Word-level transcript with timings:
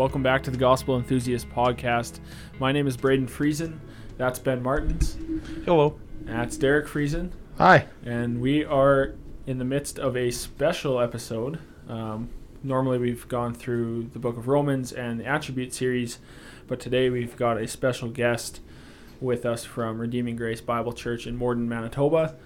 Welcome 0.00 0.22
back 0.22 0.42
to 0.44 0.50
the 0.50 0.56
Gospel 0.56 0.96
Enthusiast 0.96 1.50
Podcast. 1.50 2.20
My 2.58 2.72
name 2.72 2.86
is 2.86 2.96
Braden 2.96 3.26
Friesen. 3.26 3.80
That's 4.16 4.38
Ben 4.38 4.62
Martins. 4.62 5.18
Hello. 5.66 6.00
That's 6.22 6.56
Derek 6.56 6.86
Friesen. 6.86 7.32
Hi. 7.58 7.86
And 8.02 8.40
we 8.40 8.64
are 8.64 9.14
in 9.46 9.58
the 9.58 9.64
midst 9.66 9.98
of 9.98 10.16
a 10.16 10.30
special 10.30 10.98
episode. 11.00 11.58
Um, 11.86 12.30
normally, 12.62 12.96
we've 12.96 13.28
gone 13.28 13.52
through 13.52 14.04
the 14.14 14.18
book 14.18 14.38
of 14.38 14.48
Romans 14.48 14.90
and 14.90 15.20
the 15.20 15.26
Attribute 15.26 15.74
series, 15.74 16.18
but 16.66 16.80
today 16.80 17.10
we've 17.10 17.36
got 17.36 17.58
a 17.58 17.68
special 17.68 18.08
guest 18.08 18.62
with 19.20 19.44
us 19.44 19.66
from 19.66 20.00
Redeeming 20.00 20.34
Grace 20.34 20.62
Bible 20.62 20.94
Church 20.94 21.26
in 21.26 21.36
Morden, 21.36 21.68
Manitoba. 21.68 22.36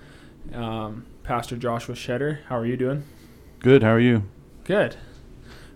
Um, 0.52 1.06
Pastor 1.22 1.56
Joshua 1.56 1.94
Shetter. 1.94 2.42
How 2.48 2.58
are 2.58 2.66
you 2.66 2.76
doing? 2.76 3.04
Good. 3.60 3.84
How 3.84 3.90
are 3.90 4.00
you? 4.00 4.24
Good. 4.64 4.96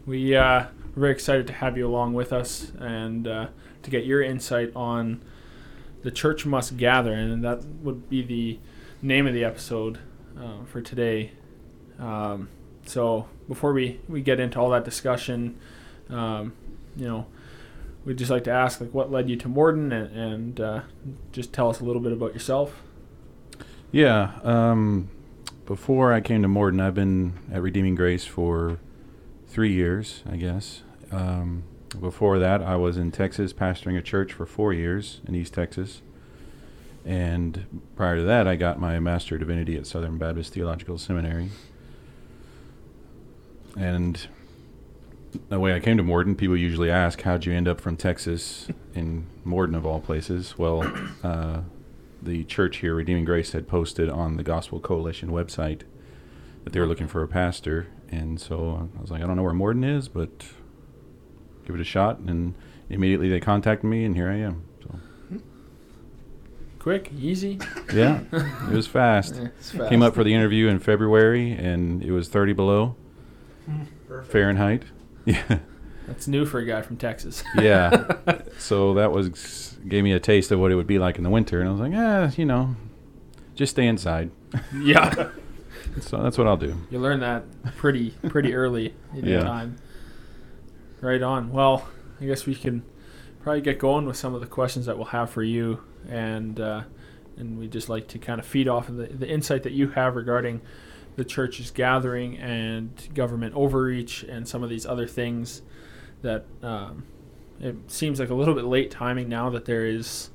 We 0.07 0.35
uh, 0.35 0.65
we're 0.99 1.03
very 1.03 1.13
excited 1.13 1.47
to 1.47 1.53
have 1.53 1.79
you 1.79 1.87
along 1.87 2.13
with 2.13 2.33
us 2.33 2.73
and 2.81 3.29
uh, 3.29 3.47
to 3.85 3.91
get 3.91 4.05
your 4.05 4.21
insight 4.21 4.73
on 4.75 5.23
the 6.03 6.11
church 6.11 6.45
must 6.45 6.77
gather, 6.77 7.13
and 7.13 7.45
that 7.45 7.65
would 7.83 8.11
be 8.11 8.21
the 8.21 8.59
name 9.01 9.25
of 9.25 9.33
the 9.33 9.45
episode 9.45 10.01
uh, 10.37 10.65
for 10.65 10.81
today. 10.81 11.31
Um, 12.01 12.49
so 12.85 13.29
before 13.47 13.73
we, 13.73 14.01
we 14.09 14.23
get 14.23 14.41
into 14.41 14.59
all 14.59 14.71
that 14.71 14.85
discussion, 14.85 15.61
um, 16.11 16.55
you 16.97 17.07
know, 17.07 17.27
we'd 18.05 18.19
just 18.19 18.31
like 18.33 18.43
to 18.45 18.51
ask 18.51 18.81
like 18.81 18.93
what 18.93 19.13
led 19.13 19.31
you 19.31 19.37
to 19.37 19.49
Morden, 19.49 19.93
and, 19.93 20.17
and 20.17 20.61
uh, 20.61 20.81
just 21.31 21.53
tell 21.53 21.71
us 21.71 21.79
a 21.79 21.85
little 21.85 22.03
bit 22.03 22.13
about 22.13 22.33
yourself. 22.33 22.83
Yeah. 23.93 24.33
Um, 24.43 25.11
before 25.65 26.13
I 26.13 26.21
came 26.21 26.43
to 26.43 26.49
Morden, 26.49 26.81
I've 26.81 26.95
been 26.95 27.35
at 27.53 27.63
Redeeming 27.63 27.95
Grace 27.95 28.25
for 28.25 28.81
three 29.47 29.73
years, 29.73 30.25
I 30.29 30.35
guess. 30.35 30.83
Um, 31.11 31.65
before 32.01 32.39
that, 32.39 32.63
I 32.63 32.77
was 32.77 32.97
in 32.97 33.11
Texas 33.11 33.53
pastoring 33.53 33.97
a 33.97 34.03
church 34.03 34.33
for 34.33 34.47
four 34.47 34.73
years 34.73 35.21
in 35.27 35.35
East 35.35 35.55
Texas. 35.55 36.03
And 37.05 37.83
prior 37.97 38.17
to 38.17 38.23
that, 38.25 38.47
I 38.47 38.57
got 38.57 38.79
my 38.79 38.99
Master 39.01 39.37
of 39.37 39.41
Divinity 39.41 39.77
at 39.77 39.87
Southern 39.87 40.19
Baptist 40.19 40.53
Theological 40.53 40.99
Seminary. 40.99 41.51
And 43.77 44.29
the 45.49 45.59
way 45.59 45.75
I 45.75 45.81
came 45.81 45.97
to 45.97 46.03
Morden, 46.03 46.35
people 46.35 46.57
usually 46.57 46.91
ask, 46.91 47.23
How'd 47.23 47.47
you 47.47 47.53
end 47.53 47.69
up 47.69 47.81
from 47.81 47.97
Texas 47.97 48.69
in 48.95 49.27
Morden, 49.45 49.75
of 49.75 49.87
all 49.87 50.01
places? 50.01 50.59
Well, 50.59 50.93
uh, 51.23 51.61
the 52.23 52.45
church 52.45 52.79
here, 52.79 52.95
Redeeming 52.95 53.25
Grace, 53.25 53.53
had 53.53 53.69
posted 53.69 54.11
on 54.11 54.37
the 54.37 54.43
Gospel 54.43 54.81
Coalition 54.81 55.31
website 55.31 55.83
that 56.65 56.73
they 56.73 56.81
were 56.81 56.87
looking 56.87 57.07
for 57.09 57.23
a 57.23 57.29
pastor. 57.29 57.87
And 58.11 58.41
so 58.41 58.91
I 58.97 59.01
was 59.01 59.11
like, 59.11 59.23
I 59.23 59.27
don't 59.27 59.37
know 59.37 59.43
where 59.43 59.53
Morden 59.53 59.85
is, 59.85 60.09
but 60.09 60.45
give 61.69 61.77
it 61.77 61.81
a 61.81 61.85
shot. 61.85 62.19
And 62.19 62.55
immediately 62.91 63.29
they 63.29 63.39
contacted 63.39 63.89
me, 63.89 64.05
and 64.05 64.17
here 64.17 64.29
I 64.29 64.37
am. 64.39 64.65
So 64.83 64.99
Quick, 66.81 67.11
easy. 67.17 67.59
yeah, 67.95 68.23
it 68.33 68.71
was 68.73 68.87
fast. 68.87 69.35
fast. 69.61 69.89
Came 69.91 70.03
up 70.03 70.15
for 70.15 70.25
the 70.25 70.33
interview 70.33 70.69
in 70.69 70.79
February, 70.79 71.53
and 71.53 72.03
it 72.03 72.13
was 72.13 72.29
30 72.29 72.53
below 72.55 72.97
Fahrenheit. 74.25 74.85
Yeah, 75.27 75.59
That's 76.07 76.27
new 76.27 76.47
for 76.47 76.59
a 76.59 76.65
guy 76.65 76.81
from 76.81 76.97
Texas. 76.97 77.45
yeah. 77.55 78.07
so 78.59 78.95
that 78.95 79.13
was 79.13 79.77
gave 79.87 80.03
me 80.03 80.13
a 80.13 80.19
taste 80.21 80.51
of 80.51 80.59
what 80.59 80.73
it 80.73 80.75
would 80.75 80.87
be 80.87 80.99
like 80.99 81.19
in 81.19 81.23
the 81.25 81.29
winter, 81.29 81.61
and 81.61 81.69
I 81.69 81.73
was 81.73 81.81
like, 81.83 81.93
ah, 81.95 82.31
you 82.35 82.47
know, 82.47 82.77
just 83.55 83.73
stay 83.73 83.87
inside. 83.87 84.31
yeah. 84.75 85.29
So 86.01 86.23
that's 86.23 86.39
what 86.39 86.47
I'll 86.47 86.57
do. 86.57 86.75
You 86.91 86.99
learn 86.99 87.21
that 87.21 87.45
pretty 87.77 88.13
pretty 88.29 88.55
early 88.55 88.95
in 89.15 89.27
your 89.27 89.41
Yeah. 89.41 89.45
time. 89.45 89.77
Right 91.01 91.23
on. 91.23 91.53
Well, 91.53 91.87
I 92.21 92.25
guess 92.25 92.47
we 92.47 92.55
can 92.55 92.83
probably 93.43 93.61
get 93.61 93.79
going 93.79 94.07
with 94.07 94.17
some 94.17 94.35
of 94.35 94.41
the 94.41 94.47
questions 94.47 94.87
that 94.87 94.97
we'll 94.97 95.07
have 95.07 95.31
for 95.31 95.43
you, 95.43 95.83
and 96.09 96.59
uh, 96.59 96.83
and 97.37 97.59
we 97.59 97.69
just 97.69 97.89
like 97.89 98.09
to 98.09 98.19
kind 98.19 98.41
of 98.41 98.47
feed 98.47 98.69
off 98.69 98.89
of 98.89 98.97
the, 98.97 99.07
the 99.07 99.29
insight 99.29 99.63
that 99.63 99.73
you 99.73 99.91
have 99.91 100.17
regarding 100.17 100.61
the 101.17 101.25
church's 101.25 101.71
gathering 101.71 102.37
and 102.39 103.09
government 103.15 103.55
overreach 103.55 104.23
and 104.25 104.47
some 104.47 104.63
of 104.63 104.71
these 104.71 104.87
other 104.87 105.07
things 105.07 105.63
that 106.23 106.45
um, 106.63 107.05
it 107.61 107.77
seems 107.89 108.21
like 108.21 108.31
a 108.31 108.35
little 108.35 108.55
bit 108.55 108.65
late 108.65 108.91
timing 108.91 109.29
now 109.29 109.51
that 109.51 109.65
there 109.65 109.87
is 109.87 110.31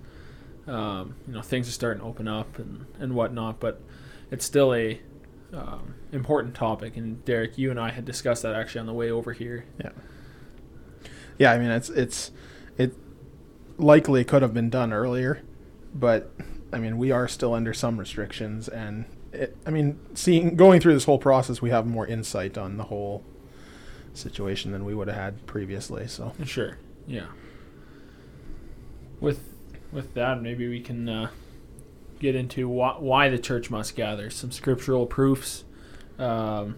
um, 0.68 1.16
you 1.28 1.34
know 1.34 1.42
things 1.42 1.68
are 1.68 1.72
starting 1.72 2.02
to 2.02 2.08
open 2.08 2.28
up 2.28 2.58
and 2.58 2.86
and 3.00 3.14
whatnot, 3.14 3.60
but 3.60 3.82
it's 4.32 4.46
still 4.46 4.74
a 4.74 5.00
um, 5.54 5.96
important 6.12 6.56
topic. 6.56 6.98
And 6.98 7.24
Derek, 7.26 7.58
you 7.58 7.70
and 7.70 7.80
I 7.80 7.92
had 7.92 8.06
discussed 8.06 8.44
that 8.44 8.56
actually 8.56 8.80
on 8.80 8.88
the 8.88 8.94
way 8.94 9.12
over 9.12 9.34
here. 9.34 9.66
Yeah, 9.80 9.92
I 11.54 11.58
mean 11.58 11.72
it's 11.72 11.90
it's 11.90 12.32
it 12.78 12.94
likely 13.78 14.24
could 14.24 14.42
have 14.42 14.54
been 14.54 14.70
done 14.70 14.94
earlier, 14.94 15.42
but 15.94 16.32
I 16.72 16.80
mean 16.80 16.98
we 16.98 17.12
are 17.12 17.28
still 17.28 17.54
under 17.54 17.74
some 17.74 17.98
restrictions, 17.98 18.68
and 18.68 19.06
it, 19.32 19.58
I 19.66 19.72
mean 19.72 20.00
seeing 20.14 20.56
going 20.56 20.80
through 20.80 20.94
this 20.94 21.06
whole 21.06 21.20
process, 21.20 21.62
we 21.62 21.70
have 21.70 21.86
more 21.86 22.08
insight 22.08 22.58
on 22.58 22.78
the 22.78 22.86
whole 22.86 23.24
situation 24.14 24.72
than 24.72 24.86
we 24.86 24.94
would 24.94 25.08
have 25.08 25.18
had 25.18 25.46
previously. 25.48 26.08
So 26.08 26.34
Sure. 26.46 26.78
Yeah. 27.08 27.28
With 29.20 29.50
with 29.92 30.14
that, 30.16 30.42
maybe 30.42 30.68
we 30.68 30.82
can 30.82 31.08
uh, 31.08 31.30
get 32.20 32.36
into 32.36 32.68
why, 32.68 32.96
why 33.00 33.30
the 33.30 33.38
church 33.38 33.70
must 33.70 33.96
gather. 33.96 34.30
Some 34.30 34.52
scriptural 34.52 35.06
proofs, 35.06 35.64
um, 36.18 36.78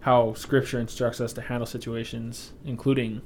how 0.00 0.34
Scripture 0.34 0.78
instructs 0.78 1.20
us 1.20 1.32
to 1.34 1.40
handle 1.40 1.66
situations, 1.66 2.52
including 2.64 3.22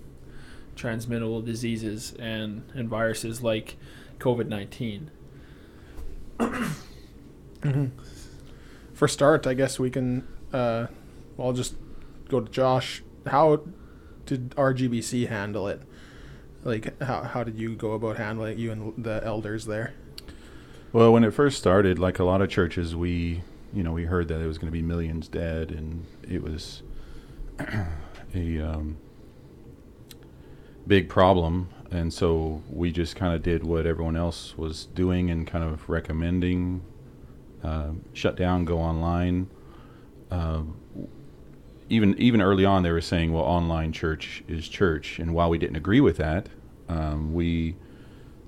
transmittable 0.77 1.43
diseases 1.43 2.15
and 2.19 2.63
and 2.75 2.89
viruses 2.89 3.43
like 3.43 3.77
COVID 4.19 4.49
nineteen. 4.49 5.11
for 8.93 9.09
start, 9.09 9.47
I 9.47 9.55
guess 9.55 9.79
we 9.79 9.91
can. 9.91 10.27
Uh, 10.53 10.87
well, 11.37 11.49
I'll 11.49 11.55
just 11.55 11.75
go 12.29 12.41
to 12.41 12.51
Josh. 12.51 13.03
How 13.27 13.63
did 14.27 14.51
RGBC 14.51 15.29
handle 15.29 15.69
it? 15.69 15.83
Like 16.65 17.01
how 17.03 17.23
how 17.23 17.45
did 17.45 17.59
you 17.59 17.75
go 17.75 17.93
about 17.93 18.17
handling 18.17 18.53
it, 18.53 18.59
you 18.59 18.71
and 18.71 19.05
the 19.05 19.21
elders 19.25 19.67
there? 19.67 19.95
Well, 20.93 21.13
when 21.13 21.25
it 21.25 21.33
first 21.33 21.59
started, 21.59 21.99
like 21.99 22.19
a 22.19 22.25
lot 22.25 22.43
of 22.43 22.51
churches, 22.51 22.95
we, 22.95 23.43
you 23.73 23.83
know, 23.83 23.93
we 23.93 24.05
heard 24.05 24.29
that 24.29 24.41
it 24.41 24.47
was 24.47 24.59
going 24.59 24.69
to 24.69 24.73
be 24.73 24.83
millions 24.83 25.27
dead, 25.27 25.71
and 25.71 26.05
it 26.29 26.43
was 26.43 26.83
a 28.35 28.61
um, 28.61 28.99
big 30.87 31.09
problem. 31.09 31.69
And 31.91 32.13
so 32.13 32.63
we 32.71 32.91
just 32.91 33.17
kind 33.17 33.35
of 33.35 33.43
did 33.43 33.65
what 33.65 33.87
everyone 33.87 34.17
else 34.17 34.57
was 34.57 34.87
doing 34.87 35.31
and 35.31 35.47
kind 35.47 35.65
of 35.65 35.89
recommending 35.89 36.83
uh, 37.63 37.91
shut 38.13 38.37
down, 38.37 38.65
go 38.65 38.79
online. 38.79 39.49
Uh, 40.31 40.63
even 41.89 42.19
even 42.19 42.41
early 42.41 42.65
on, 42.65 42.83
they 42.83 42.91
were 42.91 43.03
saying, 43.03 43.33
"Well, 43.33 43.45
online 43.45 43.93
church 43.93 44.43
is 44.49 44.67
church," 44.69 45.19
and 45.19 45.35
while 45.35 45.51
we 45.51 45.59
didn't 45.59 45.77
agree 45.77 46.01
with 46.01 46.17
that, 46.17 46.49
um, 46.89 47.35
we 47.35 47.77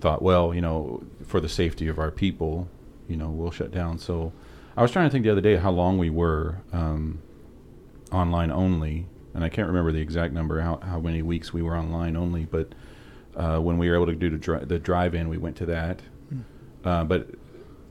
thought, 0.01 0.23
well, 0.23 0.55
you 0.55 0.61
know, 0.61 1.03
for 1.25 1.41
the 1.41 1.49
safety 1.49 1.89
of 1.89 1.99
our 1.99 2.11
people, 2.11 2.69
you 3.09 3.17
know, 3.17 3.31
we'll 3.31 3.51
shut 3.51 3.71
down. 3.71 3.99
So 3.99 4.33
I 4.77 4.83
was 4.83 4.91
trying 4.91 5.07
to 5.07 5.11
think 5.11 5.25
the 5.25 5.31
other 5.31 5.41
day 5.41 5.57
how 5.57 5.71
long 5.71 5.97
we 5.99 6.11
were 6.11 6.59
um, 6.73 7.23
online 8.13 8.51
only, 8.51 9.07
and 9.35 9.45
I 9.45 9.49
can't 9.49 9.67
remember 9.67 9.93
the 9.93 10.01
exact 10.01 10.33
number, 10.33 10.61
how, 10.61 10.79
how 10.79 11.01
many 11.01 11.23
weeks 11.23 11.53
we 11.53 11.61
were 11.61 11.77
online 11.77 12.17
only, 12.17 12.45
but 12.45 12.69
uh, 13.37 13.59
when 13.59 13.79
we 13.79 13.89
were 13.89 13.97
able 13.97 14.07
to 14.07 14.15
do 14.15 14.31
the, 14.31 14.39
dri- 14.39 14.65
the 14.65 14.79
drive 14.79 15.15
in, 15.15 15.29
we 15.29 15.39
went 15.39 15.57
to 15.57 15.67
that. 15.67 16.01
Uh, 16.85 17.05
but 17.05 17.29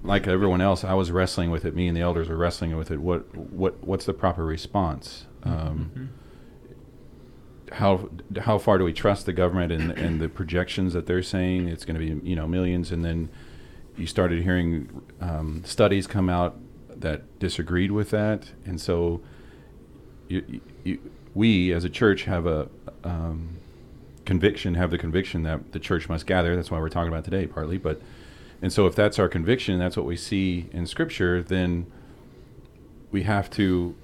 like 0.04 0.28
everyone 0.28 0.62
else, 0.62 0.84
I 0.84 0.94
was 0.94 1.12
wrestling 1.12 1.52
with 1.52 1.66
it. 1.66 1.76
Me 1.76 1.88
and 1.88 1.98
the 1.98 2.02
elders 2.02 2.30
were 2.30 2.38
wrestling 2.38 2.76
with 2.76 2.92
it. 2.92 3.00
What 3.00 3.36
what 3.36 3.84
what's 3.84 4.06
the 4.06 4.14
proper 4.14 4.46
response? 4.46 5.26
Um, 5.44 6.12
how 7.72 8.10
how 8.42 8.58
far 8.58 8.78
do 8.78 8.84
we 8.84 8.94
trust 8.94 9.26
the 9.26 9.34
government 9.34 9.72
and 9.72 9.92
and 9.92 10.22
the 10.22 10.30
projections 10.30 10.94
that 10.94 11.08
they're 11.08 11.24
saying 11.24 11.68
it's 11.68 11.86
going 11.86 12.00
to 12.00 12.16
be 12.16 12.30
you 12.30 12.36
know 12.36 12.48
millions 12.48 12.92
and 12.92 13.04
then 13.04 13.30
you 13.98 14.06
started 14.06 14.44
hearing 14.44 15.02
um, 15.22 15.64
studies 15.66 16.06
come 16.06 16.30
out 16.30 16.60
that 16.90 17.40
disagreed 17.40 17.92
with 17.92 18.12
that 18.12 18.52
and 18.66 18.80
so 18.80 19.22
you, 20.28 20.62
you, 20.84 21.00
we 21.34 21.72
as 21.74 21.84
a 21.84 21.90
church 21.90 22.24
have 22.24 22.46
a 22.46 22.70
um, 23.04 23.58
conviction 24.26 24.76
have 24.76 24.92
the 24.92 24.98
conviction 24.98 25.44
that 25.44 25.72
the 25.72 25.80
church 25.80 26.08
must 26.08 26.26
gather. 26.26 26.56
That's 26.56 26.72
why 26.72 26.80
we're 26.80 26.90
talking 26.90 27.12
about 27.12 27.26
today 27.26 27.48
partly. 27.48 27.78
But 27.78 28.02
and 28.62 28.72
so 28.72 28.88
if 28.88 28.96
that's 28.96 29.20
our 29.20 29.28
conviction 29.28 29.78
that's 29.80 29.98
what 29.98 30.06
we 30.06 30.16
see 30.16 30.70
in 30.72 30.88
scripture 30.88 31.44
then 31.44 31.92
we 33.12 33.24
have 33.24 33.50
to 33.52 33.96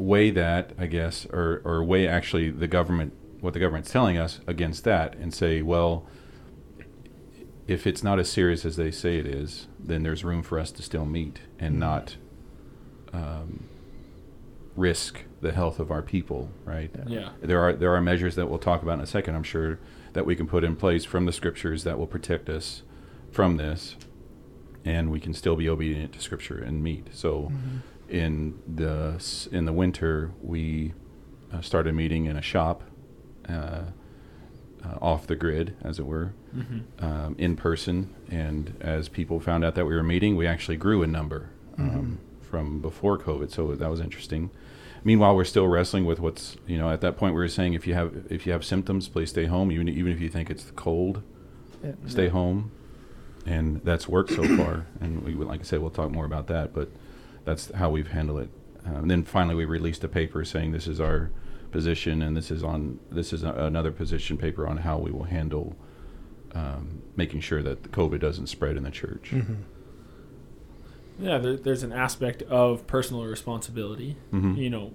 weigh 0.00 0.30
that, 0.30 0.72
I 0.78 0.86
guess, 0.86 1.26
or, 1.26 1.60
or 1.64 1.84
weigh 1.84 2.08
actually 2.08 2.50
the 2.50 2.66
government, 2.66 3.12
what 3.40 3.54
the 3.54 3.60
government's 3.60 3.90
telling 3.90 4.18
us 4.18 4.40
against 4.46 4.84
that 4.84 5.14
and 5.16 5.32
say, 5.32 5.62
well, 5.62 6.06
if 7.66 7.86
it's 7.86 8.02
not 8.02 8.18
as 8.18 8.28
serious 8.28 8.64
as 8.64 8.76
they 8.76 8.90
say 8.90 9.18
it 9.18 9.26
is, 9.26 9.68
then 9.78 10.02
there's 10.02 10.24
room 10.24 10.42
for 10.42 10.58
us 10.58 10.70
to 10.72 10.82
still 10.82 11.06
meet 11.06 11.40
and 11.58 11.78
not 11.78 12.16
um, 13.12 13.68
risk 14.76 15.22
the 15.40 15.52
health 15.52 15.78
of 15.78 15.90
our 15.90 16.02
people, 16.02 16.50
right? 16.64 16.90
Yeah. 17.06 17.30
There 17.40 17.60
are 17.60 17.72
there 17.72 17.94
are 17.94 18.00
measures 18.00 18.34
that 18.36 18.48
we'll 18.48 18.58
talk 18.58 18.82
about 18.82 18.94
in 18.94 19.00
a 19.00 19.06
second. 19.06 19.34
I'm 19.34 19.42
sure 19.42 19.78
that 20.12 20.26
we 20.26 20.36
can 20.36 20.46
put 20.46 20.64
in 20.64 20.76
place 20.76 21.04
from 21.04 21.26
the 21.26 21.32
scriptures 21.32 21.84
that 21.84 21.98
will 21.98 22.06
protect 22.06 22.48
us 22.48 22.82
from 23.30 23.56
this, 23.56 23.96
and 24.84 25.10
we 25.10 25.20
can 25.20 25.32
still 25.34 25.56
be 25.56 25.68
obedient 25.68 26.12
to 26.14 26.20
scripture 26.20 26.58
and 26.58 26.82
meet. 26.82 27.08
So, 27.12 27.50
in 28.08 28.58
the 28.66 29.22
in 29.52 29.64
the 29.66 29.72
winter, 29.72 30.32
we 30.42 30.94
uh, 31.52 31.60
started 31.60 31.94
meeting 31.94 32.26
in 32.26 32.36
a 32.36 32.42
shop, 32.42 32.82
uh, 33.48 33.52
uh, 33.52 34.98
off 35.00 35.26
the 35.26 35.36
grid, 35.36 35.76
as 35.82 35.98
it 35.98 36.06
were, 36.06 36.32
Mm-hmm. 36.56 37.04
um, 37.04 37.36
in 37.38 37.54
person. 37.54 38.12
And 38.28 38.76
as 38.80 39.08
people 39.08 39.38
found 39.38 39.64
out 39.64 39.76
that 39.76 39.86
we 39.86 39.94
were 39.94 40.02
meeting, 40.02 40.34
we 40.34 40.48
actually 40.48 40.76
grew 40.76 41.04
in 41.04 41.12
number 41.12 41.50
um, 41.78 42.18
from 42.50 42.80
before 42.80 43.16
COVID. 43.18 43.50
So 43.50 43.74
that 43.74 43.88
was 43.90 44.00
interesting. 44.00 44.50
Meanwhile, 45.04 45.34
we're 45.36 45.44
still 45.44 45.66
wrestling 45.68 46.04
with 46.04 46.20
what's 46.20 46.56
you 46.66 46.76
know 46.76 46.90
at 46.90 47.00
that 47.00 47.16
point 47.16 47.34
we 47.34 47.40
were 47.40 47.48
saying 47.48 47.72
if 47.74 47.86
you 47.86 47.94
have 47.94 48.26
if 48.28 48.44
you 48.46 48.52
have 48.52 48.64
symptoms, 48.64 49.08
please 49.08 49.30
stay 49.30 49.46
home. 49.46 49.72
Even 49.72 49.88
even 49.88 50.12
if 50.12 50.20
you 50.20 50.28
think 50.28 50.50
it's 50.50 50.64
the 50.64 50.72
cold, 50.72 51.22
Yeah. 51.82 51.92
stay 52.06 52.28
home, 52.28 52.72
and 53.46 53.80
that's 53.84 54.06
worked 54.08 54.32
so 54.32 54.42
far. 54.56 54.86
And 55.00 55.22
we 55.24 55.34
would- 55.34 55.48
like 55.48 55.60
I 55.60 55.62
said, 55.62 55.80
we'll 55.80 55.90
talk 55.90 56.10
more 56.10 56.26
about 56.26 56.48
that, 56.48 56.74
but 56.74 56.90
that's 57.46 57.72
how 57.72 57.88
we've 57.90 58.08
handled 58.08 58.40
it. 58.40 58.50
Um, 58.84 59.08
then 59.08 59.22
finally, 59.24 59.54
we 59.54 59.64
released 59.64 60.04
a 60.04 60.08
paper 60.08 60.44
saying 60.44 60.72
this 60.72 60.86
is 60.86 61.00
our 61.00 61.30
position, 61.70 62.20
and 62.20 62.36
this 62.36 62.50
is 62.50 62.62
on 62.62 62.98
this 63.10 63.32
is 63.32 63.42
a, 63.42 63.52
another 63.54 63.92
position 63.92 64.36
paper 64.36 64.66
on 64.66 64.78
how 64.78 64.98
we 64.98 65.10
will 65.10 65.24
handle 65.24 65.76
um, 66.54 67.02
making 67.16 67.40
sure 67.40 67.62
that 67.62 67.84
the 67.84 67.88
COVID 67.88 68.18
doesn't 68.20 68.48
spread 68.48 68.76
in 68.76 68.82
the 68.82 68.90
church. 68.90 69.30
Mm-hmm. 69.32 69.54
Yeah, 71.20 71.38
there, 71.38 71.56
there's 71.56 71.82
an 71.82 71.92
aspect 71.92 72.42
of 72.44 72.86
personal 72.86 73.24
responsibility. 73.24 74.16
Mhm. 74.32 74.56
You 74.56 74.70
know, 74.70 74.92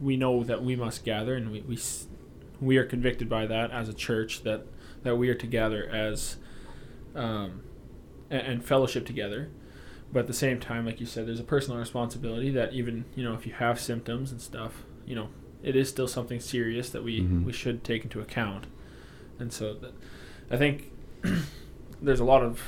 we 0.00 0.16
know 0.16 0.42
that 0.44 0.62
we 0.62 0.76
must 0.76 1.04
gather, 1.04 1.34
and 1.34 1.50
we, 1.52 1.60
we 1.62 1.78
we 2.60 2.76
are 2.76 2.84
convicted 2.84 3.28
by 3.28 3.46
that 3.46 3.70
as 3.70 3.88
a 3.88 3.94
church 3.94 4.42
that 4.42 4.66
that 5.04 5.16
we 5.16 5.28
are 5.28 5.34
to 5.34 5.46
gather 5.46 5.88
as 5.88 6.36
um, 7.14 7.62
and, 8.30 8.42
and 8.46 8.64
fellowship 8.64 9.06
together. 9.06 9.48
But 10.12 10.20
at 10.20 10.26
the 10.26 10.32
same 10.32 10.58
time, 10.58 10.86
like 10.86 11.00
you 11.00 11.06
said, 11.06 11.26
there's 11.28 11.40
a 11.40 11.44
personal 11.44 11.78
responsibility 11.78 12.50
that 12.50 12.72
even 12.72 13.04
you 13.14 13.22
know 13.24 13.34
if 13.34 13.46
you 13.46 13.52
have 13.52 13.78
symptoms 13.78 14.32
and 14.32 14.40
stuff, 14.40 14.84
you 15.06 15.14
know, 15.14 15.28
it 15.62 15.76
is 15.76 15.88
still 15.88 16.08
something 16.08 16.40
serious 16.40 16.90
that 16.90 17.04
we 17.04 17.20
Mhm. 17.20 17.44
we 17.44 17.52
should 17.52 17.84
take 17.84 18.04
into 18.04 18.20
account. 18.20 18.66
And 19.38 19.52
so, 19.52 19.74
that, 19.74 19.92
I 20.50 20.56
think 20.56 20.90
there's 22.02 22.20
a 22.20 22.24
lot 22.24 22.42
of 22.42 22.60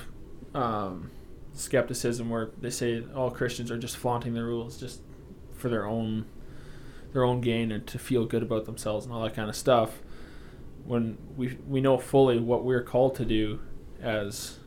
um, 0.55 1.11
skepticism 1.55 2.31
where 2.31 2.50
they 2.61 2.70
say 2.70 3.02
all 3.14 3.31
Christians 3.31 3.70
are 3.70 3.79
just 3.79 3.97
flaunting 3.97 4.35
the 4.35 4.44
rules 4.44 4.79
just 4.79 5.00
for 5.52 5.69
their 5.69 5.87
own 5.87 6.26
their 7.12 7.25
own 7.25 7.41
gain 7.41 7.73
and 7.73 7.87
to 7.88 7.99
feel 7.99 8.25
good 8.25 8.43
about 8.43 8.67
themselves 8.67 9.05
and 9.05 9.14
all 9.14 9.23
that 9.23 9.35
kind 9.35 9.49
of 9.49 9.56
stuff. 9.56 10.00
When 10.85 11.19
we 11.37 11.58
we 11.69 11.81
know 11.81 11.99
fully 11.99 12.38
what 12.38 12.64
we're 12.64 12.82
called 12.82 13.14
to 13.17 13.25
do 13.25 13.61
as 14.00 14.58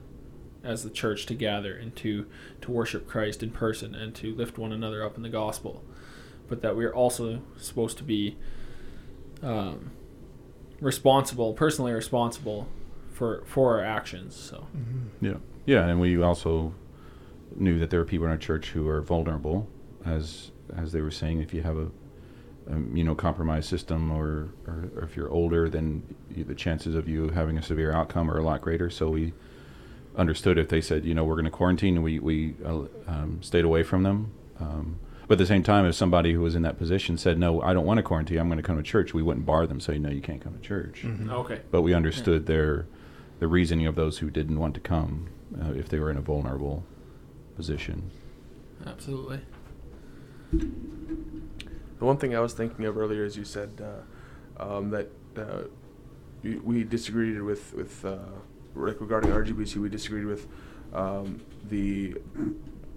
as 0.63 0.83
the 0.83 0.89
church 0.89 1.25
to 1.25 1.33
gather 1.33 1.75
and 1.75 1.95
to 1.97 2.25
to 2.61 2.71
worship 2.71 3.07
Christ 3.07 3.43
in 3.43 3.51
person 3.51 3.95
and 3.95 4.13
to 4.15 4.33
lift 4.33 4.57
one 4.57 4.71
another 4.71 5.03
up 5.03 5.17
in 5.17 5.23
the 5.23 5.29
gospel, 5.29 5.83
but 6.47 6.61
that 6.61 6.75
we're 6.75 6.93
also 6.93 7.41
supposed 7.57 7.97
to 7.97 8.03
be 8.03 8.37
um, 9.41 9.91
responsible, 10.79 11.53
personally 11.53 11.91
responsible 11.91 12.67
for 13.11 13.43
for 13.45 13.79
our 13.79 13.83
actions. 13.83 14.35
So 14.35 14.67
Mm-hmm. 14.75 15.25
Yeah, 15.25 15.37
yeah, 15.65 15.87
and 15.87 15.99
we 15.99 16.21
also 16.21 16.73
knew 17.55 17.79
that 17.79 17.89
there 17.89 17.99
are 17.99 18.05
people 18.05 18.25
in 18.25 18.31
our 18.31 18.37
church 18.37 18.69
who 18.69 18.87
are 18.87 19.01
vulnerable, 19.01 19.67
as 20.05 20.51
as 20.75 20.91
they 20.91 21.01
were 21.01 21.11
saying. 21.11 21.41
If 21.41 21.53
you 21.53 21.61
have 21.61 21.77
a, 21.77 21.91
um, 22.69 22.95
you 22.95 23.03
know, 23.03 23.15
compromised 23.15 23.69
system, 23.69 24.11
or, 24.11 24.49
or, 24.67 24.89
or 24.95 25.03
if 25.03 25.15
you're 25.15 25.29
older, 25.29 25.69
then 25.69 26.03
you, 26.33 26.43
the 26.43 26.55
chances 26.55 26.95
of 26.95 27.07
you 27.07 27.29
having 27.29 27.57
a 27.57 27.63
severe 27.63 27.91
outcome 27.91 28.29
are 28.29 28.37
a 28.37 28.43
lot 28.43 28.61
greater. 28.61 28.89
So 28.89 29.09
we 29.09 29.33
understood 30.15 30.57
if 30.57 30.69
they 30.69 30.81
said, 30.81 31.05
you 31.05 31.13
know, 31.13 31.23
we're 31.23 31.35
going 31.35 31.45
to 31.45 31.51
quarantine, 31.51 32.01
we 32.01 32.19
we 32.19 32.55
uh, 32.65 32.85
um, 33.07 33.39
stayed 33.41 33.65
away 33.65 33.83
from 33.83 34.03
them. 34.03 34.31
Um, 34.59 34.99
but 35.27 35.33
at 35.33 35.37
the 35.39 35.45
same 35.45 35.63
time, 35.63 35.85
if 35.85 35.95
somebody 35.95 36.33
who 36.33 36.41
was 36.41 36.53
in 36.53 36.63
that 36.63 36.77
position 36.77 37.17
said, 37.17 37.39
"No, 37.39 37.61
I 37.61 37.73
don't 37.73 37.85
want 37.85 37.97
to 37.97 38.03
quarantine. 38.03 38.37
I'm 38.39 38.49
going 38.49 38.57
to 38.57 38.63
come 38.63 38.77
to 38.77 38.83
church," 38.83 39.13
we 39.13 39.21
wouldn't 39.21 39.45
bar 39.45 39.65
them, 39.65 39.79
saying, 39.79 40.01
"No, 40.01 40.09
you 40.09 40.21
can't 40.21 40.41
come 40.41 40.53
to 40.53 40.59
church." 40.59 41.03
Mm-hmm. 41.03 41.29
okay, 41.29 41.61
but 41.71 41.81
we 41.81 41.93
understood 41.93 42.45
their 42.45 42.87
the 43.39 43.47
reasoning 43.47 43.87
of 43.87 43.95
those 43.95 44.19
who 44.19 44.29
didn't 44.29 44.59
want 44.59 44.73
to 44.75 44.79
come 44.79 45.29
uh, 45.61 45.71
if 45.71 45.89
they 45.89 45.99
were 45.99 46.11
in 46.11 46.17
a 46.17 46.21
vulnerable 46.21 46.83
position. 47.55 48.09
absolutely. 48.85 49.41
The 50.51 52.05
one 52.05 52.17
thing 52.17 52.35
I 52.35 52.39
was 52.39 52.53
thinking 52.53 52.85
of 52.85 52.97
earlier 52.97 53.23
is 53.23 53.37
you 53.37 53.45
said 53.45 53.81
uh, 53.81 54.03
um, 54.63 54.89
that 54.89 55.09
uh, 55.37 55.63
we, 56.43 56.57
we 56.57 56.83
disagreed 56.83 57.41
with 57.41 57.73
with 57.73 58.03
uh, 58.05 58.17
regarding 58.73 59.31
RGBC. 59.31 59.77
We 59.77 59.89
disagreed 59.89 60.25
with 60.25 60.47
um, 60.93 61.41
the 61.69 62.15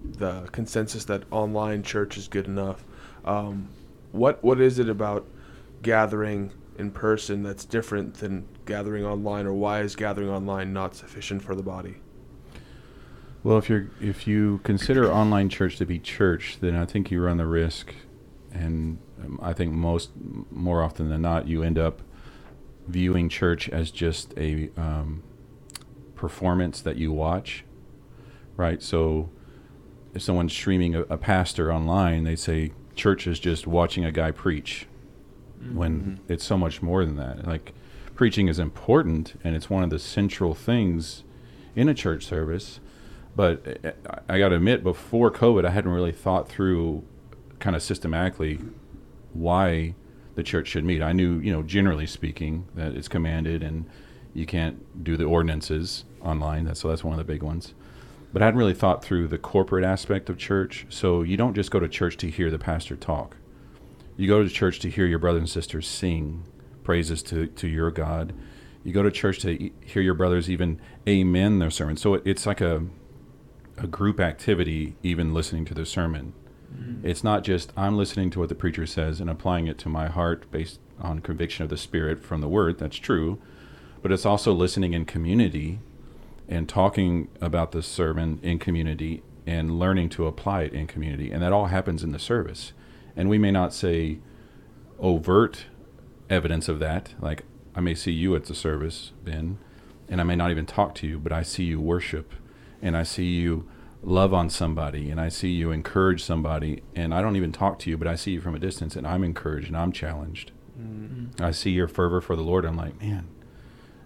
the 0.03 0.47
consensus 0.51 1.05
that 1.05 1.23
online 1.31 1.83
church 1.83 2.17
is 2.17 2.27
good 2.27 2.45
enough. 2.45 2.83
Um, 3.25 3.69
what 4.11 4.43
what 4.43 4.59
is 4.59 4.79
it 4.79 4.89
about 4.89 5.25
gathering 5.81 6.51
in 6.77 6.91
person 6.91 7.43
that's 7.43 7.65
different 7.65 8.15
than 8.15 8.47
gathering 8.65 9.05
online, 9.05 9.45
or 9.45 9.53
why 9.53 9.81
is 9.81 9.95
gathering 9.95 10.29
online 10.29 10.73
not 10.73 10.95
sufficient 10.95 11.41
for 11.41 11.55
the 11.55 11.63
body? 11.63 11.97
Well, 13.43 13.57
if 13.57 13.69
you're 13.69 13.87
if 14.01 14.27
you 14.27 14.59
consider 14.63 15.11
online 15.11 15.49
church 15.49 15.77
to 15.77 15.85
be 15.85 15.99
church, 15.99 16.57
then 16.59 16.75
I 16.75 16.85
think 16.85 17.11
you 17.11 17.21
run 17.21 17.37
the 17.37 17.45
risk, 17.45 17.93
and 18.51 18.97
um, 19.23 19.39
I 19.41 19.53
think 19.53 19.73
most 19.73 20.11
more 20.51 20.83
often 20.83 21.09
than 21.09 21.21
not, 21.21 21.47
you 21.47 21.63
end 21.63 21.77
up 21.77 22.01
viewing 22.87 23.29
church 23.29 23.69
as 23.69 23.91
just 23.91 24.33
a 24.37 24.69
um, 24.77 25.23
performance 26.15 26.81
that 26.81 26.97
you 26.97 27.11
watch, 27.11 27.63
right? 28.55 28.81
So, 28.81 29.29
if 30.13 30.21
someone's 30.21 30.53
streaming 30.53 30.95
a, 30.95 31.01
a 31.03 31.17
pastor 31.17 31.71
online, 31.71 32.23
they 32.23 32.35
say 32.35 32.71
church 32.95 33.27
is 33.27 33.39
just 33.39 33.67
watching 33.67 34.03
a 34.03 34.11
guy 34.11 34.31
preach, 34.31 34.87
when 35.73 36.19
it's 36.27 36.43
so 36.43 36.57
much 36.57 36.81
more 36.81 37.05
than 37.05 37.15
that. 37.17 37.47
Like, 37.47 37.73
preaching 38.15 38.47
is 38.47 38.59
important, 38.59 39.39
and 39.43 39.55
it's 39.55 39.69
one 39.69 39.83
of 39.83 39.89
the 39.89 39.99
central 39.99 40.53
things 40.53 41.23
in 41.75 41.87
a 41.87 41.93
church 41.93 42.25
service. 42.25 42.79
But 43.37 43.95
I- 44.27 44.39
got 44.39 44.49
to 44.49 44.55
admit, 44.55 44.83
before 44.83 45.29
COVID, 45.31 45.63
I 45.63 45.69
hadn't 45.69 45.91
really 45.91 46.11
thought 46.11 46.49
through 46.49 47.03
kind 47.59 47.75
of 47.75 47.83
systematically 47.83 48.59
why 49.31 49.93
the 50.33 50.41
church 50.41 50.67
should 50.67 50.83
meet. 50.83 51.03
I 51.03 51.13
knew, 51.13 51.39
you 51.39 51.51
know, 51.51 51.61
generally 51.61 52.07
speaking, 52.07 52.67
that 52.73 52.95
it's 52.95 53.07
commanded 53.07 53.61
and 53.61 53.85
you 54.33 54.47
can't 54.47 55.03
do 55.03 55.15
the 55.15 55.25
ordinances 55.25 56.03
online. 56.21 56.65
That's, 56.65 56.79
so 56.79 56.89
that's 56.89 57.03
one 57.03 57.13
of 57.13 57.19
the 57.19 57.31
big 57.31 57.43
ones. 57.43 57.75
But 58.33 58.41
I 58.41 58.45
hadn't 58.45 58.57
really 58.57 58.73
thought 58.73 59.03
through 59.03 59.27
the 59.27 59.37
corporate 59.37 59.85
aspect 59.85 60.29
of 60.31 60.39
church. 60.39 60.87
So 60.89 61.21
you 61.21 61.37
don't 61.37 61.53
just 61.53 61.69
go 61.69 61.79
to 61.79 61.87
church 61.87 62.17
to 62.17 62.31
hear 62.31 62.49
the 62.49 62.59
pastor 62.59 62.95
talk. 62.95 63.37
You 64.15 64.27
go 64.27 64.41
to 64.41 64.49
church 64.49 64.79
to 64.79 64.89
hear 64.89 65.05
your 65.05 65.19
brothers 65.19 65.41
and 65.41 65.49
sisters 65.49 65.87
sing 65.87 66.43
praises 66.83 67.21
to, 67.23 67.45
to 67.45 67.67
your 67.67 67.91
God. 67.91 68.33
You 68.83 68.93
go 68.93 69.03
to 69.03 69.11
church 69.11 69.39
to 69.41 69.71
hear 69.85 70.01
your 70.01 70.15
brothers 70.15 70.49
even 70.49 70.81
amen 71.07 71.59
their 71.59 71.69
sermon. 71.69 71.97
So 71.97 72.15
it, 72.15 72.23
it's 72.25 72.47
like 72.47 72.61
a 72.61 72.83
a 73.77 73.87
group 73.87 74.19
activity, 74.19 74.95
even 75.03 75.33
listening 75.33 75.65
to 75.65 75.73
the 75.73 75.85
sermon. 75.85 76.33
Mm-hmm. 76.73 77.07
It's 77.07 77.23
not 77.23 77.43
just 77.43 77.71
I'm 77.77 77.97
listening 77.97 78.29
to 78.31 78.39
what 78.39 78.49
the 78.49 78.55
preacher 78.55 78.85
says 78.85 79.21
and 79.21 79.29
applying 79.29 79.67
it 79.67 79.77
to 79.79 79.89
my 79.89 80.07
heart 80.07 80.49
based 80.51 80.79
on 80.99 81.19
conviction 81.19 81.63
of 81.63 81.69
the 81.69 81.77
Spirit 81.77 82.23
from 82.23 82.41
the 82.41 82.47
Word. 82.47 82.79
That's 82.79 82.97
true, 82.97 83.39
but 84.01 84.11
it's 84.11 84.25
also 84.25 84.53
listening 84.53 84.93
in 84.93 85.05
community 85.05 85.79
and 86.49 86.67
talking 86.67 87.27
about 87.41 87.71
the 87.71 87.83
sermon 87.83 88.39
in 88.41 88.57
community 88.59 89.21
and 89.45 89.79
learning 89.79 90.09
to 90.09 90.27
apply 90.27 90.63
it 90.63 90.73
in 90.73 90.87
community. 90.87 91.31
And 91.31 91.41
that 91.41 91.53
all 91.53 91.67
happens 91.67 92.03
in 92.03 92.11
the 92.11 92.19
service. 92.19 92.73
And 93.15 93.29
we 93.29 93.37
may 93.37 93.51
not 93.51 93.73
say 93.73 94.19
overt 94.99 95.65
evidence 96.29 96.67
of 96.67 96.79
that. 96.79 97.13
Like 97.21 97.43
I 97.75 97.79
may 97.79 97.95
see 97.95 98.11
you 98.11 98.35
at 98.35 98.45
the 98.45 98.55
service, 98.55 99.11
Ben, 99.23 99.57
and 100.09 100.19
I 100.19 100.23
may 100.23 100.35
not 100.35 100.51
even 100.51 100.65
talk 100.65 100.95
to 100.95 101.07
you, 101.07 101.19
but 101.19 101.31
I 101.31 101.43
see 101.43 101.63
you 101.63 101.79
worship 101.79 102.33
and 102.81 102.95
I 102.95 103.03
see 103.03 103.25
you 103.25 103.67
love 104.03 104.33
on 104.33 104.49
somebody 104.49 105.09
and 105.09 105.19
I 105.19 105.29
see 105.29 105.49
you 105.49 105.71
encourage 105.71 106.23
somebody 106.23 106.83
and 106.95 107.13
I 107.13 107.21
don't 107.21 107.35
even 107.35 107.51
talk 107.51 107.79
to 107.79 107.89
you, 107.89 107.97
but 107.97 108.07
I 108.07 108.15
see 108.15 108.31
you 108.31 108.41
from 108.41 108.55
a 108.55 108.59
distance 108.59 108.95
and 108.95 109.07
I'm 109.07 109.23
encouraged 109.23 109.67
and 109.67 109.77
I'm 109.77 109.91
challenged. 109.91 110.51
I 111.41 111.51
see 111.51 111.71
your 111.71 111.87
fervor 111.87 112.21
for 112.21 112.35
the 112.35 112.43
Lord. 112.43 112.65
I'm 112.65 112.77
like, 112.77 113.01
man, 113.01 113.27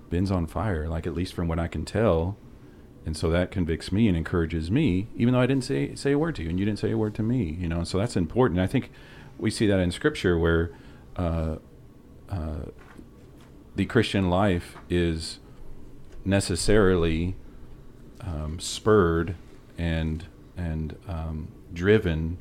Ben's 0.09 0.31
on 0.31 0.47
fire, 0.47 0.87
like 0.87 1.05
at 1.05 1.13
least 1.13 1.33
from 1.33 1.47
what 1.47 1.59
I 1.59 1.67
can 1.67 1.85
tell. 1.85 2.37
And 3.05 3.17
so 3.17 3.29
that 3.31 3.51
convicts 3.51 3.91
me 3.91 4.07
and 4.07 4.15
encourages 4.15 4.69
me, 4.69 5.07
even 5.15 5.33
though 5.33 5.41
I 5.41 5.47
didn't 5.47 5.63
say 5.63 5.95
say 5.95 6.11
a 6.11 6.19
word 6.19 6.35
to 6.35 6.43
you 6.43 6.49
and 6.49 6.59
you 6.59 6.65
didn't 6.65 6.79
say 6.79 6.91
a 6.91 6.97
word 6.97 7.15
to 7.15 7.23
me. 7.23 7.57
You 7.59 7.67
know, 7.67 7.83
so 7.83 7.97
that's 7.97 8.15
important. 8.15 8.59
I 8.59 8.67
think 8.67 8.91
we 9.37 9.49
see 9.49 9.67
that 9.67 9.79
in 9.79 9.91
Scripture 9.91 10.37
where 10.37 10.71
uh, 11.15 11.55
uh, 12.29 12.65
the 13.75 13.85
Christian 13.85 14.29
life 14.29 14.77
is 14.89 15.39
necessarily 16.23 17.35
um, 18.21 18.59
spurred 18.59 19.35
and 19.77 20.25
and 20.57 20.95
um, 21.07 21.47
driven 21.73 22.37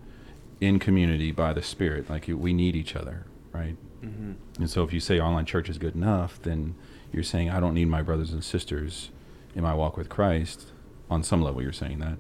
in 0.60 0.78
community 0.78 1.32
by 1.32 1.52
the 1.52 1.62
Spirit. 1.62 2.10
Like 2.10 2.26
we 2.28 2.52
need 2.52 2.76
each 2.76 2.94
other, 2.94 3.26
right? 3.52 3.76
Mm-hmm. 4.02 4.32
And 4.58 4.70
so 4.70 4.82
if 4.82 4.92
you 4.92 5.00
say 5.00 5.20
online 5.20 5.46
church 5.46 5.68
is 5.68 5.78
good 5.78 5.94
enough, 5.94 6.40
then 6.42 6.75
you're 7.12 7.22
saying 7.22 7.50
I 7.50 7.60
don't 7.60 7.75
need 7.75 7.87
my 7.88 8.02
brothers 8.02 8.32
and 8.32 8.42
sisters 8.44 9.10
in 9.54 9.62
my 9.62 9.75
walk 9.75 9.96
with 9.96 10.08
Christ. 10.08 10.66
On 11.10 11.22
some 11.25 11.42
level, 11.42 11.60
you're 11.60 11.72
saying 11.72 11.99
that, 11.99 12.18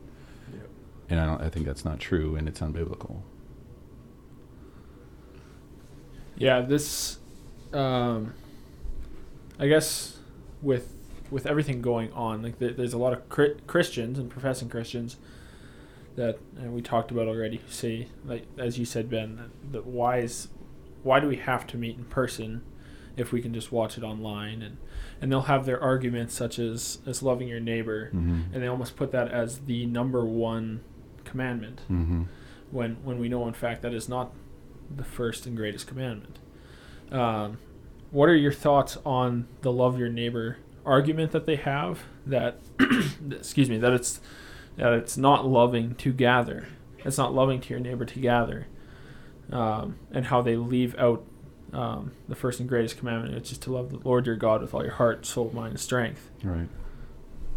Yep. 0.52 0.68
and 1.10 1.20
I, 1.20 1.26
don't, 1.26 1.40
I 1.40 1.48
think 1.48 1.64
that's 1.64 1.84
not 1.84 2.00
true, 2.00 2.34
and 2.34 2.48
it's 2.48 2.58
unbiblical. 2.58 3.22
Yeah, 6.36 6.60
this, 6.62 7.18
um, 7.72 8.34
I 9.60 9.68
guess, 9.68 10.18
with 10.60 10.92
with 11.30 11.46
everything 11.46 11.80
going 11.82 12.12
on, 12.12 12.42
like 12.42 12.58
there, 12.58 12.72
there's 12.72 12.92
a 12.92 12.98
lot 12.98 13.12
of 13.12 13.28
cri- 13.28 13.56
Christians 13.66 14.18
and 14.18 14.28
professing 14.30 14.68
Christians 14.68 15.16
that 16.16 16.38
and 16.56 16.72
we 16.74 16.82
talked 16.82 17.10
about 17.10 17.28
already. 17.28 17.60
Say 17.68 18.08
like 18.24 18.46
as 18.58 18.78
you 18.78 18.84
said, 18.84 19.08
Ben, 19.08 19.36
that, 19.36 19.72
that 19.72 19.86
why 19.86 20.18
is 20.18 20.48
why 21.02 21.20
do 21.20 21.28
we 21.28 21.36
have 21.36 21.66
to 21.68 21.76
meet 21.76 21.96
in 21.96 22.04
person 22.04 22.62
if 23.16 23.32
we 23.32 23.40
can 23.42 23.52
just 23.54 23.70
watch 23.72 23.96
it 23.98 24.04
online 24.04 24.62
and 24.62 24.76
and 25.20 25.30
they'll 25.30 25.42
have 25.42 25.66
their 25.66 25.80
arguments 25.82 26.34
such 26.34 26.58
as 26.58 26.98
as 27.06 27.22
loving 27.22 27.48
your 27.48 27.60
neighbor 27.60 28.06
Mm-hmm. 28.06 28.52
and 28.54 28.62
they 28.62 28.66
almost 28.66 28.96
put 28.96 29.10
that 29.12 29.28
as 29.28 29.60
the 29.60 29.86
number 29.86 30.24
one 30.24 30.80
commandment 31.24 31.80
Mm-hmm. 31.90 32.22
when 32.70 32.96
when 33.04 33.18
we 33.18 33.28
know 33.28 33.46
in 33.46 33.54
fact 33.54 33.82
that 33.82 33.94
is 33.94 34.08
not 34.08 34.32
the 34.94 35.04
first 35.04 35.46
and 35.46 35.56
greatest 35.56 35.86
commandment. 35.86 36.38
Um, 37.12 37.58
what 38.10 38.28
are 38.28 38.34
your 38.34 38.52
thoughts 38.52 38.98
on 39.06 39.46
the 39.62 39.70
love 39.72 39.98
your 39.98 40.08
neighbor 40.08 40.56
argument 40.84 41.32
that 41.32 41.46
they 41.46 41.56
have 41.56 42.00
that 42.26 42.58
excuse 43.30 43.68
me 43.68 43.76
that 43.78 43.92
it's 43.92 44.20
that 44.76 44.92
it's 44.92 45.16
not 45.16 45.46
loving 45.46 45.94
to 45.96 46.12
gather 46.12 46.68
it's 47.04 47.18
not 47.18 47.34
loving 47.34 47.60
to 47.60 47.70
your 47.70 47.80
neighbor 47.80 48.04
to 48.04 48.18
gather 48.20 48.66
um, 49.52 49.96
and 50.12 50.26
how 50.26 50.40
they 50.42 50.56
leave 50.56 50.96
out 50.98 51.24
um, 51.72 52.12
the 52.28 52.34
first 52.34 52.60
and 52.60 52.68
greatest 52.68 52.98
commandment 52.98 53.34
which 53.34 53.52
is 53.52 53.58
to 53.58 53.72
love 53.72 53.90
the 53.90 53.98
Lord 53.98 54.26
your 54.26 54.36
God 54.36 54.60
with 54.62 54.74
all 54.74 54.82
your 54.82 54.94
heart 54.94 55.26
soul 55.26 55.50
mind 55.54 55.70
and 55.72 55.80
strength 55.80 56.30
Right. 56.42 56.68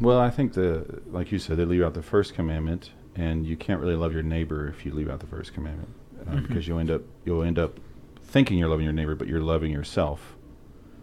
Well, 0.02 0.20
I 0.20 0.30
think 0.32 0.54
the 0.54 1.02
like 1.12 1.32
you 1.32 1.40
said, 1.40 1.58
they 1.58 1.66
leave 1.66 1.84
out 1.84 1.94
the 1.94 2.02
first 2.02 2.34
commandment, 2.34 2.92
and 3.16 3.46
you 3.46 3.56
can't 3.56 3.80
really 3.80 3.96
love 3.96 4.12
your 4.12 4.24
neighbor 4.24 4.68
if 4.68 4.86
you 4.86 4.92
leave 4.92 5.08
out 5.10 5.20
the 5.20 5.28
first 5.28 5.54
commandment, 5.54 5.90
um, 6.28 6.40
Mhm. 6.40 6.48
because 6.48 6.68
you'll 6.68 6.80
end 6.80 6.90
up 6.92 7.04
you'll 7.24 7.44
end 7.44 7.60
up 7.60 7.80
thinking 8.24 8.58
you're 8.58 8.68
loving 8.68 8.84
your 8.86 8.92
neighbor, 8.94 9.14
but 9.16 9.28
you're 9.28 9.40
loving 9.40 9.72
yourself. 9.72 10.36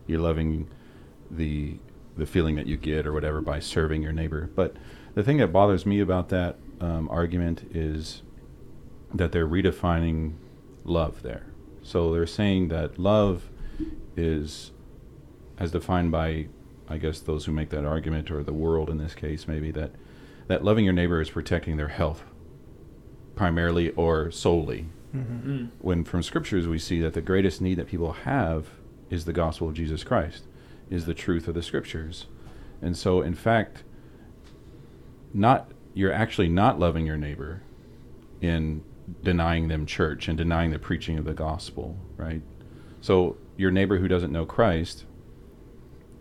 You're 0.09 0.19
loving 0.19 0.69
the 1.31 1.79
the 2.21 2.27
feeling 2.27 2.55
that 2.57 2.67
you 2.67 2.77
get 2.77 3.07
or 3.07 3.13
whatever 3.13 3.41
by 3.41 3.59
serving 3.59 4.03
your 4.03 4.13
neighbor. 4.13 4.51
But 4.55 4.77
the 5.15 5.23
thing 5.23 5.39
that 5.39 5.49
bothers 5.49 5.85
me 5.85 6.01
about 6.01 6.29
that 6.29 6.57
um, 6.81 7.09
argument 7.11 7.69
is 7.75 8.23
that 9.13 9.33
they're 9.33 9.49
redefining 9.49 10.35
love 10.85 11.23
there. 11.23 11.47
So 11.83 12.13
they're 12.13 12.27
saying 12.27 12.69
that 12.69 12.99
love 12.99 13.49
is 14.17 14.71
as 15.59 15.71
defined 15.73 16.13
by 16.13 16.47
I 16.89 16.99
guess 16.99 17.21
those 17.21 17.45
who 17.45 17.53
make 17.53 17.71
that 17.71 17.85
argument 17.85 18.31
or 18.31 18.43
the 18.43 18.53
world 18.53 18.91
in 18.91 18.99
this 18.99 19.15
case 19.15 19.47
maybe 19.47 19.71
that 19.71 19.93
that 20.49 20.65
loving 20.65 20.85
your 20.85 20.93
neighbor 20.93 21.21
is 21.21 21.31
protecting 21.31 21.77
their 21.77 21.89
health 21.89 22.25
primarily 23.37 23.91
or 23.91 24.31
solely 24.31 24.87
Mm-hmm. 25.15 25.51
mm. 25.51 25.71
when 25.81 26.05
from 26.05 26.23
scriptures 26.23 26.69
we 26.69 26.79
see 26.79 27.01
that 27.01 27.15
the 27.15 27.21
greatest 27.21 27.61
need 27.61 27.79
that 27.79 27.89
people 27.89 28.13
have 28.13 28.69
is 29.09 29.25
the 29.25 29.33
gospel 29.33 29.69
of 29.69 29.75
Jesus 29.75 30.05
Christ 30.05 30.45
is 30.91 31.07
the 31.07 31.15
truth 31.15 31.49
of 31.49 31.55
the 31.55 31.63
scriptures. 31.63 32.27
And 32.83 32.97
so 32.97 33.23
in 33.23 33.35
fact 33.35 33.85
not 35.33 35.71
you're 35.95 36.13
actually 36.13 36.49
not 36.49 36.79
loving 36.79 37.07
your 37.07 37.17
neighbor 37.17 37.63
in 38.41 38.83
denying 39.23 39.69
them 39.69 39.87
church 39.87 40.29
and 40.29 40.37
denying 40.37 40.71
the 40.71 40.79
preaching 40.79 41.19
of 41.19 41.25
the 41.25 41.35
gospel 41.35 41.97
right? 42.17 42.43
So 43.01 43.37
your 43.57 43.71
neighbor 43.71 43.99
who 43.99 44.09
doesn't 44.09 44.33
know 44.33 44.45
Christ 44.45 45.05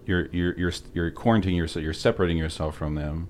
you're 0.05 0.27
you're 0.27 0.57
you're 0.57 0.73
you're 0.93 1.11
quarantining 1.11 1.57
yourself 1.57 1.83
you're 1.83 1.93
separating 1.93 2.37
yourself 2.37 2.75
from 2.75 2.95
them 2.95 3.29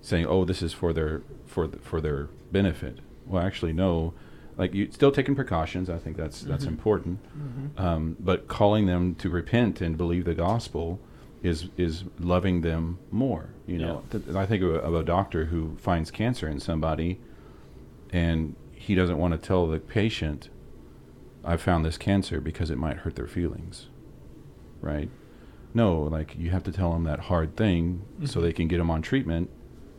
saying 0.00 0.26
oh 0.26 0.44
this 0.44 0.62
is 0.62 0.72
for 0.72 0.92
their 0.92 1.22
for 1.46 1.68
for 1.68 2.00
their 2.00 2.28
benefit. 2.52 2.98
Well 3.26 3.42
actually 3.42 3.72
no 3.72 4.14
like 4.60 4.74
you 4.74 4.90
still 4.92 5.10
taking 5.10 5.34
precautions 5.34 5.88
i 5.90 5.98
think 5.98 6.16
that's 6.16 6.42
that's 6.42 6.64
Mhm. 6.66 6.74
important 6.74 7.18
Mm-hmm. 7.36 7.82
um, 7.86 8.16
but 8.20 8.38
calling 8.46 8.84
them 8.86 9.14
to 9.16 9.30
repent 9.30 9.80
and 9.80 9.96
believe 9.96 10.24
the 10.26 10.34
gospel 10.34 11.00
is 11.42 11.58
is 11.76 12.04
loving 12.18 12.60
them 12.60 12.98
more 13.10 13.44
you 13.66 13.78
know 13.78 14.02
Th- 14.10 14.28
i 14.42 14.44
think 14.46 14.62
of 14.62 14.70
a, 14.74 14.78
of 14.88 14.94
a 14.94 15.04
doctor 15.16 15.46
who 15.46 15.60
finds 15.78 16.10
cancer 16.10 16.46
in 16.54 16.60
somebody 16.60 17.18
and 18.12 18.54
he 18.72 18.94
doesn't 18.94 19.18
want 19.18 19.32
to 19.34 19.38
tell 19.38 19.66
the 19.66 19.78
patient 19.80 20.50
i 21.44 21.56
found 21.56 21.84
this 21.84 21.96
cancer 21.98 22.40
because 22.40 22.70
it 22.70 22.78
might 22.78 22.98
hurt 22.98 23.14
their 23.16 23.26
feelings 23.38 23.88
right 24.82 25.08
no 25.72 26.02
like 26.16 26.36
you 26.38 26.50
have 26.50 26.64
to 26.64 26.72
tell 26.72 26.92
them 26.92 27.04
that 27.04 27.20
hard 27.30 27.56
thing 27.56 28.02
so 28.24 28.38
Mhm. 28.38 28.42
they 28.42 28.52
can 28.52 28.68
get 28.68 28.78
them 28.78 28.90
on 28.90 29.00
treatment 29.02 29.48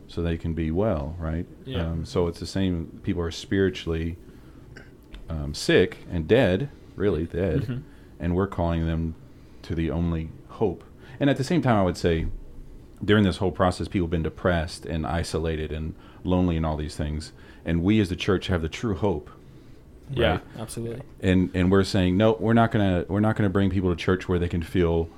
so 0.06 0.22
they 0.22 0.36
can 0.36 0.52
be 0.54 0.70
well 0.70 1.16
right 1.18 1.46
Yeah. 1.64 1.86
um, 1.90 2.04
so 2.04 2.28
it's 2.28 2.38
the 2.40 2.46
same 2.58 3.00
people 3.02 3.22
are 3.22 3.30
spiritually 3.30 4.16
um, 5.32 5.54
sick 5.54 5.98
and 6.10 6.28
dead 6.28 6.68
really 6.96 7.24
dead 7.24 7.62
Mhm. 7.62 7.82
and 8.20 8.34
we're 8.34 8.46
calling 8.46 8.86
them 8.86 9.14
to 9.62 9.74
the 9.74 9.90
only 9.90 10.28
hope. 10.48 10.84
And 11.18 11.30
at 11.30 11.36
the 11.38 11.44
same 11.44 11.62
time, 11.62 11.76
I 11.76 11.82
would 11.82 11.96
say 11.96 12.26
during 13.04 13.24
this 13.24 13.38
whole 13.38 13.50
process, 13.52 13.88
people 13.88 14.06
have 14.06 14.10
been 14.10 14.22
depressed 14.22 14.84
and 14.86 15.06
isolated 15.06 15.72
and 15.72 15.94
lonely 16.22 16.56
and 16.56 16.66
all 16.66 16.76
these 16.76 16.96
things. 16.96 17.32
And 17.64 17.82
we 17.82 17.98
as 18.00 18.08
the 18.10 18.16
church 18.16 18.48
have 18.48 18.60
the 18.62 18.68
true 18.68 18.94
hope. 18.94 19.30
yeah 20.14 20.40
absolutely 20.58 21.00
And 21.20 21.48
and 21.54 21.70
we're 21.72 21.84
saying 21.84 22.16
no, 22.18 22.36
we're 22.38 22.52
not 22.52 22.70
gonna 22.72 23.06
we're 23.08 23.20
not 23.20 23.34
gonna 23.36 23.48
bring 23.48 23.70
people 23.70 23.88
to 23.90 23.96
church 23.96 24.28
where 24.28 24.38
they 24.38 24.48
can 24.48 24.62
feel 24.62 25.08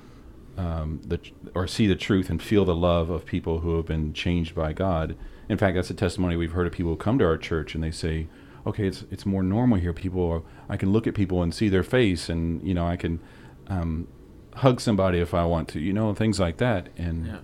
um, 0.57 1.01
the 1.05 1.19
or 1.53 1.67
see 1.67 1.85
the 1.87 1.95
truth 1.95 2.29
and 2.29 2.41
feel 2.41 2.63
the 2.63 2.75
love 2.75 3.09
of 3.09 3.25
people 3.25 3.59
who 3.59 3.75
have 3.75 3.85
been 3.85 4.13
changed 4.13 4.55
by 4.55 4.71
God. 4.71 5.15
In 5.49 5.57
fact, 5.57 5.75
that's 5.75 5.89
a 5.89 5.93
testimony 5.93 6.37
we've 6.37 6.53
heard 6.53 6.65
of 6.67 6.71
people 6.71 6.91
who 6.93 6.97
come 6.97 7.19
to 7.19 7.25
our 7.25 7.37
church 7.37 7.75
and 7.75 7.83
they 7.83 7.91
say, 7.91 8.27
"Okay, 8.65 8.87
it's 8.87 9.03
it's 9.11 9.25
more 9.25 9.43
normal 9.43 9.77
here. 9.77 9.93
People, 9.93 10.29
are, 10.29 10.41
I 10.67 10.77
can 10.77 10.91
look 10.91 11.07
at 11.07 11.13
people 11.13 11.43
and 11.43 11.53
see 11.53 11.69
their 11.69 11.83
face, 11.83 12.29
and 12.29 12.65
you 12.67 12.73
know, 12.73 12.87
I 12.87 12.95
can 12.95 13.19
um, 13.67 14.07
hug 14.55 14.81
somebody 14.81 15.19
if 15.19 15.33
I 15.33 15.45
want 15.45 15.67
to, 15.69 15.79
you 15.79 15.93
know, 15.93 16.13
things 16.13 16.39
like 16.39 16.57
that." 16.57 16.89
And 16.97 17.27
yeah 17.27 17.37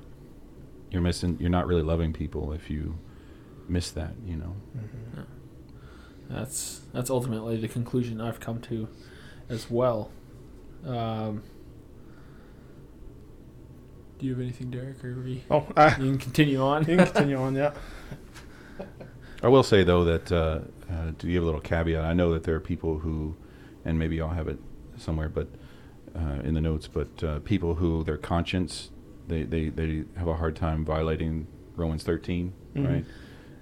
you're 0.92 1.02
missing. 1.02 1.38
You're 1.40 1.50
not 1.50 1.66
really 1.66 1.82
loving 1.82 2.14
people 2.14 2.52
if 2.52 2.70
you 2.70 3.00
miss 3.68 3.92
that, 3.92 4.14
you 4.26 4.36
know. 4.36 4.56
Mm-hmm. 4.78 5.22
That's 6.30 6.82
that's 6.94 7.10
ultimately 7.10 7.58
the 7.58 7.68
conclusion 7.68 8.22
I've 8.22 8.40
come 8.40 8.62
to, 8.62 8.88
as 9.50 9.72
well. 9.72 10.12
Um, 10.86 11.44
do 14.20 14.26
you 14.26 14.34
have 14.34 14.42
anything, 14.42 14.70
Derek, 14.70 15.04
or 15.04 15.16
we 15.22 15.44
Oh, 15.50 15.66
uh, 15.76 15.96
you 15.98 16.06
can 16.06 16.18
continue 16.18 16.62
on? 16.62 16.82
you 16.88 16.98
can 16.98 17.06
continue 17.06 17.38
on. 17.38 17.56
Yeah. 17.56 17.74
I 19.44 19.48
will 19.48 19.64
say 19.64 19.84
though 19.84 20.04
that 20.06 20.32
uh, 20.32 20.60
uh, 20.92 21.12
to 21.18 21.28
give 21.28 21.42
a 21.44 21.46
little 21.46 21.62
caveat, 21.62 22.04
I 22.04 22.14
know 22.14 22.34
that 22.34 22.44
there 22.44 22.56
are 22.56 22.60
people 22.60 23.00
who, 23.00 23.36
and 23.86 23.98
maybe 23.98 24.22
I'll 24.22 24.30
have 24.30 24.48
it 24.48 24.60
somewhere, 24.98 25.30
but 25.30 25.48
uh, 26.16 26.42
in 26.44 26.54
the 26.54 26.62
notes, 26.62 26.88
but 26.88 27.24
uh, 27.24 27.40
people 27.40 27.76
who 27.76 28.04
their 28.04 28.18
conscience, 28.18 28.90
they, 29.28 29.44
they, 29.44 29.70
they 29.70 30.04
have 30.18 30.28
a 30.28 30.36
hard 30.36 30.56
time 30.56 30.84
violating 30.86 31.48
Romans 31.76 32.04
13, 32.04 32.54
Mhm. 32.76 32.88
right? 32.88 33.06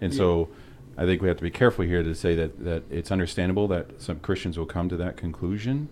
And 0.01 0.11
Yeah. 0.13 0.17
so 0.17 0.49
I 0.97 1.05
think 1.05 1.21
we 1.21 1.27
have 1.29 1.37
to 1.37 1.43
be 1.43 1.51
careful 1.51 1.85
here 1.85 2.03
to 2.03 2.13
say 2.13 2.35
that, 2.35 2.63
that 2.65 2.83
it's 2.89 3.11
understandable 3.11 3.67
that 3.69 4.01
some 4.01 4.19
Christians 4.19 4.57
will 4.57 4.65
come 4.65 4.89
to 4.89 4.97
that 4.97 5.15
conclusion, 5.15 5.87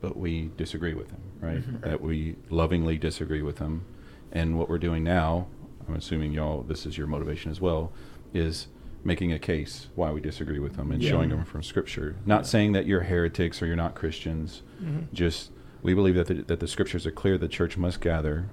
but 0.00 0.16
we 0.16 0.50
disagree 0.56 0.94
with 0.94 1.08
them, 1.08 1.20
right? 1.40 1.62
Mhm. 1.62 1.80
That 1.80 2.00
we 2.00 2.36
lovingly 2.50 2.96
disagree 2.98 3.42
with 3.42 3.56
them. 3.56 3.82
And 4.30 4.58
what 4.58 4.68
we're 4.68 4.78
doing 4.78 5.02
now, 5.02 5.46
I'm 5.88 5.94
assuming 5.96 6.32
y'all, 6.32 6.62
this 6.62 6.86
is 6.86 6.96
your 6.98 7.06
motivation 7.08 7.50
as 7.50 7.60
well, 7.60 7.90
is 8.34 8.68
making 9.06 9.32
a 9.32 9.38
case 9.38 9.86
why 9.94 10.10
we 10.10 10.20
disagree 10.20 10.58
with 10.58 10.76
them 10.76 10.90
and 10.90 11.00
Yeah. 11.02 11.10
showing 11.10 11.30
them 11.30 11.44
from 11.44 11.62
Scripture. 11.62 12.16
Not 12.26 12.46
saying 12.46 12.72
that 12.72 12.86
you're 12.86 13.02
heretics 13.02 13.62
or 13.62 13.66
you're 13.66 13.76
not 13.76 13.94
Christians. 13.94 14.62
Mhm. 14.82 15.12
Just 15.12 15.52
we 15.82 15.94
believe 15.94 16.16
that 16.16 16.26
the, 16.26 16.34
that 16.34 16.58
the 16.60 16.66
Scriptures 16.66 17.06
are 17.06 17.12
clear. 17.12 17.38
The 17.38 17.48
church 17.48 17.78
must 17.78 18.00
gather, 18.00 18.46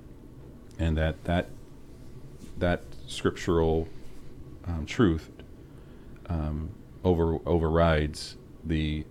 and 0.77 0.95
that 0.97 1.23
that 1.25 1.49
that 2.59 2.81
scriptural 3.07 3.87
um, 4.65 4.85
truth 4.85 5.31
um, 6.29 6.69
over 7.03 7.39
overrides 7.45 8.37
the 8.63 9.05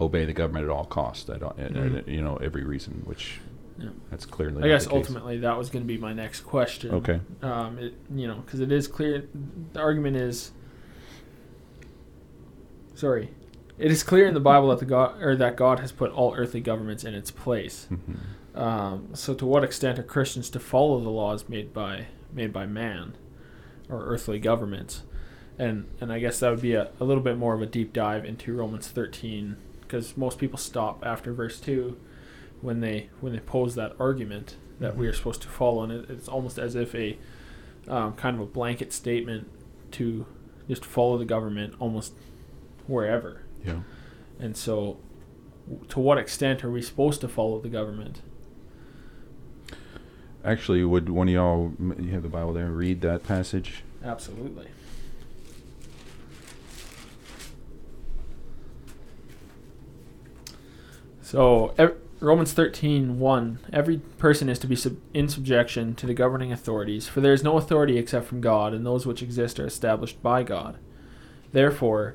obey 0.00 0.24
the 0.26 0.32
government 0.34 0.64
at 0.64 0.70
all 0.70 0.84
costs. 0.84 1.28
At, 1.30 1.42
all- 1.42 1.54
Mhm. 1.54 1.98
at, 1.98 2.08
you 2.08 2.20
know 2.20 2.36
every 2.36 2.62
reason, 2.64 3.02
which 3.06 3.40
Yeah. 3.78 3.88
that's 4.10 4.26
clearly. 4.26 4.62
I 4.62 4.68
guess 4.68 4.86
ultimately 4.86 5.38
that 5.38 5.56
was 5.56 5.70
going 5.70 5.82
to 5.82 5.88
be 5.88 5.96
my 5.98 6.12
next 6.12 6.42
question. 6.42 6.90
Okay. 6.96 7.20
Um, 7.42 7.78
it, 7.78 7.94
you 8.14 8.26
know, 8.28 8.36
because 8.44 8.60
it 8.60 8.70
is 8.70 8.86
clear. 8.86 9.24
The 9.72 9.80
argument 9.80 10.16
is. 10.16 10.52
Sorry, 12.94 13.30
it 13.78 13.90
is 13.90 14.02
clear 14.02 14.26
in 14.26 14.34
the 14.34 14.40
Bible 14.40 14.68
that 14.68 14.78
the 14.78 14.84
God 14.84 15.20
or 15.20 15.36
that 15.36 15.56
God 15.56 15.80
has 15.80 15.92
put 15.92 16.10
all 16.12 16.34
earthly 16.34 16.60
governments 16.60 17.04
in 17.04 17.14
its 17.14 17.30
place. 17.30 17.88
Mhm. 17.90 18.58
Um, 18.58 19.08
so, 19.14 19.34
to 19.34 19.44
what 19.44 19.64
extent 19.64 19.98
are 19.98 20.04
Christians 20.04 20.48
to 20.50 20.60
follow 20.60 21.00
the 21.00 21.10
laws 21.10 21.48
made 21.48 21.72
by 21.72 22.06
made 22.32 22.52
by 22.52 22.66
man 22.66 23.14
or 23.88 24.04
earthly 24.04 24.38
governments? 24.38 25.02
and 25.58 25.86
and 26.00 26.12
I 26.12 26.18
guess 26.18 26.40
that 26.40 26.50
would 26.50 26.62
be 26.62 26.74
a, 26.74 26.90
a 27.00 27.04
little 27.04 27.22
bit 27.22 27.36
more 27.36 27.54
of 27.54 27.62
a 27.62 27.66
deep 27.66 27.92
dive 27.92 28.24
into 28.24 28.52
Romans 28.54 28.88
13 28.88 29.56
because 29.82 30.16
most 30.16 30.38
people 30.38 30.58
stop 30.58 31.04
after 31.06 31.32
verse 31.32 31.60
2 31.60 31.96
when 32.60 32.80
they 32.80 33.10
when 33.20 33.32
they 33.32 33.38
pose 33.40 33.74
that 33.74 33.94
argument 33.98 34.56
that 34.80 34.96
we 34.96 35.06
are 35.06 35.12
supposed 35.12 35.42
to 35.42 35.48
follow 35.48 35.82
and 35.84 35.92
it, 35.92 36.10
it's 36.10 36.28
almost 36.28 36.58
as 36.58 36.74
if 36.74 36.94
a 36.94 37.16
um, 37.86 38.14
kind 38.14 38.34
of 38.36 38.42
a 38.42 38.46
blanket 38.46 38.92
statement 38.92 39.48
to 39.92 40.26
just 40.68 40.84
follow 40.84 41.18
the 41.18 41.24
government 41.24 41.74
almost 41.78 42.14
wherever 42.86 43.42
Yeah. 43.64 43.80
and 44.38 44.56
so 44.56 44.98
to 45.88 45.98
what 46.00 46.18
extent 46.18 46.62
are 46.64 46.70
we 46.70 46.82
supposed 46.82 47.20
to 47.22 47.28
follow 47.28 47.60
the 47.60 47.68
government 47.68 48.20
Actually, 50.44 50.84
would 50.84 51.08
one 51.08 51.26
of 51.28 51.32
y'all, 51.34 51.72
you 51.98 52.10
have 52.10 52.22
the 52.22 52.28
Bible 52.28 52.52
there, 52.52 52.70
read 52.70 53.00
that 53.00 53.22
passage? 53.22 53.82
absolutely 54.04 54.66
So 61.22 61.74
ev- 61.78 61.96
Romans 62.20 62.52
13, 62.52 63.18
1, 63.18 63.58
every 63.72 63.98
person 64.18 64.48
is 64.48 64.58
to 64.60 64.66
be 64.66 64.76
sub- 64.76 64.96
in 65.12 65.28
subjection 65.28 65.94
to 65.96 66.06
the 66.06 66.14
governing 66.14 66.52
authorities, 66.52 67.06
for 67.08 67.20
there 67.20 67.32
is 67.32 67.42
no 67.42 67.56
authority 67.58 67.98
except 67.98 68.26
from 68.26 68.40
God, 68.40 68.72
and 68.72 68.84
those 68.84 69.06
which 69.06 69.22
exist 69.22 69.58
are 69.60 69.66
established 69.66 70.22
by 70.22 70.42
God. 70.42 70.76
Therefore, 71.52 72.14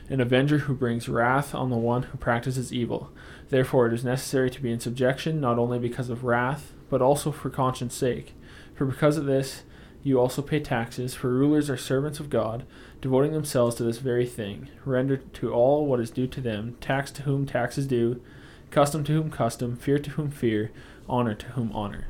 an 0.11 0.19
avenger 0.19 0.59
who 0.59 0.73
brings 0.75 1.07
wrath 1.07 1.55
on 1.55 1.69
the 1.69 1.77
one 1.77 2.03
who 2.03 2.17
practices 2.17 2.73
evil. 2.73 3.11
Therefore, 3.49 3.87
it 3.87 3.93
is 3.93 4.03
necessary 4.03 4.49
to 4.51 4.61
be 4.61 4.69
in 4.69 4.81
subjection, 4.81 5.39
not 5.39 5.57
only 5.57 5.79
because 5.79 6.09
of 6.09 6.25
wrath, 6.25 6.73
but 6.89 7.01
also 7.01 7.31
for 7.31 7.49
conscience 7.49 7.95
sake. 7.95 8.33
For 8.75 8.85
because 8.85 9.15
of 9.15 9.25
this, 9.25 9.63
you 10.03 10.19
also 10.19 10.41
pay 10.41 10.59
taxes, 10.59 11.15
for 11.15 11.29
rulers 11.29 11.69
are 11.69 11.77
servants 11.77 12.19
of 12.19 12.29
God, 12.29 12.65
devoting 12.99 13.31
themselves 13.31 13.75
to 13.75 13.83
this 13.83 13.99
very 13.99 14.25
thing. 14.25 14.67
Render 14.83 15.15
to 15.15 15.53
all 15.53 15.85
what 15.85 16.01
is 16.01 16.11
due 16.11 16.27
to 16.27 16.41
them, 16.41 16.75
tax 16.81 17.09
to 17.11 17.21
whom 17.21 17.45
tax 17.45 17.77
is 17.77 17.87
due, 17.87 18.21
custom 18.69 19.05
to 19.05 19.13
whom 19.13 19.31
custom, 19.31 19.77
fear 19.77 19.97
to 19.97 20.09
whom 20.11 20.29
fear, 20.29 20.71
honor 21.07 21.35
to 21.35 21.45
whom 21.47 21.71
honor. 21.71 22.07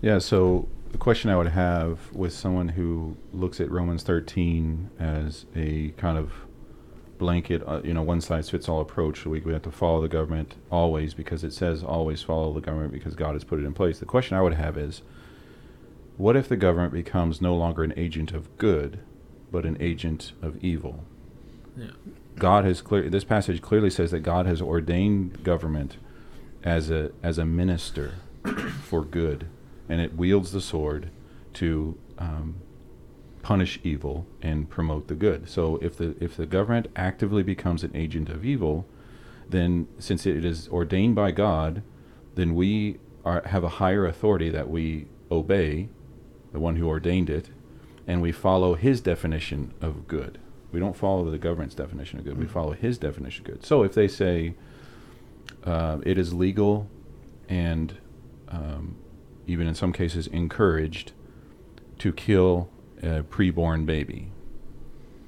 Yeah, 0.00 0.18
so 0.18 0.68
the 0.92 0.98
question 0.98 1.30
I 1.30 1.36
would 1.36 1.48
have 1.48 2.12
with 2.12 2.32
someone 2.32 2.68
who 2.68 3.16
looks 3.32 3.60
at 3.60 3.70
Romans 3.70 4.02
13 4.02 4.90
as 4.98 5.46
a 5.54 5.90
kind 5.96 6.18
of 6.18 6.32
blanket, 7.18 7.62
uh, 7.66 7.80
you 7.82 7.94
know, 7.94 8.02
one 8.02 8.20
size 8.20 8.50
fits 8.50 8.68
all 8.68 8.80
approach, 8.80 9.24
we, 9.24 9.40
we 9.40 9.52
have 9.52 9.62
to 9.62 9.70
follow 9.70 10.00
the 10.00 10.08
government 10.08 10.54
always 10.70 11.14
because 11.14 11.42
it 11.44 11.52
says 11.52 11.82
always 11.82 12.22
follow 12.22 12.52
the 12.52 12.60
government 12.60 12.92
because 12.92 13.14
God 13.14 13.34
has 13.34 13.44
put 13.44 13.58
it 13.58 13.64
in 13.64 13.74
place. 13.74 13.98
The 13.98 14.06
question 14.06 14.36
I 14.36 14.42
would 14.42 14.54
have 14.54 14.76
is 14.76 15.02
what 16.16 16.36
if 16.36 16.48
the 16.48 16.56
government 16.56 16.92
becomes 16.92 17.40
no 17.40 17.54
longer 17.54 17.84
an 17.84 17.92
agent 17.96 18.32
of 18.32 18.56
good, 18.58 19.00
but 19.50 19.64
an 19.64 19.76
agent 19.80 20.32
of 20.40 20.62
evil? 20.64 21.04
Yeah. 21.76 21.90
God 22.36 22.64
has 22.64 22.80
clear. 22.80 23.08
This 23.08 23.24
passage 23.24 23.62
clearly 23.62 23.90
says 23.90 24.10
that 24.10 24.20
God 24.20 24.46
has 24.46 24.60
ordained 24.62 25.42
government 25.42 25.96
as 26.62 26.90
a 26.90 27.12
as 27.22 27.38
a 27.38 27.44
minister 27.44 28.14
for 28.82 29.04
good, 29.04 29.46
and 29.88 30.00
it 30.00 30.14
wields 30.16 30.52
the 30.52 30.60
sword 30.60 31.10
to 31.54 31.96
um, 32.18 32.56
punish 33.42 33.78
evil 33.84 34.26
and 34.42 34.68
promote 34.68 35.08
the 35.08 35.14
good. 35.14 35.48
So 35.48 35.76
if 35.82 35.96
the 35.96 36.16
if 36.20 36.36
the 36.36 36.46
government 36.46 36.88
actively 36.96 37.42
becomes 37.42 37.82
an 37.84 37.92
agent 37.94 38.28
of 38.28 38.44
evil, 38.44 38.86
then 39.48 39.86
since 39.98 40.26
it 40.26 40.44
is 40.44 40.68
ordained 40.68 41.14
by 41.14 41.30
God, 41.30 41.82
then 42.34 42.54
we 42.54 42.98
are 43.24 43.42
have 43.46 43.64
a 43.64 43.68
higher 43.68 44.04
authority 44.06 44.50
that 44.50 44.68
we 44.68 45.06
obey, 45.30 45.88
the 46.52 46.60
one 46.60 46.76
who 46.76 46.88
ordained 46.88 47.30
it, 47.30 47.50
and 48.06 48.20
we 48.22 48.32
follow 48.32 48.74
his 48.74 49.00
definition 49.00 49.72
of 49.80 50.06
good. 50.08 50.38
We 50.72 50.80
don't 50.80 50.96
follow 50.96 51.30
the 51.30 51.38
government's 51.38 51.74
definition 51.74 52.18
of 52.18 52.24
good. 52.24 52.36
We 52.38 52.46
Mhm. 52.46 52.50
follow 52.50 52.72
his 52.72 52.98
definition 52.98 53.46
of 53.46 53.52
good. 53.52 53.64
So 53.64 53.82
if 53.82 53.94
they 53.94 54.08
say 54.08 54.54
uh, 55.64 55.98
it 56.04 56.18
is 56.18 56.32
legal 56.34 56.88
and 57.48 57.94
um, 58.48 58.96
even 59.46 59.66
in 59.66 59.74
some 59.74 59.92
cases 59.92 60.26
encouraged 60.26 61.12
to 61.98 62.12
kill 62.12 62.68
a 63.02 63.22
preborn 63.22 63.86
baby, 63.86 64.30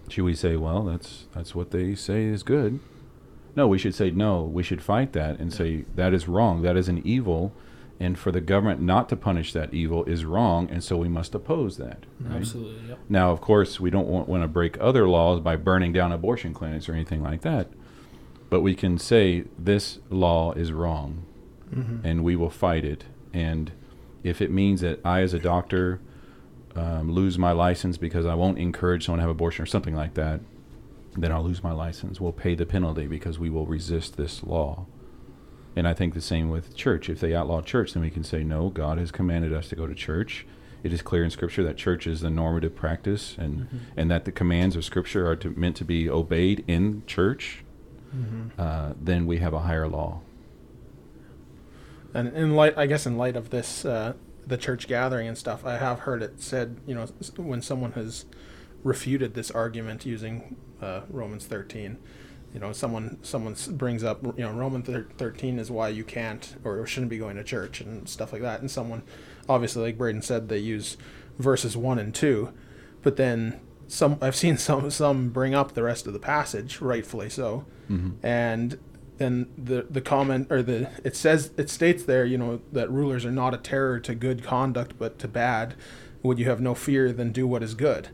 should 0.08 0.24
we 0.24 0.34
say, 0.34 0.56
well, 0.56 0.84
that's 0.84 1.26
that's 1.34 1.54
what 1.54 1.70
they 1.70 1.94
say 1.94 2.24
is 2.24 2.42
good? 2.42 2.80
No, 3.56 3.66
we 3.66 3.78
should 3.78 3.94
say 3.94 4.10
no. 4.10 4.42
We 4.42 4.62
should 4.62 4.82
fight 4.82 5.12
that 5.14 5.38
and 5.38 5.52
say 5.52 5.84
that 5.94 6.14
is 6.14 6.28
wrong. 6.28 6.62
That 6.62 6.76
is 6.76 6.88
an 6.88 7.02
evil, 7.04 7.52
and 7.98 8.18
for 8.18 8.30
the 8.30 8.40
government 8.40 8.80
not 8.80 9.08
to 9.08 9.16
punish 9.16 9.52
that 9.52 9.74
evil 9.74 10.04
is 10.04 10.24
wrong, 10.24 10.70
and 10.70 10.82
so 10.82 10.96
we 10.96 11.08
must 11.08 11.34
oppose 11.34 11.76
that. 11.76 12.04
right? 12.20 12.36
Absolutely. 12.36 12.88
Yep. 12.88 12.98
Now, 13.08 13.30
of 13.32 13.40
course, 13.40 13.80
we 13.80 13.90
don't 13.90 14.06
want, 14.08 14.28
want 14.28 14.44
to 14.44 14.48
break 14.48 14.76
other 14.80 15.08
laws 15.08 15.40
by 15.40 15.56
burning 15.56 15.92
down 15.92 16.12
abortion 16.12 16.54
clinics 16.54 16.88
or 16.88 16.92
anything 16.92 17.22
like 17.22 17.40
that. 17.42 17.68
But 18.50 18.60
we 18.62 18.74
can 18.74 18.96
say 18.98 19.44
this 19.58 19.98
law 20.08 20.52
is 20.52 20.72
wrong 20.72 21.24
Mhm. 21.74 22.02
and 22.04 22.24
we 22.24 22.34
will 22.36 22.48
fight 22.48 22.84
it. 22.84 23.04
And 23.34 23.72
if 24.28 24.40
it 24.40 24.50
means 24.50 24.80
that 24.82 25.00
I, 25.04 25.22
as 25.22 25.34
a 25.34 25.38
doctor, 25.38 26.00
um, 26.76 27.10
lose 27.10 27.38
my 27.38 27.52
license 27.52 27.96
because 27.96 28.26
I 28.26 28.34
won't 28.34 28.58
encourage 28.58 29.04
someone 29.06 29.18
to 29.18 29.22
have 29.22 29.30
abortion 29.30 29.62
or 29.62 29.66
something 29.66 29.94
like 29.96 30.14
that, 30.14 30.40
then 31.16 31.32
I'll 31.32 31.42
lose 31.42 31.62
my 31.62 31.72
license. 31.72 32.20
We'll 32.20 32.32
pay 32.32 32.54
the 32.54 32.66
penalty 32.66 33.06
because 33.06 33.38
we 33.38 33.50
will 33.50 33.66
resist 33.66 34.16
this 34.16 34.44
law. 34.44 34.86
And 35.74 35.88
I 35.88 35.94
think 35.94 36.14
the 36.14 36.20
same 36.20 36.50
with 36.50 36.76
church. 36.76 37.08
If 37.08 37.20
they 37.20 37.34
outlaw 37.34 37.62
church, 37.62 37.92
then 37.94 38.02
we 38.02 38.10
can 38.10 38.24
say, 38.24 38.44
no, 38.44 38.68
God 38.68 38.98
has 38.98 39.10
commanded 39.10 39.52
us 39.52 39.68
to 39.70 39.76
go 39.76 39.86
to 39.86 39.94
church. 39.94 40.46
It 40.84 40.92
is 40.92 41.02
clear 41.02 41.24
in 41.24 41.30
Scripture 41.30 41.64
that 41.64 41.76
church 41.76 42.06
is 42.06 42.20
the 42.20 42.30
normative 42.30 42.76
practice 42.76 43.34
and, 43.38 43.62
Mhm. 43.62 43.68
and 43.96 44.10
that 44.10 44.24
the 44.24 44.32
commands 44.32 44.76
of 44.76 44.84
Scripture 44.84 45.26
are 45.28 45.36
to, 45.36 45.50
meant 45.50 45.74
to 45.76 45.84
be 45.84 46.08
obeyed 46.08 46.64
in 46.68 47.02
church. 47.06 47.64
Mhm. 48.14 48.50
Uh, 48.58 48.92
then 49.00 49.26
we 49.26 49.38
have 49.38 49.52
a 49.52 49.60
higher 49.60 49.88
law. 49.88 50.20
And 52.14 52.28
in 52.34 52.54
light, 52.56 52.76
I 52.76 52.86
guess, 52.86 53.06
in 53.06 53.16
light 53.16 53.36
of 53.36 53.50
this, 53.50 53.84
uh, 53.84 54.14
the 54.46 54.56
church 54.56 54.88
gathering 54.88 55.28
and 55.28 55.36
stuff, 55.36 55.64
I 55.64 55.76
have 55.76 56.00
heard 56.00 56.22
it 56.22 56.40
said, 56.42 56.78
you 56.86 56.94
know, 56.94 57.06
when 57.36 57.60
someone 57.62 57.92
has 57.92 58.24
refuted 58.82 59.34
this 59.34 59.50
argument 59.50 60.06
using 60.06 60.56
uh, 60.80 61.02
Romans 61.10 61.46
13, 61.46 61.98
you 62.54 62.60
know, 62.60 62.72
someone 62.72 63.18
someone 63.22 63.54
brings 63.72 64.02
up, 64.02 64.24
you 64.24 64.32
know, 64.44 64.52
Romans 64.52 64.88
13 65.18 65.58
is 65.58 65.70
why 65.70 65.90
you 65.90 66.02
can't 66.02 66.56
or 66.64 66.86
shouldn't 66.86 67.10
be 67.10 67.18
going 67.18 67.36
to 67.36 67.44
church 67.44 67.82
and 67.82 68.08
stuff 68.08 68.32
like 68.32 68.40
that. 68.42 68.60
And 68.60 68.70
someone, 68.70 69.02
obviously, 69.48 69.82
like 69.82 69.98
Braden 69.98 70.22
said, 70.22 70.48
they 70.48 70.58
use 70.58 70.96
verses 71.38 71.76
one 71.76 71.98
and 71.98 72.14
two, 72.14 72.52
but 73.02 73.16
then 73.16 73.60
some 73.86 74.16
I've 74.22 74.34
seen 74.36 74.56
some 74.68 74.90
some 74.90 75.28
bring 75.28 75.54
up 75.54 75.74
the 75.74 75.82
rest 75.82 76.06
of 76.06 76.14
the 76.14 76.18
passage, 76.18 76.80
rightfully 76.80 77.28
so 77.28 77.66
Mm-hmm. 77.90 78.26
and 78.26 78.78
then 79.18 79.48
the 79.56 79.86
the 79.90 80.00
comment 80.00 80.46
or 80.50 80.62
the 80.62 80.90
it 81.04 81.14
says 81.16 81.50
it 81.56 81.68
states 81.70 82.04
there 82.04 82.24
you 82.24 82.38
know 82.38 82.60
that 82.72 82.90
rulers 82.90 83.24
are 83.24 83.32
not 83.32 83.54
a 83.54 83.58
terror 83.58 84.00
to 84.00 84.14
good 84.14 84.42
conduct 84.42 84.98
but 84.98 85.18
to 85.18 85.28
bad. 85.28 85.74
Would 86.22 86.38
you 86.38 86.46
have 86.46 86.60
no 86.60 86.74
fear 86.74 87.12
then 87.12 87.30
do 87.30 87.46
what 87.46 87.62
is 87.62 87.74
good? 87.74 88.08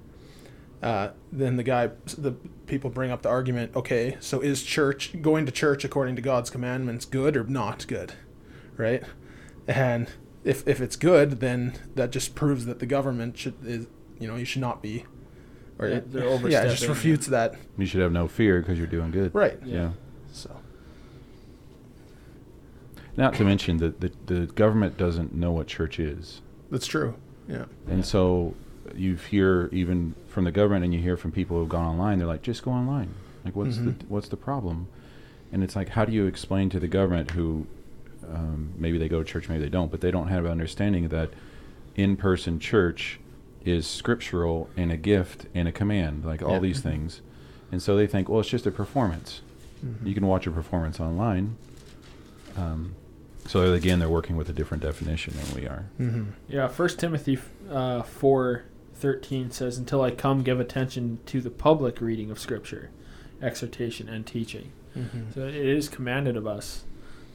Uh, 0.82 1.10
then 1.32 1.56
the 1.56 1.62
guy 1.62 1.90
the 2.18 2.32
people 2.66 2.90
bring 2.90 3.10
up 3.10 3.22
the 3.22 3.28
argument 3.28 3.74
okay 3.74 4.18
so 4.20 4.40
is 4.40 4.62
church 4.62 5.22
going 5.22 5.46
to 5.46 5.52
church 5.52 5.82
according 5.84 6.14
to 6.16 6.20
god's 6.20 6.50
commandments 6.50 7.06
good 7.06 7.36
or 7.38 7.44
not 7.44 7.86
good 7.86 8.12
right? 8.76 9.02
And 9.66 10.10
if 10.44 10.66
if 10.68 10.80
it's 10.80 10.96
good 10.96 11.40
then 11.40 11.74
that 11.94 12.10
just 12.10 12.34
proves 12.34 12.66
that 12.66 12.78
the 12.80 12.86
government 12.86 13.38
should 13.38 13.54
is 13.64 13.86
you 14.18 14.28
know 14.28 14.36
you 14.36 14.44
should 14.44 14.60
not 14.60 14.82
be 14.82 15.04
or 15.78 15.88
Yeah, 15.88 15.94
it, 15.96 16.12
they're 16.12 16.50
yeah 16.50 16.64
it 16.64 16.70
just 16.70 16.86
refutes 16.86 17.26
that. 17.28 17.54
You 17.78 17.86
should 17.86 18.00
have 18.00 18.12
no 18.12 18.28
fear 18.28 18.60
because 18.60 18.78
you're 18.78 18.86
doing 18.86 19.10
good. 19.10 19.34
right. 19.34 19.58
Yeah. 19.64 19.92
so 20.32 20.54
Not 23.16 23.35
to 23.35 23.44
mention 23.44 23.77
that 23.79 24.00
the, 24.00 24.11
the 24.27 24.46
government 24.46 24.96
doesn't 24.96 25.35
know 25.35 25.53
what 25.53 25.66
church 25.66 25.98
is. 26.00 26.40
that's 26.70 26.87
true 26.87 27.14
yeah 27.48 27.64
And 27.88 28.05
so 28.05 28.55
you 28.94 29.16
hear 29.16 29.68
even 29.72 30.14
from 30.29 30.44
the 30.44 30.50
government 30.53 30.85
and 30.85 30.92
you 30.94 31.00
hear 31.00 31.16
from 31.16 31.31
people 31.33 31.59
who've 31.59 31.68
gone 31.68 31.87
online, 31.87 32.18
they're 32.18 32.27
like, 32.29 32.42
just 32.42 32.62
go 32.62 32.70
online. 32.70 33.11
Like, 33.44 33.55
what's 33.57 33.77
Mhm. 33.79 33.98
the 33.98 34.05
what's 34.09 34.29
the 34.29 34.37
problem? 34.37 34.88
And 35.53 35.62
it's 35.62 35.77
like, 35.77 35.90
how 35.90 36.05
do 36.05 36.12
you 36.12 36.27
explain 36.27 36.68
to 36.70 36.81
the 36.81 36.88
government 36.88 37.31
who 37.33 37.66
um, 38.29 38.72
maybe 38.79 38.96
they 38.98 39.09
go 39.09 39.18
to 39.22 39.24
church, 39.24 39.48
maybe 39.48 39.62
they 39.62 39.68
don't, 39.70 39.90
but 39.90 40.00
they 40.00 40.11
don't 40.11 40.29
have 40.29 40.44
an 40.46 40.50
understanding 40.50 41.09
that 41.09 41.31
in-person 41.94 42.59
church 42.59 43.20
is 43.64 43.87
scriptural 43.87 44.68
and 44.77 44.90
a 44.90 44.96
gift 44.96 45.46
and 45.55 45.68
a 45.68 45.72
command, 45.72 46.24
like 46.24 46.42
all 46.42 46.53
Yeah. 46.55 46.59
these 46.61 46.81
Mhm. 46.81 46.90
things. 46.90 47.20
and 47.72 47.83
so 47.83 47.96
they 47.96 48.07
think, 48.07 48.29
well, 48.29 48.40
it's 48.40 48.48
just 48.48 48.66
a 48.66 48.70
performance. 48.70 49.40
Mhm. 49.85 50.07
You 50.07 50.14
can 50.14 50.27
watch 50.27 50.46
a 50.46 50.50
performance 50.50 51.00
online. 51.00 51.57
Um, 52.57 52.94
so 53.46 53.72
again, 53.72 53.98
they're 53.98 54.09
working 54.09 54.37
with 54.37 54.48
a 54.48 54.52
different 54.52 54.83
definition 54.83 55.35
than 55.37 55.54
we 55.54 55.66
are. 55.66 55.85
Mhm. 56.00 56.26
Yeah, 56.48 56.68
First 56.68 56.98
Timothy 56.98 57.38
uh, 57.70 58.02
four 58.02 58.62
thirteen 58.94 59.50
says, 59.50 59.78
"Until 59.78 60.02
I 60.02 60.11
come, 60.11 60.42
give 60.42 60.61
attention 60.61 61.18
to 61.26 61.40
the 61.40 61.50
public 61.50 62.00
reading 62.00 62.30
of 62.30 62.38
Scripture, 62.38 62.90
exhortation, 63.42 64.09
and 64.09 64.26
teaching." 64.26 64.72
Mhm. 64.96 65.35
So 65.35 65.46
it 65.46 65.54
is 65.54 65.88
commanded 65.88 66.37
of 66.37 66.46
us 66.46 66.85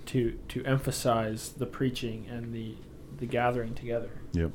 to 0.08 0.34
to 0.50 0.63
emphasize 0.65 1.50
the 1.58 1.65
preaching 1.65 2.26
and 2.30 2.54
the 2.54 2.76
the 3.17 3.26
gathering 3.26 3.74
together. 3.74 4.10
Yep. 4.34 4.52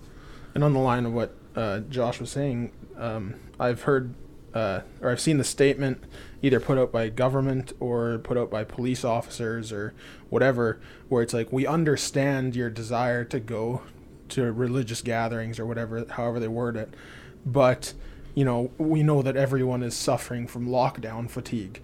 And 0.55 0.65
on 0.65 0.73
the 0.73 0.79
line 0.81 1.05
of 1.07 1.13
what 1.13 1.35
uh, 1.55 1.81
Josh 1.81 2.19
was 2.21 2.31
saying, 2.31 2.73
um, 2.97 3.35
I've 3.61 3.83
heard 3.83 4.15
uh, 4.55 4.81
or 5.01 5.11
I've 5.11 5.21
seen 5.21 5.39
the 5.39 5.45
statement 5.45 6.03
either 6.45 6.61
put 6.61 6.77
out 6.77 6.93
by 6.93 7.09
government 7.09 7.73
or 7.81 8.19
put 8.19 8.37
out 8.37 8.51
by 8.51 8.63
police 8.63 9.03
officers 9.03 9.73
or 9.73 9.95
whatever, 10.29 10.79
where 11.09 11.23
it's 11.23 11.33
like, 11.33 11.51
we 11.51 11.67
understand 11.67 12.55
your 12.55 12.69
desire 12.69 13.25
to 13.25 13.41
go 13.41 13.81
to 14.29 14.53
religious 14.53 15.01
gatherings 15.01 15.59
or 15.59 15.65
whatever, 15.65 16.05
however 16.11 16.39
they 16.39 16.49
word 16.49 16.77
it, 16.77 16.93
but 17.47 17.95
you 18.35 18.45
know, 18.45 18.71
we 18.79 19.03
know 19.03 19.23
that 19.23 19.37
everyone 19.37 19.83
is 19.83 19.95
suffering 19.95 20.47
from 20.47 20.69
lockdown 20.69 21.31
fatigue. 21.31 21.81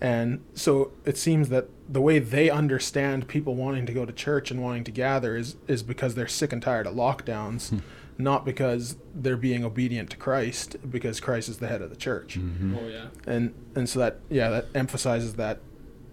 And 0.00 0.42
so 0.52 0.90
it 1.04 1.16
seems 1.16 1.48
that 1.50 1.68
the 1.88 2.00
way 2.00 2.18
they 2.18 2.50
understand 2.50 3.28
people 3.28 3.54
wanting 3.54 3.86
to 3.86 3.92
go 3.92 4.04
to 4.04 4.12
church 4.12 4.50
and 4.50 4.60
wanting 4.60 4.82
to 4.84 4.90
gather 4.90 5.36
is, 5.36 5.54
is 5.68 5.82
because 5.84 6.16
they're 6.16 6.26
sick 6.26 6.52
and 6.52 6.60
tired 6.60 6.86
of 6.86 6.94
lockdowns, 6.94 7.70
Hmm. 7.70 7.78
Not 8.18 8.44
because 8.44 8.96
they're 9.14 9.36
being 9.36 9.64
obedient 9.64 10.10
to 10.10 10.16
Christ, 10.16 10.76
because 10.88 11.20
Christ 11.20 11.48
is 11.48 11.58
the 11.58 11.68
head 11.68 11.82
of 11.82 11.90
the 11.90 11.96
church. 11.96 12.38
Mm-hmm. 12.38 12.76
Oh 12.78 12.88
yeah. 12.88 13.06
And 13.26 13.54
and 13.74 13.88
so 13.88 13.98
that 14.00 14.20
yeah, 14.28 14.48
that 14.50 14.66
emphasizes 14.74 15.34
that 15.34 15.60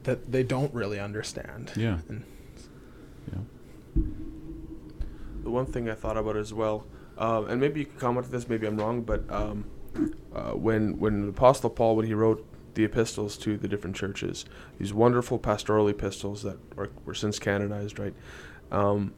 that 0.04 0.32
they 0.32 0.44
don't 0.44 0.74
really 0.74 1.00
understand. 1.00 1.72
Yeah. 1.76 2.00
And 2.08 2.24
Yeah. 3.32 4.04
The 5.44 5.50
one 5.50 5.66
thing 5.66 5.90
I 5.90 5.96
thought 5.96 6.18
about 6.18 6.36
as 6.36 6.54
well, 6.54 6.86
um, 7.18 7.50
and 7.50 7.60
maybe 7.62 7.82
you 7.82 7.86
can 7.86 7.98
comment 7.98 8.26
on 8.26 8.32
this, 8.32 8.48
maybe 8.48 8.68
I'm 8.68 8.78
wrong, 8.78 9.02
but 9.02 9.30
um, 9.32 9.66
uh, 10.34 10.52
when 10.52 11.00
when 11.00 11.22
the 11.24 11.30
Apostle 11.30 11.70
Paul, 11.70 11.96
when 11.96 12.06
he 12.06 12.14
wrote 12.14 12.46
the 12.76 12.84
epistles 12.84 13.38
to 13.38 13.58
the 13.58 13.68
different 13.68 13.96
churches, 13.96 14.46
these 14.78 14.94
wonderful 14.94 15.38
pastoral 15.38 15.88
epistles 15.88 16.44
that 16.44 16.58
were, 16.76 16.90
were 17.06 17.14
since 17.14 17.40
canonized, 17.40 18.00
right? 18.00 18.14
Um, 18.72 19.14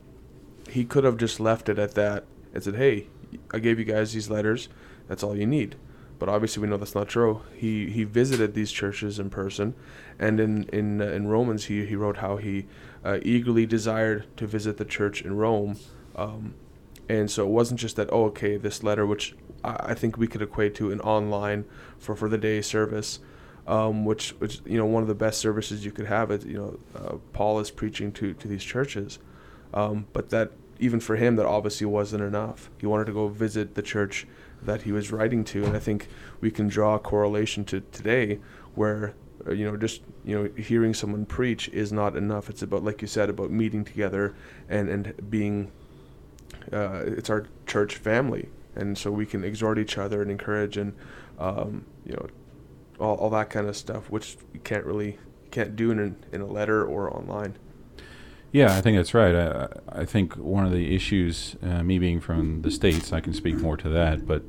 he 0.70 0.86
could 0.86 1.04
have 1.04 1.18
just 1.18 1.40
left 1.40 1.70
it 1.70 1.78
at 1.78 1.96
that 1.96 2.24
and 2.54 2.64
said, 2.64 2.76
"Hey, 2.76 3.08
I 3.54 3.60
gave 3.60 3.80
you 3.80 3.86
guys 3.86 4.14
these 4.14 4.30
letters. 4.30 4.70
That's 5.08 5.24
all 5.24 5.36
you 5.36 5.46
need." 5.46 5.76
But 6.22 6.30
obviously, 6.30 6.62
we 6.62 6.68
know 6.68 6.78
that's 6.78 6.94
not 6.94 7.08
true. 7.08 7.42
He 7.56 7.90
he 7.90 8.04
visited 8.04 8.54
these 8.54 8.72
churches 8.72 9.18
in 9.18 9.32
person, 9.32 9.74
and 10.20 10.40
in 10.40 10.64
in 10.66 11.02
uh, 11.02 11.06
in 11.06 11.28
Romans, 11.28 11.66
he 11.66 11.84
he 11.86 11.96
wrote 11.96 12.18
how 12.18 12.38
he 12.38 12.68
uh, 13.04 13.18
eagerly 13.24 13.66
desired 13.66 14.26
to 14.38 14.46
visit 14.46 14.78
the 14.78 14.86
church 14.86 15.24
in 15.24 15.36
Rome, 15.36 15.78
um, 16.16 16.54
and 17.10 17.32
so 17.32 17.46
it 17.46 17.50
wasn't 17.50 17.80
just 17.80 17.96
that. 17.96 18.08
Oh, 18.12 18.26
okay, 18.26 18.58
this 18.58 18.84
letter, 18.84 19.04
which 19.06 19.36
I, 19.64 19.94
think 19.94 20.18
we 20.18 20.28
could 20.28 20.42
equate 20.42 20.76
to 20.76 20.92
an 20.92 21.02
online 21.02 21.66
for 21.98 22.16
for 22.16 22.30
the 22.30 22.38
day 22.38 22.62
service, 22.62 23.20
um, 23.68 24.06
which 24.06 24.32
which 24.40 24.62
you 24.66 24.78
know 24.78 24.86
one 24.86 25.02
of 25.02 25.08
the 25.08 25.16
best 25.16 25.40
services 25.40 25.84
you 25.84 25.92
could 25.92 26.06
have. 26.08 26.32
It 26.32 26.46
you 26.46 26.58
know 26.58 26.80
uh, 26.96 27.18
Paul 27.34 27.60
is 27.60 27.72
preaching 27.72 28.12
to 28.14 28.34
to 28.36 28.48
these 28.48 28.64
churches, 28.64 29.20
um, 29.74 30.06
but 30.14 30.30
that 30.30 30.52
even 30.82 31.00
for 31.00 31.16
him 31.16 31.36
that 31.38 31.46
obviously 31.46 31.86
wasn't 31.86 32.24
enough. 32.24 32.70
He 32.80 32.88
wanted 32.88 33.06
to 33.06 33.14
go 33.14 33.28
visit 33.28 33.76
the 33.76 33.82
church 33.82 34.28
that 34.62 34.82
he 34.82 34.92
was 34.92 35.12
writing 35.12 35.44
to, 35.46 35.64
and 35.64 35.76
I 35.76 35.80
think 35.80 36.08
we 36.42 36.52
can 36.52 36.68
draw 36.68 36.96
a 36.96 37.00
correlation 37.00 37.64
to 37.66 37.82
today 37.92 38.40
where 38.76 39.14
uh, 39.48 39.52
you 39.52 39.66
know 39.66 39.78
just 39.78 40.02
you 40.26 40.36
know 40.36 40.62
hearing 40.62 40.94
someone 40.94 41.26
preach 41.26 41.70
is 41.70 41.94
not 41.94 42.18
enough. 42.18 42.50
It's 42.50 42.62
about 42.62 42.84
like 42.84 43.02
you 43.02 43.08
said 43.08 43.30
about 43.30 43.52
meeting 43.52 43.86
together 43.86 44.36
and 44.68 44.90
and 44.90 45.30
being. 45.30 45.72
Uh, 46.72 47.04
it's 47.06 47.30
our 47.30 47.48
church 47.66 47.96
family, 47.96 48.50
and 48.76 48.98
so 48.98 49.10
we 49.10 49.26
can 49.26 49.44
exhort 49.44 49.80
each 49.80 49.98
other 49.98 50.22
and 50.22 50.30
encourage 50.30 50.78
and 50.78 50.94
um, 51.40 51.86
you 52.06 52.14
know 52.14 52.28
all, 53.00 53.16
all 53.16 53.30
that 53.30 53.50
kind 53.50 53.68
of 53.68 53.76
stuff, 53.76 54.10
which 54.10 54.38
you 54.54 54.60
can't 54.60 54.86
really 54.86 55.18
can't 55.50 55.76
do 55.76 55.92
in 55.92 56.16
in 56.32 56.42
a 56.42 56.46
letter 56.46 56.86
or 56.86 57.16
online. 57.16 57.56
Yeah, 58.52 58.76
I 58.76 58.82
think 58.82 58.98
that's 58.98 59.14
right. 59.14 59.34
I, 59.34 59.68
I 59.90 60.06
think 60.06 60.36
one 60.36 60.66
of 60.66 60.72
the 60.72 60.94
issues, 60.94 61.56
uh, 61.64 61.84
me 61.84 62.00
being 62.00 62.20
from 62.20 62.64
the 62.64 62.72
states, 62.72 63.14
I 63.14 63.22
can 63.22 63.34
speak 63.34 63.56
more 63.56 63.78
to 63.78 63.88
that. 63.90 64.28
But 64.28 64.44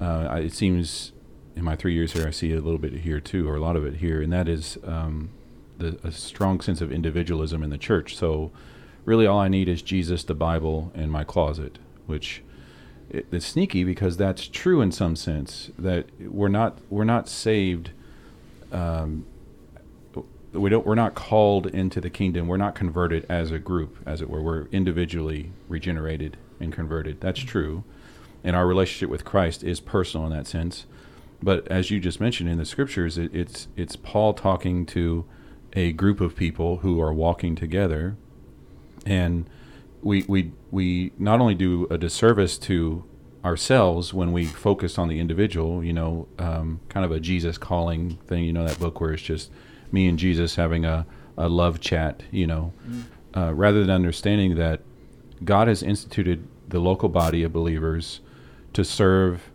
uh, 0.00 0.40
it 0.40 0.52
seems 0.52 1.12
in 1.56 1.64
my 1.64 1.76
three 1.76 1.92
years 1.92 2.12
here, 2.12 2.26
I 2.26 2.30
see 2.30 2.52
a 2.52 2.60
little 2.60 2.78
bit 2.78 2.92
here 2.92 3.20
too, 3.20 3.48
or 3.48 3.56
a 3.56 3.60
lot 3.60 3.76
of 3.76 3.84
it 3.84 3.96
here, 3.96 4.22
and 4.22 4.32
that 4.32 4.48
is 4.48 4.78
um, 4.84 5.30
the 5.78 5.98
a 6.04 6.12
strong 6.12 6.60
sense 6.60 6.80
of 6.80 6.92
individualism 6.92 7.62
in 7.62 7.70
the 7.70 7.78
church. 7.78 8.16
So 8.16 8.52
really, 9.04 9.26
all 9.26 9.40
I 9.40 9.48
need 9.48 9.68
is 9.68 9.82
Jesus, 9.82 10.22
the 10.22 10.34
Bible, 10.34 10.92
and 10.94 11.10
my 11.10 11.24
closet, 11.24 11.78
which 12.06 12.42
it, 13.10 13.26
it's 13.32 13.46
sneaky 13.46 13.82
because 13.82 14.16
that's 14.16 14.46
true 14.46 14.80
in 14.80 14.92
some 14.92 15.16
sense. 15.16 15.70
That 15.78 16.06
we're 16.20 16.48
not 16.48 16.78
we're 16.90 17.04
not 17.04 17.28
saved. 17.28 17.90
Um, 18.70 19.26
we 20.52 20.70
don't 20.70 20.86
we're 20.86 20.94
not 20.94 21.14
called 21.14 21.66
into 21.66 22.00
the 22.00 22.10
kingdom. 22.10 22.46
We're 22.46 22.56
not 22.56 22.74
converted 22.74 23.26
as 23.28 23.50
a 23.50 23.58
group 23.58 23.98
as 24.06 24.20
it 24.20 24.28
were. 24.28 24.42
We're 24.42 24.66
individually 24.66 25.52
regenerated 25.68 26.36
and 26.60 26.72
converted. 26.72 27.20
That's 27.20 27.40
true. 27.40 27.84
And 28.44 28.56
our 28.56 28.66
relationship 28.66 29.08
with 29.08 29.24
christ 29.24 29.62
is 29.64 29.80
personal 29.80 30.26
in 30.26 30.32
that 30.32 30.46
sense. 30.46 30.86
But 31.42 31.66
as 31.68 31.90
you 31.90 32.00
just 32.00 32.20
mentioned 32.20 32.48
in 32.48 32.58
the 32.58 32.64
scriptures 32.64 33.18
it, 33.18 33.34
it's 33.34 33.68
it's 33.76 33.96
paul 33.96 34.34
talking 34.34 34.84
to 34.86 35.24
a 35.74 35.92
group 35.92 36.20
of 36.20 36.36
people 36.36 36.78
who 36.78 37.00
are 37.00 37.12
walking 37.12 37.54
together. 37.54 38.16
And 39.06 39.48
we 40.02 40.24
we 40.28 40.52
we 40.70 41.12
not 41.18 41.40
only 41.40 41.54
do 41.54 41.86
a 41.90 41.96
disservice 41.96 42.58
to 42.58 43.04
ourselves 43.44 44.12
when 44.12 44.32
we 44.32 44.44
focus 44.44 44.98
on 44.98 45.08
the 45.08 45.18
individual 45.18 45.82
you 45.82 45.92
know 45.92 46.28
um, 46.38 46.80
kind 46.88 47.04
of 47.04 47.10
a 47.10 47.18
jesus 47.18 47.58
calling 47.58 48.16
thing 48.28 48.44
you 48.44 48.52
know 48.52 48.64
that 48.64 48.78
book 48.78 49.00
where 49.00 49.12
it's 49.12 49.22
just 49.22 49.50
me 49.92 50.08
and 50.08 50.18
Jesus 50.18 50.56
having 50.56 50.84
a, 50.84 51.06
a 51.36 51.48
love 51.48 51.80
chat, 51.80 52.22
you 52.30 52.46
know, 52.46 52.72
uh, 53.36 53.52
rather 53.54 53.80
than 53.80 53.90
understanding 53.90 54.56
that 54.56 54.80
God 55.44 55.68
has 55.68 55.82
instituted 55.82 56.46
the 56.68 56.78
local 56.78 57.08
body 57.08 57.42
of 57.42 57.52
believers 57.52 58.20
to 58.72 58.84
serve 58.84 59.50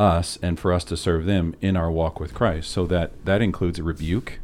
us 0.00 0.38
and 0.42 0.58
for 0.58 0.72
us 0.72 0.84
to 0.84 0.96
serve 0.96 1.26
them 1.26 1.54
in 1.60 1.76
our 1.76 1.90
walk 1.90 2.20
with 2.20 2.32
Christ. 2.34 2.70
So 2.70 2.86
that 2.86 3.24
that 3.24 3.42
includes 3.42 3.80
rebuke, 3.80 4.38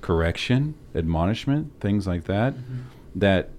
correction, 0.00 0.74
admonishment, 0.94 1.72
things 1.80 2.06
like 2.06 2.24
that. 2.24 2.54
That 3.14 3.50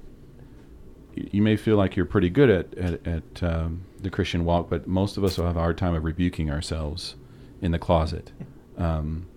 you 1.15 1.41
may 1.41 1.55
feel 1.55 1.77
like 1.77 1.95
you're 1.95 2.05
pretty 2.05 2.29
good 2.29 2.49
at 2.49 2.73
at, 2.77 3.07
at 3.07 3.43
um, 3.43 3.81
the 4.01 4.09
Christian 4.09 4.45
walk, 4.45 4.69
but 4.69 4.87
most 4.87 5.17
of 5.17 5.23
us 5.23 5.37
will 5.37 5.45
have 5.45 5.57
a 5.57 5.61
hard 5.61 5.77
time 5.77 5.93
of 5.93 6.03
rebuking 6.03 6.49
ourselves 6.49 7.15
in 7.61 7.71
the 7.71 7.79
closet. 7.79 8.31
Um, 8.77 9.27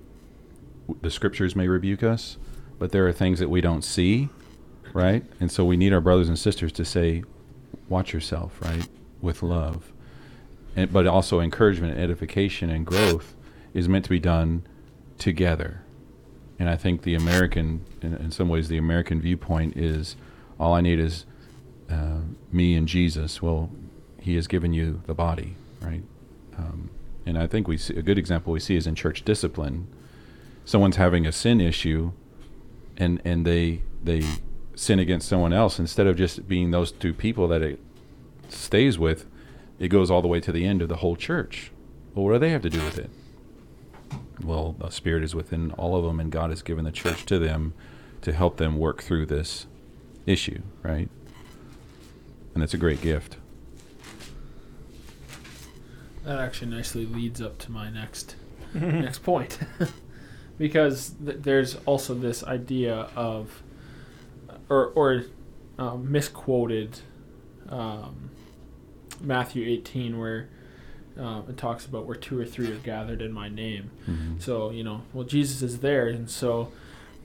the 1.02 1.10
scriptures 1.10 1.54
may 1.54 1.68
rebuke 1.68 2.02
us, 2.02 2.36
but 2.78 2.92
there 2.92 3.06
are 3.06 3.12
things 3.12 3.38
that 3.38 3.50
we 3.50 3.60
don't 3.60 3.82
see, 3.82 4.28
right? 4.92 5.24
And 5.40 5.50
so 5.50 5.64
we 5.64 5.76
need 5.76 5.92
our 5.92 6.00
brothers 6.00 6.28
and 6.28 6.38
sisters 6.38 6.72
to 6.72 6.84
say, 6.84 7.24
"Watch 7.88 8.12
yourself," 8.12 8.60
right, 8.62 8.88
with 9.20 9.42
love, 9.42 9.92
and 10.76 10.92
but 10.92 11.06
also 11.06 11.40
encouragement, 11.40 11.94
and 11.94 12.02
edification, 12.02 12.70
and 12.70 12.86
growth 12.86 13.36
is 13.74 13.88
meant 13.88 14.04
to 14.04 14.10
be 14.10 14.20
done 14.20 14.62
together. 15.18 15.82
And 16.58 16.68
I 16.68 16.76
think 16.76 17.02
the 17.02 17.14
American, 17.14 17.84
in, 18.02 18.14
in 18.14 18.30
some 18.30 18.48
ways, 18.48 18.68
the 18.68 18.78
American 18.78 19.20
viewpoint 19.20 19.76
is, 19.76 20.16
all 20.58 20.74
I 20.74 20.80
need 20.80 20.98
is 20.98 21.24
uh, 21.90 22.20
me 22.50 22.74
and 22.74 22.88
Jesus. 22.88 23.40
Well, 23.40 23.70
He 24.20 24.34
has 24.34 24.46
given 24.46 24.72
you 24.72 25.02
the 25.06 25.14
body, 25.14 25.54
right? 25.80 26.02
Um, 26.56 26.90
and 27.26 27.38
I 27.38 27.46
think 27.46 27.68
we 27.68 27.76
see 27.76 27.96
a 27.96 28.02
good 28.02 28.18
example 28.18 28.52
we 28.52 28.60
see 28.60 28.74
is 28.74 28.86
in 28.86 28.94
church 28.94 29.24
discipline. 29.24 29.86
Someone's 30.68 30.96
having 30.96 31.26
a 31.26 31.32
sin 31.32 31.62
issue, 31.62 32.12
and 32.98 33.22
and 33.24 33.46
they 33.46 33.80
they 34.04 34.22
sin 34.74 34.98
against 34.98 35.26
someone 35.26 35.54
else 35.54 35.78
instead 35.78 36.06
of 36.06 36.14
just 36.14 36.46
being 36.46 36.72
those 36.72 36.92
two 36.92 37.14
people 37.14 37.48
that 37.48 37.62
it 37.62 37.80
stays 38.50 38.98
with, 38.98 39.24
it 39.78 39.88
goes 39.88 40.10
all 40.10 40.20
the 40.20 40.28
way 40.28 40.40
to 40.40 40.52
the 40.52 40.66
end 40.66 40.82
of 40.82 40.90
the 40.90 40.96
whole 40.96 41.16
church. 41.16 41.72
Well, 42.14 42.26
what 42.26 42.34
do 42.34 42.38
they 42.40 42.50
have 42.50 42.60
to 42.60 42.68
do 42.68 42.84
with 42.84 42.98
it? 42.98 43.08
Well, 44.44 44.76
the 44.78 44.90
Spirit 44.90 45.24
is 45.24 45.34
within 45.34 45.70
all 45.72 45.96
of 45.96 46.04
them, 46.04 46.20
and 46.20 46.30
God 46.30 46.50
has 46.50 46.60
given 46.60 46.84
the 46.84 46.92
church 46.92 47.24
to 47.24 47.38
them 47.38 47.72
to 48.20 48.34
help 48.34 48.58
them 48.58 48.78
work 48.78 49.02
through 49.02 49.24
this 49.24 49.66
issue, 50.26 50.60
right? 50.82 51.08
And 52.52 52.62
it's 52.62 52.74
a 52.74 52.78
great 52.78 53.00
gift. 53.00 53.38
That 56.24 56.38
actually 56.40 56.70
nicely 56.70 57.06
leads 57.06 57.40
up 57.40 57.56
to 57.60 57.72
my 57.72 57.88
next 57.88 58.36
next 58.74 59.20
point, 59.20 59.58
because 60.58 61.10
th- 61.24 61.38
there's 61.40 61.76
also 61.86 62.14
this 62.14 62.42
idea 62.44 63.08
of, 63.16 63.62
or 64.68 64.86
or 64.88 65.24
um, 65.78 66.10
misquoted 66.10 67.00
um, 67.68 68.30
Matthew 69.20 69.66
18, 69.68 70.18
where 70.18 70.48
um, 71.18 71.44
it 71.48 71.56
talks 71.56 71.86
about 71.86 72.06
where 72.06 72.16
two 72.16 72.38
or 72.38 72.44
three 72.44 72.70
are 72.70 72.76
gathered 72.78 73.22
in 73.22 73.32
my 73.32 73.48
name. 73.48 73.90
Mhm. 74.08 74.40
So 74.42 74.70
you 74.70 74.84
know, 74.84 75.02
well, 75.12 75.24
Jesus 75.24 75.62
is 75.62 75.78
there, 75.80 76.08
and 76.08 76.28
so 76.30 76.70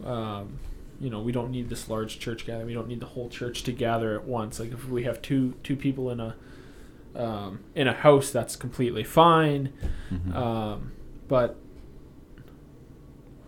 um, 0.05 0.59
you 0.99 1.09
know, 1.09 1.21
we 1.21 1.31
don't 1.31 1.51
need 1.51 1.69
this 1.69 1.89
large 1.89 2.19
church 2.19 2.45
gathering. 2.45 2.67
We 2.67 2.73
don't 2.73 2.87
need 2.87 2.99
the 3.01 3.07
whole 3.07 3.29
church 3.29 3.63
to 3.63 3.71
gather 3.71 4.15
at 4.15 4.25
once. 4.25 4.59
Like 4.59 4.71
if 4.71 4.87
we 4.87 5.03
have 5.03 5.21
two 5.21 5.53
two 5.63 5.75
people 5.75 6.09
in 6.09 6.19
a 6.19 6.35
um, 7.15 7.59
in 7.75 7.87
a 7.87 7.93
house, 7.93 8.31
that's 8.31 8.55
completely 8.55 9.03
fine. 9.03 9.71
Mhm. 10.11 10.35
Um, 10.35 10.91
but 11.27 11.57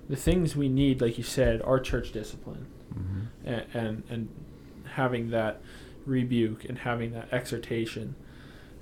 the 0.10 0.15
things 0.15 0.56
we 0.56 0.70
need, 0.70 1.02
like 1.02 1.18
you 1.18 1.24
said, 1.24 1.62
are 1.63 1.80
church 1.80 2.12
discipline 2.12 2.68
Mhm. 2.94 3.28
and 3.44 3.65
and, 3.74 4.04
and 4.10 4.30
having 4.94 5.30
that 5.32 5.62
rebuke 6.06 6.65
and 6.65 6.80
having 6.80 7.12
that 7.13 7.28
exhortation 7.34 8.15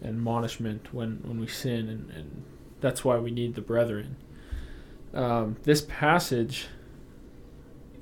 and 0.02 0.10
admonishment 0.10 0.94
when, 0.94 1.20
when 1.24 1.40
we 1.40 1.48
sin 1.48 1.88
and, 1.88 2.10
and 2.12 2.44
that's 2.82 3.06
why 3.06 3.18
we 3.18 3.32
need 3.32 3.56
the 3.56 3.62
brethren. 3.62 4.18
Um, 5.14 5.56
this 5.64 5.82
passage, 5.88 6.68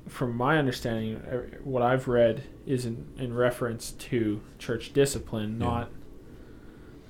from 0.08 0.36
my 0.36 0.58
understanding, 0.58 1.16
uh, 1.18 1.42
what 1.62 1.82
I've 1.82 2.08
read 2.08 2.42
is 2.66 2.84
in, 2.84 3.06
in 3.16 3.32
reference 3.34 3.92
to 3.92 4.40
church 4.58 4.92
discipline, 4.92 5.58
Yeah. 5.60 5.66
not 5.66 5.90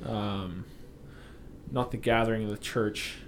um, 0.05 0.65
not 1.71 1.91
the 1.93 1.97
gathering 1.97 2.45
of 2.45 2.51
the 2.51 2.59
church. 2.59 3.19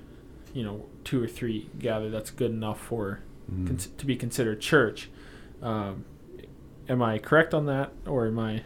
You 0.55 0.63
know, 0.65 0.87
two 1.05 1.23
or 1.23 1.27
three 1.27 1.69
gather. 1.79 2.09
That's 2.09 2.31
good 2.31 2.51
enough 2.53 2.81
for 2.81 3.21
Mhm. 3.53 3.67
cons- 3.67 3.89
to 3.99 4.07
be 4.07 4.17
considered 4.17 4.61
church. 4.61 5.11
Um, 5.61 6.05
am 6.89 7.03
I 7.03 7.19
correct 7.19 7.53
on 7.53 7.67
that, 7.67 7.93
or 8.07 8.27
am 8.27 8.39
I? 8.39 8.63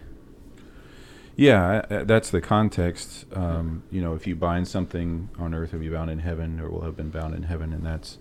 Yeah, 1.37 1.83
that's 2.05 2.31
the 2.31 2.41
context. 2.41 3.25
Um, 3.33 3.85
you 3.91 4.01
know, 4.03 4.15
if 4.15 4.27
you 4.27 4.35
bind 4.35 4.67
something 4.67 5.29
on 5.39 5.55
earth, 5.55 5.73
will 5.73 5.79
be 5.81 5.89
bound 5.89 6.11
in 6.11 6.19
heaven, 6.19 6.59
or 6.61 6.69
will 6.69 6.81
have 6.83 6.97
been 6.97 7.11
bound 7.11 7.35
in 7.35 7.45
heaven, 7.45 7.73
and 7.73 7.85
that's. 7.87 8.19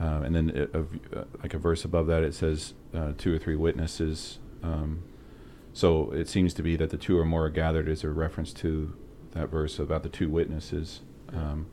Um, 0.00 0.22
and 0.22 0.34
then, 0.36 0.50
it, 0.50 0.70
uh, 0.74 1.24
like 1.42 1.54
a 1.54 1.58
verse 1.58 1.84
above 1.84 2.06
that, 2.06 2.22
it 2.22 2.32
says 2.32 2.74
uh, 2.94 3.12
two 3.18 3.34
or 3.34 3.38
three 3.38 3.56
witnesses. 3.56 4.38
Um, 4.62 5.00
so 5.72 6.10
it 6.12 6.28
seems 6.28 6.54
to 6.54 6.62
be 6.62 6.76
that 6.76 6.90
the 6.90 6.96
two 6.96 7.18
or 7.18 7.24
more 7.24 7.46
are 7.46 7.50
gathered 7.50 7.88
is 7.88 8.04
a 8.04 8.10
reference 8.10 8.52
to 8.54 8.92
that 9.32 9.48
verse 9.50 9.78
about 9.80 10.04
the 10.04 10.08
two 10.08 10.28
witnesses. 10.28 11.00
Um, 11.32 11.66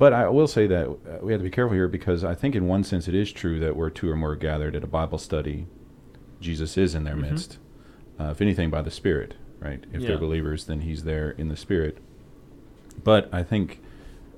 but 0.00 0.14
I 0.14 0.30
will 0.30 0.46
say 0.48 0.66
that 0.66 0.88
uh, 0.88 0.96
we 1.20 1.30
have 1.32 1.40
to 1.42 1.44
be 1.44 1.50
careful 1.50 1.74
here 1.74 1.86
because 1.86 2.24
I 2.24 2.34
think, 2.34 2.54
in 2.56 2.66
one 2.66 2.84
sense, 2.84 3.06
it 3.06 3.14
is 3.14 3.30
true 3.30 3.60
that 3.60 3.76
where 3.76 3.90
two 3.90 4.10
or 4.10 4.16
more 4.16 4.30
are 4.30 4.36
gathered 4.36 4.74
at 4.74 4.82
a 4.82 4.86
Bible 4.86 5.18
study, 5.18 5.66
Jesus 6.40 6.78
is 6.78 6.94
in 6.94 7.04
their 7.04 7.16
Mhm. 7.16 7.20
midst. 7.30 7.58
Uh, 8.18 8.30
if 8.30 8.40
anything, 8.40 8.70
by 8.70 8.80
the 8.80 8.90
Spirit, 8.90 9.34
right? 9.60 9.84
If 9.92 10.00
Yeah. 10.00 10.08
they're 10.08 10.18
believers, 10.18 10.64
then 10.64 10.80
He's 10.80 11.04
there 11.04 11.32
in 11.32 11.48
the 11.48 11.56
Spirit. 11.56 11.98
But 13.04 13.28
I 13.30 13.42
think, 13.42 13.82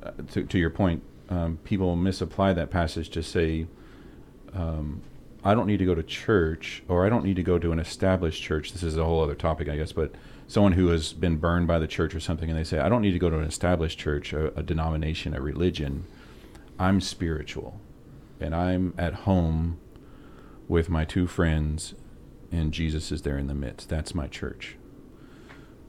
uh, 0.03 0.11
to, 0.33 0.43
to 0.43 0.59
your 0.59 0.71
point, 0.71 1.05
um, 1.29 1.59
people 1.63 1.95
misapply 1.95 2.53
that 2.55 2.69
passage 2.71 3.09
to 3.11 3.23
say, 3.23 3.69
um, 4.53 5.01
I 5.45 5.55
don't 5.55 5.69
need 5.69 5.79
to 5.79 5.85
go 5.87 5.95
to 5.95 6.03
church, 6.03 6.83
or 6.89 7.07
I 7.07 7.09
don't 7.09 7.25
need 7.25 7.37
to 7.37 7.43
go 7.45 7.61
to 7.61 7.71
an 7.71 7.79
established 7.79 8.43
church. 8.43 8.73
This 8.73 8.83
is 8.83 8.97
a 8.97 9.05
whole 9.05 9.23
other 9.23 9.37
topic, 9.37 9.69
I 9.69 9.77
guess, 9.77 9.93
but 9.93 10.13
someone 10.53 10.73
who 10.73 10.89
has 10.89 11.15
been 11.15 11.37
burned 11.37 11.67
by 11.67 11.79
the 11.79 11.87
church 11.87 12.15
or 12.15 12.21
something, 12.21 12.51
and 12.51 12.59
they 12.59 12.65
say, 12.65 12.79
I 12.79 12.91
don't 12.91 13.01
need 13.01 13.13
to 13.13 13.19
go 13.19 13.31
to 13.31 13.39
an 13.39 13.45
established 13.45 13.99
church, 13.99 14.35
a, 14.35 14.57
a 14.59 14.63
denomination, 14.63 15.35
a 15.35 15.41
religion. 15.41 16.05
I'm 16.79 17.01
spiritual, 17.01 17.81
and 18.39 18.55
I'm 18.55 18.93
at 18.99 19.15
home 19.15 19.79
with 20.69 20.91
my 20.91 21.07
two 21.07 21.27
friends, 21.27 21.95
and 22.51 22.71
Jesus 22.71 23.11
is 23.11 23.23
there 23.23 23.39
in 23.39 23.47
the 23.47 23.55
midst. 23.55 23.89
That's 23.89 24.15
my 24.15 24.27
church. 24.27 24.77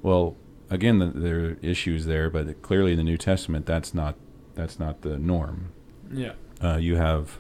Well, 0.02 0.38
again, 0.70 1.00
the, 1.00 1.08
there 1.08 1.40
are 1.46 1.58
issues 1.62 2.06
there, 2.06 2.30
but 2.30 2.62
clearly 2.62 2.92
in 2.92 2.98
the 2.98 3.04
New 3.04 3.18
Testament, 3.18 3.66
that's 3.66 3.94
not 3.94 4.16
that's 4.56 4.80
not 4.80 5.02
the 5.02 5.18
norm. 5.18 5.74
Yeah. 6.12 6.34
Uh, 6.62 6.78
you 6.78 6.96
have 6.96 7.38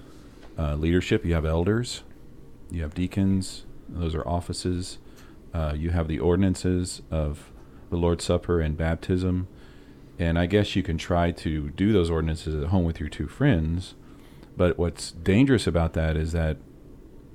uh, 0.58 0.76
leadership, 0.76 1.24
you 1.24 1.36
have 1.36 1.46
elders, 1.46 2.04
you 2.70 2.82
have 2.82 2.94
deacons, 2.94 3.66
those 3.88 4.16
are 4.16 4.28
offices. 4.28 4.98
Uh, 5.54 5.74
you 5.76 5.92
have 5.92 6.08
the 6.08 6.20
ordinances 6.20 7.02
of 7.12 7.52
the 7.89 7.98
Lord's 7.98 8.24
Supper 8.24 8.60
and 8.60 8.76
baptism. 8.76 9.48
And 10.20 10.38
I 10.38 10.46
guess 10.46 10.76
you 10.76 10.84
can 10.84 10.98
try 10.98 11.32
to 11.32 11.70
do 11.72 11.92
those 11.92 12.10
ordinances 12.10 12.62
at 12.62 12.70
home 12.70 12.84
with 12.84 13.00
your 13.00 13.10
two 13.10 13.28
friends. 13.28 13.96
But 14.56 14.78
what's 14.78 15.12
dangerous 15.12 15.68
about 15.68 15.94
that 15.94 16.16
is 16.16 16.32
that 16.32 16.58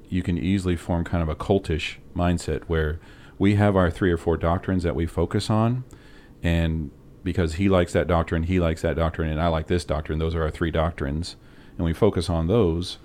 you 0.09 0.22
can 0.22 0.38
easily 0.38 0.76
form 0.76 1.04
kind 1.04 1.22
of 1.22 1.28
a 1.28 1.37
cultish 1.37 1.96
mindset 2.16 2.64
where 2.64 2.98
we 3.38 3.54
have 3.57 3.76
our 3.76 3.90
three 3.90 4.11
or 4.11 4.16
four 4.16 4.37
doctrines 4.37 4.83
that 4.83 4.96
we 4.96 5.07
focus 5.07 5.50
on. 5.50 5.85
And 6.42 6.90
because 7.24 7.54
he 7.54 7.68
likes 7.68 7.92
that 7.92 8.07
doctrine, 8.07 8.44
he 8.44 8.61
likes 8.61 8.83
that 8.83 8.96
doctrine, 8.96 9.31
and 9.31 9.40
I 9.40 9.48
like 9.48 9.66
this 9.66 9.85
doctrine, 9.85 10.18
those 10.18 10.35
are 10.35 10.42
our 10.42 10.50
three 10.50 10.70
doctrines. 10.70 11.37
And 11.76 11.85
we 11.85 11.92
focus 11.92 12.31
on 12.31 12.46
those. 12.46 12.98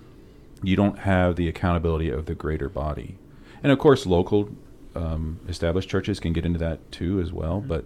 You 0.63 0.75
don't 0.75 0.99
have 0.99 1.35
the 1.35 1.47
accountability 1.47 2.09
of 2.09 2.25
the 2.25 2.35
greater 2.35 2.69
body. 2.69 3.17
And 3.61 3.71
of 3.71 3.79
course, 3.79 4.05
local 4.05 4.49
um, 4.95 5.39
established 5.47 5.89
churches 5.89 6.19
can 6.19 6.33
get 6.33 6.45
into 6.45 6.59
that 6.59 6.91
too 6.91 7.19
as 7.19 7.31
well, 7.31 7.61
but 7.61 7.85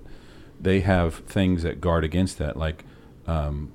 they 0.60 0.82
have 0.82 1.16
things 1.16 1.64
that 1.64 1.80
guard 1.80 2.04
against 2.04 2.38
that, 2.40 2.58
like 2.58 2.84
um, 3.26 3.72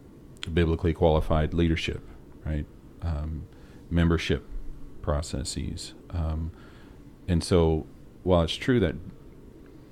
biblically 0.53 0.93
qualified 0.93 1.55
leadership, 1.55 2.03
right? 2.45 2.67
Um, 3.03 3.45
membership 3.91 4.45
processes. 5.01 5.95
Um, 6.11 6.53
and 7.29 7.43
so, 7.43 7.87
while 8.23 8.43
it's 8.43 8.55
true 8.55 8.81
that 8.81 8.97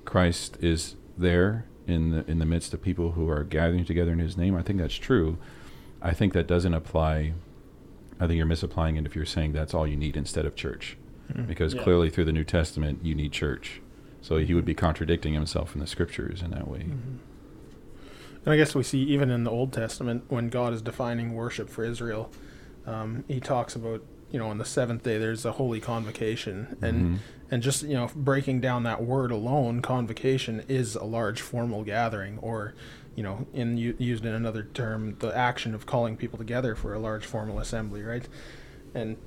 Christ 0.05 0.57
is 0.61 0.95
there 1.17 1.65
in 1.87 2.11
the 2.11 2.29
in 2.29 2.39
the 2.39 2.45
midst 2.45 2.73
of 2.73 2.81
people 2.81 3.11
who 3.11 3.29
are 3.29 3.43
gathering 3.43 3.85
together 3.85 4.11
in 4.11 4.19
His 4.19 4.37
name, 4.37 4.55
I 4.55 4.61
think 4.61 4.79
that's 4.79 4.95
true. 4.95 5.37
I 6.01 6.13
think 6.13 6.33
that 6.33 6.47
doesn't 6.47 6.73
apply. 6.73 7.33
I 8.19 8.27
think 8.27 8.37
you're 8.37 8.45
misapplying 8.45 8.97
it 8.97 9.05
if 9.05 9.15
you're 9.15 9.25
saying 9.25 9.53
that's 9.53 9.73
all 9.73 9.87
you 9.87 9.97
need 9.97 10.15
instead 10.15 10.45
of 10.45 10.55
church, 10.55 10.97
Mhm. 11.33 11.47
because 11.47 11.73
Yeah. 11.73 11.83
clearly 11.83 12.09
through 12.09 12.25
the 12.25 12.31
New 12.31 12.43
Testament 12.43 12.99
you 13.03 13.15
need 13.15 13.31
church. 13.31 13.81
So 14.21 14.37
he 14.37 14.53
would 14.53 14.65
be 14.65 14.73
contradicting 14.75 15.33
himself 15.33 15.73
in 15.73 15.81
the 15.81 15.87
scriptures 15.87 16.41
in 16.41 16.51
that 16.51 16.67
way. 16.67 16.79
Mhm. 16.81 17.17
And 18.45 18.53
I 18.53 18.57
guess 18.57 18.73
we 18.75 18.83
see 18.83 18.99
even 19.03 19.29
in 19.29 19.43
the 19.43 19.51
Old 19.51 19.71
Testament 19.71 20.23
when 20.29 20.49
God 20.49 20.73
is 20.73 20.81
defining 20.81 21.33
worship 21.33 21.69
for 21.69 21.83
Israel, 21.83 22.31
um, 22.87 23.23
He 23.27 23.39
talks 23.39 23.75
about 23.75 24.01
you 24.31 24.39
know 24.39 24.47
on 24.47 24.57
the 24.57 24.65
seventh 24.65 25.03
day 25.03 25.17
there's 25.17 25.45
a 25.45 25.51
holy 25.53 25.79
convocation, 25.79 26.77
and 26.81 27.01
Mhm. 27.01 27.17
and 27.51 27.61
just 27.63 27.83
you 27.83 27.93
know 27.93 28.09
breaking 28.15 28.61
down 28.61 28.83
that 28.83 29.03
word 29.03 29.29
alone, 29.31 29.81
convocation 29.81 30.63
is 30.69 30.95
a 30.95 31.03
large 31.03 31.41
formal 31.41 31.83
gathering, 31.83 32.37
or 32.39 32.73
you 33.15 33.23
know 33.23 33.45
in 33.53 33.77
used 33.77 34.25
in 34.25 34.33
another 34.33 34.63
term, 34.73 35.15
the 35.19 35.35
action 35.37 35.75
of 35.75 35.85
calling 35.85 36.15
people 36.15 36.37
together 36.39 36.75
for 36.75 36.93
a 36.93 36.99
large 36.99 37.25
formal 37.25 37.59
assembly, 37.59 38.01
right? 38.03 38.27
And 38.95 39.17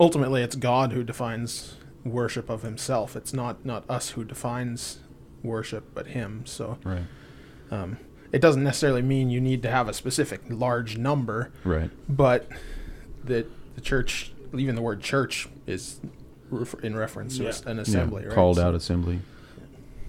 ultimately, 0.00 0.42
it's 0.42 0.56
God 0.56 0.92
who 0.92 1.02
defines 1.04 1.76
worship 2.04 2.50
of 2.50 2.62
Himself. 2.62 3.14
It's 3.16 3.32
not 3.32 3.64
not 3.64 3.88
us 3.88 4.10
who 4.10 4.24
defines 4.24 4.98
worship, 5.42 5.92
but 5.94 6.08
Him. 6.08 6.42
So. 6.46 6.78
Right. 6.84 7.02
Um, 7.70 7.96
it 8.32 8.40
doesn't 8.40 8.64
necessarily 8.64 9.02
mean 9.02 9.28
you 9.30 9.40
need 9.42 9.62
to 9.62 9.70
have 9.70 9.88
a 9.88 9.92
specific 9.92 10.40
large 10.48 10.96
number, 10.96 11.52
Right. 11.64 11.90
but 12.08 12.48
that 13.24 13.46
the 13.74 13.80
church, 13.82 14.32
even 14.56 14.74
the 14.74 14.80
word 14.82 15.00
church, 15.02 15.48
is 15.66 16.00
ref- 16.50 16.82
in 16.82 16.96
reference 16.96 17.36
to 17.36 17.44
Yeah. 17.44 17.52
a- 17.66 17.70
an 17.70 17.78
assembly, 17.78 18.22
yeah. 18.22 18.28
right? 18.28 18.34
Called 18.34 18.56
So- 18.56 18.66
out 18.68 18.74
assembly. 18.74 19.20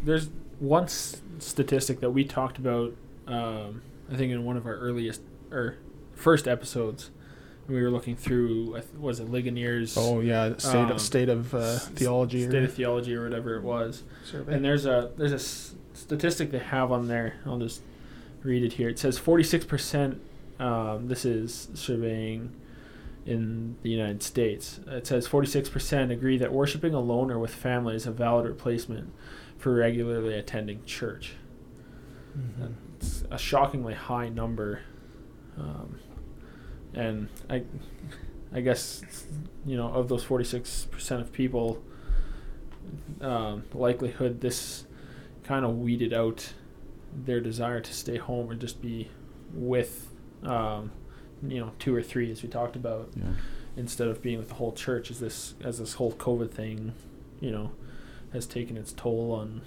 There's 0.05 0.29
one 0.59 0.83
s- 0.85 1.21
statistic 1.39 1.99
that 1.99 2.11
we 2.11 2.23
talked 2.23 2.57
about. 2.57 2.93
Um, 3.27 3.81
I 4.11 4.15
think 4.15 4.31
in 4.31 4.43
one 4.45 4.55
of 4.57 4.65
our 4.65 4.75
earliest 4.75 5.21
or 5.51 5.75
first 6.13 6.47
episodes, 6.47 7.11
we 7.67 7.81
were 7.81 7.89
looking 7.89 8.15
through. 8.15 8.79
Was 8.99 9.19
it 9.19 9.31
Ligonier's 9.31 9.95
Oh 9.97 10.19
yeah, 10.19 10.57
state 10.57 10.75
Um, 10.75 10.91
of, 10.91 11.01
state 11.01 11.29
of 11.29 11.53
uh, 11.53 11.77
theology. 11.79 12.43
state 12.47 12.55
or 12.61 12.65
of 12.65 12.73
theology 12.73 13.15
or 13.15 13.23
whatever 13.23 13.55
it 13.55 13.63
was? 13.63 14.03
survey. 14.25 14.53
And 14.55 14.65
there's 14.65 14.85
a 14.85 15.11
there's 15.17 15.31
a 15.31 15.35
s- 15.35 15.75
statistic 15.93 16.51
they 16.51 16.59
have 16.59 16.91
on 16.91 17.07
there. 17.07 17.35
I'll 17.45 17.59
just 17.59 17.81
read 18.43 18.63
it 18.63 18.73
here. 18.73 18.89
It 18.89 18.99
says 18.99 19.17
46 19.17 19.65
percent. 19.65 20.21
Um, 20.59 21.07
this 21.07 21.25
is 21.25 21.69
surveying 21.73 22.53
in 23.25 23.77
the 23.83 23.89
United 23.89 24.21
States. 24.21 24.79
It 24.87 25.07
says 25.07 25.25
46 25.27 25.69
percent 25.69 26.11
agree 26.11 26.37
that 26.37 26.51
worshiping 26.51 26.93
alone 26.93 27.31
or 27.31 27.39
with 27.39 27.53
family 27.55 27.95
is 27.95 28.05
a 28.05 28.11
valid 28.11 28.45
replacement 28.45 29.11
for 29.57 29.73
regularly 29.73 30.33
attending 30.33 30.83
church. 30.85 31.35
Mhm. 32.37 32.73
It's 32.97 33.23
a 33.31 33.37
shockingly 33.37 33.93
high 33.93 34.27
number, 34.29 34.81
um, 35.57 35.99
and 36.93 37.27
I, 37.49 37.63
I 38.53 38.61
guess, 38.61 39.03
you 39.65 39.75
know, 39.77 39.87
of 39.87 40.07
those 40.09 40.23
forty 40.23 40.43
six 40.43 40.85
percent 40.91 41.21
of 41.21 41.31
people, 41.31 41.81
um, 43.21 43.63
likelihood 43.73 44.41
this 44.41 44.85
kind 45.43 45.65
of 45.65 45.77
weeded 45.77 46.13
out 46.13 46.53
their 47.15 47.39
desire 47.39 47.79
to 47.79 47.93
stay 47.93 48.17
home 48.17 48.49
or 48.49 48.55
just 48.55 48.81
be 48.81 49.09
with, 49.53 50.09
um, 50.43 50.91
you 51.45 51.59
know, 51.59 51.71
two 51.79 51.93
or 51.95 52.01
three 52.01 52.31
as 52.31 52.41
we 52.43 52.49
talked 52.49 52.75
about 52.75 53.09
Yeah. 53.15 53.33
instead 53.75 54.07
of 54.07 54.21
being 54.21 54.37
with 54.39 54.49
the 54.49 54.55
whole 54.55 54.71
church 54.71 55.11
as 55.11 55.19
this 55.19 55.53
as 55.63 55.79
this 55.79 55.93
whole 55.93 56.13
COVID 56.13 56.51
thing, 56.51 56.93
you 57.39 57.51
know, 57.51 57.71
has 58.31 58.45
taken 58.47 58.77
its 58.77 58.91
toll 58.93 59.31
on 59.31 59.61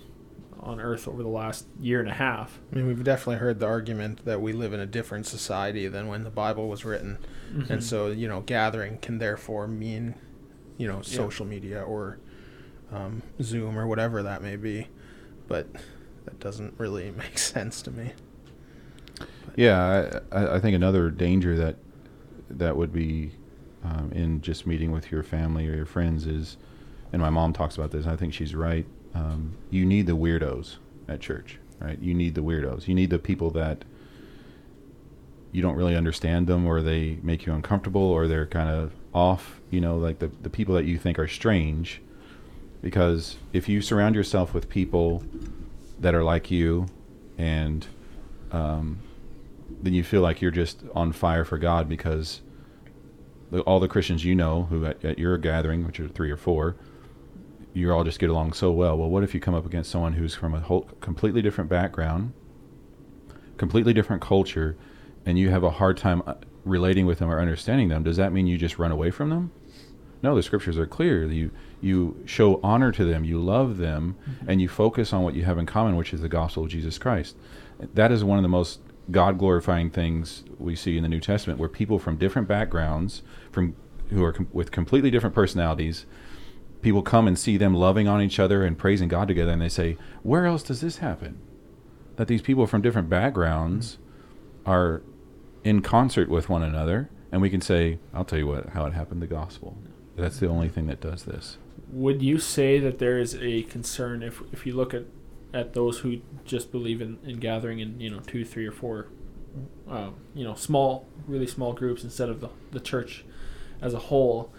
on 0.60 0.80
earth 0.80 1.06
over 1.06 1.22
the 1.22 1.28
last 1.28 1.66
year 1.80 2.00
and 2.00 2.08
a 2.08 2.14
half. 2.14 2.58
I 2.72 2.76
mean, 2.76 2.86
we've 2.86 3.04
definitely 3.04 3.36
heard 3.36 3.60
the 3.60 3.66
argument 3.66 4.24
that 4.24 4.40
we 4.40 4.52
live 4.52 4.72
in 4.72 4.80
a 4.80 4.86
different 4.86 5.26
society 5.26 5.86
than 5.88 6.08
when 6.08 6.24
the 6.24 6.30
Bible 6.30 6.68
was 6.68 6.84
written, 6.84 7.18
Mhm. 7.54 7.70
and 7.70 7.84
so 7.84 8.08
you 8.08 8.26
know, 8.28 8.40
gathering 8.40 8.98
can 8.98 9.18
therefore 9.18 9.68
mean, 9.68 10.14
you 10.78 10.86
know, 10.88 10.96
Yeah. 10.98 11.02
social 11.16 11.46
media 11.46 11.82
or 11.82 12.18
um, 12.92 13.22
Zoom 13.42 13.78
or 13.78 13.86
whatever 13.86 14.22
that 14.22 14.42
may 14.42 14.56
be, 14.56 14.86
but 15.48 15.66
that 16.24 16.38
doesn't 16.40 16.74
really 16.78 17.10
make 17.16 17.36
sense 17.38 17.82
to 17.82 17.90
me. 17.90 18.12
Yeah, 19.56 20.20
I, 20.32 20.38
I 20.38 20.54
I 20.56 20.60
think 20.60 20.74
another 20.74 21.10
danger 21.10 21.56
that 21.56 21.76
that 22.50 22.76
would 22.76 22.92
be 22.92 23.32
um, 23.84 24.10
in 24.12 24.40
just 24.40 24.66
meeting 24.66 24.90
with 24.92 25.10
your 25.10 25.22
family 25.22 25.68
or 25.68 25.74
your 25.74 25.86
friends 25.86 26.26
is, 26.26 26.56
and 27.12 27.20
my 27.22 27.30
mom 27.30 27.52
talks 27.52 27.76
about 27.76 27.90
this. 27.90 28.04
And 28.04 28.12
I 28.12 28.16
think 28.16 28.34
she's 28.34 28.54
right. 28.54 28.86
Um, 29.16 29.56
you 29.70 29.86
need 29.86 30.06
the 30.06 30.16
weirdos 30.16 30.76
at 31.08 31.20
church, 31.20 31.58
right? 31.80 31.98
You 31.98 32.12
need 32.12 32.34
the 32.34 32.42
weirdos. 32.42 32.86
You 32.86 32.94
need 32.94 33.10
the 33.10 33.18
people 33.18 33.50
that 33.52 33.84
you 35.52 35.62
don't 35.62 35.76
really 35.76 35.96
understand 35.96 36.46
them, 36.46 36.66
or 36.66 36.82
they 36.82 37.18
make 37.22 37.46
you 37.46 37.54
uncomfortable, 37.54 38.02
or 38.02 38.28
they're 38.28 38.46
kind 38.46 38.68
of 38.68 38.92
off. 39.14 39.60
You 39.70 39.80
know, 39.80 39.96
like 39.96 40.18
the 40.18 40.30
the 40.42 40.50
people 40.50 40.74
that 40.74 40.84
you 40.84 40.98
think 40.98 41.18
are 41.18 41.28
strange. 41.28 42.02
Because 42.82 43.36
if 43.52 43.68
you 43.68 43.80
surround 43.80 44.14
yourself 44.14 44.52
with 44.52 44.68
people 44.68 45.24
that 45.98 46.14
are 46.14 46.22
like 46.22 46.50
you, 46.50 46.86
and 47.38 47.86
um, 48.52 48.98
then 49.82 49.94
you 49.94 50.04
feel 50.04 50.20
like 50.20 50.42
you're 50.42 50.50
just 50.50 50.82
on 50.94 51.10
fire 51.12 51.44
for 51.44 51.56
God 51.56 51.88
because 51.88 52.42
the, 53.50 53.60
all 53.62 53.80
the 53.80 53.88
Christians 53.88 54.24
you 54.24 54.34
know 54.34 54.64
who 54.64 54.84
at, 54.84 55.02
at 55.04 55.18
your 55.18 55.38
gathering, 55.38 55.86
which 55.86 55.98
are 56.00 56.08
three 56.08 56.30
or 56.30 56.36
four, 56.36 56.76
you 57.76 57.92
all 57.92 58.04
just 58.04 58.18
get 58.18 58.30
along 58.30 58.54
so 58.54 58.72
well. 58.72 58.96
Well, 58.96 59.10
what 59.10 59.22
if 59.22 59.34
you 59.34 59.40
come 59.40 59.54
up 59.54 59.66
against 59.66 59.90
someone 59.90 60.14
who's 60.14 60.34
from 60.34 60.54
a 60.54 60.60
whole 60.60 60.88
completely 61.02 61.42
different 61.42 61.68
background, 61.68 62.32
completely 63.58 63.92
different 63.92 64.22
culture, 64.22 64.78
and 65.26 65.38
you 65.38 65.50
have 65.50 65.62
a 65.62 65.72
hard 65.72 65.98
time 65.98 66.22
uh, 66.26 66.34
relating 66.64 67.04
with 67.04 67.18
them 67.18 67.30
or 67.30 67.38
understanding 67.38 67.88
them? 67.88 68.02
Does 68.02 68.16
that 68.16 68.32
mean 68.32 68.46
you 68.46 68.56
just 68.56 68.78
run 68.78 68.92
away 68.92 69.10
from 69.10 69.28
them? 69.28 69.52
No, 70.22 70.34
the 70.34 70.42
scriptures 70.42 70.78
are 70.78 70.86
clear. 70.86 71.30
You 71.30 71.50
you 71.82 72.22
show 72.24 72.60
honor 72.62 72.92
to 72.92 73.04
them, 73.04 73.24
you 73.24 73.38
love 73.38 73.76
them, 73.76 74.16
and 74.48 74.62
you 74.62 74.68
focus 74.68 75.12
on 75.12 75.22
what 75.22 75.34
you 75.34 75.44
have 75.44 75.58
in 75.58 75.66
common, 75.66 75.96
which 75.96 76.14
is 76.14 76.22
the 76.22 76.30
gospel 76.30 76.64
of 76.64 76.70
Jesus 76.70 76.96
Christ. 76.96 77.36
That 77.92 78.10
is 78.10 78.24
one 78.24 78.38
of 78.38 78.42
the 78.42 78.48
most 78.48 78.80
God 79.10 79.38
glorifying 79.38 79.90
things 79.90 80.44
we 80.58 80.74
see 80.74 80.96
in 80.96 81.02
the 81.02 81.10
New 81.10 81.20
Testament, 81.20 81.60
where 81.60 81.68
people 81.68 81.98
from 81.98 82.16
different 82.16 82.48
backgrounds, 82.48 83.22
from 83.52 83.76
who 84.08 84.24
are 84.24 84.32
com- 84.32 84.48
with 84.50 84.70
completely 84.70 85.10
different 85.10 85.34
personalities, 85.34 86.06
people 86.82 87.02
come 87.02 87.26
and 87.26 87.38
see 87.38 87.56
them 87.56 87.74
loving 87.74 88.08
on 88.08 88.20
each 88.22 88.38
other 88.38 88.64
and 88.64 88.78
praising 88.78 89.08
God 89.08 89.28
together, 89.28 89.52
and 89.52 89.62
they 89.62 89.68
say, 89.68 89.96
"Where 90.22 90.46
else 90.46 90.62
does 90.62 90.80
this 90.80 90.98
happen? 90.98 91.38
That 92.16 92.28
these 92.28 92.42
people 92.42 92.66
from 92.66 92.82
different 92.82 93.08
backgrounds 93.08 93.98
are 94.64 95.02
in 95.66 95.82
concert 95.82 96.28
with 96.28 96.48
one 96.48 96.62
another, 96.62 97.10
and 97.32 97.42
we 97.42 97.50
can 97.50 97.60
say, 97.60 97.98
I'll 98.14 98.24
tell 98.24 98.38
you 98.38 98.46
what, 98.46 98.70
how 98.70 98.86
it 98.86 98.92
happened. 98.92 99.20
The 99.20 99.26
gospel. 99.26 99.76
That's 100.16 100.38
the 100.38 100.48
only 100.48 100.68
thing 100.68 100.86
that 100.86 101.00
does 101.00 101.24
this. 101.24 101.58
Would 101.90 102.22
you 102.22 102.38
say 102.38 102.78
that 102.78 102.98
there 102.98 103.18
is 103.18 103.36
a 103.36 103.62
concern 103.64 104.22
if 104.22 104.42
if 104.52 104.64
you 104.64 104.74
look 104.74 104.94
at 104.94 105.04
at 105.52 105.72
those 105.72 106.00
who 106.00 106.20
just 106.44 106.70
believe 106.70 107.00
in, 107.00 107.18
in 107.24 107.38
gathering 107.38 107.80
in 107.80 108.00
you 108.00 108.10
know 108.10 108.20
two, 108.20 108.44
three, 108.44 108.66
or 108.66 108.72
four, 108.72 109.08
um, 109.88 110.14
you 110.34 110.44
know, 110.44 110.54
small, 110.54 111.06
really 111.26 111.46
small 111.46 111.72
groups 111.72 112.04
instead 112.04 112.28
of 112.28 112.40
the 112.40 112.48
the 112.70 112.80
church 112.80 113.24
as 113.80 113.92
a 113.92 113.98
whole? 113.98 114.52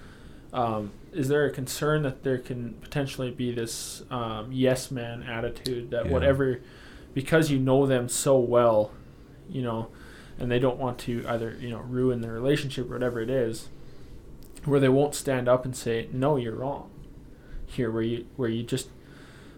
Um, 0.54 0.92
is 1.12 1.28
there 1.28 1.46
a 1.46 1.52
concern 1.52 2.04
that 2.04 2.24
there 2.24 2.38
can 2.38 2.74
potentially 2.82 3.32
be 3.32 3.52
this 3.52 4.04
um, 4.10 4.52
yes 4.52 4.92
man 4.92 5.24
attitude 5.24 5.92
that 5.92 6.06
Yeah. 6.06 6.12
whatever, 6.12 6.60
because 7.14 7.52
you 7.52 7.60
know 7.60 7.86
them 7.86 8.08
so 8.08 8.38
well, 8.40 8.92
you 9.50 9.62
know, 9.62 9.88
and 10.40 10.50
they 10.52 10.60
don't 10.60 10.78
want 10.78 11.00
to 11.00 11.24
either 11.28 11.56
you 11.60 11.70
know 11.70 11.80
ruin 11.80 12.22
their 12.22 12.32
relationship 12.34 12.90
or 12.90 12.94
whatever 12.94 13.20
it 13.22 13.30
is, 13.30 13.68
where 14.66 14.80
they 14.80 14.90
won't 14.90 15.16
stand 15.16 15.48
up 15.50 15.66
and 15.66 15.76
say 15.76 16.08
no, 16.14 16.38
you're 16.38 16.56
wrong. 16.56 16.90
Here, 17.66 17.92
where 17.92 18.04
you 18.04 18.26
where 18.38 18.50
you 18.50 18.64
just 18.64 18.90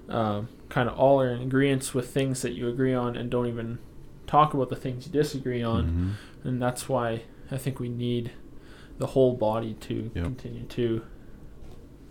um, 0.09 0.47
kind 0.69 0.89
of 0.89 0.97
all 0.97 1.21
are 1.21 1.29
in 1.29 1.41
agreement 1.41 1.93
with 1.93 2.09
things 2.11 2.41
that 2.41 2.53
you 2.53 2.67
agree 2.67 2.93
on 2.95 3.15
and 3.15 3.29
don't 3.29 3.45
even 3.45 3.77
talk 4.25 4.53
about 4.55 4.69
the 4.69 4.75
things 4.75 5.05
you 5.05 5.11
disagree 5.13 5.61
on, 5.61 6.17
Mhm. 6.43 6.47
and 6.47 6.61
that's 6.61 6.89
why 6.89 7.23
I 7.51 7.57
think 7.57 7.79
we 7.79 7.89
need 7.89 8.31
the 8.99 9.07
whole 9.07 9.33
body 9.33 9.73
to 9.81 10.11
Yep. 10.13 10.23
continue 10.23 10.63
to 10.63 11.01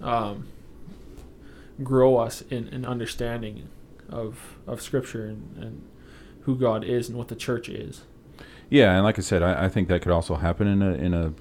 um, 0.00 0.46
grow 1.82 2.16
us 2.16 2.42
in, 2.50 2.68
an 2.68 2.84
understanding 2.84 3.68
of 4.08 4.56
of 4.66 4.80
Scripture 4.80 5.26
and, 5.26 5.56
and 5.58 5.82
who 6.42 6.56
God 6.56 6.82
is 6.84 7.08
and 7.08 7.16
what 7.18 7.28
the 7.28 7.36
church 7.36 7.68
is. 7.68 8.02
Yeah, 8.70 8.94
and 8.94 9.04
like 9.04 9.18
I 9.18 9.22
said, 9.22 9.42
I, 9.42 9.64
I 9.66 9.68
think 9.68 9.88
that 9.88 10.02
could 10.02 10.12
also 10.12 10.34
happen 10.36 10.66
in 10.66 10.82
a 10.82 10.92
in 10.94 11.14
a 11.14 11.32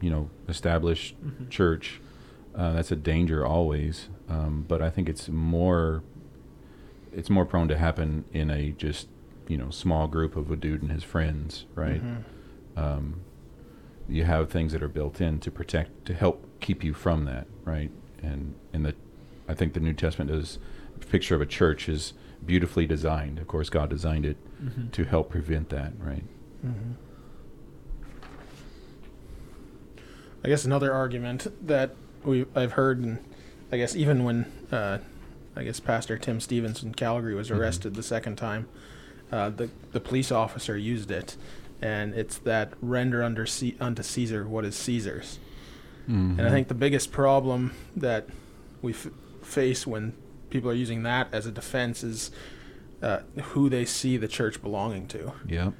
you 0.00 0.10
know 0.10 0.30
established 0.48 1.14
Mhm. 1.24 1.50
church. 1.50 2.00
Uh, 2.54 2.72
that's 2.72 2.90
a 2.90 2.96
danger 2.96 3.46
always, 3.46 4.08
um, 4.28 4.64
but 4.68 4.82
I 4.82 4.90
think 4.90 5.08
it's 5.08 5.28
more 5.28 6.02
it's 7.12 7.30
more 7.30 7.44
prone 7.44 7.68
to 7.68 7.76
happen 7.78 8.24
in 8.32 8.50
a 8.50 8.70
just 8.72 9.08
you 9.48 9.56
know 9.56 9.70
small 9.70 10.06
group 10.08 10.36
of 10.36 10.50
a 10.50 10.56
dude 10.56 10.82
and 10.82 10.90
his 10.90 11.02
friends, 11.04 11.64
right? 11.74 12.02
Mhm. 12.02 12.22
um, 12.76 13.20
you 14.10 14.24
have 14.24 14.50
things 14.50 14.72
that 14.72 14.82
are 14.82 14.88
built 14.88 15.20
in 15.20 15.38
to 15.40 15.50
protect 15.50 16.04
to 16.04 16.12
help 16.14 16.44
keep 16.60 16.82
you 16.84 16.92
from 16.92 17.24
that 17.24 17.46
right 17.64 17.90
and 18.22 18.54
and 18.72 18.84
the 18.84 18.94
i 19.48 19.54
think 19.54 19.72
the 19.72 19.80
new 19.80 19.92
testament 19.94 20.30
is 20.30 20.58
a 21.00 21.04
picture 21.06 21.34
of 21.34 21.40
a 21.40 21.46
church 21.46 21.88
is 21.88 22.12
beautifully 22.44 22.86
designed 22.86 23.38
of 23.38 23.46
course 23.46 23.68
god 23.70 23.88
designed 23.88 24.26
it 24.26 24.36
Mhm. 24.62 24.90
to 24.92 25.04
help 25.04 25.30
prevent 25.30 25.68
that 25.70 25.92
right 25.98 26.24
Mhm. 26.66 26.94
I 30.42 30.48
guess 30.48 30.64
another 30.64 30.92
argument 30.92 31.46
that 31.66 31.94
we 32.24 32.46
I've 32.54 32.72
heard, 32.72 32.98
and 33.00 33.18
I 33.70 33.76
guess 33.76 33.94
even 33.94 34.24
when 34.24 34.46
uh, 34.72 34.98
I 35.54 35.64
guess 35.64 35.80
Pastor 35.80 36.16
Tim 36.16 36.40
Stephens 36.40 36.82
in 36.82 36.94
Calgary 36.94 37.34
was 37.34 37.50
Mhm. 37.50 37.58
arrested 37.58 37.94
the 37.94 38.02
second 38.02 38.36
time, 38.36 38.66
uh, 39.30 39.50
the 39.50 39.68
the 39.92 40.00
police 40.00 40.32
officer 40.32 40.76
used 40.78 41.10
it, 41.10 41.36
and 41.82 42.14
it's 42.14 42.38
that 42.38 42.72
render 42.80 43.22
under 43.22 43.46
C- 43.46 43.76
unto 43.80 44.02
Caesar 44.02 44.46
what 44.46 44.64
is 44.64 44.76
Caesar's. 44.76 45.38
And 46.06 46.40
I 46.40 46.50
think 46.50 46.66
the 46.66 46.74
biggest 46.74 47.12
problem 47.12 47.72
that 47.94 48.26
we 48.82 48.92
f- 48.92 49.06
face 49.42 49.86
when 49.86 50.12
people 50.48 50.68
are 50.68 50.74
using 50.74 51.04
that 51.04 51.28
as 51.32 51.46
a 51.46 51.52
defense 51.52 52.02
is 52.02 52.32
uh, 53.00 53.20
who 53.42 53.68
they 53.68 53.84
see 53.84 54.16
the 54.16 54.26
church 54.26 54.60
belonging 54.60 55.06
to. 55.06 55.32
Yep. 55.46 55.72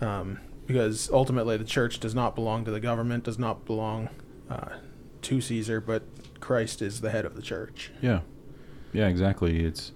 Um, 0.00 0.40
because 0.66 1.10
ultimately 1.12 1.58
the 1.58 1.64
church 1.64 2.00
does 2.00 2.14
not 2.14 2.34
belong 2.34 2.64
to 2.64 2.70
the 2.70 2.80
government, 2.80 3.24
does 3.24 3.38
not 3.38 3.66
belong 3.66 4.08
uh, 4.48 4.76
to 5.20 5.40
Caesar, 5.42 5.80
but 5.82 6.04
Christ 6.40 6.80
is 6.80 7.02
the 7.02 7.10
head 7.10 7.26
of 7.26 7.36
the 7.36 7.42
church. 7.42 7.90
yeah. 8.00 8.20
Yeah 8.94 9.08
exactly. 9.08 9.62
It's 9.62 9.92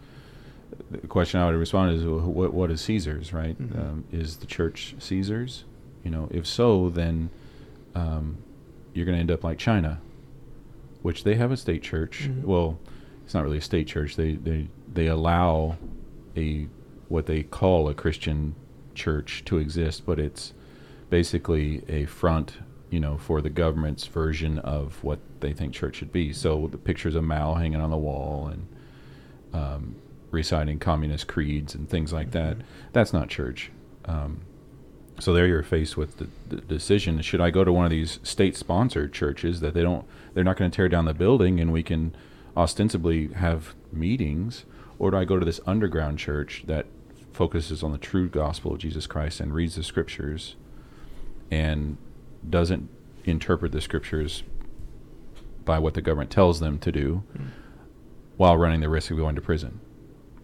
the 0.91 1.07
question 1.07 1.41
i 1.41 1.47
would 1.47 1.55
respond 1.57 1.93
is 1.95 2.03
wh- 2.03 2.27
what 2.29 2.53
what 2.55 2.71
is 2.71 2.81
caesar's 2.81 3.33
right? 3.33 3.57
Mhm. 3.61 3.79
um, 3.79 4.05
is 4.13 4.37
the 4.39 4.47
church 4.47 4.95
caesar's? 4.99 5.65
You 6.05 6.11
know 6.11 6.29
if 6.31 6.47
so 6.47 6.89
then 6.89 7.31
um, 7.95 8.39
you're 8.95 9.05
going 9.07 9.17
to 9.17 9.21
end 9.21 9.31
up 9.31 9.45
like 9.45 9.59
china 9.59 10.01
which 11.03 11.25
they 11.25 11.35
have 11.37 11.51
a 11.51 11.57
state 11.57 11.83
church. 11.83 12.29
Mhm. 12.31 12.45
well 12.45 12.79
it's 13.25 13.35
not 13.35 13.45
really 13.45 13.59
a 13.59 13.63
state 13.63 13.87
church. 13.87 14.17
They 14.17 14.33
they 14.35 14.69
they 14.93 15.07
allow 15.07 15.77
a 16.37 16.67
what 17.09 17.27
they 17.27 17.43
call 17.43 17.89
a 17.89 17.95
christian 17.95 18.55
church 18.95 19.45
to 19.45 19.59
exist 19.59 20.05
but 20.07 20.19
it's 20.19 20.53
basically 21.11 21.83
a 21.89 22.05
front 22.07 22.59
you 22.91 23.01
know 23.01 23.17
for 23.19 23.41
the 23.41 23.51
government's 23.51 24.07
version 24.07 24.59
of 24.61 25.03
what 25.05 25.19
they 25.41 25.53
think 25.53 25.73
church 25.73 25.97
should 25.97 26.13
be. 26.13 26.33
So 26.33 26.69
the 26.71 26.79
pictures 26.79 27.15
of 27.15 27.25
mao 27.25 27.55
hanging 27.55 27.81
on 27.81 27.91
the 27.91 27.97
wall 27.97 28.49
and 28.49 28.67
um, 29.53 29.95
reciting 30.31 30.79
communist 30.79 31.27
creeds 31.27 31.75
and 31.75 31.89
things 31.89 32.13
like 32.13 32.31
that 32.33 32.59
Mhm. 32.59 32.63
that's 32.93 33.13
not 33.13 33.29
church 33.29 33.71
um, 34.05 34.41
so 35.19 35.33
there 35.35 35.47
you're 35.47 35.63
faced 35.63 35.97
with 35.97 36.17
the, 36.19 36.27
the 36.49 36.61
decision 36.63 37.21
should 37.21 37.41
i 37.41 37.51
go 37.51 37.65
to 37.65 37.73
one 37.73 37.85
of 37.85 37.91
these 37.91 38.19
state 38.23 38.57
sponsored 38.57 39.13
churches 39.13 39.61
that 39.61 39.75
they 39.75 39.83
don't 39.83 40.05
they're 40.35 40.45
not 40.45 40.57
going 40.57 40.71
to 40.71 40.75
tear 40.75 40.89
down 40.89 41.05
the 41.05 41.15
building 41.15 41.61
and 41.61 41.73
we 41.73 41.83
can 41.83 42.15
ostensibly 42.57 43.29
have 43.35 43.75
meetings 43.93 44.65
or 44.99 45.11
do 45.11 45.17
i 45.17 45.25
go 45.25 45.39
to 45.39 45.45
this 45.45 45.61
underground 45.67 46.19
church 46.19 46.63
that 46.67 46.87
focuses 47.33 47.83
on 47.83 47.93
the 47.93 47.99
true 47.99 48.29
gospel 48.29 48.73
of 48.73 48.79
jesus 48.79 49.07
christ 49.07 49.41
and 49.41 49.55
reads 49.55 49.75
the 49.77 49.83
scriptures 49.83 50.57
and 51.51 51.97
doesn't 52.49 52.89
interpret 53.25 53.73
the 53.73 53.81
scriptures 53.81 54.43
by 55.65 55.79
what 55.79 55.95
the 55.95 56.01
government 56.03 56.31
tells 56.31 56.61
them 56.61 56.79
to 56.79 56.91
do 56.91 57.23
Mm. 57.37 57.47
while 58.37 58.57
running 58.57 58.81
the 58.81 58.89
risk 58.89 59.11
of 59.11 59.19
going 59.19 59.35
to 59.35 59.41
prison 59.43 59.81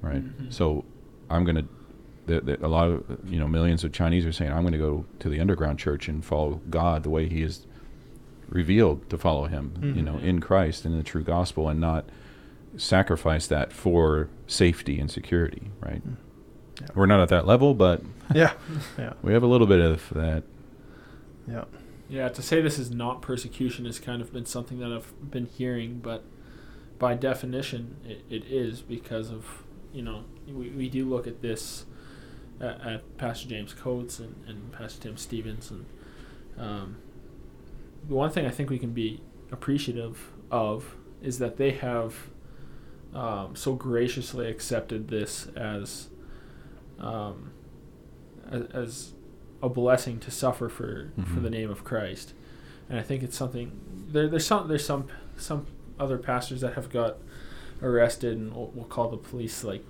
right 0.07 0.25
Mhm. 0.25 0.53
so 0.53 0.85
i'm 1.31 1.45
going 1.45 1.57
to 1.57 1.65
the, 2.27 2.41
the, 2.41 2.67
a 2.67 2.69
lot 2.69 2.89
of 2.89 3.05
you 3.25 3.39
know 3.39 3.47
millions 3.49 3.85
of 3.85 3.93
chinese 3.93 4.25
are 4.27 4.33
saying 4.33 4.51
i'm 4.53 4.63
going 4.63 4.73
to 4.73 4.79
go 4.79 5.05
to 5.21 5.29
the 5.29 5.39
underground 5.41 5.79
church 5.79 6.09
and 6.09 6.25
follow 6.25 6.61
god 6.71 7.03
the 7.03 7.11
way 7.11 7.29
he 7.29 7.43
is 7.43 7.67
revealed 8.49 9.09
to 9.11 9.19
follow 9.19 9.47
him 9.47 9.73
you 9.97 10.03
know 10.03 10.15
Mhm. 10.15 10.23
in 10.23 10.41
christ 10.41 10.85
and 10.85 10.95
in 10.95 10.99
the 10.99 11.05
true 11.05 11.23
gospel 11.23 11.69
and 11.69 11.81
not 11.81 12.05
sacrifice 12.77 13.47
that 13.47 13.73
for 13.73 14.29
safety 14.47 15.01
and 15.01 15.11
security, 15.11 15.71
right? 15.81 16.03
Yeah. 16.81 16.87
We're 16.95 17.07
not 17.07 17.21
at 17.21 17.31
that 17.31 17.47
level, 17.47 17.73
but 17.75 18.03
Yeah. 18.35 18.53
Yeah. 18.99 19.15
we 19.23 19.33
have 19.33 19.43
a 19.43 19.47
little 19.47 19.67
bit 19.67 19.81
of 19.81 20.11
that. 20.15 20.43
Yeah. 21.49 21.65
Yeah, 22.11 22.29
to 22.29 22.43
say 22.43 22.61
this 22.61 22.79
is 22.79 22.91
not 22.91 23.23
persecution 23.23 23.87
has 23.87 23.99
kind 23.99 24.21
of 24.21 24.31
been 24.33 24.45
something 24.45 24.79
that 24.81 24.93
I've 24.93 25.11
been 25.31 25.47
hearing, 25.47 26.01
but 26.03 26.23
by 26.99 27.15
definition, 27.15 27.97
it, 28.07 28.25
it 28.29 28.45
is 28.45 28.83
because 28.83 29.31
of, 29.31 29.63
you 29.97 30.03
know, 30.03 30.25
we, 30.47 30.69
we 30.71 30.89
do 30.89 31.05
look 31.09 31.27
at 31.27 31.41
this 31.43 31.87
at, 32.61 32.81
at 32.87 33.17
Pastor 33.19 33.49
James 33.49 33.73
Coates 33.73 34.19
and, 34.19 34.35
and 34.47 34.71
Pastor 34.73 35.03
Tim 35.05 35.17
Stephens. 35.17 35.71
And 35.71 35.87
um, 36.59 36.97
the 38.09 38.15
one 38.15 38.31
thing 38.31 38.47
I 38.47 38.51
think 38.51 38.69
we 38.71 38.79
can 38.79 38.93
be 38.93 39.21
appreciative 39.51 40.31
of 40.51 40.97
is 41.23 41.39
that 41.39 41.57
they 41.57 41.71
have 41.73 42.15
um, 43.15 43.57
so 43.57 43.75
graciously 43.75 44.49
accepted 44.51 45.09
this 45.09 45.47
as, 45.57 46.09
um, 46.99 47.53
as, 48.51 48.63
as 48.75 49.13
a 49.63 49.69
blessing 49.71 50.21
to 50.21 50.31
suffer 50.31 50.69
for 50.69 51.11
for 51.17 51.21
Mhm. 51.23 51.43
the 51.43 51.51
name 51.51 51.71
of 51.71 51.83
Christ, 51.83 52.35
and 52.91 52.99
I 52.99 53.03
think 53.03 53.23
it's 53.23 53.37
something. 53.37 53.73
There, 54.13 54.29
there's 54.29 54.45
some 54.47 54.69
there's 54.69 54.85
some 54.85 55.07
some 55.39 55.67
other 55.99 56.19
pastors 56.19 56.61
that 56.61 56.75
have 56.75 56.91
got 56.91 57.17
arrested, 57.83 58.37
and 58.39 58.55
we'll, 58.55 58.71
we'll 58.75 58.85
call 58.87 59.09
the 59.11 59.17
police 59.17 59.65
like 59.65 59.85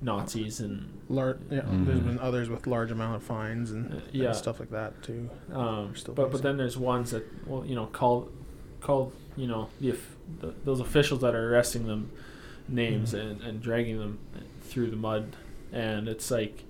Nazis 0.00 0.60
and 0.60 0.88
Lar- 1.08 1.38
yeah. 1.50 1.60
There's 1.64 2.00
Mhm. 2.00 2.04
been 2.04 2.18
others 2.18 2.48
with 2.48 2.66
large 2.66 2.90
amount 2.90 3.16
of 3.16 3.22
fines 3.22 3.70
and, 3.70 3.92
Uh, 3.94 4.24
and 4.26 4.34
stuff 4.36 4.58
like 4.60 4.70
that 4.70 5.00
too. 5.02 5.30
um, 5.52 5.86
They're 5.88 5.94
still 5.96 6.14
but 6.14 6.32
but 6.32 6.42
then 6.42 6.56
there's 6.56 6.76
ones 6.76 7.10
that 7.12 7.24
well 7.46 7.64
you 7.64 7.74
know 7.76 7.86
call 7.86 8.28
call 8.80 9.12
you 9.36 9.46
know 9.46 9.68
the, 9.80 9.94
the 10.40 10.54
those 10.64 10.80
officials 10.80 11.20
that 11.20 11.34
are 11.36 11.52
arresting 11.54 11.86
them 11.86 12.10
names 12.68 13.12
Mhm. 13.14 13.20
and, 13.30 13.40
and 13.42 13.60
dragging 13.62 13.98
them 13.98 14.18
through 14.62 14.90
the 14.90 14.96
mud 14.96 15.36
and 15.72 16.08
it's 16.08 16.30
like 16.30 16.64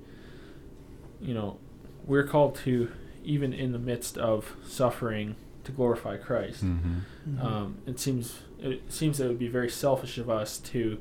you 1.21 1.35
know 1.35 1.59
we're 2.07 2.25
called 2.27 2.55
to 2.57 2.91
even 3.25 3.53
in 3.53 3.73
the 3.73 3.79
midst 3.79 4.19
of 4.19 4.57
suffering 4.67 5.37
to 5.65 5.73
glorify 5.73 6.17
Christ 6.17 6.65
Mm-hmm. 6.65 7.41
um, 7.41 7.77
it 7.87 7.99
seems 8.01 8.41
it 8.63 8.93
seems 8.93 9.19
that 9.19 9.27
it 9.27 9.29
would 9.29 9.39
be 9.39 9.49
very 9.49 9.71
selfish 9.71 10.19
of 10.19 10.31
us 10.31 10.59
to 10.59 10.99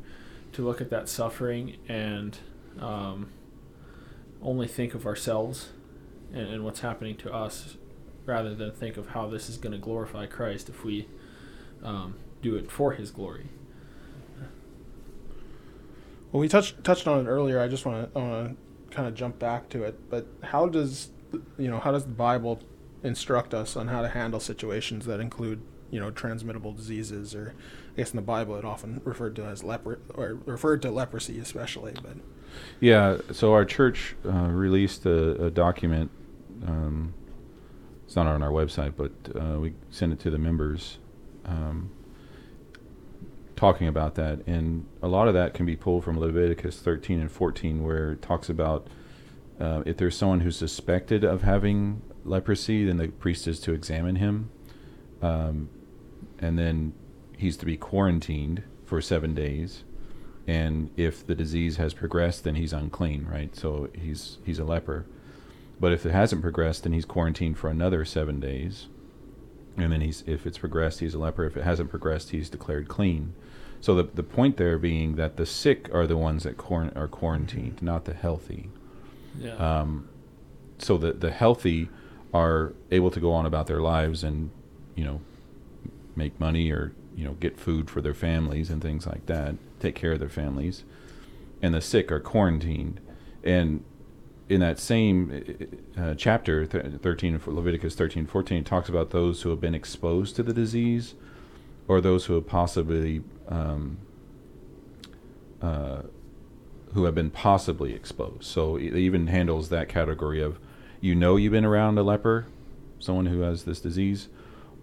to 0.53 0.65
look 0.65 0.81
at 0.81 0.89
that 0.89 1.07
suffering 1.07 1.77
and 1.87 2.37
um, 2.79 3.31
only 4.41 4.67
think 4.67 4.93
of 4.93 5.05
ourselves 5.05 5.69
and, 6.33 6.47
and 6.47 6.65
what's 6.65 6.81
happening 6.81 7.15
to 7.15 7.33
us 7.33 7.77
rather 8.25 8.53
than 8.53 8.71
think 8.71 8.97
of 8.97 9.07
how 9.09 9.27
this 9.27 9.49
is 9.49 9.57
going 9.57 9.71
to 9.71 9.77
glorify 9.77 10.25
Christ 10.25 10.67
if 10.67 10.83
we 10.83 11.07
um, 11.83 12.15
do 12.41 12.55
it 12.55 12.69
for 12.69 12.93
His 12.93 13.11
glory. 13.11 13.47
Well, 16.31 16.39
we 16.39 16.47
touched 16.47 16.83
touched 16.83 17.07
on 17.07 17.25
it 17.25 17.29
earlier. 17.29 17.59
I 17.59 17.67
just 17.67 17.85
want 17.85 18.13
to 18.13 18.55
kind 18.91 19.07
of 19.07 19.15
jump 19.15 19.39
back 19.39 19.69
to 19.69 19.83
it. 19.83 20.09
But 20.09 20.27
how 20.43 20.67
does 20.67 21.09
you 21.57 21.69
know 21.69 21.79
how 21.79 21.91
does 21.91 22.03
the 22.03 22.11
Bible 22.11 22.61
instruct 23.03 23.53
us 23.53 23.75
on 23.75 23.87
how 23.87 24.01
to 24.01 24.09
handle 24.09 24.39
situations 24.39 25.05
that 25.05 25.19
include 25.19 25.61
you 25.91 25.99
know 25.99 26.09
transmittable 26.09 26.75
diseases, 26.75 27.35
or 27.35 27.53
I 27.93 27.97
guess 27.97 28.11
in 28.11 28.15
the 28.15 28.21
Bible 28.23 28.55
it 28.55 28.65
often 28.65 29.01
referred 29.03 29.35
to 29.35 29.45
as 29.45 29.63
leper 29.63 29.99
or 30.15 30.39
referred 30.45 30.81
to 30.83 30.91
leprosy 30.91 31.39
especially. 31.39 31.93
But 32.01 32.17
Yeah, 32.79 33.17
so 33.31 33.53
our 33.53 33.65
church 33.65 34.15
uh, 34.25 34.47
released 34.49 35.05
a, 35.05 35.45
a 35.45 35.51
document. 35.51 36.09
Um, 36.65 37.13
it's 38.05 38.15
not 38.15 38.27
on 38.27 38.43
our 38.43 38.49
website, 38.49 38.93
but 38.97 39.11
uh, 39.35 39.59
we 39.59 39.73
sent 39.89 40.11
it 40.11 40.19
to 40.19 40.29
the 40.29 40.37
members, 40.37 40.97
um, 41.45 41.91
talking 43.55 43.87
about 43.87 44.15
that. 44.15 44.45
And 44.45 44.85
a 45.01 45.07
lot 45.07 45.29
of 45.29 45.33
that 45.33 45.53
can 45.53 45.65
be 45.65 45.77
pulled 45.77 46.03
from 46.03 46.19
Leviticus 46.19 46.79
13 46.79 47.21
and 47.21 47.31
14, 47.31 47.83
where 47.83 48.11
it 48.11 48.21
talks 48.21 48.49
about 48.49 48.87
uh, 49.61 49.83
if 49.85 49.95
there's 49.95 50.17
someone 50.17 50.41
who's 50.41 50.57
suspected 50.57 51.23
of 51.23 51.43
having 51.43 52.01
leprosy, 52.25 52.83
then 52.83 52.97
the 52.97 53.07
priest 53.07 53.47
is 53.47 53.59
to 53.61 53.73
examine 53.73 54.15
him, 54.17 54.49
um, 55.21 55.69
and 56.41 56.57
then 56.57 56.93
he's 57.37 57.57
to 57.57 57.65
be 57.65 57.77
quarantined 57.77 58.63
for 58.85 59.01
seven 59.01 59.33
days. 59.33 59.83
And 60.47 60.89
if 60.97 61.25
the 61.25 61.35
disease 61.35 61.77
has 61.77 61.93
progressed 61.93 62.43
then 62.43 62.55
he's 62.55 62.73
unclean 62.73 63.27
right? 63.31 63.55
So 63.55 63.89
he's 63.93 64.39
he's 64.45 64.59
a 64.59 64.65
leper. 64.65 65.05
But 65.79 65.93
if 65.93 66.05
it 66.05 66.11
hasn't 66.11 66.41
progressed 66.41 66.83
then 66.83 66.93
he's 66.93 67.05
quarantined 67.05 67.57
for 67.57 67.69
another 67.69 68.03
seven 68.05 68.39
days. 68.39 68.87
And 69.77 69.93
then 69.93 70.01
he's 70.01 70.23
if 70.27 70.45
it's 70.45 70.57
progressed 70.57 70.99
he's 70.99 71.13
a 71.13 71.19
leper. 71.19 71.45
If 71.45 71.55
it 71.55 71.63
hasn't 71.63 71.89
progressed 71.89 72.31
he's 72.31 72.49
declared 72.49 72.87
clean. 72.87 73.33
So 73.79 73.95
the, 73.95 74.03
the 74.03 74.23
point 74.23 74.57
there 74.57 74.77
being 74.77 75.15
that 75.15 75.37
the 75.37 75.45
sick 75.45 75.89
are 75.93 76.05
the 76.05 76.17
ones 76.17 76.43
that 76.43 76.57
quar- 76.57 76.91
are 76.95 77.07
quarantined 77.07 77.81
not 77.81 78.05
the 78.05 78.13
healthy. 78.13 78.69
Yeah. 79.39 79.55
um, 79.55 80.09
so 80.77 80.97
the 80.97 81.13
the 81.13 81.31
healthy 81.31 81.89
are 82.33 82.73
able 82.89 83.11
to 83.11 83.19
go 83.19 83.31
on 83.31 83.45
about 83.45 83.67
their 83.67 83.81
lives 83.81 84.23
and 84.23 84.49
you 84.95 85.03
know 85.03 85.21
make 86.15 86.39
money 86.39 86.71
or 86.71 86.93
you 87.15 87.23
know 87.25 87.33
get 87.33 87.59
food 87.59 87.89
for 87.89 88.01
their 88.01 88.13
families 88.13 88.69
and 88.69 88.81
things 88.81 89.05
like 89.05 89.25
that 89.25 89.55
take 89.79 89.95
care 89.95 90.13
of 90.13 90.19
their 90.19 90.29
families 90.29 90.83
and 91.61 91.73
the 91.73 91.81
sick 91.81 92.11
are 92.11 92.19
quarantined 92.19 92.99
and 93.43 93.83
in 94.49 94.59
that 94.59 94.79
same 94.79 95.67
uh, 95.97 96.13
chapter 96.15 96.65
13 96.65 97.39
leviticus 97.45 97.95
13 97.95 98.25
14 98.25 98.57
it 98.57 98.65
talks 98.65 98.89
about 98.89 99.11
those 99.11 99.41
who 99.41 99.49
have 99.49 99.61
been 99.61 99.75
exposed 99.75 100.35
to 100.35 100.43
the 100.43 100.53
disease 100.53 101.15
or 101.87 102.01
those 102.01 102.25
who 102.25 102.35
have 102.35 102.47
possibly 102.47 103.21
um, 103.47 103.97
uh, 105.61 106.01
who 106.93 107.05
have 107.05 107.15
been 107.15 107.29
possibly 107.29 107.93
exposed. 107.93 108.43
So 108.43 108.75
it 108.75 108.95
even 108.95 109.27
handles 109.27 109.69
that 109.69 109.89
category 109.89 110.41
of 110.41 110.59
you 110.99 111.15
know 111.15 111.35
you've 111.35 111.51
been 111.51 111.65
around 111.65 111.97
a 111.97 112.03
leper, 112.03 112.47
someone 112.99 113.27
who 113.27 113.41
has 113.41 113.63
this 113.63 113.79
disease, 113.79 114.27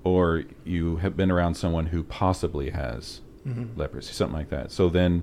or 0.05 0.45
you 0.65 0.97
have 0.97 1.17
been 1.17 1.31
around 1.31 1.55
someone 1.55 1.87
who 1.87 2.03
possibly 2.03 2.71
has 2.71 3.21
mm-hmm. 3.47 3.79
leprosy, 3.79 4.13
something 4.13 4.37
like 4.37 4.51
that. 4.51 4.71
So 4.71 4.89
then 4.89 5.23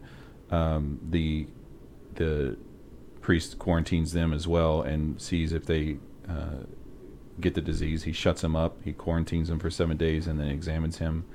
um, 0.51 0.99
the 1.09 1.47
the 2.15 2.57
priest 3.21 3.57
quarantines 3.57 4.13
them 4.13 4.31
as 4.31 4.47
well 4.47 4.81
and 4.81 5.19
sees 5.19 5.51
if 5.51 5.65
they 5.65 5.97
uh, 6.29 6.63
get 7.39 7.55
the 7.55 7.61
disease. 7.61 8.03
He 8.03 8.13
shuts 8.13 8.41
them 8.41 8.55
up. 8.55 8.77
He 8.83 8.93
quarantines 8.93 9.49
them 9.49 9.59
for 9.59 9.69
seven 9.69 9.97
days 9.97 10.27
and 10.27 10.39
then 10.39 10.47
examines 10.47 10.99
him. 10.99 11.25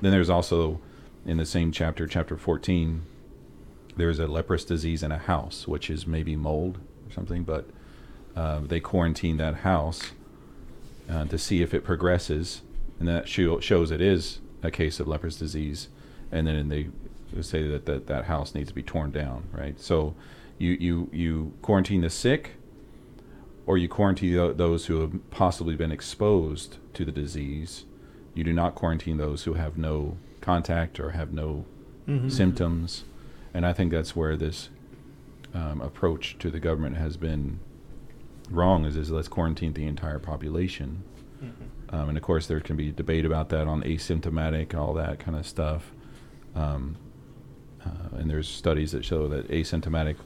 Then 0.00 0.12
there's 0.12 0.30
also 0.30 0.80
in 1.24 1.36
the 1.36 1.46
same 1.46 1.72
chapter, 1.72 2.06
chapter 2.06 2.36
14, 2.36 3.02
there's 3.96 4.18
a 4.18 4.26
leprous 4.26 4.64
disease 4.64 5.02
in 5.02 5.10
a 5.10 5.18
house, 5.18 5.66
which 5.66 5.90
is 5.90 6.06
maybe 6.06 6.36
mold 6.36 6.78
or 7.06 7.12
something, 7.12 7.42
but 7.42 7.68
uh, 8.36 8.60
they 8.60 8.78
quarantine 8.78 9.36
that 9.38 9.56
house 9.56 10.12
uh, 11.10 11.24
to 11.24 11.36
see 11.36 11.62
if 11.62 11.74
it 11.74 11.82
progresses, 11.82 12.62
and 12.98 13.08
that 13.08 13.28
show, 13.28 13.60
shows 13.60 13.90
it 13.90 14.00
is 14.00 14.40
a 14.62 14.70
case 14.70 14.98
of 15.00 15.06
leprous 15.08 15.36
disease, 15.36 15.88
and 16.32 16.46
then 16.46 16.68
they 16.68 16.88
say 17.42 17.66
that, 17.68 17.86
that 17.86 18.06
that 18.06 18.24
house 18.24 18.54
needs 18.54 18.68
to 18.68 18.74
be 18.74 18.82
torn 18.82 19.10
down, 19.10 19.44
right? 19.52 19.80
So 19.80 20.14
you 20.58 20.72
you 20.72 21.08
you 21.12 21.52
quarantine 21.62 22.00
the 22.00 22.10
sick, 22.10 22.52
or 23.66 23.78
you 23.78 23.88
quarantine 23.88 24.56
those 24.56 24.86
who 24.86 25.00
have 25.00 25.30
possibly 25.30 25.76
been 25.76 25.92
exposed 25.92 26.78
to 26.94 27.04
the 27.04 27.12
disease. 27.12 27.84
You 28.34 28.44
do 28.44 28.52
not 28.52 28.74
quarantine 28.74 29.16
those 29.18 29.44
who 29.44 29.54
have 29.54 29.76
no 29.78 30.16
contact 30.40 30.98
or 31.00 31.10
have 31.10 31.32
no 31.32 31.64
Mm-hmm. 32.08 32.30
symptoms, 32.30 33.04
and 33.52 33.66
I 33.66 33.74
think 33.74 33.92
that's 33.92 34.16
where 34.16 34.34
this 34.34 34.70
um, 35.52 35.82
approach 35.82 36.38
to 36.38 36.50
the 36.50 36.58
government 36.58 36.96
has 36.96 37.18
been 37.18 37.60
wrong. 38.50 38.86
Is 38.86 38.96
is 38.96 39.10
let's 39.10 39.28
quarantine 39.28 39.74
the 39.74 39.84
entire 39.86 40.18
population. 40.18 41.02
Um, 41.90 42.08
and 42.10 42.18
of 42.18 42.22
course 42.22 42.46
there 42.46 42.60
can 42.60 42.76
be 42.76 42.90
debate 42.92 43.24
about 43.24 43.48
that 43.50 43.66
on 43.66 43.82
asymptomatic, 43.82 44.74
all 44.74 44.94
that 44.94 45.18
kind 45.18 45.36
of 45.36 45.46
stuff. 45.46 45.92
Um, 46.54 46.96
uh, 47.84 48.16
and 48.18 48.28
there's 48.30 48.48
studies 48.48 48.92
that 48.92 49.04
show 49.04 49.28
that 49.28 49.48
asymptomatic 49.48 50.16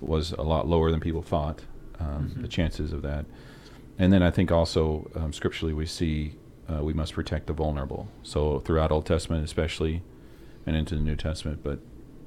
was 0.00 0.32
a 0.32 0.42
lot 0.42 0.68
lower 0.68 0.90
than 0.90 1.00
people 1.00 1.22
thought. 1.22 1.62
Um, 1.98 2.32
The 2.42 2.48
Mhm. 2.48 2.50
chances 2.50 2.92
of 2.92 3.02
that, 3.02 3.24
and 3.98 4.12
then 4.12 4.22
I 4.22 4.30
think 4.30 4.52
also 4.52 5.10
um, 5.14 5.32
scripturally 5.32 5.72
we 5.72 5.86
see 5.86 6.34
uh, 6.68 6.82
we 6.82 6.92
must 6.92 7.14
protect 7.14 7.46
the 7.46 7.52
vulnerable. 7.52 8.08
So 8.22 8.58
throughout 8.60 8.90
Old 8.90 9.06
Testament, 9.06 9.44
especially, 9.44 10.02
and 10.66 10.76
into 10.76 10.96
the 10.96 11.00
New 11.00 11.14
Testament, 11.16 11.60
but 11.62 11.78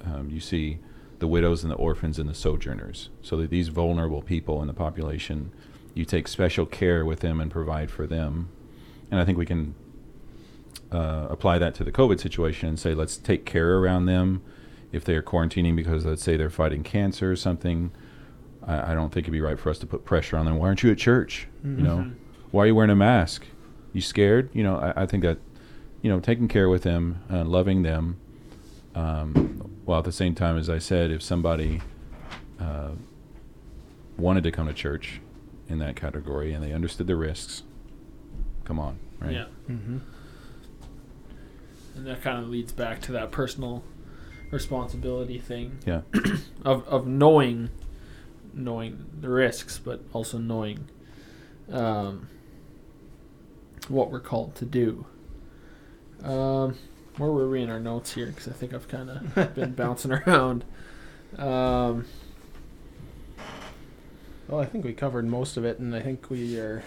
um, 0.05 0.29
you 0.31 0.39
see 0.39 0.79
the 1.19 1.27
widows 1.27 1.61
and 1.63 1.69
the 1.69 1.75
orphans 1.75 2.17
and 2.17 2.29
the 2.29 2.33
sojourners. 2.33 3.09
So 3.21 3.35
that 3.37 3.49
these 3.49 3.67
vulnerable 3.67 4.21
people 4.21 4.61
in 4.61 4.67
the 4.67 4.73
population, 4.73 5.51
you 5.93 6.05
take 6.05 6.29
special 6.29 6.65
care 6.65 7.03
with 7.05 7.19
them 7.19 7.41
and 7.41 7.51
provide 7.51 7.91
for 7.91 8.07
them. 8.07 8.47
And 9.11 9.19
I 9.19 9.25
think 9.25 9.37
we 9.37 9.45
can 9.45 9.75
uh, 10.91 11.27
apply 11.29 11.57
that 11.59 11.75
to 11.75 11.83
the 11.83 11.91
COVID 11.91 12.19
situation 12.19 12.69
and 12.69 12.79
say, 12.79 12.93
let's 12.93 13.17
take 13.17 13.45
care 13.45 13.77
around 13.77 14.05
them. 14.05 14.41
If 14.91 15.03
they 15.05 15.15
are 15.15 15.21
quarantining 15.21 15.75
because, 15.75 16.05
let's 16.05 16.23
say, 16.23 16.35
they're 16.37 16.49
fighting 16.49 16.83
cancer 16.83 17.31
or 17.31 17.35
something, 17.35 17.91
I, 18.65 18.91
I 18.91 18.93
don't 18.95 19.13
think 19.13 19.25
it'd 19.25 19.31
be 19.31 19.41
right 19.41 19.59
for 19.59 19.69
us 19.69 19.77
to 19.79 19.85
put 19.87 20.03
pressure 20.05 20.35
on 20.37 20.45
them. 20.45 20.57
Why 20.57 20.67
aren't 20.67 20.81
you 20.83 20.91
at 20.91 20.97
church? 20.97 21.47
You 21.63 21.69
know, 21.83 21.97
Mhm. 21.97 22.13
why 22.51 22.63
are 22.63 22.67
you 22.67 22.75
wearing 22.75 22.89
a 22.91 22.95
mask? 22.95 23.45
You 23.93 24.01
scared? 24.01 24.49
You 24.53 24.63
know, 24.63 24.77
I, 24.77 25.03
I 25.03 25.05
think 25.05 25.23
that, 25.23 25.37
you 26.01 26.09
know, 26.09 26.19
taking 26.19 26.47
care 26.47 26.69
with 26.69 26.83
them, 26.83 27.19
uh, 27.31 27.43
loving 27.43 27.83
them, 27.83 28.17
um, 28.95 29.33
while 29.85 29.99
at 29.99 30.05
the 30.05 30.11
same 30.11 30.33
time, 30.35 30.57
as 30.57 30.69
I 30.69 30.79
said, 30.79 31.11
if 31.11 31.21
somebody 31.21 31.81
uh, 32.59 32.89
wanted 34.17 34.43
to 34.43 34.51
come 34.51 34.67
to 34.67 34.73
church 34.73 35.21
in 35.67 35.77
that 35.79 35.95
category 35.95 36.51
and 36.53 36.63
they 36.63 36.73
understood 36.73 37.05
the 37.07 37.15
risks, 37.15 37.63
come 38.69 38.79
on, 38.79 38.97
right? 39.19 39.31
Yeah. 39.33 39.45
Mm-hmm. 39.69 39.97
And 41.95 42.05
that 42.07 42.21
kind 42.21 42.37
of 42.41 42.47
leads 42.49 42.71
back 42.71 43.01
to 43.01 43.11
that 43.13 43.31
personal 43.31 43.83
responsibility 44.51 45.37
thing 45.39 45.79
Yeah. 45.85 46.01
of 46.63 46.87
of 46.87 47.05
knowing 47.07 47.69
knowing 48.53 49.05
the 49.19 49.27
risks, 49.29 49.77
but 49.79 50.01
also 50.13 50.37
knowing 50.37 50.87
um, 51.71 52.27
what 53.87 54.11
we're 54.11 54.19
called 54.19 54.55
to 54.55 54.65
do. 54.65 55.05
Um, 56.23 56.75
where 57.17 57.31
were 57.31 57.49
we 57.49 57.61
in 57.63 57.69
our 57.69 57.79
notes 57.79 58.13
here? 58.13 58.27
Because 58.27 58.47
I 58.47 58.51
think 58.51 58.73
I've 58.73 58.87
kind 58.87 59.09
of 59.09 59.53
been 59.55 59.73
bouncing 59.73 60.11
around. 60.11 60.63
Um, 61.37 62.05
Well, 64.47 64.59
I 64.61 64.65
think 64.65 64.83
we 64.83 64.93
covered 64.93 65.25
most 65.27 65.57
of 65.57 65.65
it, 65.65 65.77
and 65.79 65.95
I 65.95 66.01
think 66.01 66.29
we 66.31 66.57
are 66.59 66.83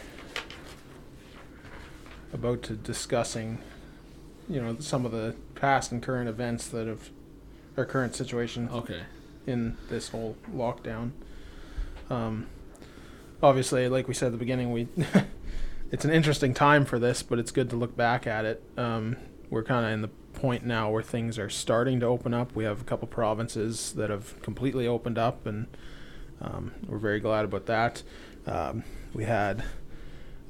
about 2.33 2.63
to 2.65 2.75
discussing, 2.75 3.59
you 4.49 4.61
know, 4.61 4.77
some 4.79 5.05
of 5.05 5.13
the 5.13 5.35
past 5.55 5.93
and 5.93 6.03
current 6.03 6.29
events 6.29 6.69
that 6.69 6.87
have, 6.87 7.11
our 7.77 7.85
current 7.85 8.15
situation 8.15 8.69
okay. 8.73 9.03
in 9.47 9.77
this 9.89 10.11
whole 10.11 10.37
lockdown. 10.55 11.13
Um, 12.11 12.47
obviously, 13.43 13.89
like 13.89 14.09
we 14.09 14.15
said 14.15 14.27
at 14.27 14.33
the 14.33 14.39
beginning, 14.39 14.73
we 14.73 14.89
it's 15.91 16.05
an 16.05 16.11
interesting 16.11 16.55
time 16.55 16.85
for 16.85 16.99
this, 16.99 17.23
but 17.23 17.39
it's 17.39 17.51
good 17.51 17.71
to 17.71 17.77
look 17.77 17.97
back 17.97 18.27
at 18.27 18.45
it. 18.45 18.63
Um, 18.77 19.17
we're 19.51 19.63
kind 19.63 19.85
of 19.85 19.93
in 19.93 20.03
the 20.03 20.09
point 20.33 20.65
now 20.65 20.91
where 20.91 21.03
things 21.03 21.39
are 21.39 21.51
starting 21.51 22.01
to 22.01 22.07
open 22.07 22.33
up. 22.33 22.55
We 22.55 22.65
have 22.65 22.81
a 22.81 22.85
couple 22.85 23.07
provinces 23.09 23.93
that 23.93 24.11
have 24.11 24.41
completely 24.43 24.87
opened 24.87 25.19
up, 25.19 25.47
and 25.47 25.67
um, 26.41 26.73
we're 26.87 26.99
very 26.99 27.21
glad 27.21 27.45
about 27.45 27.67
that. 27.67 28.03
Um, 28.47 28.85
we 29.13 29.25
had 29.25 29.65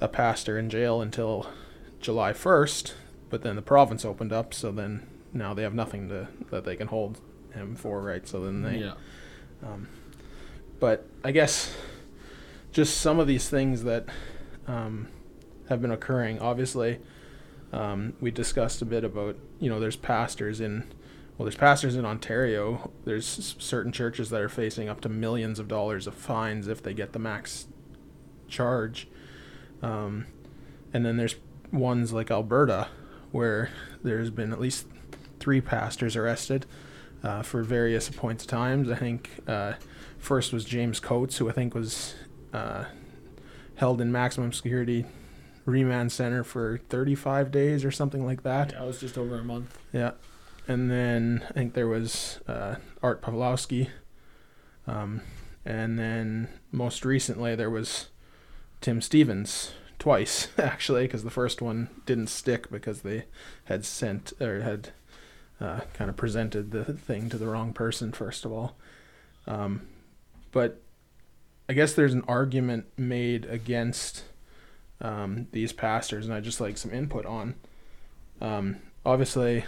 a 0.00 0.08
pastor 0.08 0.58
in 0.58 0.70
jail 0.70 1.02
until 1.02 1.48
July 2.02 2.32
1st, 2.32 2.92
but 3.30 3.42
then 3.42 3.56
the 3.56 3.62
province 3.62 4.04
opened 4.04 4.32
up, 4.32 4.52
so 4.52 4.70
then 4.70 5.06
now 5.32 5.54
they 5.54 5.62
have 5.62 5.72
nothing 5.72 6.08
to 6.08 6.28
that 6.50 6.64
they 6.64 6.76
can 6.76 6.88
hold 6.88 7.20
him 7.54 7.74
for, 7.74 8.02
right? 8.02 8.26
So 8.28 8.44
then 8.44 8.62
they 8.62 8.78
yeah. 8.78 8.94
um, 9.62 9.88
but 10.80 11.06
I 11.24 11.30
guess 11.30 11.74
just 12.72 13.00
some 13.00 13.18
of 13.18 13.26
these 13.26 13.48
things 13.48 13.84
that 13.84 14.06
um, 14.66 15.08
have 15.68 15.80
been 15.80 15.90
occurring. 15.90 16.40
Obviously, 16.40 16.98
um, 17.72 18.14
we 18.20 18.30
discussed 18.30 18.82
a 18.82 18.84
bit 18.84 19.04
about 19.04 19.36
you 19.60 19.70
know 19.70 19.80
there's 19.80 19.96
pastors 19.96 20.60
in 20.60 20.92
well 21.38 21.44
there's 21.44 21.56
pastors 21.56 21.94
in 21.94 22.04
Ontario. 22.04 22.90
There's 23.04 23.54
certain 23.58 23.92
churches 23.92 24.30
that 24.30 24.40
are 24.40 24.48
facing 24.48 24.88
up 24.88 25.00
to 25.02 25.08
millions 25.08 25.58
of 25.58 25.68
dollars 25.68 26.06
of 26.06 26.14
fines 26.14 26.66
if 26.66 26.82
they 26.82 26.94
get 26.94 27.12
the 27.12 27.18
max 27.18 27.66
charge, 28.48 29.08
um, 29.82 30.26
and 30.92 31.06
then 31.06 31.16
there's 31.16 31.36
ones 31.72 32.12
like 32.12 32.30
Alberta 32.30 32.88
where 33.32 33.70
there's 34.02 34.30
been 34.30 34.52
at 34.52 34.60
least 34.60 34.86
three 35.40 35.60
pastors 35.60 36.14
arrested 36.14 36.66
uh, 37.24 37.42
for 37.42 37.62
various 37.62 38.08
points 38.10 38.44
of 38.44 38.50
times. 38.50 38.90
I 38.90 38.94
think 38.94 39.30
uh, 39.48 39.74
first 40.18 40.52
was 40.52 40.64
James 40.64 41.00
Coates, 41.00 41.38
who 41.38 41.48
I 41.48 41.52
think 41.52 41.74
was 41.74 42.14
uh, 42.52 42.84
held 43.76 44.00
in 44.00 44.12
maximum 44.12 44.52
security 44.52 45.06
remand 45.64 46.12
center 46.12 46.44
for 46.44 46.80
35 46.88 47.50
days 47.50 47.84
or 47.84 47.90
something 47.90 48.26
like 48.26 48.42
that. 48.42 48.72
Yeah, 48.72 48.84
it 48.84 48.86
was 48.86 49.00
just 49.00 49.16
over 49.16 49.38
a 49.38 49.44
month. 49.44 49.78
Yeah. 49.92 50.12
And 50.68 50.90
then 50.90 51.44
I 51.48 51.52
think 51.52 51.74
there 51.74 51.88
was 51.88 52.40
uh, 52.46 52.76
Art 53.02 53.22
Pawlowski. 53.22 53.88
Um, 54.86 55.22
and 55.64 55.98
then 55.98 56.48
most 56.70 57.04
recently 57.04 57.54
there 57.54 57.70
was 57.70 58.08
Tim 58.80 59.00
Stephens 59.00 59.72
twice, 60.02 60.48
actually, 60.58 61.04
because 61.04 61.22
the 61.22 61.30
first 61.30 61.62
one 61.62 61.88
didn't 62.06 62.26
stick 62.26 62.68
because 62.72 63.02
they 63.02 63.24
had 63.66 63.84
sent 63.84 64.32
or 64.40 64.60
had 64.62 64.88
uh, 65.60 65.82
kind 65.94 66.10
of 66.10 66.16
presented 66.16 66.72
the 66.72 66.82
thing 66.84 67.28
to 67.28 67.38
the 67.38 67.46
wrong 67.46 67.72
person, 67.72 68.10
first 68.10 68.44
of 68.44 68.50
all. 68.50 68.74
Um, 69.46 69.86
but 70.50 70.82
I 71.68 71.74
guess 71.74 71.92
there's 71.94 72.14
an 72.14 72.24
argument 72.26 72.86
made 72.96 73.44
against 73.44 74.24
um, 75.00 75.46
these 75.52 75.72
pastors, 75.72 76.26
and 76.26 76.34
I 76.34 76.40
just 76.40 76.60
like 76.60 76.78
some 76.78 76.92
input 76.92 77.24
on. 77.24 77.54
Um, 78.40 78.78
obviously, 79.06 79.64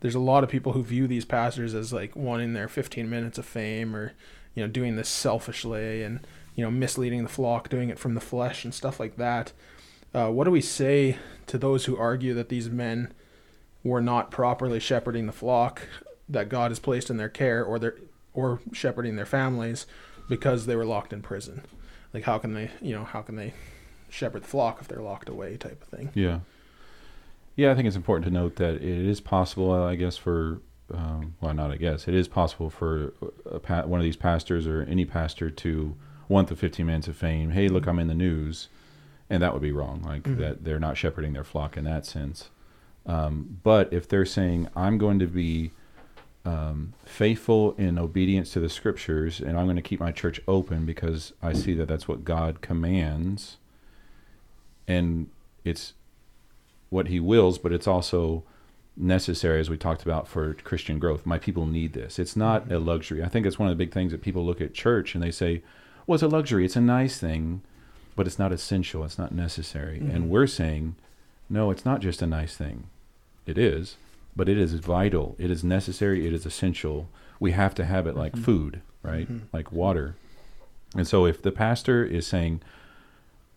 there's 0.00 0.14
a 0.14 0.20
lot 0.20 0.44
of 0.44 0.50
people 0.50 0.72
who 0.72 0.82
view 0.82 1.06
these 1.06 1.24
pastors 1.24 1.72
as 1.72 1.90
like 1.90 2.14
wanting 2.14 2.52
their 2.52 2.68
15 2.68 3.08
minutes 3.08 3.38
of 3.38 3.46
fame 3.46 3.96
or 3.96 4.12
you 4.54 4.62
know 4.62 4.68
doing 4.68 4.96
this 4.96 5.08
selfishly 5.08 6.02
and 6.02 6.20
you 6.58 6.64
know 6.64 6.70
misleading 6.72 7.22
the 7.22 7.28
flock 7.28 7.68
doing 7.68 7.88
it 7.88 8.00
from 8.00 8.14
the 8.14 8.20
flesh 8.20 8.64
and 8.64 8.74
stuff 8.74 8.98
like 8.98 9.16
that. 9.16 9.52
Uh, 10.12 10.28
what 10.28 10.42
do 10.42 10.50
we 10.50 10.60
say 10.60 11.16
to 11.46 11.56
those 11.56 11.84
who 11.84 11.96
argue 11.96 12.34
that 12.34 12.48
these 12.48 12.68
men 12.68 13.14
were 13.84 14.00
not 14.00 14.32
properly 14.32 14.80
shepherding 14.80 15.26
the 15.26 15.32
flock 15.32 15.82
that 16.28 16.48
god 16.48 16.72
has 16.72 16.80
placed 16.80 17.10
in 17.10 17.16
their 17.16 17.28
care 17.28 17.64
or 17.64 17.78
their 17.78 17.94
or 18.34 18.60
shepherding 18.72 19.14
their 19.14 19.24
families 19.24 19.86
because 20.28 20.66
they 20.66 20.74
were 20.74 20.84
locked 20.84 21.12
in 21.12 21.22
prison? 21.22 21.62
Like 22.12 22.24
how 22.24 22.38
can 22.38 22.54
they 22.54 22.72
you 22.82 22.92
know 22.92 23.04
how 23.04 23.22
can 23.22 23.36
they 23.36 23.54
shepherd 24.08 24.42
the 24.42 24.48
flock 24.48 24.80
if 24.80 24.88
they're 24.88 25.00
locked 25.00 25.28
away 25.28 25.56
type 25.56 25.80
of 25.80 25.88
thing? 25.88 26.10
Yeah. 26.12 26.40
Yeah, 27.54 27.70
I 27.70 27.76
think 27.76 27.86
it's 27.86 27.96
important 27.96 28.24
to 28.24 28.32
note 28.32 28.56
that 28.56 28.74
it 28.74 28.82
is 28.82 29.20
possible, 29.20 29.72
I 29.72 29.96
guess, 29.96 30.16
for, 30.16 30.60
um, 30.94 31.34
well, 31.40 31.52
not 31.54 31.72
I 31.72 31.76
guess, 31.76 32.06
it 32.06 32.14
is 32.14 32.28
possible 32.28 32.70
for 32.70 33.14
pa- 33.64 33.82
one 33.82 33.98
of 33.98 34.04
these 34.04 34.16
pastors 34.16 34.64
or 34.64 34.82
any 34.82 35.04
pastor 35.04 35.50
to 35.50 35.96
want 36.28 36.48
the 36.48 36.56
15 36.56 36.84
minutes 36.86 37.08
of 37.08 37.16
fame. 37.16 37.50
Hey, 37.50 37.68
look, 37.68 37.86
I'm 37.86 37.98
in 37.98 38.08
the 38.08 38.14
news. 38.14 38.68
And 39.30 39.42
that 39.42 39.52
would 39.52 39.62
be 39.62 39.72
wrong. 39.72 40.02
Like 40.02 40.22
Mhm. 40.22 40.38
that, 40.38 40.64
they're 40.64 40.78
not 40.80 40.96
shepherding 40.96 41.32
their 41.34 41.44
flock 41.44 41.76
in 41.76 41.84
that 41.84 42.06
sense. 42.06 42.50
Um, 43.06 43.58
but 43.62 43.92
if 43.92 44.08
they're 44.08 44.24
saying, 44.26 44.68
I'm 44.76 44.98
going 44.98 45.18
to 45.18 45.26
be 45.26 45.72
um, 46.44 46.94
faithful 47.04 47.74
in 47.76 47.98
obedience 47.98 48.52
to 48.52 48.60
the 48.60 48.70
scriptures 48.70 49.38
and 49.40 49.58
I'm 49.58 49.66
going 49.66 49.76
to 49.76 49.82
keep 49.82 50.00
my 50.00 50.12
church 50.12 50.40
open 50.48 50.86
because 50.86 51.34
I 51.42 51.52
see 51.52 51.74
that 51.74 51.88
that's 51.88 52.08
what 52.08 52.24
God 52.24 52.62
commands 52.62 53.58
and 54.86 55.28
it's 55.64 55.92
what 56.88 57.08
he 57.08 57.20
wills, 57.20 57.58
but 57.58 57.72
it's 57.72 57.86
also 57.86 58.44
necessary, 58.96 59.60
as 59.60 59.68
we 59.68 59.76
talked 59.76 60.02
about, 60.02 60.26
for 60.26 60.54
Christian 60.54 60.98
growth. 60.98 61.26
My 61.26 61.38
people 61.38 61.66
need 61.66 61.92
this. 61.92 62.18
It's 62.18 62.34
not 62.36 62.72
a 62.72 62.78
luxury. 62.78 63.22
I 63.22 63.28
think 63.28 63.44
it's 63.44 63.58
one 63.58 63.68
of 63.68 63.76
the 63.76 63.84
big 63.84 63.92
things 63.92 64.12
that 64.12 64.22
people 64.22 64.44
look 64.46 64.60
at 64.62 64.72
church 64.72 65.14
and 65.14 65.22
they 65.22 65.30
say, 65.30 65.62
well, 66.08 66.14
it's 66.14 66.22
a 66.22 66.28
luxury. 66.28 66.64
It's 66.64 66.74
a 66.74 66.80
nice 66.80 67.18
thing, 67.18 67.60
but 68.16 68.26
it's 68.26 68.38
not 68.38 68.50
essential. 68.50 69.04
It's 69.04 69.18
not 69.18 69.30
necessary. 69.30 70.00
Mhm. 70.00 70.14
And 70.14 70.30
we're 70.30 70.46
saying, 70.46 70.96
no, 71.50 71.70
it's 71.70 71.84
not 71.84 72.00
just 72.00 72.22
a 72.22 72.26
nice 72.26 72.56
thing. 72.56 72.84
It 73.46 73.58
is, 73.58 73.96
but 74.34 74.48
it 74.48 74.56
is 74.58 74.72
vital. 74.74 75.36
It 75.38 75.50
is 75.50 75.62
necessary. 75.62 76.26
It 76.26 76.32
is 76.32 76.46
essential. 76.46 77.08
We 77.38 77.52
have 77.52 77.74
to 77.76 77.84
have 77.84 78.06
it 78.06 78.16
like 78.16 78.32
Mhm. 78.32 78.42
food, 78.42 78.80
right? 79.02 79.30
Mhm. 79.30 79.40
Like 79.52 79.70
water. 79.70 80.16
And 80.96 81.06
so 81.06 81.26
if 81.26 81.42
the 81.42 81.52
pastor 81.52 82.02
is 82.04 82.26
saying, 82.26 82.62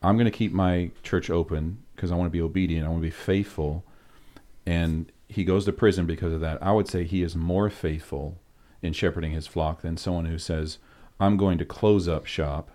I'm 0.04 0.16
going 0.16 0.26
to 0.26 0.32
keep 0.32 0.52
my 0.52 0.92
church 1.04 1.30
open 1.30 1.78
because 1.96 2.12
I 2.12 2.16
want 2.16 2.28
to 2.28 2.32
be 2.38 2.42
obedient, 2.42 2.86
I 2.86 2.90
want 2.90 3.02
to 3.02 3.08
be 3.08 3.12
faithful, 3.12 3.84
and 4.66 5.10
he 5.30 5.46
goes 5.46 5.64
to 5.66 5.72
prison 5.72 6.06
because 6.06 6.34
of 6.34 6.42
that, 6.42 6.62
I 6.62 6.74
would 6.74 6.90
say 6.90 7.06
he 7.06 7.24
is 7.24 7.36
more 7.36 7.70
faithful 7.70 8.38
in 8.82 8.92
shepherding 8.92 9.32
his 9.32 9.48
flock 9.48 9.82
than 9.84 9.96
someone 9.96 10.26
who 10.26 10.38
says, 10.38 10.78
I'm 11.22 11.38
going 11.38 11.58
to 11.60 11.66
close 11.66 12.08
up 12.08 12.26
shop 12.26 12.72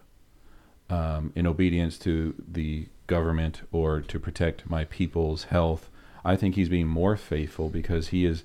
um, 0.88 1.32
in 1.34 1.46
obedience 1.46 1.98
to 1.98 2.34
the 2.46 2.86
government 3.08 3.62
or 3.72 4.00
to 4.02 4.20
protect 4.20 4.70
my 4.70 4.84
people's 4.84 5.44
health. 5.44 5.90
I 6.24 6.36
think 6.36 6.54
he's 6.54 6.68
being 6.68 6.86
more 6.86 7.16
faithful 7.16 7.68
because 7.68 8.08
he 8.08 8.24
is 8.24 8.44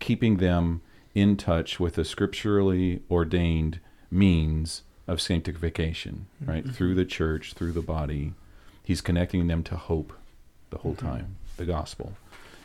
keeping 0.00 0.38
them 0.38 0.80
in 1.14 1.36
touch 1.36 1.78
with 1.78 1.94
the 1.94 2.04
scripturally 2.04 3.02
ordained 3.10 3.80
means 4.10 4.82
of 5.06 5.20
sanctification, 5.20 6.26
right? 6.44 6.64
Mhm. 6.64 6.74
Through 6.74 6.94
the 6.94 7.04
church, 7.04 7.52
through 7.52 7.72
the 7.72 7.82
body. 7.82 8.32
He's 8.82 9.00
connecting 9.02 9.46
them 9.46 9.62
to 9.64 9.76
hope 9.76 10.12
the 10.70 10.78
whole 10.78 10.94
Mhm. 10.94 10.98
time, 10.98 11.36
the 11.58 11.66
gospel. 11.66 12.14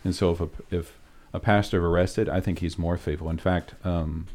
And 0.06 0.16
so 0.16 0.32
if 0.32 0.40
a, 0.42 0.50
if 0.72 0.98
a 1.34 1.40
pastor 1.42 1.80
is 1.80 1.84
arrested, 1.84 2.30
I 2.30 2.40
think 2.40 2.60
he's 2.60 2.80
more 2.80 2.98
faithful. 2.98 3.30
In 3.30 3.38
fact, 3.38 3.76
um, 3.86 4.28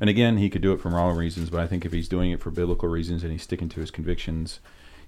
and 0.00 0.10
again, 0.10 0.36
he 0.38 0.50
could 0.50 0.62
do 0.62 0.72
it 0.72 0.80
for 0.80 0.90
moral 0.90 1.14
reasons, 1.14 1.50
but 1.50 1.60
I 1.60 1.66
think 1.66 1.84
if 1.84 1.92
he's 1.92 2.08
doing 2.08 2.30
it 2.30 2.40
for 2.40 2.50
biblical 2.50 2.88
reasons 2.88 3.22
and 3.22 3.32
he's 3.32 3.42
sticking 3.42 3.68
to 3.70 3.80
his 3.80 3.90
convictions, 3.90 4.60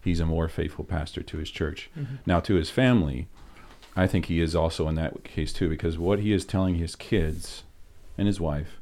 he's 0.02 0.20
a 0.20 0.26
more 0.26 0.48
faithful 0.48 0.84
pastor 0.84 1.22
to 1.22 1.38
his 1.38 1.50
church. 1.50 1.90
Mhm. 1.98 2.18
Now, 2.26 2.40
to 2.40 2.54
his 2.54 2.70
family, 2.70 3.28
I 3.96 4.06
think 4.06 4.26
he 4.26 4.40
is 4.40 4.54
also 4.54 4.88
in 4.88 4.94
that 4.94 5.24
case 5.24 5.52
too, 5.52 5.68
because 5.68 5.98
what 5.98 6.20
he 6.20 6.32
is 6.32 6.44
telling 6.44 6.76
his 6.76 6.94
kids 6.94 7.64
and 8.16 8.26
his 8.26 8.40
wife 8.40 8.78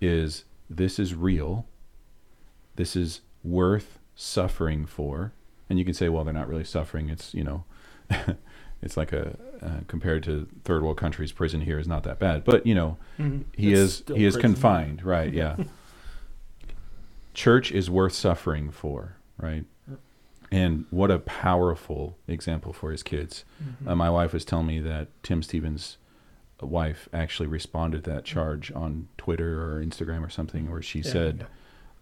is 0.00 0.44
this 0.68 0.98
is 0.98 1.14
real, 1.14 1.66
this 2.76 2.94
is 2.96 3.20
worth 3.44 3.98
suffering 4.14 4.86
for. 4.86 5.32
And 5.70 5.78
you 5.78 5.84
can 5.84 5.94
say, 5.94 6.08
well, 6.08 6.22
they're 6.24 6.34
not 6.34 6.48
really 6.48 6.64
suffering. 6.64 7.08
It's, 7.08 7.32
you 7.32 7.44
know, 7.44 7.64
it's 8.82 8.96
like 8.96 9.12
a 9.12 9.36
uh, 9.62 9.80
compared 9.86 10.22
to 10.24 10.48
third 10.64 10.82
world 10.82 10.96
countries, 10.96 11.30
prison 11.32 11.60
here 11.60 11.78
is 11.78 11.86
not 11.88 12.02
that 12.02 12.18
bad. 12.18 12.44
But 12.44 12.66
you 12.66 12.74
know, 12.74 12.98
Mhm. 13.18 13.44
he 13.56 13.72
It's 13.72 13.78
is 13.80 14.02
he 14.16 14.24
is 14.24 14.34
prison. 14.34 14.40
confined, 14.54 15.04
right? 15.04 15.32
Yeah. 15.42 15.56
Church 17.34 17.72
is 17.72 17.88
worth 17.88 18.12
suffering 18.12 18.70
for, 18.70 19.16
right? 19.38 19.64
And 20.50 20.84
what 20.90 21.10
a 21.10 21.18
powerful 21.18 22.18
example 22.28 22.74
for 22.74 22.90
his 22.90 23.02
kids. 23.02 23.44
Mm-hmm. 23.62 23.88
Uh, 23.88 23.94
my 23.96 24.10
wife 24.10 24.34
was 24.34 24.44
telling 24.44 24.66
me 24.66 24.80
that 24.80 25.08
Tim 25.22 25.42
Stephens' 25.42 25.96
wife 26.60 27.08
actually 27.10 27.46
responded 27.46 28.04
to 28.04 28.10
that 28.10 28.24
charge 28.26 28.70
on 28.72 29.08
Twitter 29.16 29.62
or 29.62 29.82
Instagram 29.82 30.22
or 30.22 30.28
something, 30.28 30.70
where 30.70 30.82
she 30.82 30.98
Yeah. 30.98 31.10
said, 31.10 31.46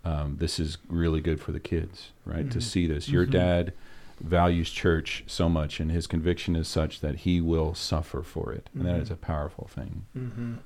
um, 0.05 0.37
"This 0.39 0.59
is 0.59 0.78
really 0.89 1.20
good 1.20 1.41
for 1.41 1.53
the 1.53 1.61
kids, 1.61 2.11
right? 2.24 2.51
To 2.51 2.59
Mhm. 2.59 2.62
see 2.62 2.87
this. 2.89 3.09
Your 3.09 3.24
Mhm. 3.24 3.31
dad 3.31 3.72
values 4.21 4.71
church 4.71 5.25
so 5.27 5.49
much, 5.49 5.81
and 5.81 5.91
his 5.91 6.07
conviction 6.07 6.55
is 6.57 6.68
such 6.68 7.01
that 7.01 7.16
he 7.21 7.41
will 7.41 7.75
suffer 7.75 8.23
for 8.23 8.53
it, 8.53 8.68
and 8.75 8.85
that 8.87 8.97
Mhm. 8.99 9.03
is 9.03 9.11
a 9.11 9.16
powerful 9.16 9.68
thing." 9.68 10.05
Mhm. 10.16 10.59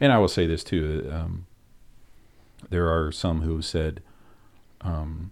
And 0.00 0.12
I 0.12 0.18
will 0.18 0.28
say 0.28 0.46
this 0.46 0.64
too: 0.64 1.08
um, 1.12 1.46
there 2.70 2.88
are 2.88 3.12
some 3.12 3.42
who 3.42 3.62
said, 3.62 4.02
um, 4.80 5.30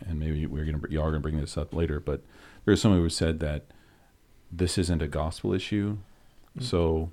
and 0.00 0.18
maybe 0.18 0.46
we're 0.46 0.64
gonna 0.64 0.80
y'all 0.90 1.04
are 1.06 1.10
gonna 1.10 1.20
bring 1.20 1.38
this 1.40 1.56
up 1.56 1.74
later, 1.74 1.98
but 2.00 2.22
there 2.64 2.72
are 2.72 2.76
some 2.76 2.92
who 2.92 3.08
said 3.08 3.40
that 3.40 3.64
this 4.52 4.78
isn't 4.78 5.02
a 5.02 5.08
gospel 5.08 5.52
issue, 5.52 5.98
Mm. 6.58 6.62
so 6.62 7.10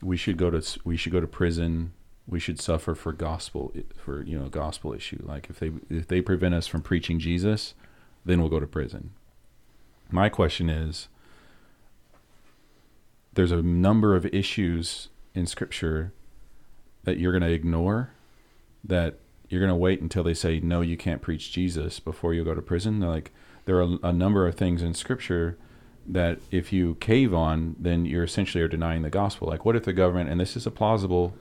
we 0.00 0.16
should 0.16 0.36
go 0.36 0.50
to 0.50 0.80
we 0.84 0.96
should 0.96 1.12
go 1.12 1.20
to 1.20 1.26
prison. 1.26 1.92
We 2.26 2.38
should 2.38 2.60
suffer 2.60 2.94
for 2.94 3.12
gospel 3.12 3.72
for 3.96 4.22
you 4.22 4.38
know 4.38 4.48
gospel 4.48 4.92
issue. 4.92 5.22
Like 5.24 5.50
if 5.50 5.58
they 5.58 5.72
if 5.90 6.06
they 6.06 6.20
prevent 6.20 6.54
us 6.54 6.66
from 6.66 6.82
preaching 6.82 7.18
Jesus, 7.18 7.74
then 8.24 8.40
we'll 8.40 8.50
go 8.50 8.60
to 8.60 8.66
prison. 8.66 9.10
My 10.10 10.28
question 10.28 10.68
is 10.68 11.08
there's 13.34 13.52
a 13.52 13.62
number 13.62 14.14
of 14.14 14.26
issues 14.26 15.08
in 15.34 15.46
scripture 15.46 16.12
that 17.04 17.18
you're 17.18 17.32
going 17.32 17.42
to 17.42 17.52
ignore 17.52 18.10
that 18.84 19.18
you're 19.48 19.60
going 19.60 19.70
to 19.70 19.76
wait 19.76 20.00
until 20.00 20.22
they 20.22 20.34
say 20.34 20.60
no 20.60 20.80
you 20.80 20.96
can't 20.96 21.22
preach 21.22 21.52
Jesus 21.52 22.00
before 22.00 22.34
you 22.34 22.44
go 22.44 22.54
to 22.54 22.62
prison 22.62 23.00
They're 23.00 23.10
like 23.10 23.32
there 23.64 23.80
are 23.80 23.98
a 24.02 24.12
number 24.12 24.46
of 24.46 24.54
things 24.54 24.82
in 24.82 24.94
scripture 24.94 25.56
that 26.06 26.40
if 26.50 26.72
you 26.72 26.96
cave 26.96 27.32
on 27.32 27.76
then 27.78 28.04
you're 28.04 28.24
essentially 28.24 28.62
are 28.62 28.68
denying 28.68 29.02
the 29.02 29.10
gospel 29.10 29.48
like 29.48 29.64
what 29.64 29.76
if 29.76 29.84
the 29.84 29.92
government 29.92 30.28
and 30.28 30.40
this 30.40 30.56
is 30.56 30.66
a 30.66 30.70
plausible 30.70 31.34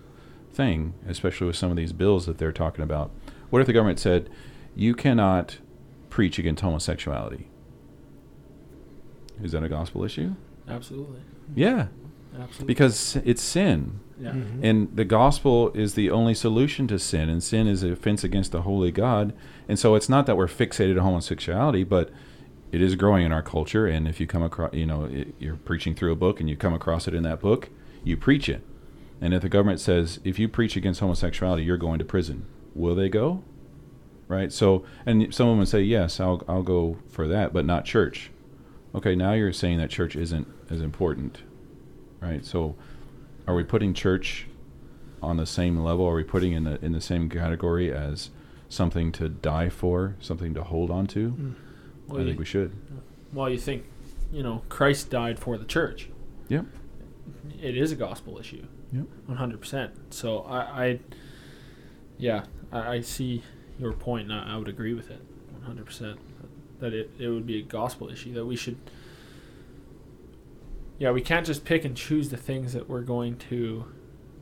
thing 0.54 0.94
especially 1.08 1.48
with 1.48 1.56
some 1.56 1.72
of 1.72 1.78
these 1.78 1.94
bills 1.94 2.26
that 2.26 2.38
they're 2.38 2.52
talking 2.52 2.84
about 2.84 3.12
what 3.50 3.60
if 3.60 3.68
the 3.68 3.74
government 3.74 4.00
said 4.00 4.30
you 4.76 4.94
cannot 4.94 5.58
preach 6.12 6.38
against 6.38 6.62
homosexuality 6.62 7.48
is 9.42 9.54
that 9.54 9.64
a 9.64 9.70
gospel 9.70 10.04
issue 10.04 10.36
Absolutely. 10.70 11.22
yeah 11.56 11.88
Absolutely. 12.40 12.66
because 12.68 13.16
it's 13.26 13.42
sin 13.42 14.00
yeah. 14.20 14.32
Mhm. 14.34 14.60
and 14.62 14.96
the 14.96 15.06
gospel 15.06 15.72
is 15.74 15.96
the 15.96 16.12
only 16.12 16.36
solution 16.36 16.88
to 16.88 17.00
sin 17.00 17.28
and 17.28 17.42
sin 17.42 17.66
is 17.68 17.82
an 17.82 17.92
offense 17.92 18.24
against 18.24 18.52
the 18.52 18.62
holy 18.62 18.92
god 18.92 19.34
and 19.68 19.80
so 19.80 19.96
it's 19.96 20.08
not 20.10 20.28
that 20.28 20.38
we're 20.38 20.48
fixated 20.48 20.98
on 20.98 21.04
homosexuality 21.04 21.84
but 21.84 22.12
it 22.72 22.82
is 22.82 22.96
growing 22.96 23.26
in 23.26 23.32
our 23.32 23.42
culture 23.42 23.88
and 23.88 24.08
if 24.08 24.20
you 24.20 24.28
come 24.28 24.44
across 24.44 24.74
you 24.74 24.86
know 24.86 25.06
it, 25.06 25.34
you're 25.40 25.56
preaching 25.56 25.96
through 25.96 26.12
a 26.12 26.16
book 26.16 26.40
and 26.40 26.50
you 26.50 26.56
come 26.56 26.74
across 26.74 27.08
it 27.08 27.14
in 27.16 27.24
that 27.24 27.40
book 27.40 27.70
you 28.04 28.16
preach 28.16 28.48
it 28.48 28.62
and 29.20 29.34
if 29.34 29.42
the 29.42 29.50
government 29.50 29.80
says 29.80 30.20
if 30.24 30.38
you 30.38 30.48
preach 30.48 30.76
against 30.76 31.00
homosexuality 31.00 31.64
you're 31.64 31.78
going 31.78 31.98
to 32.00 32.06
prison 32.06 32.46
will 32.76 32.96
they 32.96 33.10
go 33.10 33.44
right 34.32 34.52
so 34.52 34.84
and 35.06 35.34
someone 35.34 35.60
would 35.60 35.68
say 35.68 35.82
yes 35.82 36.20
i'll, 36.20 36.44
I'll 36.48 36.64
go 36.64 36.98
for 37.10 37.28
that 37.28 37.54
but 37.54 37.66
not 37.66 37.86
church 37.86 38.32
okay 38.96 39.16
now 39.16 39.34
you're 39.34 39.54
saying 39.54 39.78
that 39.80 39.90
church 39.90 40.16
isn't 40.16 40.48
as 40.70 40.82
important 40.82 41.44
right 42.20 42.46
so 42.46 42.76
are 43.48 43.56
we 43.56 43.64
putting 43.64 43.94
church 43.94 44.48
on 45.22 45.38
the 45.38 45.46
same 45.46 45.78
level? 45.78 46.06
Are 46.08 46.16
we 46.16 46.24
putting 46.24 46.54
in 46.54 46.64
the 46.64 46.84
in 46.84 46.92
the 46.92 47.02
same 47.02 47.30
category 47.30 47.94
as 47.94 48.30
something 48.70 49.12
to 49.14 49.30
die 49.30 49.70
for, 49.70 50.16
something 50.20 50.54
to 50.54 50.64
hold 50.64 50.90
on 50.90 51.08
to? 51.08 51.32
Mm. 51.32 51.56
Well, 52.08 52.18
I 52.18 52.22
you, 52.22 52.28
think 52.28 52.40
we 52.40 52.46
should. 52.46 52.76
well, 53.32 53.50
you 53.50 53.58
think, 53.58 53.86
you 54.32 54.44
know, 54.44 54.64
Christ 54.70 55.10
died 55.10 55.40
for 55.40 55.58
the 55.58 55.66
church. 55.66 56.10
Yep. 56.50 56.66
It 57.62 57.78
is 57.78 57.92
a 57.92 57.96
gospel 57.96 58.40
issue. 58.40 58.66
Yep. 58.92 59.06
One 59.28 59.38
hundred 59.38 59.62
percent. 59.62 60.14
So 60.14 60.40
I, 60.40 60.60
I 60.60 61.00
yeah, 62.18 62.46
I, 62.72 62.96
I 62.96 63.02
see 63.02 63.44
your 63.82 63.94
point, 63.94 64.32
and 64.32 64.34
I, 64.40 64.54
I 64.54 64.58
would 64.58 64.68
agree 64.70 64.94
with 64.94 65.10
it. 65.12 65.22
One 65.54 65.64
hundred 65.64 65.86
percent. 65.86 66.20
That 66.80 66.94
it, 66.94 67.12
it 67.20 67.28
would 67.30 67.46
be 67.46 67.60
a 67.60 67.62
gospel 67.64 68.10
issue 68.10 68.34
that 68.34 68.46
we 68.46 68.56
should. 68.56 68.78
Yeah, 70.98 71.12
we 71.12 71.22
can't 71.22 71.46
just 71.46 71.66
pick 71.66 71.84
and 71.84 71.96
choose 71.98 72.30
the 72.30 72.38
things 72.38 72.74
that 72.74 72.88
we're 72.88 73.02
going 73.02 73.38
to 73.50 73.86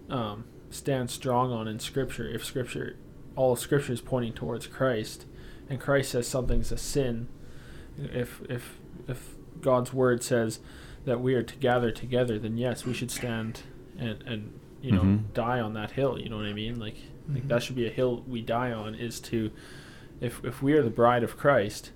um, 0.09 0.43
stand 0.69 1.09
strong 1.09 1.51
on 1.51 1.67
in 1.67 1.79
Scripture. 1.79 2.27
If 2.29 2.43
Scripture, 2.43 2.97
all 3.35 3.53
of 3.53 3.59
Scripture 3.59 3.93
is 3.93 4.01
pointing 4.01 4.33
towards 4.33 4.67
Christ, 4.67 5.25
and 5.69 5.79
Christ 5.79 6.11
says 6.11 6.27
something's 6.27 6.71
a 6.71 6.77
sin, 6.77 7.27
if 7.97 8.41
if 8.49 8.77
if 9.07 9.35
God's 9.61 9.93
word 9.93 10.23
says 10.23 10.59
that 11.05 11.21
we 11.21 11.33
are 11.33 11.43
to 11.43 11.55
gather 11.55 11.91
together, 11.91 12.37
then 12.37 12.57
yes, 12.57 12.85
we 12.85 12.93
should 12.93 13.11
stand 13.11 13.61
and 13.97 14.21
and 14.23 14.59
you 14.81 14.91
know 14.91 15.01
Mhm. 15.03 15.33
die 15.33 15.59
on 15.59 15.73
that 15.73 15.91
hill. 15.91 16.17
You 16.19 16.29
know 16.29 16.37
what 16.37 16.45
I 16.45 16.53
mean? 16.53 16.79
Like, 16.79 16.95
like 17.33 17.47
that 17.47 17.63
should 17.63 17.75
be 17.75 17.87
a 17.87 17.91
hill 17.91 18.23
we 18.27 18.41
die 18.41 18.71
on. 18.71 18.95
Is 18.95 19.19
to 19.21 19.51
if 20.21 20.43
if 20.43 20.61
we 20.61 20.73
are 20.73 20.81
the 20.83 20.89
bride 20.89 21.23
of 21.23 21.37
Christ, 21.37 21.91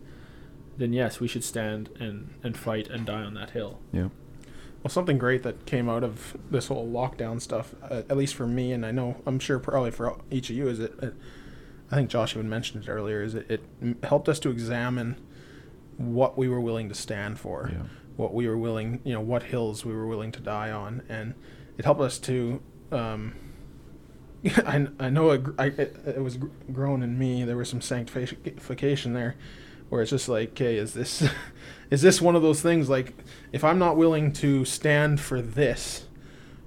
then 0.77 0.93
yes, 0.93 1.19
we 1.19 1.27
should 1.27 1.43
stand 1.43 1.89
and 1.99 2.33
and 2.43 2.57
fight 2.57 2.87
and 2.89 3.05
die 3.05 3.21
on 3.23 3.33
that 3.35 3.51
hill. 3.51 3.79
Yeah. 3.91 4.09
Well, 4.81 4.89
something 4.89 5.17
great 5.17 5.43
that 5.43 5.65
came 5.65 5.87
out 5.87 6.03
of 6.03 6.35
this 6.51 6.67
whole 6.67 6.85
lockdown 6.91 7.41
stuff, 7.41 7.73
uh, 7.89 8.01
at 8.09 8.17
least 8.17 8.35
for 8.35 8.45
me, 8.45 8.73
and 8.73 8.85
I 8.85 8.91
know 8.91 9.21
I'm 9.25 9.39
sure 9.39 9.57
probably 9.57 9.91
for 9.91 10.19
each 10.29 10.49
of 10.49 10.57
you, 10.57 10.67
is 10.67 10.79
it. 10.79 10.93
it 11.01 11.13
I 11.89 11.95
think 11.95 12.09
Josh 12.09 12.35
even 12.35 12.49
mentioned 12.49 12.83
it 12.85 12.89
earlier. 12.89 13.21
Is 13.21 13.33
it, 13.35 13.45
it 13.49 13.63
helped 14.03 14.27
us 14.27 14.39
to 14.39 14.49
examine 14.49 15.15
what 15.97 16.37
we 16.37 16.49
were 16.49 16.59
willing 16.59 16.89
to 16.89 16.95
stand 16.95 17.39
for, 17.39 17.69
Yeah. 17.71 17.83
what 18.17 18.33
we 18.33 18.47
were 18.47 18.57
willing, 18.57 18.99
you 19.05 19.13
know, 19.13 19.21
what 19.21 19.43
hills 19.43 19.85
we 19.85 19.93
were 19.93 20.07
willing 20.07 20.31
to 20.33 20.39
die 20.41 20.71
on, 20.71 21.03
and 21.07 21.35
it 21.77 21.85
helped 21.85 22.01
us 22.01 22.17
to. 22.19 22.61
Um, 22.91 23.35
I, 24.65 24.87
I 24.99 25.09
know 25.09 25.31
it, 25.31 25.41
I, 25.57 25.65
it, 25.67 25.95
it 26.05 26.21
was 26.21 26.37
grown 26.71 27.01
in 27.03 27.17
me. 27.17 27.43
There 27.43 27.57
was 27.57 27.69
some 27.69 27.81
sanctification 27.81 29.13
there, 29.13 29.35
where 29.89 30.01
it's 30.01 30.11
just 30.11 30.27
like, 30.27 30.49
okay, 30.51 30.75
is 30.77 30.93
this 30.93 31.27
is 31.89 32.01
this 32.01 32.21
one 32.21 32.35
of 32.35 32.41
those 32.41 32.61
things 32.61 32.89
like 32.89 33.13
if 33.51 33.63
I'm 33.63 33.79
not 33.79 33.95
willing 33.97 34.31
to 34.33 34.65
stand 34.65 35.21
for 35.21 35.41
this, 35.41 36.07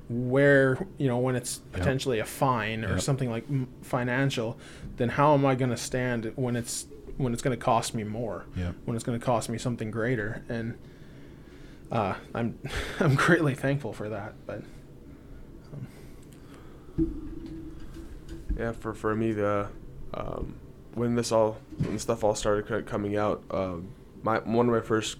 where 0.08 0.86
you 0.98 1.06
know 1.08 1.18
when 1.18 1.36
it's 1.36 1.58
potentially 1.72 2.18
a 2.18 2.24
fine 2.24 2.84
or 2.84 2.92
Yep. 2.92 3.00
something 3.00 3.30
like 3.30 3.44
financial, 3.82 4.58
then 4.96 5.08
how 5.10 5.34
am 5.34 5.44
I 5.44 5.54
going 5.54 5.70
to 5.70 5.76
stand 5.76 6.32
when 6.36 6.56
it's 6.56 6.86
when 7.18 7.32
it's 7.32 7.42
going 7.42 7.58
to 7.58 7.62
cost 7.62 7.94
me 7.94 8.04
more, 8.04 8.44
Yeah. 8.56 8.72
when 8.84 8.94
it's 8.94 9.04
going 9.04 9.18
to 9.18 9.24
cost 9.24 9.48
me 9.48 9.58
something 9.58 9.90
greater, 9.90 10.42
and 10.48 10.78
uh, 11.92 12.14
I'm 12.34 12.58
I'm 13.00 13.16
greatly 13.16 13.54
thankful 13.54 13.92
for 13.92 14.08
that. 14.08 14.34
But 14.46 14.62
Yeah, 18.58 18.72
for 18.72 18.94
for 18.94 19.14
me 19.14 19.32
the 19.32 19.68
um, 20.14 20.56
when 20.94 21.14
this 21.14 21.30
all 21.30 21.58
when 21.78 21.98
stuff 21.98 22.24
all 22.24 22.34
started 22.34 22.86
coming 22.86 23.16
out, 23.16 23.42
um, 23.50 23.88
my 24.22 24.38
one 24.38 24.68
of 24.68 24.74
my 24.74 24.80
first 24.80 25.18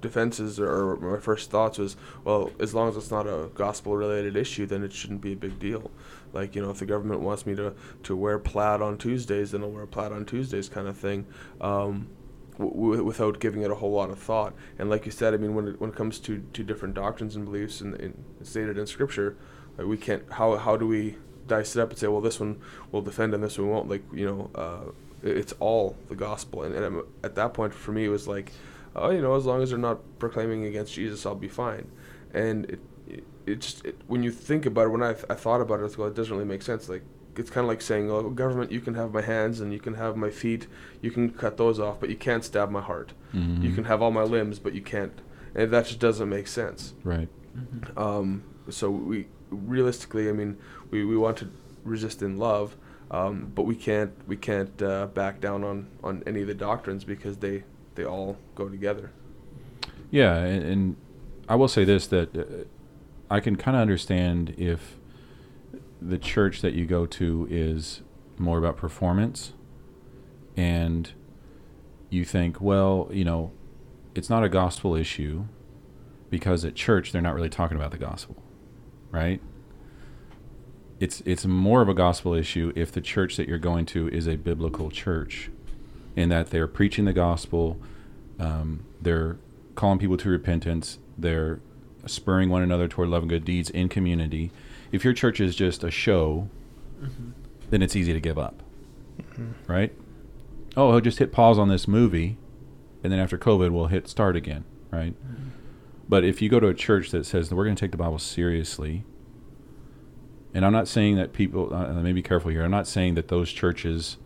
defenses 0.00 0.60
or, 0.60 0.96
my 0.96 1.18
first 1.18 1.50
thoughts 1.50 1.78
was, 1.78 1.96
well, 2.22 2.50
as 2.60 2.74
long 2.74 2.88
as 2.88 2.96
it's 2.96 3.10
not 3.10 3.26
a 3.26 3.50
gospel 3.54 3.96
related 3.96 4.36
issue, 4.36 4.66
then 4.66 4.84
it 4.84 4.92
shouldn't 4.92 5.20
be 5.20 5.32
a 5.32 5.36
big 5.36 5.58
deal. 5.58 5.90
Like 6.32 6.54
you 6.54 6.62
know, 6.62 6.70
if 6.70 6.78
the 6.78 6.86
government 6.86 7.20
wants 7.20 7.46
me 7.46 7.56
to 7.56 7.74
to 8.04 8.16
wear 8.16 8.38
plaid 8.38 8.80
on 8.82 8.98
Tuesdays, 8.98 9.50
then 9.50 9.62
I'll 9.62 9.70
wear 9.70 9.86
plaid 9.86 10.12
on 10.12 10.24
Tuesdays, 10.24 10.68
kind 10.68 10.86
of 10.86 10.96
thing. 10.96 11.26
Um, 11.60 12.08
w- 12.58 13.02
without 13.02 13.40
giving 13.40 13.62
it 13.62 13.70
a 13.70 13.74
whole 13.74 13.92
lot 13.92 14.10
of 14.10 14.18
thought, 14.18 14.54
and 14.78 14.90
like 14.90 15.06
you 15.06 15.12
said, 15.12 15.34
I 15.34 15.38
mean, 15.38 15.54
when 15.54 15.68
it, 15.68 15.80
when 15.80 15.90
it 15.90 15.96
comes 15.96 16.18
to, 16.20 16.44
to 16.52 16.62
different 16.62 16.94
doctrines 16.94 17.36
and 17.36 17.44
beliefs 17.44 17.80
and, 17.80 17.94
in 17.96 18.24
stated 18.42 18.78
in 18.78 18.86
Scripture, 18.86 19.36
like 19.78 19.86
we 19.86 19.96
can't. 19.96 20.30
How 20.32 20.56
how 20.56 20.76
do 20.76 20.86
we 20.86 21.16
dice 21.46 21.76
it 21.76 21.80
up 21.82 21.90
and 21.90 21.98
say, 21.98 22.06
well, 22.08 22.20
this 22.20 22.40
one 22.40 22.60
will 22.92 23.02
defend 23.02 23.34
and 23.34 23.42
this 23.42 23.58
one 23.58 23.68
won't. 23.68 23.88
Like 23.88 24.02
you 24.12 24.26
know, 24.26 24.50
uh, 24.54 24.90
it's 25.22 25.54
all 25.60 25.96
the 26.08 26.14
gospel. 26.16 26.62
And, 26.62 26.74
and 26.74 27.02
at 27.24 27.34
that 27.36 27.54
point, 27.54 27.74
for 27.74 27.92
me, 27.92 28.04
it 28.04 28.08
was 28.08 28.28
like, 28.28 28.52
oh, 28.94 29.10
you 29.10 29.20
know, 29.20 29.34
as 29.34 29.46
long 29.46 29.62
as 29.62 29.70
they're 29.70 29.78
not 29.78 29.98
proclaiming 30.18 30.64
against 30.64 30.94
Jesus, 30.94 31.24
I'll 31.26 31.34
be 31.34 31.48
fine. 31.48 31.88
And 32.32 32.66
it 32.66 32.80
it, 33.08 33.24
it 33.46 33.60
just 33.60 33.84
it, 33.84 33.96
when 34.06 34.22
you 34.22 34.30
think 34.30 34.66
about 34.66 34.86
it, 34.86 34.90
when 34.90 35.02
I, 35.02 35.10
I 35.30 35.34
thought 35.34 35.60
about 35.60 35.80
it, 35.80 35.84
it's 35.84 35.98
well, 35.98 36.08
it 36.08 36.14
doesn't 36.14 36.32
really 36.32 36.48
make 36.48 36.62
sense. 36.62 36.88
Like 36.88 37.02
it's 37.36 37.50
kind 37.50 37.64
of 37.64 37.68
like 37.68 37.82
saying, 37.82 38.10
oh, 38.10 38.30
government, 38.30 38.72
you 38.72 38.80
can 38.80 38.94
have 38.94 39.12
my 39.12 39.20
hands 39.20 39.60
and 39.60 39.72
you 39.72 39.78
can 39.78 39.94
have 39.94 40.16
my 40.16 40.30
feet, 40.30 40.66
you 41.02 41.10
can 41.10 41.30
cut 41.30 41.56
those 41.58 41.78
off, 41.78 42.00
but 42.00 42.08
you 42.08 42.16
can't 42.16 42.42
stab 42.44 42.70
my 42.70 42.80
heart. 42.80 43.12
Mhm. 43.34 43.62
You 43.62 43.74
can 43.74 43.84
have 43.84 44.00
all 44.00 44.10
my 44.10 44.22
limbs, 44.22 44.58
but 44.58 44.72
you 44.74 44.80
can't. 44.80 45.20
And 45.54 45.70
that 45.70 45.86
just 45.86 46.00
doesn't 46.00 46.28
make 46.28 46.46
sense. 46.48 46.94
Right. 47.04 47.28
Um, 47.96 48.42
so 48.70 48.90
we 48.90 49.26
realistically, 49.50 50.28
I 50.28 50.32
mean, 50.32 50.58
we, 50.90 51.04
we 51.04 51.16
want 51.16 51.36
to 51.38 51.50
resist 51.84 52.22
in 52.22 52.36
love, 52.36 52.76
um, 53.10 53.52
but 53.54 53.62
we 53.62 53.74
can't 53.74 54.12
we 54.26 54.36
can't 54.36 54.80
uh, 54.82 55.06
back 55.06 55.40
down 55.40 55.64
on, 55.64 55.88
on 56.02 56.22
any 56.26 56.42
of 56.42 56.48
the 56.48 56.54
doctrines 56.54 57.04
because 57.04 57.38
they 57.38 57.64
they 57.94 58.04
all 58.04 58.36
go 58.54 58.68
together. 58.68 59.10
Yeah, 60.10 60.36
and, 60.36 60.62
and 60.62 60.96
I 61.48 61.56
will 61.56 61.68
say 61.68 61.84
this 61.84 62.06
that 62.08 62.36
uh, 62.36 62.64
I 63.30 63.40
can 63.40 63.56
kind 63.56 63.76
of 63.76 63.80
understand 63.80 64.54
if 64.56 64.98
the 66.00 66.18
church 66.18 66.60
that 66.60 66.74
you 66.74 66.86
go 66.86 67.06
to 67.06 67.46
is 67.50 68.02
more 68.38 68.58
about 68.58 68.76
performance 68.76 69.52
and 70.56 71.10
you 72.10 72.24
think, 72.24 72.60
well, 72.60 73.08
you 73.10 73.24
know, 73.24 73.52
it's 74.14 74.30
not 74.30 74.44
a 74.44 74.48
gospel 74.48 74.94
issue 74.94 75.44
because 76.30 76.64
at 76.64 76.74
church 76.74 77.12
they're 77.12 77.22
not 77.22 77.34
really 77.34 77.48
talking 77.48 77.76
about 77.76 77.90
the 77.90 77.98
gospel, 77.98 78.36
right? 79.10 79.40
It's 80.98 81.22
it's 81.26 81.44
more 81.44 81.82
of 81.82 81.88
a 81.88 81.94
gospel 81.94 82.32
issue 82.34 82.72
if 82.74 82.90
the 82.90 83.00
church 83.00 83.36
that 83.36 83.48
you're 83.48 83.58
going 83.58 83.84
to 83.86 84.08
is 84.08 84.26
a 84.26 84.36
biblical 84.36 84.90
church, 84.90 85.50
in 86.14 86.28
that 86.30 86.50
they're 86.50 86.66
preaching 86.66 87.04
the 87.04 87.12
gospel, 87.12 87.78
um, 88.38 88.84
they're 89.00 89.36
calling 89.74 89.98
people 89.98 90.16
to 90.16 90.28
repentance, 90.30 90.98
they're 91.18 91.60
spurring 92.06 92.48
one 92.48 92.62
another 92.62 92.88
toward 92.88 93.08
love 93.10 93.24
and 93.24 93.30
good 93.30 93.44
deeds 93.44 93.68
in 93.68 93.88
community. 93.88 94.50
If 94.92 95.04
your 95.04 95.12
church 95.12 95.40
is 95.40 95.54
just 95.56 95.84
a 95.84 95.90
show, 95.90 96.48
Mm-hmm. 97.02 97.30
then 97.68 97.82
it's 97.82 97.94
easy 97.94 98.14
to 98.14 98.20
give 98.20 98.38
up, 98.38 98.62
right? 99.66 99.92
Oh, 100.78 100.92
he'll 100.92 101.02
just 101.02 101.18
hit 101.18 101.30
pause 101.30 101.58
on 101.58 101.68
this 101.68 101.86
movie, 101.86 102.38
and 103.04 103.12
then 103.12 103.18
after 103.20 103.36
COVID, 103.36 103.70
we'll 103.70 103.88
hit 103.88 104.08
start 104.08 104.34
again, 104.34 104.64
right? 104.90 105.14
But 106.08 106.24
if 106.24 106.40
you 106.40 106.48
go 106.48 106.58
to 106.58 106.68
a 106.68 106.74
church 106.74 107.10
that 107.10 107.26
says 107.26 107.50
that 107.50 107.54
we're 107.56 107.64
going 107.64 107.76
to 107.76 107.80
take 107.80 107.90
the 107.90 107.98
Bible 107.98 108.18
seriously, 108.18 109.04
and 110.56 110.64
I'm 110.64 110.72
not 110.72 110.88
saying 110.88 111.16
that 111.16 111.34
people, 111.34 111.68
uh, 111.70 111.92
let 111.92 112.02
me 112.02 112.14
be 112.14 112.22
careful 112.22 112.50
here. 112.50 112.64
I'm 112.64 112.70
not 112.70 112.86
saying 112.86 113.14
that 113.16 113.28
those 113.28 113.52
churches 113.52 114.16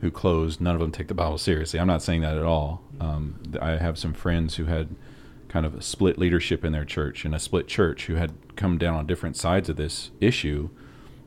who 0.00 0.08
closed, 0.12 0.60
none 0.60 0.76
of 0.76 0.80
them 0.80 0.92
take 0.92 1.08
the 1.08 1.14
Bible 1.14 1.36
seriously. 1.36 1.80
I'm 1.80 1.88
not 1.88 2.00
saying 2.00 2.20
that 2.20 2.36
at 2.36 2.44
all. 2.44 2.84
Um, 3.00 3.40
I 3.60 3.70
have 3.70 3.98
some 3.98 4.14
friends 4.14 4.54
who 4.54 4.66
had 4.66 4.94
kind 5.48 5.66
of 5.66 5.74
a 5.74 5.82
split 5.82 6.16
leadership 6.16 6.64
in 6.64 6.70
their 6.70 6.84
church 6.84 7.24
and 7.24 7.34
a 7.34 7.40
split 7.40 7.66
church 7.66 8.06
who 8.06 8.14
had 8.14 8.30
come 8.54 8.78
down 8.78 8.94
on 8.94 9.04
different 9.04 9.36
sides 9.36 9.68
of 9.68 9.74
this 9.74 10.12
issue. 10.20 10.70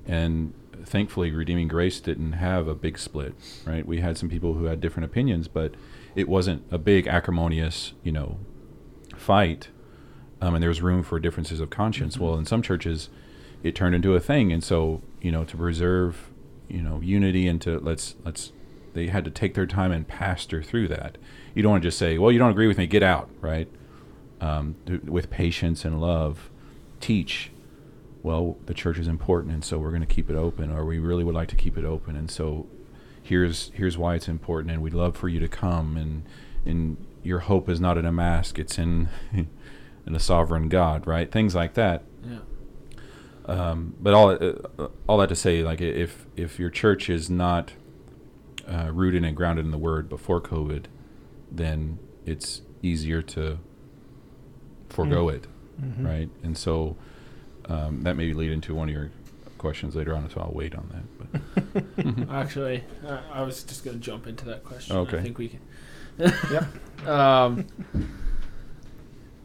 And 0.07 0.53
thankfully, 0.85 1.31
Redeeming 1.31 1.67
Grace 1.67 1.99
didn't 1.99 2.31
have 2.31 2.69
a 2.69 2.73
big 2.73 2.97
split, 2.97 3.35
right? 3.65 3.85
We 3.85 3.99
had 3.99 4.17
some 4.17 4.29
people 4.29 4.53
who 4.53 4.63
had 4.63 4.79
different 4.79 5.03
opinions, 5.03 5.49
but 5.49 5.75
it 6.15 6.29
wasn't 6.29 6.63
a 6.71 6.77
big 6.77 7.05
acrimonious, 7.05 7.91
you 8.01 8.13
know, 8.13 8.39
fight. 9.17 9.67
Um, 10.39 10.55
and 10.55 10.63
there 10.63 10.69
was 10.69 10.81
room 10.81 11.03
for 11.03 11.19
differences 11.19 11.59
of 11.59 11.69
conscience. 11.69 12.17
Well, 12.17 12.35
in 12.35 12.45
some 12.45 12.61
churches, 12.61 13.09
it 13.63 13.75
turned 13.75 13.95
into 13.95 14.13
a 14.13 14.19
thing, 14.19 14.51
and 14.51 14.63
so 14.63 15.01
you 15.23 15.31
know, 15.31 15.45
to 15.45 15.57
preserve, 15.57 16.29
you 16.67 16.81
know, 16.81 16.99
unity 16.99 17.47
and 17.47 17.59
to 17.61 17.79
let's 17.79 18.15
let's, 18.23 18.51
they 18.93 19.07
had 19.07 19.25
to 19.25 19.31
take 19.31 19.55
their 19.55 19.65
time 19.65 19.91
and 19.91 20.07
pastor 20.07 20.61
through 20.61 20.89
that. 20.89 21.17
You 21.55 21.63
don't 21.63 21.71
want 21.71 21.83
to 21.83 21.87
just 21.87 21.97
say, 21.97 22.17
well, 22.17 22.31
you 22.31 22.37
don't 22.37 22.51
agree 22.51 22.67
with 22.67 22.77
me, 22.77 22.85
get 22.85 23.01
out, 23.01 23.29
right? 23.41 23.67
Um, 24.41 24.75
th- 24.85 25.03
with 25.03 25.29
patience 25.29 25.85
and 25.85 25.99
love, 25.99 26.49
teach. 26.99 27.51
Well, 28.21 28.57
the 28.65 28.73
church 28.73 28.99
is 28.99 29.07
important, 29.07 29.53
and 29.53 29.63
so 29.65 29.79
we're 29.79 29.89
going 29.89 30.01
to 30.01 30.13
keep 30.13 30.29
it 30.29 30.35
open, 30.35 30.71
or 30.71 30.85
we 30.85 30.99
really 30.99 31.23
would 31.23 31.35
like 31.35 31.49
to 31.49 31.55
keep 31.55 31.77
it 31.77 31.85
open, 31.85 32.15
and 32.15 32.29
so 32.29 32.67
here's 33.21 33.71
here's 33.73 33.97
why 33.97 34.15
it's 34.15 34.27
important, 34.27 34.71
and 34.71 34.81
we'd 34.81 34.93
love 34.93 35.15
for 35.15 35.29
you 35.29 35.39
to 35.39 35.47
come, 35.47 35.97
and 35.97 36.23
and 36.65 36.97
your 37.23 37.39
hope 37.39 37.69
is 37.69 37.79
not 37.79 37.97
in 37.97 38.05
a 38.05 38.11
mask; 38.11 38.59
it's 38.59 38.77
in 38.77 39.09
in 39.33 40.15
a 40.15 40.19
sovereign 40.19 40.67
God, 40.69 41.07
right? 41.07 41.31
Things 41.31 41.55
like 41.55 41.73
that. 41.75 42.03
Yeah. 42.25 42.39
Um, 43.45 43.95
but 43.99 44.13
all 44.13 44.29
uh, 44.31 44.87
all 45.07 45.17
that 45.17 45.29
to 45.29 45.35
say, 45.35 45.63
like 45.63 45.81
if 45.81 46.25
if 46.35 46.59
your 46.59 46.69
church 46.69 47.09
is 47.09 47.29
not 47.29 47.73
uh, 48.67 48.89
rooted 48.93 49.23
and 49.25 49.35
grounded 49.35 49.65
in 49.65 49.71
the 49.71 49.77
Word 49.77 50.07
before 50.09 50.39
COVID, 50.39 50.85
then 51.51 51.99
it's 52.25 52.61
easier 52.81 53.21
to 53.21 53.59
forego 54.89 55.27
it, 55.29 55.47
Mhm. 55.81 56.05
right? 56.05 56.29
And 56.43 56.57
so 56.57 56.95
um, 57.65 58.03
that 58.03 58.15
may 58.15 58.31
lead 58.33 58.51
into 58.51 58.73
one 58.75 58.87
of 58.89 58.93
your 58.95 59.11
questions 59.57 59.95
later 59.95 60.15
on, 60.15 60.29
so 60.29 60.41
I'll 60.41 60.51
wait 60.53 60.73
on 60.75 60.89
that. 60.93 61.73
But 61.73 62.29
Actually, 62.29 62.83
uh, 63.05 63.19
I 63.31 63.41
was 63.43 63.63
just 63.63 63.83
going 63.83 63.99
to 63.99 64.03
jump 64.03 64.27
into 64.27 64.45
that 64.45 64.63
question. 64.63 64.95
Okay. 64.97 65.17
I 65.17 65.21
think 65.21 65.37
we 65.37 65.49
can. 65.49 65.59
Yep. 66.51 66.65
Um, 67.07 67.65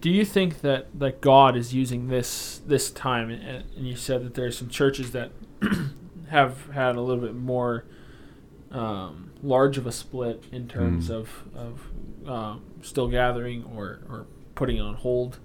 do 0.01 0.11
you 0.11 0.25
think 0.25 0.61
that, 0.61 0.87
that 0.99 1.21
God 1.21 1.57
is 1.57 1.75
using 1.75 2.09
this 2.09 2.61
this 2.67 2.91
time, 2.91 3.31
and, 3.31 3.65
and 3.77 3.87
you 3.87 3.97
said 3.97 4.25
that 4.25 4.35
there's 4.35 4.57
some 4.59 4.69
churches 4.69 5.13
that 5.13 5.31
have 6.29 6.71
had 6.71 6.97
a 6.97 7.01
little 7.01 7.23
bit 7.23 7.35
more 7.35 7.85
um, 8.71 9.31
large 9.43 9.79
of 9.79 9.87
a 9.87 9.93
split 9.93 10.45
in 10.53 10.69
terms 10.69 11.09
Mm. 11.09 11.15
of 11.15 11.31
of 11.55 11.81
um, 12.29 12.63
still 12.83 13.09
gathering 13.09 13.65
or, 13.75 14.01
or 14.09 14.27
putting 14.55 14.77
it 14.77 14.81
on 14.81 14.95
hold, 14.95 15.39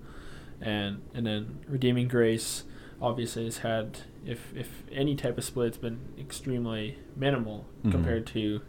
and 0.62 1.01
and 1.14 1.26
then 1.26 1.60
redeeming 1.68 2.08
grace 2.08 2.64
obviously 3.01 3.45
has 3.45 3.60
had 3.60 3.99
if 4.26 4.54
if 4.56 4.84
any 4.91 5.16
type 5.16 5.38
of 5.38 5.43
split, 5.43 5.68
it's 5.70 5.78
been 5.78 5.99
extremely 6.20 6.97
minimal 7.16 7.66
Mhm. 7.86 7.91
compared 7.91 8.26
to 8.28 8.62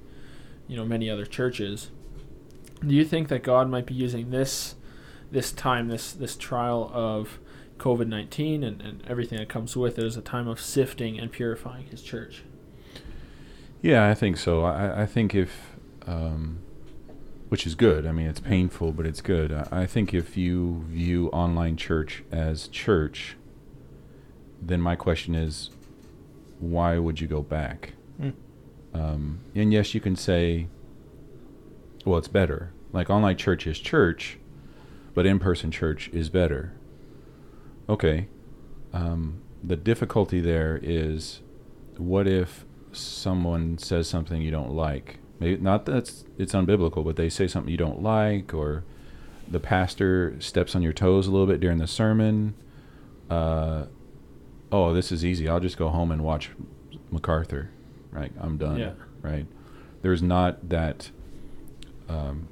you 0.69 0.77
know 0.77 0.85
many 0.85 1.11
other 1.11 1.27
churches. 1.27 1.91
Do 2.87 2.95
you 2.95 3.05
think 3.05 3.29
that 3.29 3.43
God 3.43 3.69
might 3.69 3.87
be 3.87 3.95
using 3.95 4.31
this 4.31 4.75
this 5.35 5.53
time, 5.53 5.89
this 5.89 6.13
this 6.13 6.37
trial 6.37 6.91
of 6.95 7.39
COVID 7.77 8.07
nineteen 8.07 8.65
and, 8.65 8.81
and 8.81 9.03
everything 9.07 9.39
that 9.39 9.51
comes 9.51 9.77
with 9.77 9.99
it, 9.99 10.05
is 10.05 10.17
a 10.17 10.23
time 10.23 10.49
of 10.49 10.59
sifting 10.59 11.19
and 11.19 11.31
purifying 11.31 11.87
his 11.89 12.03
church? 12.03 12.45
Yeah, 13.83 14.09
I 14.09 14.15
think 14.15 14.39
so. 14.39 14.63
I, 14.63 15.03
I 15.03 15.07
think 15.07 15.35
if, 15.35 15.77
um, 16.07 16.61
which 17.51 17.67
is 17.67 17.75
good. 17.75 18.07
I 18.07 18.13
mean, 18.13 18.27
it's 18.27 18.41
painful, 18.41 18.93
but 18.93 19.05
it's 19.05 19.21
good. 19.21 19.53
I, 19.53 19.69
I 19.71 19.87
think 19.87 20.15
if 20.15 20.39
you 20.39 20.87
view 20.89 21.29
online 21.29 21.77
church 21.77 22.25
as 22.33 22.69
church, 22.69 23.37
then 24.63 24.81
my 24.81 24.97
question 24.97 25.35
is, 25.35 25.69
why 26.61 26.97
would 26.97 27.21
you 27.21 27.27
go 27.27 27.43
back? 27.43 27.93
Mm. 28.19 28.33
Um, 28.95 29.41
and 29.55 29.73
yes, 29.73 29.93
you 29.93 30.01
can 30.01 30.17
say, 30.17 30.69
well, 32.07 32.17
it's 32.17 32.29
better. 32.29 32.71
Like 32.93 33.11
online 33.11 33.37
church 33.37 33.67
is 33.67 33.79
church, 33.79 34.39
but 35.15 35.25
in-person 35.25 35.71
church 35.71 36.11
is 36.13 36.29
better. 36.29 36.73
Okay. 37.89 38.29
Um, 38.93 39.41
the 39.63 39.77
difficulty 39.77 40.41
there 40.41 40.79
is, 40.83 41.41
what 41.97 42.27
if 42.27 42.65
someone 42.93 43.79
says 43.79 44.09
something 44.09 44.43
you 44.43 44.51
don't 44.51 44.73
like? 44.73 45.19
Maybe 45.41 45.61
not 45.61 45.87
that 45.87 45.97
it's, 45.97 46.25
it's 46.39 46.53
unbiblical, 46.53 47.05
but 47.05 47.17
they 47.17 47.29
say 47.29 47.47
something 47.47 47.71
you 47.71 47.79
don't 47.79 48.03
like, 48.03 48.55
or 48.55 48.85
the 49.49 49.61
pastor 49.61 50.37
steps 50.39 50.75
on 50.75 50.83
your 50.83 50.93
toes 50.93 51.27
a 51.27 51.31
little 51.31 51.47
bit 51.47 51.61
during 51.61 51.79
the 51.79 51.87
sermon. 51.87 52.55
Uh, 53.29 53.87
oh, 54.71 54.95
this 54.95 55.11
is 55.11 55.25
easy. 55.25 55.49
I'll 55.49 55.61
just 55.61 55.77
go 55.77 55.89
home 55.89 56.11
and 56.11 56.23
watch 56.23 56.51
MacArthur. 57.11 57.71
Right, 58.11 58.33
I'm 58.41 58.57
done. 58.57 58.79
Yeah. 58.79 58.93
Right. 59.23 59.47
There's 60.03 60.23
not 60.23 60.69
that 60.69 61.11
um, 62.09 62.49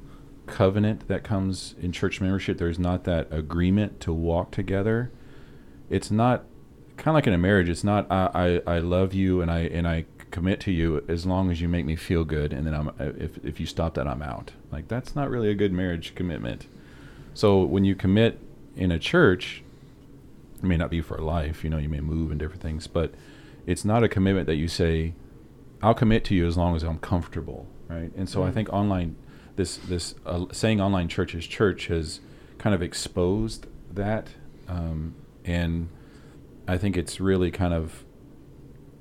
covenant 0.52 1.08
that 1.08 1.24
comes 1.24 1.74
in 1.80 1.92
church 1.92 2.20
membership. 2.20 2.58
There's 2.58 2.78
not 2.78 3.04
that 3.04 3.26
agreement 3.30 4.00
to 4.00 4.12
walk 4.12 4.50
together. 4.50 5.10
It's 5.90 6.10
not 6.10 6.44
kind 6.96 7.08
of 7.08 7.14
like 7.14 7.26
in 7.26 7.32
a 7.32 7.38
marriage. 7.38 7.68
It's 7.68 7.82
not 7.84 8.06
I, 8.10 8.60
I, 8.66 8.74
I 8.76 8.78
love 8.78 9.14
you 9.14 9.40
and 9.40 9.50
I 9.50 9.60
and 9.60 9.86
I 9.88 10.04
commit 10.30 10.60
to 10.60 10.70
you 10.72 11.04
as 11.08 11.26
long 11.26 11.50
as 11.50 11.60
you 11.60 11.68
make 11.68 11.84
me 11.84 11.94
feel 11.96 12.24
good, 12.24 12.52
and 12.52 12.66
then 12.66 12.74
I'm 12.74 12.90
if 12.98 13.44
if 13.44 13.58
you 13.60 13.66
stop 13.66 13.94
that 13.94 14.06
I'm 14.06 14.22
out. 14.22 14.52
Like 14.70 14.88
that's 14.88 15.14
not 15.16 15.30
really 15.30 15.50
a 15.50 15.54
good 15.54 15.72
marriage 15.72 16.14
commitment. 16.14 16.66
So 17.34 17.64
when 17.64 17.84
you 17.84 17.94
commit 17.94 18.38
in 18.76 18.90
a 18.90 18.98
church, 18.98 19.62
it 20.58 20.64
may 20.64 20.76
not 20.76 20.90
be 20.90 21.00
for 21.00 21.18
life. 21.18 21.64
You 21.64 21.70
know, 21.70 21.78
you 21.78 21.88
may 21.88 22.00
move 22.00 22.30
and 22.30 22.38
different 22.38 22.62
things, 22.62 22.86
but 22.86 23.12
it's 23.66 23.84
not 23.84 24.02
a 24.04 24.08
commitment 24.08 24.46
that 24.46 24.56
you 24.56 24.68
say, 24.68 25.14
"I'll 25.82 25.94
commit 25.94 26.24
to 26.26 26.34
you 26.34 26.46
as 26.46 26.56
long 26.56 26.76
as 26.76 26.82
I'm 26.82 26.98
comfortable." 26.98 27.66
Right. 27.88 28.10
And 28.16 28.28
so 28.28 28.42
I 28.42 28.48
Mhm. 28.50 28.54
think 28.54 28.72
online, 28.72 29.16
this 29.62 29.76
this 29.76 30.14
uh, 30.26 30.46
saying 30.50 30.80
online 30.80 31.08
church 31.08 31.34
is 31.34 31.46
church 31.46 31.86
has 31.86 32.20
kind 32.58 32.74
of 32.74 32.82
exposed 32.82 33.66
that, 33.92 34.28
um, 34.66 35.14
and 35.44 35.88
I 36.66 36.76
think 36.78 36.96
it's 36.96 37.20
really 37.20 37.52
kind 37.52 37.72
of 37.72 38.04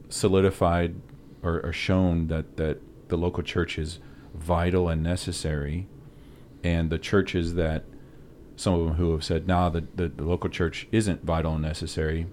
solidified 0.09 0.95
or, 1.41 1.61
or 1.65 1.73
shown 1.73 2.27
that 2.27 2.57
that 2.57 2.79
the 3.07 3.17
local 3.17 3.41
church 3.41 3.79
is 3.79 3.97
vital 4.35 4.87
and 4.87 5.01
necessary, 5.01 5.87
and 6.63 6.91
the 6.91 6.99
churches 6.99 7.55
that 7.55 7.85
some 8.55 8.75
of 8.75 8.85
them 8.85 8.95
who 8.95 9.11
have 9.13 9.23
said, 9.23 9.47
"Nah, 9.47 9.69
the, 9.69 9.83
the, 9.95 10.09
the 10.09 10.23
local 10.23 10.49
church 10.49 10.87
isn't 10.91 11.23
vital 11.23 11.53
and 11.53 11.63
necessary," 11.63 12.27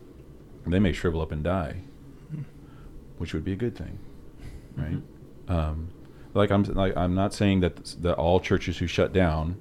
they 0.66 0.78
may 0.78 0.92
shrivel 0.92 1.22
up 1.22 1.32
and 1.32 1.42
die, 1.42 1.76
which 3.16 3.32
would 3.32 3.44
be 3.44 3.52
a 3.52 3.56
good 3.56 3.74
thing, 3.74 3.98
right? 4.76 5.00
Um, 5.48 5.88
like 6.34 6.50
I'm 6.50 6.62
like 6.64 6.96
I'm 6.96 7.14
not 7.14 7.32
saying 7.34 7.60
that 7.60 7.84
that 8.02 8.14
all 8.14 8.40
churches 8.40 8.78
who 8.78 8.86
shut 8.86 9.12
down 9.12 9.56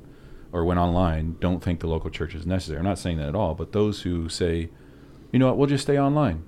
or 0.51 0.63
went 0.65 0.79
online 0.79 1.35
don't 1.39 1.61
think 1.63 1.79
the 1.79 1.87
local 1.87 2.09
church 2.09 2.33
is 2.35 2.45
necessary. 2.45 2.79
I'm 2.79 2.85
not 2.85 2.99
saying 2.99 3.17
that 3.17 3.29
at 3.29 3.35
all. 3.35 3.53
But 3.53 3.71
those 3.73 4.01
who 4.01 4.29
say, 4.29 4.69
you 5.31 5.39
know 5.39 5.47
what, 5.47 5.57
we'll 5.57 5.67
just 5.67 5.83
stay 5.83 5.99
online, 5.99 6.43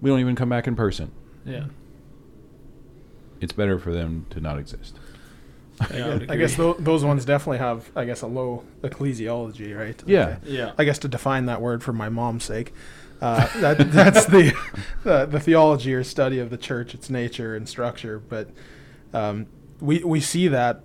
we 0.00 0.10
don't 0.10 0.20
even 0.20 0.36
come 0.36 0.48
back 0.48 0.66
in 0.66 0.76
person. 0.76 1.10
Yeah. 1.44 1.66
It's 3.40 3.52
better 3.52 3.78
for 3.78 3.92
them 3.92 4.26
to 4.30 4.40
not 4.40 4.58
exist. 4.58 4.98
Yeah, 5.94 6.18
I 6.28 6.34
I 6.34 6.36
guess 6.36 6.52
agree. 6.54 6.66
tho- 6.66 6.76
those 6.78 7.04
ones 7.04 7.24
definitely 7.24 7.56
have, 7.58 7.90
I 7.96 8.04
guess, 8.04 8.20
a 8.20 8.26
low 8.26 8.64
ecclesiology, 8.82 9.76
right? 9.76 10.00
Yeah. 10.06 10.36
Okay. 10.42 10.50
Yeah. 10.50 10.72
I 10.76 10.84
guess 10.84 10.98
to 10.98 11.08
define 11.08 11.46
that 11.46 11.62
word 11.62 11.82
for 11.82 11.94
my 11.94 12.10
mom's 12.10 12.44
sake, 12.44 12.74
uh, 13.22 13.48
that 13.60 13.78
that's 13.90 14.26
the, 14.26 14.52
the 15.04 15.24
the 15.24 15.40
theology 15.40 15.94
or 15.94 16.04
study 16.04 16.38
of 16.38 16.50
the 16.50 16.58
church, 16.58 16.92
its 16.94 17.08
nature 17.08 17.56
and 17.56 17.66
structure. 17.66 18.18
But 18.18 18.50
um, 19.14 19.46
we 19.80 20.02
we 20.04 20.20
see 20.20 20.48
that 20.48 20.82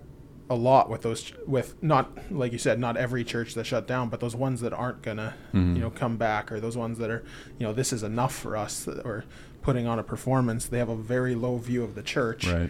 a 0.49 0.55
lot 0.55 0.89
with 0.91 1.01
those 1.01 1.23
ch- 1.23 1.33
with 1.47 1.81
not 1.81 2.31
like 2.31 2.51
you 2.51 2.57
said, 2.59 2.79
not 2.79 2.97
every 2.97 3.23
church 3.23 3.53
that 3.55 3.65
shut 3.65 3.87
down, 3.87 4.09
but 4.09 4.19
those 4.19 4.35
ones 4.35 4.61
that 4.61 4.73
aren't 4.73 5.01
gonna 5.01 5.33
Mhm. 5.53 5.75
you 5.75 5.81
know 5.81 5.89
come 5.89 6.17
back, 6.17 6.51
or 6.51 6.59
those 6.59 6.77
ones 6.77 6.97
that 6.99 7.09
are 7.09 7.23
you 7.57 7.65
know 7.65 7.73
this 7.73 7.91
is 7.91 8.03
enough 8.03 8.33
for 8.35 8.55
us, 8.55 8.87
or 8.87 9.25
putting 9.61 9.87
on 9.87 9.97
a 9.97 10.03
performance. 10.03 10.67
They 10.67 10.77
have 10.77 10.89
a 10.89 10.95
very 10.95 11.33
low 11.35 11.57
view 11.57 11.83
of 11.83 11.95
the 11.95 12.03
church 12.03 12.47
Right. 12.47 12.69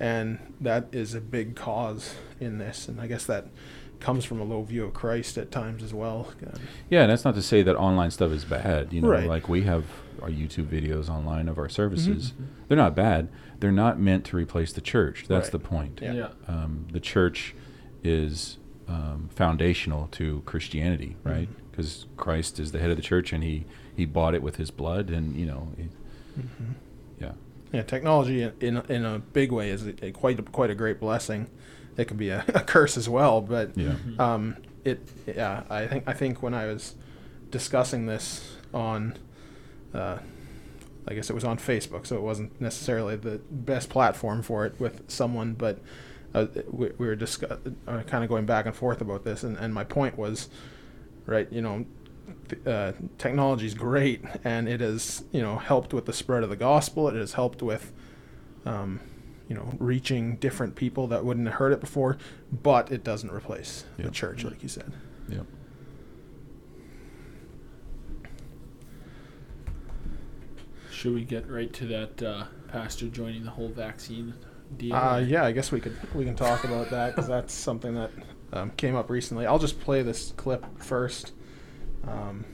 and 0.00 0.38
that 0.60 0.88
is 0.90 1.14
a 1.14 1.20
big 1.20 1.54
cause 1.54 2.16
in 2.40 2.58
this 2.58 2.88
and 2.88 3.00
i 3.00 3.06
guess 3.06 3.24
that 3.26 3.46
comes 4.00 4.24
from 4.24 4.40
a 4.40 4.44
low 4.44 4.62
view 4.64 4.84
of 4.84 4.92
christ 4.92 5.38
at 5.38 5.52
times 5.52 5.80
as 5.84 5.94
well 5.94 6.26
Yeah, 6.90 7.02
and 7.02 7.10
that's 7.12 7.24
not 7.24 7.36
to 7.36 7.42
say 7.42 7.62
that 7.62 7.76
online 7.76 8.10
stuff 8.10 8.32
is 8.32 8.44
bad. 8.44 8.92
You 8.92 9.02
know, 9.02 9.08
Right. 9.10 9.28
like 9.28 9.48
we 9.48 9.62
have 9.62 9.84
our 10.20 10.28
YouTube 10.28 10.66
videos 10.66 11.08
online 11.08 11.48
of 11.48 11.56
our 11.58 11.66
Mm-hmm. 11.66 11.72
services. 11.72 12.32
They're 12.66 12.76
not 12.76 12.96
bad. 12.96 13.28
They're 13.62 13.70
not 13.70 13.98
meant 14.00 14.24
to 14.26 14.36
replace 14.36 14.72
the 14.72 14.80
church. 14.80 15.26
That's 15.28 15.46
Right. 15.46 15.52
the 15.52 15.58
point. 15.60 16.00
Yeah. 16.02 16.12
Yeah. 16.14 16.28
Um, 16.48 16.86
the 16.92 16.98
church 17.00 17.54
is 18.02 18.58
um, 18.88 19.30
foundational 19.34 20.08
to 20.08 20.42
Christianity, 20.46 21.14
right? 21.22 21.48
Mhm. 21.48 21.70
Because 21.70 22.06
Christ 22.16 22.58
is 22.58 22.72
the 22.72 22.80
head 22.80 22.90
of 22.90 22.96
the 22.96 23.02
church, 23.02 23.32
and 23.32 23.42
he 23.44 23.64
he 23.96 24.04
bought 24.04 24.34
it 24.34 24.42
with 24.42 24.56
his 24.56 24.70
blood, 24.72 25.10
and 25.10 25.36
you 25.36 25.46
know, 25.46 25.68
it, 25.78 25.90
yeah, 27.20 27.32
yeah 27.72 27.82
technology 27.82 28.42
in 28.42 28.52
in, 28.60 28.76
in 28.88 29.04
a 29.04 29.20
big 29.20 29.52
way 29.52 29.70
is 29.70 29.86
a, 29.86 29.94
a 30.06 30.10
quite 30.10 30.38
a, 30.40 30.42
quite 30.42 30.70
a 30.70 30.74
great 30.74 30.98
blessing 30.98 31.48
it 31.96 32.06
can 32.06 32.16
be 32.16 32.30
a, 32.30 32.44
a 32.54 32.60
curse 32.60 32.96
as 32.96 33.08
well 33.08 33.40
but 33.42 33.76
yeah, 33.76 33.94
um 34.18 34.56
it 34.84 34.98
yeah 35.26 35.62
i 35.70 35.86
think 35.86 36.02
i 36.06 36.12
think 36.14 36.42
when 36.42 36.54
i 36.54 36.64
was 36.66 36.94
discussing 37.50 38.06
this 38.06 38.56
on 38.72 39.14
uh 39.94 40.16
I 41.08 41.14
guess 41.14 41.30
it 41.30 41.34
was 41.34 41.44
on 41.44 41.58
Facebook, 41.58 42.06
so 42.06 42.16
it 42.16 42.22
wasn't 42.22 42.60
necessarily 42.60 43.16
the 43.16 43.40
best 43.50 43.88
platform 43.90 44.42
for 44.42 44.64
it 44.66 44.78
with 44.78 45.02
someone, 45.10 45.54
but 45.54 45.78
uh, 46.34 46.46
we, 46.70 46.90
we 46.98 47.06
were 47.06 47.16
discuss- 47.16 47.58
uh, 47.88 48.02
kind 48.02 48.22
of 48.24 48.30
going 48.30 48.46
back 48.46 48.66
and 48.66 48.74
forth 48.74 49.00
about 49.00 49.24
this, 49.24 49.42
and, 49.42 49.56
and 49.56 49.74
my 49.74 49.84
point 49.84 50.16
was, 50.16 50.48
right, 51.26 51.50
you 51.52 51.60
know, 51.60 51.84
th- 52.48 52.66
uh, 52.66 52.92
technology 53.18 53.66
is 53.66 53.74
great, 53.74 54.22
and 54.44 54.68
it 54.68 54.80
has, 54.80 55.24
you 55.32 55.42
know, 55.42 55.56
helped 55.58 55.92
with 55.92 56.06
the 56.06 56.12
spread 56.12 56.42
of 56.44 56.50
the 56.50 56.56
gospel. 56.56 57.08
It 57.08 57.16
has 57.16 57.32
helped 57.32 57.62
with, 57.62 57.92
um, 58.64 59.00
you 59.48 59.56
know, 59.56 59.74
reaching 59.78 60.36
different 60.36 60.76
people 60.76 61.08
that 61.08 61.24
wouldn't 61.24 61.46
have 61.48 61.56
heard 61.56 61.72
it 61.72 61.80
before, 61.80 62.16
but 62.50 62.92
it 62.92 63.02
doesn't 63.02 63.30
replace 63.30 63.84
the 63.98 64.10
church, 64.10 64.44
like 64.44 64.62
you 64.62 64.68
said. 64.68 64.92
yeah. 65.28 65.40
Should 71.02 71.14
we 71.14 71.24
get 71.24 71.50
right 71.50 71.72
to 71.72 71.86
that 71.86 72.22
uh, 72.22 72.44
pastor 72.68 73.08
joining 73.08 73.42
the 73.42 73.50
whole 73.50 73.70
vaccine 73.70 74.34
deal? 74.76 74.94
Uh, 74.94 75.18
yeah, 75.18 75.44
I 75.44 75.50
guess 75.50 75.72
we 75.72 75.80
could 75.80 75.96
we 76.14 76.24
can 76.24 76.36
talk 76.36 76.62
about 76.62 76.90
that 76.90 77.16
because 77.16 77.26
that's 77.26 77.52
something 77.52 77.94
that 77.94 78.12
um, 78.52 78.70
came 78.76 78.94
up 78.94 79.10
recently. 79.10 79.44
I'll 79.44 79.58
just 79.58 79.80
play 79.80 80.02
this 80.02 80.32
clip 80.36 80.64
first 80.78 81.32
um, 82.06 82.44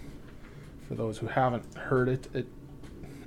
for 0.87 0.95
those 0.95 1.19
who 1.19 1.27
haven't 1.27 1.75
heard 1.75 2.09
it. 2.09 2.35
It, 2.35 2.47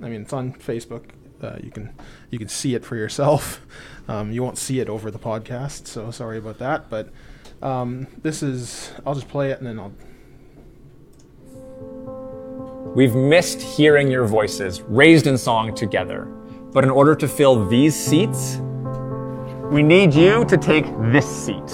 I 0.00 0.08
mean, 0.08 0.22
it's 0.22 0.32
on 0.32 0.54
Facebook. 0.54 1.10
Uh, 1.40 1.56
you 1.62 1.70
can 1.70 1.94
you 2.30 2.38
can 2.40 2.48
see 2.48 2.74
it 2.74 2.84
for 2.84 2.96
yourself. 2.96 3.64
Um, 4.08 4.32
you 4.32 4.42
won't 4.42 4.58
see 4.58 4.80
it 4.80 4.88
over 4.88 5.12
the 5.12 5.18
podcast, 5.20 5.86
so 5.86 6.10
sorry 6.10 6.36
about 6.36 6.58
that. 6.58 6.90
But 6.90 7.10
um, 7.62 8.08
this 8.22 8.42
is 8.42 8.90
I'll 9.06 9.14
just 9.14 9.28
play 9.28 9.52
it 9.52 9.58
and 9.58 9.68
then 9.68 9.78
I'll. 9.78 9.92
We've 12.94 13.14
missed 13.14 13.62
hearing 13.62 14.10
your 14.10 14.26
voices 14.26 14.82
raised 14.82 15.26
in 15.26 15.38
song 15.38 15.74
together. 15.74 16.26
But 16.72 16.84
in 16.84 16.90
order 16.90 17.14
to 17.14 17.26
fill 17.26 17.66
these 17.66 17.94
seats, 17.94 18.58
we 19.70 19.82
need 19.82 20.12
you 20.12 20.44
to 20.44 20.58
take 20.58 20.84
this 21.10 21.26
seat. 21.26 21.66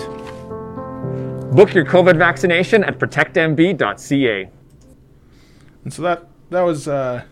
Book 1.53 1.75
your 1.75 1.85
COVID 1.85 2.17
vaccination 2.17 2.85
at 2.85 3.01
protectmb.ca. 3.01 4.51
And 5.85 5.93
so 5.93 6.03
that 6.03 6.29
that 6.51 6.61
was 6.61 6.87
uh, 6.87 7.25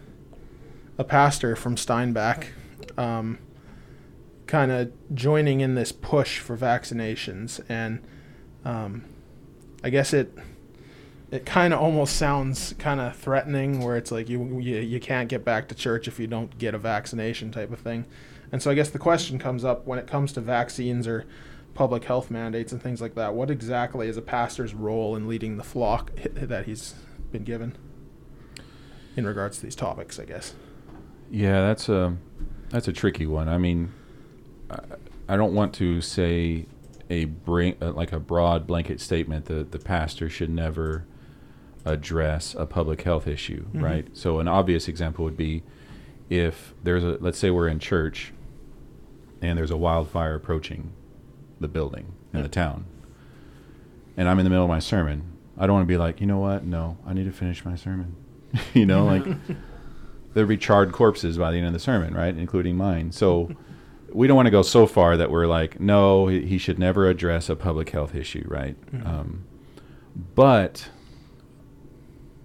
a 0.99 1.05
pastor 1.05 1.55
from 1.55 1.77
Steinbach, 1.77 2.49
um, 2.99 3.39
kind 4.49 4.73
of 4.73 4.93
joining 5.15 5.61
in 5.61 5.77
this 5.77 5.93
push 5.93 6.41
for 6.41 6.57
vaccinations, 6.57 7.61
and 7.69 8.03
um, 8.65 9.05
I 9.85 9.91
guess 9.91 10.13
it 10.13 10.37
it 11.31 11.45
kind 11.45 11.75
of 11.75 11.81
almost 11.81 12.17
sounds 12.17 12.75
kind 12.79 13.01
of 13.01 13.17
threatening, 13.17 13.83
where 13.83 13.97
it's 13.97 14.13
like 14.13 14.29
you, 14.29 14.61
you 14.61 14.77
you 14.77 15.01
can't 15.01 15.29
get 15.29 15.45
back 15.45 15.69
to 15.69 15.75
church 15.75 16.09
if 16.09 16.19
you 16.19 16.27
don't 16.27 16.57
get 16.59 16.75
a 16.75 16.79
vaccination 16.79 17.51
type 17.51 17.73
of 17.73 17.81
thing. 17.81 18.07
And 18.53 18.63
so 18.63 18.71
I 18.71 18.75
guess 18.75 18.91
the 18.91 18.99
question 18.99 19.39
comes 19.39 19.65
up 19.65 19.87
when 19.87 19.99
it 19.99 20.07
comes 20.07 20.33
to 20.35 20.41
vaccines 20.41 21.07
or 21.07 21.25
public 21.75 22.05
health 22.05 22.31
mandates 22.31 22.73
and 22.73 22.81
things 22.81 23.01
like 23.01 23.17
that. 23.17 23.35
What 23.35 23.51
exactly 23.51 24.09
is 24.09 24.17
a 24.17 24.23
pastor's 24.23 24.73
role 24.73 25.17
in 25.17 25.27
leading 25.29 25.57
the 25.57 25.65
flock 25.65 26.13
that 26.33 26.67
he's 26.67 26.95
been 27.33 27.45
given? 27.45 27.77
in 29.17 29.27
regards 29.27 29.57
to 29.59 29.63
these 29.65 29.75
topics, 29.75 30.19
I 30.19 30.25
guess. 30.25 30.55
Yeah, 31.31 31.67
that's 31.67 31.89
a 31.89 32.17
that's 32.69 32.87
a 32.87 32.93
tricky 32.93 33.27
one. 33.27 33.49
I 33.49 33.59
mean, 33.59 33.93
I, 34.71 34.79
I 35.29 35.37
don't 35.37 35.55
want 35.55 35.75
to 35.75 36.01
say 36.01 36.67
a 37.11 37.25
bring 37.25 37.77
like 37.81 38.13
a 38.13 38.21
broad 38.21 38.67
blanket 38.67 39.01
statement 39.01 39.47
that 39.47 39.73
the 39.73 39.79
pastor 39.79 40.29
should 40.29 40.51
never 40.51 41.05
address 41.87 42.55
a 42.59 42.67
public 42.67 43.03
health 43.03 43.27
issue, 43.27 43.65
Mhm. 43.73 43.83
right? 43.83 44.09
So 44.13 44.39
an 44.41 44.49
obvious 44.49 44.89
example 44.89 45.25
would 45.25 45.37
be 45.37 45.63
if 46.29 46.75
there's 46.83 47.05
a 47.05 47.17
let's 47.21 47.39
say 47.39 47.51
we're 47.51 47.69
in 47.69 47.79
church 47.79 48.33
and 49.41 49.57
there's 49.57 49.71
a 49.71 49.77
wildfire 49.77 50.35
approaching 50.35 50.91
the 51.61 51.69
building 51.69 52.07
in 52.35 52.43
the 52.43 52.49
town. 52.49 52.85
And 54.17 54.29
I'm 54.29 54.39
in 54.39 54.45
the 54.45 54.51
middle 54.51 54.65
of 54.65 54.71
my 54.71 54.79
sermon. 54.81 55.23
I 55.57 55.67
don't 55.67 55.75
want 55.75 55.85
to 55.85 55.93
be 55.93 55.97
like, 55.97 56.21
"You 56.21 56.27
know 56.27 56.39
what? 56.39 56.65
No, 56.65 56.99
I 57.07 57.13
need 57.15 57.25
to 57.25 57.33
finish 57.33 57.65
my 57.65 57.77
sermon." 57.77 58.15
you 58.75 58.85
know, 58.87 59.05
like 59.07 59.25
there'd 60.35 60.49
be 60.49 60.57
charred 60.57 60.93
corpses 60.93 61.39
by 61.39 61.51
the 61.53 61.59
end 61.59 61.67
of 61.69 61.73
the 61.73 61.79
sermon, 61.79 62.13
right, 62.15 62.37
including 62.37 62.77
mine. 62.77 63.13
So 63.13 63.51
we 64.13 64.27
don't 64.27 64.37
want 64.37 64.47
to 64.47 64.51
go 64.51 64.63
so 64.63 64.87
far 64.87 65.17
that 65.17 65.31
we're 65.31 65.47
like, 65.47 65.79
no, 65.81 66.27
he, 66.29 66.59
should 66.59 66.79
never 66.79 67.07
address 67.09 67.49
a 67.51 67.57
public 67.57 67.91
health 67.91 68.15
issue, 68.15 68.45
right? 68.49 68.77
Mhm. 68.93 69.07
Um, 69.07 69.45
but 70.35 70.89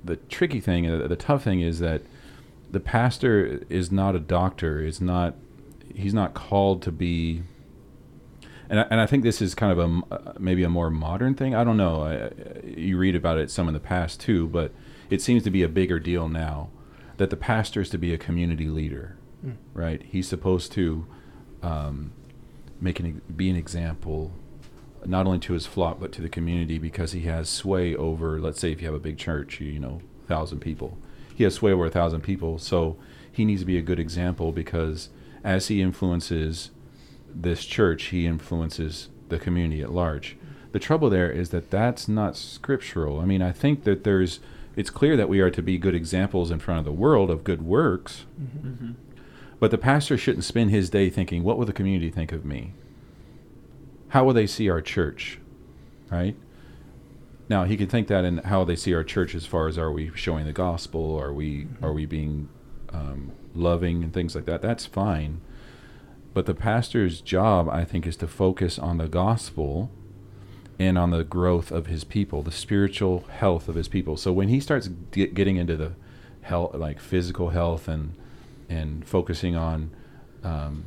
the 0.04 0.16
tricky 0.16 0.60
thing, 0.60 0.88
uh, 0.90 1.08
the 1.08 1.16
tough 1.16 1.44
thing, 1.44 1.62
is 1.62 1.80
that 1.80 2.02
the 2.72 2.80
pastor 2.80 3.64
is 3.70 3.92
not 3.92 4.16
a 4.16 4.20
doctor. 4.20 4.82
Is 4.84 5.02
not 5.02 5.36
he's 5.94 6.14
not 6.14 6.34
called 6.34 6.82
to 6.84 6.92
be. 6.92 7.44
And 8.70 8.80
I, 8.80 8.84
and 8.90 9.02
I 9.02 9.06
think 9.06 9.24
this 9.24 9.42
is 9.42 9.54
kind 9.54 9.72
of 9.72 9.80
a 9.80 10.14
uh, 10.16 10.34
maybe 10.40 10.64
a 10.64 10.70
more 10.70 10.90
modern 10.90 11.36
thing. 11.36 11.54
I 11.54 11.64
don't 11.64 11.78
know. 11.78 12.04
I- 12.04 12.66
you 12.66 12.98
read 12.98 13.16
about 13.16 13.38
it 13.38 13.52
some 13.52 13.68
in 13.68 13.74
the 13.74 13.80
past 13.82 14.20
too, 14.22 14.48
but 14.48 14.72
it 15.10 15.22
seems 15.22 15.44
to 15.44 15.52
be 15.52 15.62
a 15.62 15.68
bigger 15.68 16.00
deal 16.00 16.30
now 16.30 16.70
that 17.18 17.30
the 17.30 17.36
pastor 17.36 17.82
is 17.82 17.90
to 17.90 17.98
be 17.98 18.14
a 18.14 18.18
community 18.18 18.68
leader, 18.70 19.18
Mm. 19.46 19.56
right? 19.74 20.02
He's 20.04 20.28
supposed 20.28 20.72
to 20.74 21.06
um, 21.62 22.12
make 22.80 23.00
an 23.02 23.22
be 23.36 23.50
an 23.50 23.56
example, 23.58 24.32
not 25.06 25.26
only 25.26 25.40
to 25.40 25.54
his 25.54 25.66
flock 25.66 26.00
but 26.00 26.12
to 26.14 26.22
the 26.22 26.30
community 26.30 26.78
because 26.78 27.12
he 27.14 27.22
has 27.22 27.50
sway 27.50 27.96
over. 27.96 28.40
Let's 28.40 28.60
say 28.60 28.72
if 28.72 28.82
you 28.82 28.88
have 28.88 28.96
a 28.96 29.00
big 29.00 29.18
church, 29.18 29.60
you, 29.60 29.68
you 29.72 29.80
know, 29.80 30.02
thousand 30.28 30.60
people, 30.60 30.98
he 31.36 31.44
has 31.44 31.56
sway 31.56 31.72
over 31.72 31.86
a 31.86 31.90
thousand 31.90 32.22
people. 32.22 32.58
So 32.60 32.98
he 33.32 33.46
needs 33.46 33.62
to 33.62 33.66
be 33.66 33.78
a 33.78 33.82
good 33.82 34.00
example 34.00 34.52
because 34.52 35.10
as 35.44 35.68
he 35.70 35.82
influences 35.82 36.72
this 37.34 37.66
church, 37.66 38.06
he 38.06 38.26
influences 38.28 39.10
the 39.30 39.40
community 39.40 39.82
at 39.82 39.92
large. 39.92 40.38
The 40.74 40.80
trouble 40.80 41.10
there 41.10 41.32
is 41.32 41.50
that 41.50 41.70
that's 41.72 42.08
not 42.08 42.38
scriptural. 42.38 43.20
I 43.20 43.26
mean, 43.26 43.42
I 43.42 43.52
think 43.52 43.84
that 43.86 44.04
there's 44.04 44.40
it's 44.76 44.90
clear 44.90 45.18
that 45.18 45.28
we 45.30 45.42
are 45.42 45.50
to 45.50 45.62
be 45.62 45.78
good 45.78 45.96
examples 45.96 46.50
in 46.52 46.60
front 46.60 46.80
of 46.80 46.86
the 46.86 46.92
world 46.94 47.30
of 47.30 47.44
good 47.44 47.62
works, 47.62 48.26
Mm-hmm. 48.42 48.92
but 49.60 49.70
the 49.72 49.78
pastor 49.78 50.18
shouldn't 50.18 50.46
spend 50.46 50.70
his 50.72 50.90
day 50.90 51.10
thinking, 51.10 51.44
what 51.44 51.58
will 51.58 51.66
the 51.66 51.74
community 51.74 52.10
think 52.10 52.32
of 52.32 52.46
me? 52.46 52.74
How 54.12 54.26
will 54.26 54.34
they 54.34 54.48
see 54.48 54.70
our 54.70 54.82
church? 54.82 55.40
Right? 56.10 56.36
Now, 57.48 57.64
he 57.64 57.78
can 57.78 57.88
think 57.88 58.08
that 58.08 58.26
in 58.26 58.40
how 58.40 58.66
they 58.66 58.76
see 58.76 58.94
our 58.94 59.06
church 59.06 59.34
as 59.36 59.46
far 59.46 59.68
as 59.68 59.78
are 59.78 59.92
we 59.92 60.12
showing 60.16 60.46
the 60.46 60.54
gospel? 60.54 61.18
Are 61.18 61.34
we 61.34 61.68
are 61.82 61.94
we 61.94 62.06
being 62.06 62.50
um, 62.90 63.32
loving 63.56 64.04
and 64.04 64.14
things 64.14 64.36
like 64.36 64.46
that? 64.46 64.62
That's 64.62 64.86
fine. 64.86 65.40
But 66.34 66.46
the 66.46 66.54
pastor's 66.54 67.22
job, 67.22 67.70
I 67.70 67.86
think, 67.86 68.06
is 68.06 68.18
to 68.18 68.28
focus 68.28 68.78
on 68.78 68.98
the 68.98 69.08
gospel 69.08 69.92
and 70.78 70.98
on 70.98 71.12
the 71.12 71.24
growth 71.24 71.72
of 71.72 71.88
his 71.88 72.04
people, 72.04 72.42
the 72.42 72.52
spiritual 72.52 73.22
health 73.30 73.70
of 73.70 73.76
his 73.76 73.88
people. 73.88 74.18
So 74.18 74.34
when 74.34 74.50
he 74.50 74.60
starts 74.60 74.88
get, 75.12 75.34
getting 75.34 75.56
into 75.56 75.78
the 75.78 75.94
health, 76.42 76.76
like 76.76 77.00
physical 77.00 77.50
health, 77.50 77.88
and 77.88 78.16
and 78.68 79.08
focusing 79.08 79.56
on 79.56 79.92
um, 80.44 80.86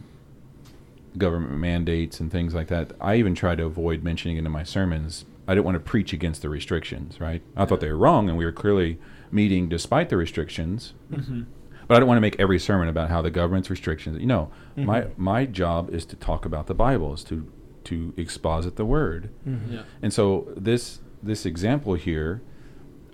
government 1.19 1.59
mandates 1.59 2.21
and 2.21 2.31
things 2.31 2.55
like 2.55 2.69
that. 2.69 2.93
I 3.01 3.17
even 3.17 3.35
try 3.35 3.55
to 3.55 3.65
avoid 3.65 4.03
mentioning 4.03 4.37
it 4.37 4.45
in 4.45 4.51
my 4.53 4.65
sermons. 4.65 5.25
I 5.47 5.55
didn't 5.55 5.65
want 5.67 5.77
to 5.77 5.81
preach 5.81 6.12
against 6.12 6.43
the 6.43 6.49
restrictions, 6.49 7.21
right? 7.21 7.43
I 7.57 7.65
thought 7.67 7.81
they 7.81 7.91
were 7.91 7.99
wrong, 7.99 8.29
and 8.29 8.39
we 8.39 8.45
were 8.45 8.53
clearly 8.53 8.99
meeting 9.31 9.69
despite 9.69 10.09
the 10.09 10.17
restrictions. 10.17 10.95
Mm-hmm. 11.12 11.43
But 11.87 11.97
I 11.97 12.01
don't 12.01 12.09
want 12.09 12.17
to 12.17 12.23
make 12.23 12.41
every 12.41 12.59
sermon 12.59 12.89
about 12.89 13.11
how 13.11 13.21
the 13.21 13.31
government's 13.31 13.69
restrictions. 13.71 14.19
You 14.21 14.27
know, 14.27 14.51
Mm-hmm. 14.77 14.87
my 14.87 15.07
my 15.17 15.47
job 15.47 15.95
is 15.95 16.05
to 16.07 16.17
talk 16.17 16.45
about 16.45 16.67
the 16.67 16.75
Bible, 16.75 17.12
is 17.15 17.23
to 17.25 17.47
to 17.85 18.12
exposit 18.17 18.77
the 18.77 18.85
Word. 18.87 19.29
Yeah. 19.71 19.83
And 20.03 20.12
so 20.12 20.49
this 20.57 21.01
this 21.23 21.45
example 21.47 21.95
here, 21.95 22.41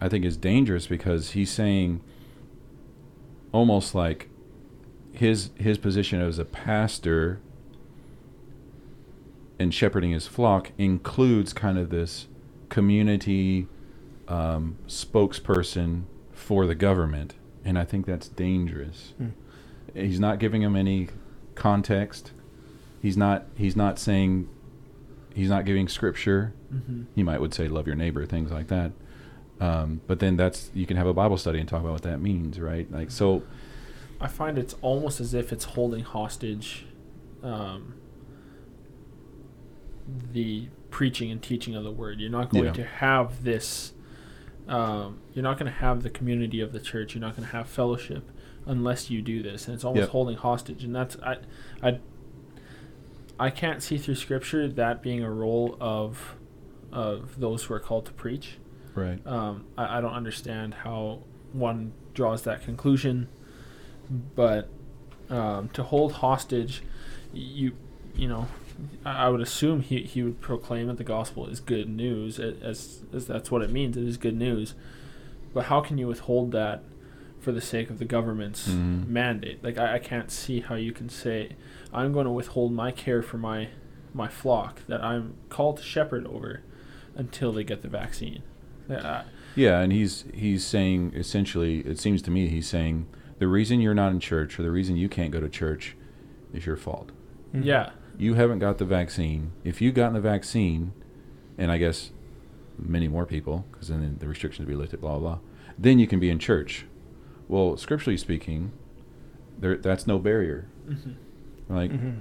I 0.01 0.09
think, 0.09 0.25
is 0.25 0.37
dangerous 0.37 0.87
because 0.87 1.33
he's 1.33 1.51
saying 1.51 2.01
almost 3.53 3.95
like 3.95 4.29
his 5.13 5.51
his 5.57 5.77
position 5.77 6.21
as 6.21 6.39
a 6.39 6.45
pastor 6.45 7.41
and 9.61 9.73
shepherding 9.73 10.11
his 10.11 10.27
flock 10.27 10.73
includes 10.79 11.53
kind 11.53 11.79
of 11.79 11.91
this 11.91 12.27
community 12.71 13.69
um, 14.27 14.79
spokesperson 14.89 16.05
for 16.33 16.67
the 16.67 16.75
government, 16.75 17.35
and 17.65 17.79
I 17.79 17.85
think 17.85 18.07
that's 18.07 18.27
dangerous. 18.29 19.13
Hmm. 19.19 19.29
He's 19.95 20.19
not 20.19 20.39
giving 20.39 20.63
him 20.63 20.75
any 20.75 21.09
context. 21.55 22.33
He's 23.03 23.17
not 23.17 23.47
he's 23.55 23.77
not 23.77 23.99
saying 23.99 24.49
he's 25.35 25.49
not 25.49 25.65
giving 25.65 25.87
scripture 25.89 26.55
Mm-hmm. 26.73 27.03
he 27.17 27.25
might 27.25 27.41
would 27.41 27.53
say 27.53 27.67
love 27.67 27.89
your 27.89 27.97
neighbor 27.97 28.25
things 28.25 28.53
like 28.53 28.69
that 28.69 28.93
um, 29.61 30.01
but 30.07 30.21
then 30.21 30.37
that's 30.37 30.71
you 30.73 30.87
can 30.87 30.97
have 30.97 31.09
a 31.09 31.13
bible 31.13 31.37
study 31.37 31.59
and 31.59 31.69
talk 31.69 31.81
about 31.81 31.91
what 31.91 32.03
that 32.03 32.21
means 32.21 32.61
right 32.61 32.89
like 32.93 33.11
so 33.11 33.43
I 34.21 34.29
find 34.29 34.57
it's 34.57 34.77
almost 34.83 35.19
as 35.21 35.35
if 35.35 35.53
it's 35.53 35.65
holding 35.65 36.05
hostage 36.05 36.87
um, 37.43 37.95
the 40.33 40.69
preaching 40.91 41.31
and 41.31 41.43
teaching 41.43 41.75
of 41.75 41.85
the 41.85 41.91
word. 41.91 42.21
You're 42.21 42.31
not 42.31 42.51
going 42.51 42.65
Yeah. 42.67 42.73
to 42.73 42.85
have 42.85 43.45
this. 43.45 43.93
Um, 44.69 45.19
you're 45.35 45.43
not 45.43 45.59
going 45.59 45.71
to 45.71 45.79
have 45.79 46.03
the 46.03 46.11
community 46.11 46.61
of 46.61 46.73
the 46.73 46.81
church. 46.81 47.15
You're 47.15 47.21
not 47.21 47.37
going 47.37 47.47
to 47.49 47.53
have 47.57 47.69
fellowship 47.69 48.31
unless 48.67 49.11
you 49.11 49.21
do 49.23 49.43
this, 49.43 49.67
and 49.67 49.75
it's 49.75 49.85
almost 49.85 50.03
Yep. 50.03 50.09
holding 50.11 50.37
hostage. 50.37 50.85
And 50.85 50.95
that's 50.95 51.17
I, 51.23 51.37
I. 51.83 51.99
I 53.39 53.49
can't 53.49 53.83
see 53.83 53.97
through 53.97 54.17
Scripture 54.17 54.69
that 54.69 55.03
being 55.03 55.23
a 55.23 55.31
role 55.31 55.77
of, 55.81 56.37
of 56.93 57.41
those 57.41 57.65
who 57.65 57.73
are 57.75 57.81
called 57.81 58.05
to 58.07 58.13
preach. 58.13 58.59
right 58.95 59.19
Um, 59.27 59.65
I, 59.79 59.97
I 59.97 60.01
don't 60.03 60.13
understand 60.13 60.75
how 60.75 61.21
one 61.55 61.93
draws 62.13 62.43
that 62.43 62.63
conclusion, 62.63 63.29
but 64.35 64.69
um, 65.31 65.71
to 65.71 65.83
hold 65.83 66.13
hostage, 66.13 66.83
you 67.33 67.73
you 68.15 68.29
know, 68.29 68.47
I, 69.05 69.27
I 69.27 69.29
would 69.29 69.41
assume 69.41 69.81
he, 69.83 70.03
he 70.03 70.23
would 70.23 70.41
proclaim 70.41 70.87
that 70.89 70.97
the 70.99 71.05
gospel 71.05 71.47
is 71.47 71.61
good 71.61 71.89
news, 71.89 72.39
as 72.39 73.03
as 73.13 73.27
that's 73.27 73.51
what 73.51 73.63
it 73.63 73.71
means. 73.71 73.97
It 73.97 74.05
is 74.07 74.17
good 74.17 74.37
news, 74.37 74.75
but 75.55 75.67
how 75.67 75.81
can 75.81 75.99
you 75.99 76.07
withhold 76.07 76.53
that 76.53 76.83
for 77.41 77.53
the 77.53 77.61
sake 77.61 77.89
of 77.91 77.99
the 77.99 78.05
government's 78.05 78.69
Mhm. 78.69 79.07
mandate? 79.09 79.63
Like 79.65 79.79
I, 79.79 79.95
I 79.95 79.99
can't 79.99 80.31
see 80.31 80.61
how 80.61 80.75
you 80.75 80.93
can 80.93 81.09
say 81.09 81.57
I'm 81.93 82.13
going 82.13 82.27
to 82.27 82.31
withhold 82.33 82.73
my 82.73 82.91
care 82.91 83.23
for 83.23 83.39
my 83.39 83.69
my 84.13 84.29
flock 84.29 84.81
that 84.89 85.03
I'm 85.05 85.35
called 85.49 85.77
to 85.79 85.83
shepherd 85.83 86.27
over 86.27 86.63
until 87.15 87.53
they 87.53 87.65
get 87.65 87.83
the 87.83 87.89
vaccine. 87.89 88.43
Uh, 88.89 89.23
yeah 89.55 89.79
and 89.81 89.93
he's 89.93 90.25
he's 90.35 90.65
saying 90.67 91.13
essentially 91.15 91.79
it 91.81 91.99
seems 91.99 92.21
to 92.23 92.31
me 92.31 92.49
he's 92.49 92.69
saying 92.69 93.07
the 93.39 93.47
reason 93.47 93.81
you're 93.81 93.95
not 93.95 94.11
in 94.11 94.19
church 94.19 94.59
or 94.59 94.63
the 94.65 94.71
reason 94.71 94.97
you 94.97 95.09
can't 95.09 95.31
go 95.31 95.39
to 95.41 95.49
church 95.49 95.97
is 96.53 96.67
your 96.67 96.77
fault 96.77 97.11
Mhm. 97.55 97.65
Yeah. 97.65 97.91
You 98.21 98.35
haven't 98.35 98.59
got 98.59 98.79
the 98.79 98.85
vaccine 98.85 99.53
if 99.65 99.81
you've 99.81 99.95
gotten 99.95 100.15
the 100.15 100.21
vaccine 100.21 100.93
and 101.59 101.71
i 101.73 101.79
guess 101.79 102.11
many 102.79 103.09
more 103.09 103.25
people 103.27 103.65
because 103.73 103.89
then 103.89 104.17
the 104.21 104.27
restrictions 104.29 104.67
will 104.67 104.75
be 104.75 104.81
lifted 104.81 105.01
blah 105.01 105.19
blah 105.19 105.37
blah 105.37 105.39
then 105.79 105.99
you 105.99 106.07
can 106.07 106.21
be 106.21 106.29
in 106.31 106.39
church 106.39 106.85
well 107.49 107.77
scripturally 107.77 108.17
speaking 108.17 108.73
there 109.59 109.77
that's 109.77 110.07
no 110.07 110.19
barrier 110.19 110.67
hmm 110.87 111.13
like 111.69 111.91
Mhm. 111.93 112.17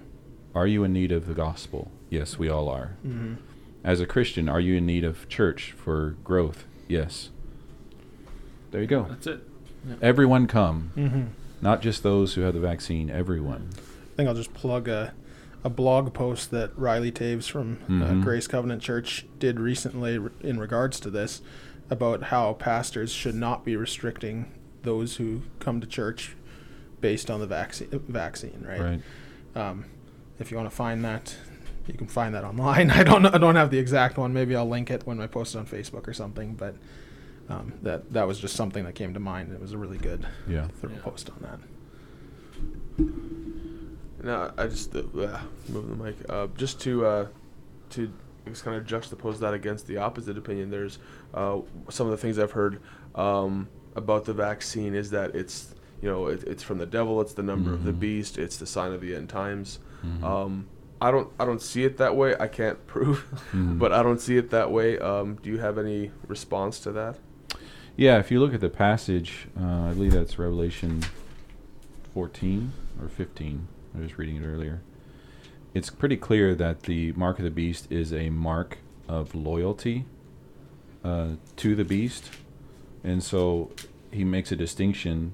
Are 0.56 0.66
you 0.68 0.84
in 0.84 0.94
need 0.94 1.12
of 1.12 1.28
the 1.28 1.36
gospel? 1.36 1.92
Yes, 2.10 2.40
we 2.40 2.50
all 2.50 2.70
are. 2.70 2.98
Mhm. 3.06 3.38
As 3.84 4.00
a 4.02 4.08
Christian, 4.08 4.50
are 4.50 4.60
you 4.60 4.76
in 4.78 4.86
need 4.88 5.04
of 5.04 5.30
church 5.30 5.72
for 5.74 6.16
growth? 6.24 6.66
Yes. 6.88 7.30
There 8.72 8.82
you 8.82 8.88
go. 8.88 9.04
That's 9.10 9.28
it. 9.28 9.48
Everyone 10.02 10.48
come, 10.48 10.92
Mhm. 10.98 11.28
not 11.62 11.82
just 11.84 12.02
those 12.02 12.34
who 12.34 12.42
have 12.42 12.56
the 12.56 12.60
vaccine, 12.60 13.10
everyone. 13.12 13.70
I 13.76 14.16
think 14.18 14.28
I'll 14.28 14.36
just 14.36 14.54
plug 14.56 14.88
a, 14.88 15.14
a 15.64 15.70
blog 15.70 16.14
post 16.14 16.52
that 16.52 16.72
Riley 16.78 17.12
Taves 17.12 17.50
from 17.50 17.78
Mhm. 17.90 18.02
uh, 18.22 18.24
Grace 18.24 18.48
Covenant 18.48 18.82
Church 18.82 19.26
did 19.40 19.60
recently 19.60 20.20
in 20.42 20.60
regards 20.60 21.00
to 21.02 21.10
this 21.10 21.42
about 21.90 22.24
how 22.24 22.54
pastors 22.54 23.12
should 23.12 23.36
not 23.36 23.66
be 23.66 23.76
restricting 23.76 24.46
those 24.84 25.18
who 25.18 25.42
come 25.60 25.82
to 25.82 25.88
church 25.88 26.36
based 27.02 27.30
on 27.30 27.40
the 27.40 27.48
vaccine. 27.48 27.90
Vaccine, 28.08 28.64
right? 28.68 28.80
Right. 28.82 29.02
Um, 29.56 29.86
if 30.40 30.52
you 30.52 30.58
want 30.58 30.70
to 30.70 30.76
find 30.76 31.04
that, 31.04 31.36
you 31.88 31.94
can 31.96 32.08
find 32.08 32.34
that 32.36 32.44
online. 32.46 32.90
I 32.92 33.04
don't 33.04 33.22
know, 33.24 33.32
I 33.34 33.38
don't 33.38 33.56
have 33.56 33.72
the 33.72 33.80
exact 33.80 34.18
one. 34.18 34.32
Maybe 34.32 34.56
I'll 34.56 34.68
link 34.70 34.90
it 34.90 35.06
when 35.06 35.20
I 35.20 35.28
post 35.28 35.56
it 35.56 35.58
on 35.60 35.66
Facebook 35.66 36.08
or 36.08 36.14
something. 36.14 36.54
But 36.54 36.76
um, 37.50 37.74
that 37.82 38.14
that 38.14 38.28
was 38.28 38.40
just 38.40 38.56
something 38.56 38.86
that 38.86 38.94
came 38.96 39.14
to 39.16 39.20
mind. 39.20 39.52
It 39.52 39.60
was 39.60 39.74
a 39.74 39.78
really 39.78 39.98
good 39.98 40.26
Yeah. 40.48 40.68
thorough 40.80 40.94
Yeah. 40.94 41.02
post 41.02 41.30
on 41.32 41.38
that. 41.42 41.60
No, 44.24 44.52
I 44.58 44.68
just 44.68 44.96
uh, 44.96 45.00
uh, 45.20 45.40
move 45.70 45.90
the 45.90 46.04
mic. 46.04 46.16
Uh, 46.28 46.48
just 46.58 46.80
to 46.82 47.06
uh, 47.06 47.28
to 47.92 48.12
just 48.48 48.64
kind 48.66 48.76
of 48.78 48.86
juxtapose 48.86 49.40
that 49.40 49.54
against 49.54 49.88
the 49.88 49.98
opposite 49.98 50.38
opinion. 50.38 50.70
There's 50.70 51.00
uh, 51.34 51.60
some 51.90 52.08
of 52.08 52.12
the 52.12 52.18
things 52.18 52.38
I've 52.40 52.52
heard 52.52 52.82
um, 53.16 53.70
about 53.96 54.26
the 54.26 54.34
vaccine 54.34 54.94
is 54.96 55.10
that 55.12 55.36
it's 55.36 55.74
you 56.02 56.10
know 56.10 56.28
it, 56.28 56.44
it's 56.44 56.64
from 56.64 56.78
the 56.80 56.86
devil. 56.86 57.22
It's 57.22 57.34
the 57.34 57.44
number 57.44 57.74
of 57.74 57.84
the 57.84 57.92
Mhm. 57.94 58.00
beast. 58.00 58.38
It's 58.38 58.58
the 58.58 58.66
sign 58.66 58.92
of 58.92 59.02
the 59.02 59.16
end 59.16 59.30
times. 59.30 59.80
Mhm. 60.06 60.24
Um, 60.24 60.68
I 61.02 61.12
don't 61.12 61.32
I 61.40 61.46
don't 61.46 61.62
see 61.62 61.86
it 61.86 61.98
that 61.98 62.16
way. 62.16 62.36
I 62.40 62.48
can't 62.48 62.86
prove, 62.88 63.26
Mhm. 63.54 63.80
but 63.80 63.94
I 63.94 64.04
don't 64.04 64.20
see 64.20 64.36
it 64.38 64.50
that 64.50 64.70
way. 64.72 65.00
Um, 65.00 65.36
do 65.42 65.50
you 65.50 65.60
have 65.60 65.78
any 65.78 66.12
response 66.28 66.80
to 66.82 66.92
that? 66.92 67.18
Yeah, 67.96 68.18
if 68.20 68.32
you 68.32 68.40
look 68.40 68.54
at 68.54 68.62
the 68.62 68.70
passage, 68.70 69.48
uh, 69.60 69.90
I 69.90 69.94
believe 69.94 70.12
that's 70.14 70.40
Revelation 70.40 71.04
14 72.14 72.72
or 73.02 73.08
15. 73.10 73.68
I 73.96 74.00
was 74.00 74.18
reading 74.18 74.38
it 74.38 74.46
earlier. 74.46 74.82
It's 75.74 75.90
pretty 75.90 76.18
clear 76.18 76.56
that 76.56 76.84
the 76.84 77.12
mark 77.14 77.38
of 77.38 77.46
the 77.46 77.52
beast 77.52 77.92
is 77.92 78.14
a 78.14 78.30
mark 78.30 78.80
of 79.08 79.36
loyalty 79.36 80.06
uh, 81.04 81.36
to 81.58 81.76
the 81.76 81.84
beast. 81.84 82.32
And 83.04 83.24
so 83.24 83.72
he 84.12 84.24
makes 84.24 84.52
a 84.52 84.56
distinction. 84.56 85.34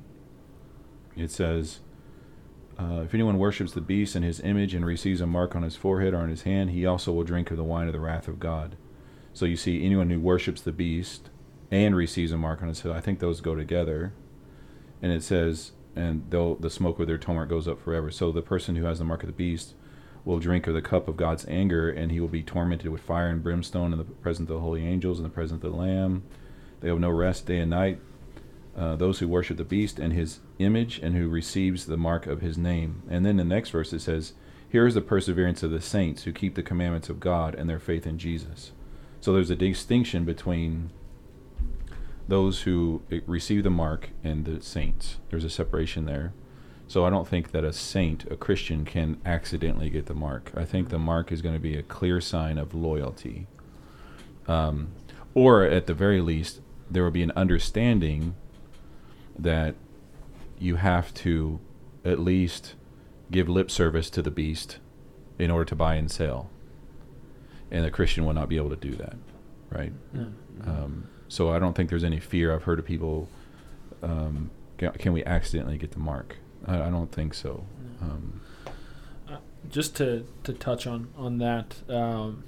It 1.16 1.32
says, 1.32 1.80
uh, 2.78 3.02
If 3.06 3.14
anyone 3.14 3.38
worships 3.38 3.72
the 3.72 3.82
beast 3.82 4.16
and 4.16 4.26
his 4.26 4.40
image 4.42 4.74
and 4.74 4.86
receives 4.86 5.22
a 5.22 5.28
mark 5.28 5.56
on 5.56 5.64
his 5.64 5.76
forehead 5.76 6.14
or 6.14 6.18
on 6.18 6.30
his 6.30 6.44
hand, 6.44 6.72
he 6.72 6.86
also 6.86 7.12
will 7.12 7.24
drink 7.24 7.52
of 7.52 7.58
the 7.58 7.64
wine 7.64 7.88
of 7.88 7.94
the 7.94 8.00
wrath 8.00 8.28
of 8.28 8.40
God. 8.40 8.76
So 9.34 9.46
you 9.46 9.58
see, 9.58 9.86
anyone 9.86 10.10
who 10.10 10.20
worships 10.20 10.62
the 10.62 10.72
beast 10.72 11.30
and 11.72 11.96
receives 11.96 12.32
a 12.32 12.38
mark 12.38 12.62
on 12.62 12.70
his 12.70 12.82
head. 12.82 12.92
I 12.94 13.02
think 13.02 13.20
those 13.20 13.42
go 13.42 13.56
together. 13.56 14.14
And 15.02 15.12
it 15.12 15.24
says, 15.24 15.72
and 15.96 16.26
they'll, 16.30 16.56
the 16.56 16.70
smoke 16.70 17.00
of 17.00 17.08
their 17.08 17.18
torment 17.18 17.50
goes 17.50 17.68
up 17.68 17.82
forever. 17.82 18.12
So 18.12 18.32
the 18.32 18.42
person 18.42 18.76
who 18.76 18.86
has 18.86 19.00
the 19.00 19.06
mark 19.06 19.24
of 19.24 19.28
the 19.28 19.34
beast 19.34 19.74
will 20.26 20.40
drink 20.40 20.68
of 20.68 20.74
the 20.74 20.82
cup 20.82 21.08
of 21.08 21.16
God's 21.16 21.46
anger, 21.48 21.90
and 21.90 22.12
he 22.12 22.20
will 22.20 22.28
be 22.28 22.44
tormented 22.44 22.92
with 22.92 23.02
fire 23.02 23.30
and 23.30 23.44
brimstone 23.44 23.92
in 23.92 24.00
the 24.00 24.04
presence 24.04 24.50
of 24.50 24.56
the 24.56 24.62
holy 24.62 24.86
angels 24.86 25.20
and 25.20 25.26
the 25.26 25.34
presence 25.34 25.64
of 25.64 25.72
the 25.72 25.78
Lamb. 25.78 26.24
They 26.82 26.90
have 26.90 27.00
no 27.00 27.12
rest 27.12 27.46
day 27.46 27.60
and 27.60 27.70
night. 27.70 28.00
Uh, 28.76 28.96
those 28.98 29.20
who 29.20 29.28
worship 29.28 29.56
the 29.56 29.64
beast 29.64 30.00
and 30.00 30.12
his 30.12 30.40
image, 30.60 31.00
and 31.00 31.16
who 31.16 31.30
receives 31.30 31.86
the 31.86 31.96
mark 31.96 32.28
of 32.28 32.42
his 32.42 32.58
name. 32.58 33.04
And 33.10 33.26
then 33.26 33.38
the 33.38 33.46
next 33.46 33.70
verse 33.70 33.94
it 33.94 34.02
says, 34.02 34.34
Here 34.68 34.86
is 34.86 34.96
the 34.96 35.02
perseverance 35.02 35.64
of 35.64 35.72
the 35.72 35.80
saints 35.80 36.24
who 36.24 36.34
keep 36.34 36.56
the 36.56 36.64
commandments 36.64 37.08
of 37.08 37.22
God 37.22 37.56
and 37.56 37.70
their 37.70 37.80
faith 37.80 38.06
in 38.06 38.18
Jesus. 38.18 38.74
So 39.22 39.32
there's 39.32 39.50
a 39.50 39.56
distinction 39.56 40.26
between 40.26 40.92
those 42.28 42.62
who 42.62 43.02
receive 43.28 43.64
the 43.64 43.70
mark 43.70 44.10
and 44.24 44.46
the 44.46 44.62
saints. 44.62 45.18
There's 45.30 45.44
a 45.44 45.50
separation 45.50 46.06
there. 46.06 46.34
So 46.88 47.06
I 47.06 47.10
don't 47.10 47.28
think 47.28 47.52
that 47.52 47.64
a 47.64 47.74
saint, 47.74 48.26
a 48.32 48.36
Christian, 48.36 48.86
can 48.86 49.20
accidentally 49.26 49.90
get 49.90 50.06
the 50.06 50.14
mark. 50.14 50.52
I 50.56 50.66
think 50.66 50.90
the 50.90 51.00
mark 51.00 51.32
is 51.32 51.42
going 51.42 51.56
to 51.56 51.62
be 51.62 51.76
a 51.76 51.84
clear 51.84 52.22
sign 52.22 52.58
of 52.58 52.76
loyalty. 52.76 53.48
Um, 54.48 54.90
or 55.34 55.64
at 55.64 55.88
the 55.88 55.94
very 55.94 56.22
least, 56.22 56.62
there 56.90 57.04
will 57.04 57.12
be 57.12 57.24
an 57.24 57.32
understanding 57.36 58.36
that 59.38 59.76
you 60.60 60.76
have 60.76 61.14
to 61.16 61.60
at 62.04 62.20
least 62.20 62.76
give 63.32 63.50
lip 63.50 63.72
service 63.72 64.10
to 64.12 64.22
the 64.22 64.32
beast 64.32 64.78
in 65.40 65.50
order 65.50 65.66
to 65.66 65.76
buy 65.76 65.96
and 65.96 66.12
sell. 66.12 66.50
And 67.72 67.84
the 67.84 67.92
Christian 67.92 68.26
will 68.26 68.34
not 68.34 68.48
be 68.48 68.58
able 68.58 68.70
to 68.70 68.76
do 68.76 68.96
that, 68.96 69.16
right? 69.72 69.92
Um, 70.68 71.08
so 71.36 71.52
I 71.52 71.60
don't 71.60 71.76
think 71.76 71.90
there's 71.90 72.06
any 72.06 72.20
fear. 72.22 72.54
I've 72.56 72.64
heard 72.64 72.80
of 72.80 72.86
people, 72.86 73.28
um, 74.02 74.52
can, 74.78 75.12
we 75.12 75.22
accidentally 75.26 75.78
get 75.78 75.92
the 75.92 76.00
mark? 76.00 76.38
I, 76.66 76.84
I 76.84 76.90
don't 76.90 77.12
think 77.12 77.34
so. 77.34 77.66
Um, 78.02 78.40
just 79.70 79.96
to, 79.98 80.26
to 80.44 80.54
touch 80.54 80.88
on 80.88 81.10
on 81.18 81.40
that, 81.40 81.76
um, 81.90 82.44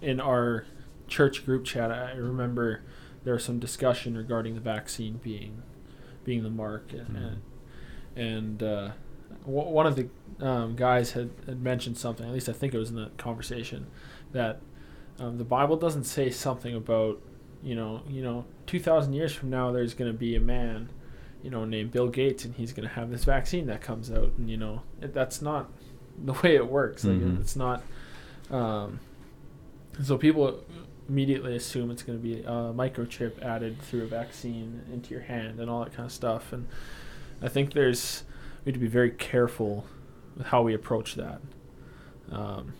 in 0.00 0.18
our 0.18 0.64
church 1.06 1.44
group 1.46 1.64
chat, 1.64 1.92
I 1.92 2.12
remember 2.12 2.80
there 3.22 3.34
was 3.34 3.44
some 3.44 3.58
discussion 3.60 4.16
regarding 4.16 4.54
the 4.54 4.60
vaccine 4.60 5.20
being 5.22 5.62
being 6.24 6.42
the 6.42 6.50
mark, 6.50 6.92
and 6.92 7.08
Mhm. 7.16 7.36
and 8.16 8.62
uh, 8.62 8.90
w- 9.44 9.68
one 9.70 9.86
of 9.86 9.94
the 9.94 10.08
um, 10.44 10.74
guys 10.74 11.12
had, 11.12 11.30
had 11.46 11.62
mentioned 11.62 11.98
something. 11.98 12.26
At 12.26 12.32
least 12.32 12.48
I 12.48 12.52
think 12.52 12.74
it 12.74 12.78
was 12.78 12.90
in 12.90 12.96
that 12.96 13.16
conversation 13.18 13.86
that 14.32 14.60
um, 15.20 15.38
the 15.38 15.44
Bible 15.44 15.76
doesn't 15.76 16.04
say 16.04 16.30
something 16.30 16.74
about 16.74 17.20
you 17.62 17.74
know 17.74 18.02
you 18.08 18.22
know 18.22 18.44
two 18.66 18.78
thousand 18.80 19.12
years 19.14 19.32
from 19.34 19.50
now 19.50 19.72
there's 19.72 19.94
going 19.94 20.10
to 20.12 20.16
be 20.16 20.36
a 20.36 20.40
man 20.40 20.88
you 21.42 21.50
know 21.50 21.64
named 21.64 21.90
Bill 21.92 22.08
Gates 22.08 22.44
and 22.44 22.54
he's 22.54 22.72
going 22.72 22.88
to 22.88 22.94
have 22.94 23.10
this 23.10 23.24
vaccine 23.24 23.66
that 23.66 23.80
comes 23.80 24.10
out 24.10 24.32
and 24.38 24.48
you 24.50 24.56
know 24.56 24.82
it, 25.00 25.12
that's 25.14 25.40
not 25.42 25.70
the 26.24 26.32
way 26.34 26.54
it 26.56 26.66
works. 26.68 27.04
Like 27.04 27.18
Mhm. 27.18 27.40
it's 27.40 27.56
not. 27.56 27.82
Um, 28.50 29.00
so 30.02 30.16
people 30.18 30.62
immediately 31.08 31.54
assume 31.56 31.90
it's 31.90 32.02
going 32.02 32.18
to 32.18 32.22
be 32.22 32.40
a 32.40 32.72
microchip 32.74 33.40
added 33.42 33.80
through 33.82 34.02
a 34.02 34.06
vaccine 34.06 34.82
into 34.92 35.10
your 35.12 35.22
hand 35.22 35.60
and 35.60 35.70
all 35.70 35.84
that 35.84 35.92
kind 35.94 36.06
of 36.06 36.12
stuff. 36.12 36.52
And 36.52 36.66
I 37.42 37.48
think 37.48 37.72
there's 37.74 38.24
we 38.64 38.70
need 38.72 38.74
to 38.74 38.80
be 38.80 38.88
very 38.88 39.10
careful 39.10 39.84
with 40.36 40.46
how 40.48 40.62
we 40.62 40.74
approach 40.74 41.14
that. 41.16 41.40
Um, 42.30 42.72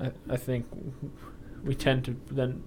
I 0.00 0.12
I 0.28 0.36
think 0.36 0.66
we 1.62 1.74
tend 1.74 2.04
to 2.06 2.16
then 2.30 2.62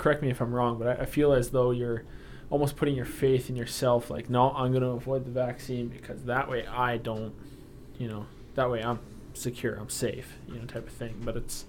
correct 0.00 0.22
me 0.22 0.30
if 0.30 0.40
I'm 0.40 0.52
wrong, 0.54 0.78
but 0.78 0.88
I, 0.88 1.02
I 1.02 1.04
feel 1.04 1.32
as 1.34 1.50
though 1.50 1.70
you're 1.72 2.04
almost 2.48 2.74
putting 2.76 2.96
your 2.96 3.04
faith 3.04 3.50
in 3.50 3.54
yourself. 3.54 4.10
Like, 4.10 4.30
no, 4.30 4.50
I'm 4.52 4.72
going 4.72 4.82
to 4.82 4.88
avoid 4.88 5.26
the 5.26 5.30
vaccine 5.30 5.88
because 5.88 6.24
that 6.24 6.48
way 6.48 6.66
I 6.66 6.96
don't, 6.96 7.34
you 7.98 8.08
know, 8.08 8.26
that 8.54 8.70
way 8.70 8.82
I'm 8.82 8.98
secure, 9.34 9.76
I'm 9.76 9.90
safe, 9.90 10.38
you 10.48 10.54
know, 10.54 10.64
type 10.64 10.86
of 10.86 10.92
thing. 10.94 11.16
But 11.22 11.36
it's 11.36 11.66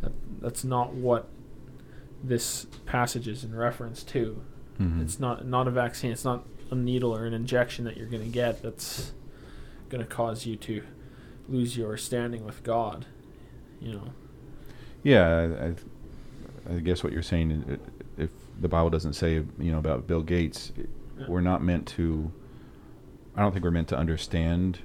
that, 0.00 0.12
that's 0.40 0.62
not 0.64 0.94
what 0.94 1.28
this 2.22 2.66
passage 2.86 3.26
is 3.26 3.42
in 3.42 3.54
reference 3.54 4.04
to. 4.04 4.40
Mhm. 4.80 5.02
It's 5.02 5.18
not 5.18 5.44
not 5.44 5.66
a 5.68 5.70
vaccine. 5.70 6.12
It's 6.12 6.24
not 6.24 6.44
a 6.70 6.74
needle 6.76 7.14
or 7.14 7.26
an 7.26 7.34
injection 7.34 7.84
that 7.84 7.96
you're 7.96 8.08
going 8.08 8.22
to 8.22 8.28
get. 8.30 8.62
That's 8.62 9.12
going 9.88 10.02
to 10.02 10.08
cause 10.08 10.46
you 10.46 10.56
to 10.56 10.82
lose 11.48 11.76
your 11.76 11.96
standing 11.96 12.44
with 12.44 12.62
God. 12.62 13.06
You 13.80 13.92
know. 13.92 14.12
Yeah, 15.02 15.26
I, 15.28 15.66
I, 15.66 15.74
I 16.70 16.74
guess 16.74 17.02
what 17.04 17.12
you're 17.12 17.22
saying, 17.22 17.50
is, 17.50 17.78
if 18.16 18.30
the 18.60 18.68
Bible 18.68 18.90
doesn't 18.90 19.12
say, 19.14 19.34
you 19.34 19.70
know, 19.72 19.78
about 19.78 20.06
Bill 20.06 20.22
Gates, 20.22 20.72
Yeah. 21.18 21.26
we're 21.28 21.40
not 21.40 21.62
meant 21.62 21.86
to. 21.88 22.32
I 23.36 23.42
don't 23.42 23.52
think 23.52 23.64
we're 23.64 23.70
meant 23.72 23.88
to 23.88 23.96
understand 23.98 24.78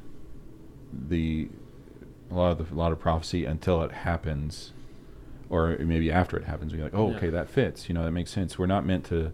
the 0.92 1.50
a 2.32 2.34
lot 2.36 2.52
of 2.60 2.70
the, 2.70 2.76
a 2.76 2.78
lot 2.78 2.92
of 2.92 3.00
prophecy 3.00 3.46
until 3.46 3.82
it 3.84 3.92
happens, 3.92 4.74
or 5.50 5.78
maybe 5.80 6.12
after 6.12 6.38
it 6.38 6.44
happens. 6.46 6.74
We're 6.74 6.84
like, 6.84 6.94
oh, 6.96 7.10
Yeah. 7.12 7.18
okay, 7.18 7.30
that 7.30 7.50
fits. 7.50 7.90
You 7.90 7.96
know, 7.96 8.04
that 8.04 8.12
makes 8.12 8.32
sense. 8.32 8.58
We're 8.60 8.66
not 8.68 8.86
meant 8.86 9.06
to 9.06 9.32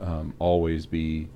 um, 0.00 0.34
always 0.38 0.86
be 0.86 1.28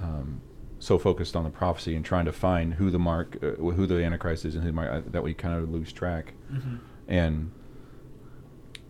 um, 0.00 0.40
so 0.78 0.98
focused 0.98 1.36
on 1.36 1.44
the 1.44 1.50
prophecy 1.50 1.94
and 1.94 2.04
trying 2.04 2.24
to 2.24 2.32
find 2.32 2.74
who 2.74 2.90
the 2.90 2.98
mark, 2.98 3.36
uh, 3.42 3.50
who 3.56 3.86
the 3.86 4.02
Antichrist 4.02 4.44
is, 4.44 4.54
and 4.54 4.64
who 4.64 4.70
the 4.70 4.74
mark, 4.74 4.90
uh, 4.90 5.00
that 5.10 5.22
we 5.22 5.34
kind 5.34 5.54
of 5.60 5.70
lose 5.70 5.92
track 5.92 6.32
Mm-hmm. 6.52 6.76
and 7.08 7.50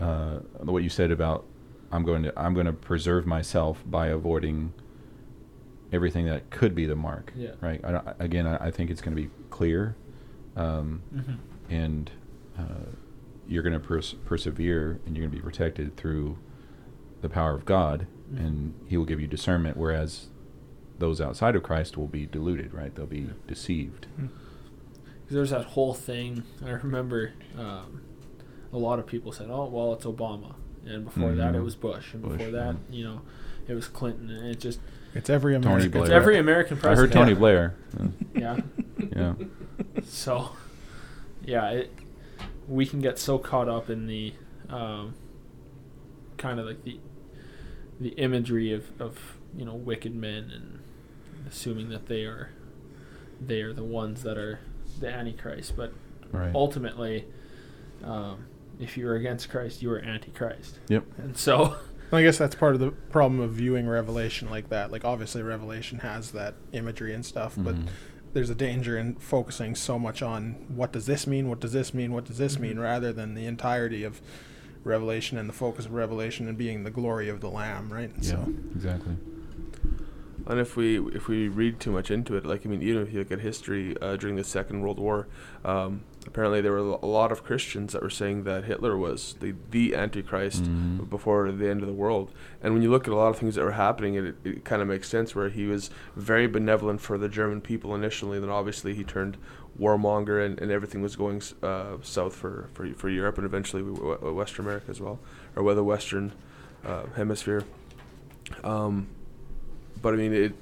uh, 0.00 0.38
what 0.64 0.82
you 0.82 0.88
said 0.88 1.10
about 1.10 1.44
I'm 1.92 2.04
going 2.04 2.22
to 2.24 2.32
I'm 2.40 2.54
going 2.54 2.66
to 2.66 2.72
preserve 2.72 3.26
myself 3.26 3.82
by 3.86 4.08
avoiding 4.08 4.72
everything 5.92 6.26
that 6.26 6.50
could 6.50 6.74
be 6.74 6.86
the 6.86 6.94
mark. 6.96 7.32
Yeah. 7.36 7.50
Right. 7.60 7.84
I, 7.84 8.14
again, 8.20 8.46
I, 8.46 8.66
I 8.66 8.70
think 8.70 8.90
it's 8.90 9.00
going 9.00 9.16
to 9.16 9.22
be 9.22 9.30
clear, 9.50 9.96
um, 10.56 11.02
Mm-hmm. 11.14 11.34
and 11.74 12.10
uh, 12.58 12.62
you're 13.48 13.62
going 13.64 13.72
to 13.72 13.80
pers- 13.80 14.14
persevere, 14.24 15.00
and 15.04 15.16
you're 15.16 15.26
going 15.26 15.32
to 15.32 15.36
be 15.36 15.42
protected 15.42 15.96
through 15.96 16.38
the 17.22 17.28
power 17.28 17.54
of 17.54 17.64
God, 17.64 18.06
Mhm. 18.32 18.38
and 18.46 18.74
He 18.86 18.96
will 18.96 19.04
give 19.04 19.20
you 19.20 19.26
discernment. 19.26 19.76
Whereas 19.76 20.28
those 21.00 21.20
outside 21.20 21.56
of 21.56 21.62
Christ 21.64 21.96
will 21.96 22.06
be 22.06 22.24
deluded. 22.26 22.72
Right. 22.72 22.94
They'll 22.94 23.06
be 23.06 23.20
Yeah. 23.20 23.32
deceived. 23.48 24.06
there's 25.28 25.50
that 25.50 25.64
whole 25.64 25.94
thing. 25.94 26.42
I 26.64 26.70
remember 26.70 27.32
um, 27.58 28.02
a 28.72 28.78
lot 28.78 28.98
of 28.98 29.06
people 29.06 29.32
said, 29.32 29.48
"Oh, 29.50 29.66
well, 29.66 29.92
it's 29.94 30.04
Obama," 30.04 30.54
and 30.86 31.04
before 31.04 31.32
that, 31.34 31.54
it 31.54 31.60
was 31.60 31.74
Bush, 31.76 32.12
and 32.14 32.22
Bush, 32.22 32.38
before 32.38 32.52
that, 32.52 32.76
yeah. 32.90 32.96
you 32.98 33.04
know, 33.04 33.20
it 33.68 33.74
was 33.74 33.88
Clinton, 33.88 34.30
and 34.30 34.46
it 34.48 34.60
just 34.60 34.80
It's 35.14 35.28
every 35.30 35.54
Tony 35.54 35.66
American. 35.66 35.90
Blair. 35.90 36.02
it's 36.04 36.10
every 36.12 36.38
American 36.38 36.76
president. 36.76 37.14
I 37.14 37.18
heard 37.18 37.26
Tony 37.26 37.34
Blair. 37.38 37.74
Yeah. 38.34 38.56
yeah. 39.16 39.34
So, 40.04 40.50
yeah, 41.44 41.70
it, 41.70 41.92
we 42.68 42.86
can 42.86 43.00
get 43.00 43.18
so 43.18 43.38
caught 43.38 43.68
up 43.68 43.90
in 43.90 44.06
the 44.06 44.34
um, 44.68 45.14
kind 46.38 46.60
of 46.60 46.66
like 46.66 46.84
the 46.84 47.00
the 48.00 48.10
imagery 48.10 48.72
of, 48.72 48.90
of 49.00 49.18
you 49.56 49.64
know 49.64 49.74
wicked 49.74 50.14
men 50.14 50.50
and 50.54 50.78
assuming 51.48 51.88
that 51.90 52.06
they 52.06 52.22
are 52.24 52.50
they 53.40 53.60
are 53.62 53.72
the 53.72 53.82
ones 53.84 54.22
that 54.22 54.38
are 54.38 54.60
the 55.00 55.08
antichrist, 55.08 55.76
but 55.76 55.92
Right. 56.32 56.54
ultimately, 56.54 57.24
um, 58.04 58.46
if 58.80 58.96
you 58.96 59.06
were 59.06 59.14
against 59.14 59.50
Christ, 59.50 59.82
you 59.82 59.90
were 59.90 59.98
antichrist. 60.00 60.78
Yep. 60.88 61.04
And 61.18 61.36
so, 61.36 61.76
I 62.12 62.22
guess 62.22 62.38
that's 62.38 62.54
part 62.54 62.74
of 62.74 62.80
the 62.80 62.90
problem 62.90 63.40
of 63.40 63.50
viewing 63.52 63.86
Revelation 63.86 64.50
like 64.50 64.68
that. 64.70 64.90
Like 64.90 65.04
obviously 65.04 65.42
Revelation 65.42 65.98
has 66.00 66.32
that 66.32 66.54
imagery 66.72 67.14
and 67.14 67.24
stuff, 67.24 67.54
but 67.56 67.74
Mhm. 67.76 67.86
there's 68.32 68.50
a 68.50 68.54
danger 68.54 68.98
in 68.98 69.14
focusing 69.16 69.74
so 69.76 69.98
much 69.98 70.22
on 70.22 70.54
what 70.74 70.92
does 70.92 71.06
this 71.06 71.26
mean, 71.26 71.48
what 71.48 71.60
does 71.60 71.72
this 71.72 71.92
mean, 71.94 72.12
what 72.12 72.24
does 72.24 72.38
this 72.38 72.58
mean, 72.58 72.76
Mhm. 72.76 72.82
rather 72.82 73.12
than 73.12 73.34
the 73.34 73.46
entirety 73.46 74.02
of 74.02 74.20
Revelation 74.82 75.36
and 75.36 75.48
the 75.48 75.52
focus 75.52 75.84
of 75.86 75.92
Revelation 75.92 76.48
and 76.48 76.56
being 76.56 76.84
the 76.84 76.90
glory 76.90 77.28
of 77.28 77.40
the 77.40 77.50
Lamb, 77.50 77.92
right? 77.92 78.10
Yeah, 78.20 78.30
So 78.30 78.54
exactly. 78.74 79.16
And 80.46 80.58
if 80.58 80.74
we 80.76 80.98
if 81.14 81.28
we 81.28 81.48
read 81.48 81.78
too 81.80 81.92
much 81.92 82.10
into 82.10 82.34
it, 82.34 82.44
like 82.46 82.64
I 82.64 82.68
mean, 82.70 82.82
even 82.82 83.02
if 83.02 83.12
you 83.12 83.18
look 83.20 83.30
at 83.30 83.40
history 83.40 83.94
uh, 84.00 84.16
during 84.16 84.36
the 84.36 84.42
Second 84.44 84.80
World 84.80 84.98
War, 84.98 85.28
um, 85.64 86.00
apparently 86.26 86.60
there 86.60 86.72
were 86.72 86.78
a 87.02 87.06
lot 87.06 87.32
of 87.32 87.42
Christians 87.42 87.92
that 87.94 88.02
were 88.02 88.10
saying 88.10 88.44
that 88.44 88.64
Hitler 88.64 88.96
was 88.96 89.36
the 89.40 89.54
the 89.70 89.94
Antichrist 89.94 90.64
Mhm. 90.64 91.08
before 91.08 91.50
the 91.50 91.68
end 91.68 91.80
of 91.80 91.86
the 91.88 91.94
world. 91.94 92.30
And 92.62 92.74
when 92.74 92.82
you 92.82 92.90
look 92.90 93.06
at 93.08 93.12
a 93.12 93.16
lot 93.16 93.28
of 93.28 93.38
things 93.38 93.54
that 93.54 93.64
were 93.64 93.72
happening, 93.72 94.14
it, 94.14 94.34
it 94.44 94.64
kind 94.64 94.82
of 94.82 94.88
makes 94.88 95.08
sense. 95.08 95.34
Where 95.34 95.48
he 95.48 95.66
was 95.66 95.90
very 96.16 96.46
benevolent 96.46 97.00
for 97.00 97.16
the 97.18 97.28
German 97.28 97.60
people 97.60 97.94
initially, 97.94 98.38
then 98.38 98.50
obviously 98.50 98.94
he 98.94 99.02
turned 99.04 99.36
warmonger, 99.78 100.44
and, 100.44 100.60
and 100.60 100.70
everything 100.70 101.00
was 101.00 101.16
going 101.16 101.40
uh, 101.62 101.96
south 102.02 102.34
for, 102.34 102.68
for 102.74 102.86
for 102.94 103.08
Europe 103.08 103.38
and 103.38 103.46
eventually 103.46 103.82
Western 103.82 104.66
America 104.66 104.90
as 104.90 105.00
well, 105.00 105.18
or 105.56 105.62
whether 105.62 105.82
Western 105.82 106.32
uh, 106.84 107.04
Hemisphere. 107.16 107.64
Um, 108.62 109.06
but 110.02 110.12
I 110.14 110.16
mean, 110.16 110.32
it 110.34 110.52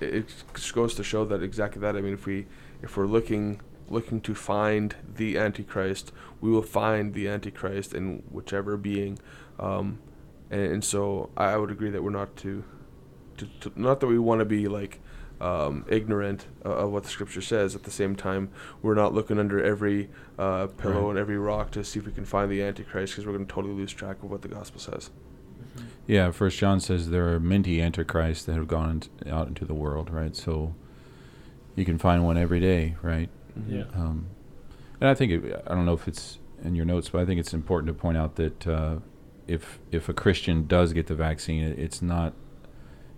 it 0.00 0.26
goes 0.72 0.94
to 0.94 1.02
show 1.02 1.24
that 1.24 1.42
exactly 1.42 1.80
that. 1.80 1.96
I 1.96 2.00
mean, 2.00 2.14
if 2.14 2.24
we 2.26 2.46
if 2.82 2.96
we're 2.96 3.06
looking 3.06 3.60
looking 3.90 4.20
to 4.22 4.34
find 4.34 4.94
the 5.16 5.38
Antichrist, 5.38 6.12
we 6.40 6.50
will 6.50 6.62
find 6.62 7.14
the 7.14 7.28
Antichrist 7.28 7.94
in 7.94 8.22
whichever 8.30 8.76
being. 8.76 9.18
Um, 9.58 9.98
and, 10.50 10.60
and 10.60 10.84
so 10.84 11.30
I 11.36 11.56
would 11.56 11.70
agree 11.70 11.90
that 11.90 12.02
we're 12.02 12.10
not 12.10 12.36
to, 12.38 12.64
to, 13.38 13.46
to 13.60 13.72
not 13.76 14.00
that 14.00 14.06
we 14.06 14.18
want 14.18 14.40
to 14.40 14.44
be 14.44 14.68
like 14.68 15.00
um, 15.40 15.84
ignorant 15.88 16.46
uh, 16.64 16.70
of 16.70 16.90
what 16.92 17.04
the 17.04 17.08
Scripture 17.08 17.40
says. 17.40 17.74
At 17.74 17.84
the 17.84 17.90
same 17.90 18.16
time, 18.16 18.50
we're 18.82 18.94
not 18.94 19.14
looking 19.14 19.38
under 19.38 19.62
every 19.62 20.10
uh, 20.38 20.66
pillow 20.66 21.02
Right. 21.04 21.10
and 21.10 21.18
every 21.18 21.38
rock 21.38 21.70
to 21.72 21.84
see 21.84 22.00
if 22.00 22.06
we 22.06 22.12
can 22.12 22.24
find 22.24 22.50
the 22.50 22.62
Antichrist 22.62 23.12
because 23.12 23.26
we're 23.26 23.34
going 23.34 23.46
to 23.46 23.52
totally 23.52 23.74
lose 23.74 23.92
track 23.92 24.22
of 24.22 24.30
what 24.30 24.42
the 24.42 24.48
Gospel 24.48 24.80
says. 24.80 25.10
Yeah, 26.06 26.30
First 26.30 26.58
John 26.58 26.80
says 26.80 27.10
there 27.10 27.32
are 27.34 27.38
many 27.38 27.80
antichrists 27.80 28.44
that 28.46 28.54
have 28.54 28.66
gone 28.66 29.02
out 29.30 29.46
into 29.46 29.64
the 29.64 29.74
world, 29.74 30.10
right? 30.10 30.34
So 30.34 30.74
you 31.76 31.84
can 31.84 31.98
find 31.98 32.24
one 32.24 32.38
every 32.38 32.60
day, 32.60 32.96
right? 33.02 33.28
Yeah. 33.66 33.84
Um, 33.94 34.26
and 35.00 35.08
I 35.08 35.14
think 35.14 35.32
it, 35.32 35.62
I 35.66 35.74
don't 35.74 35.86
know 35.86 35.94
if 35.94 36.06
it's 36.08 36.38
in 36.62 36.74
your 36.74 36.84
notes, 36.84 37.08
but 37.08 37.20
I 37.20 37.24
think 37.26 37.40
it's 37.40 37.54
important 37.54 37.86
to 37.88 37.94
point 38.00 38.16
out 38.18 38.36
that 38.36 38.66
uh, 38.66 38.96
if 39.46 39.78
if 39.90 40.08
a 40.08 40.12
Christian 40.12 40.66
does 40.66 40.92
get 40.92 41.06
the 41.06 41.14
vaccine, 41.14 41.62
it, 41.62 41.78
it's 41.78 42.02
not 42.02 42.34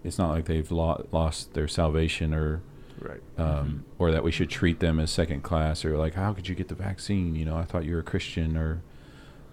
it's 0.04 0.18
not 0.18 0.30
like 0.30 0.46
they've 0.46 0.70
lo- 0.70 1.06
lost 1.12 1.54
their 1.54 1.68
salvation 1.68 2.32
or 2.34 2.62
Right. 3.00 3.20
um, 3.38 3.86
or 3.98 4.10
that 4.12 4.22
we 4.22 4.30
should 4.30 4.50
treat 4.50 4.80
them 4.80 5.00
as 5.00 5.10
second 5.10 5.40
class 5.42 5.86
or 5.86 5.96
like 5.96 6.12
how 6.14 6.34
could 6.34 6.48
you 6.48 6.54
get 6.54 6.68
the 6.68 6.74
vaccine? 6.74 7.34
You 7.34 7.46
know, 7.46 7.56
I 7.56 7.64
thought 7.64 7.86
you 7.86 7.94
were 7.94 8.00
a 8.00 8.02
Christian 8.02 8.58
or 8.58 8.82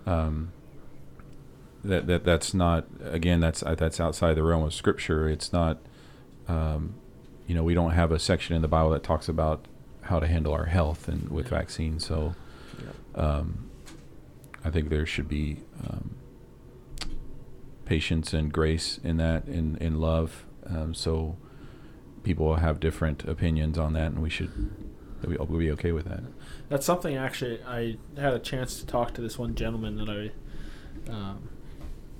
um, 0.05 0.51
that 1.84 2.07
that 2.07 2.26
that's 2.26 2.53
not 2.53 2.88
again 3.01 3.39
that's 3.39 3.64
uh, 3.64 3.76
that's 3.76 4.01
outside 4.01 4.34
the 4.34 4.43
realm 4.43 4.64
of 4.64 4.73
Scripture. 4.73 5.30
It's 5.30 5.53
not 5.53 5.80
um, 6.49 6.95
you 7.45 7.55
know 7.55 7.64
we 7.64 7.73
don't 7.73 7.91
have 7.91 8.11
a 8.11 8.19
section 8.19 8.53
in 8.53 8.61
the 8.61 8.68
Bible 8.68 8.89
that 8.89 9.03
talks 9.03 9.30
about 9.30 9.65
how 10.08 10.20
to 10.20 10.28
handle 10.28 10.54
our 10.54 10.66
health 10.66 11.08
and 11.08 11.30
with 11.30 11.48
Yeah. 11.52 11.58
vaccines. 11.60 12.06
So 12.06 12.36
Yeah. 13.16 13.22
um, 13.24 13.70
I 14.64 14.70
think 14.70 14.90
there 14.90 15.06
should 15.06 15.28
be 15.30 15.58
um, 15.88 16.16
patience 17.86 18.34
and 18.34 18.52
grace 18.52 19.00
in 19.04 19.18
that, 19.18 19.48
in 19.48 19.78
in 19.78 20.00
love. 20.00 20.46
Um, 20.66 20.94
so 20.94 21.38
people 22.24 22.56
have 22.56 22.80
different 22.80 23.24
opinions 23.24 23.78
on 23.78 23.94
that, 23.94 24.08
and 24.12 24.22
we 24.22 24.30
should 24.30 24.52
we 25.26 25.38
we'll 25.38 25.60
be 25.60 25.72
okay 25.72 25.92
with 25.92 26.06
that. 26.06 26.24
That's 26.70 26.86
something 26.86 27.16
actually 27.16 27.64
I 27.64 27.98
had 28.18 28.34
a 28.34 28.40
chance 28.40 28.80
to 28.80 28.86
talk 28.86 29.14
to 29.14 29.22
this 29.22 29.38
one 29.40 29.56
gentleman 29.56 29.96
that 29.98 30.10
I 30.10 31.12
um, 31.12 31.50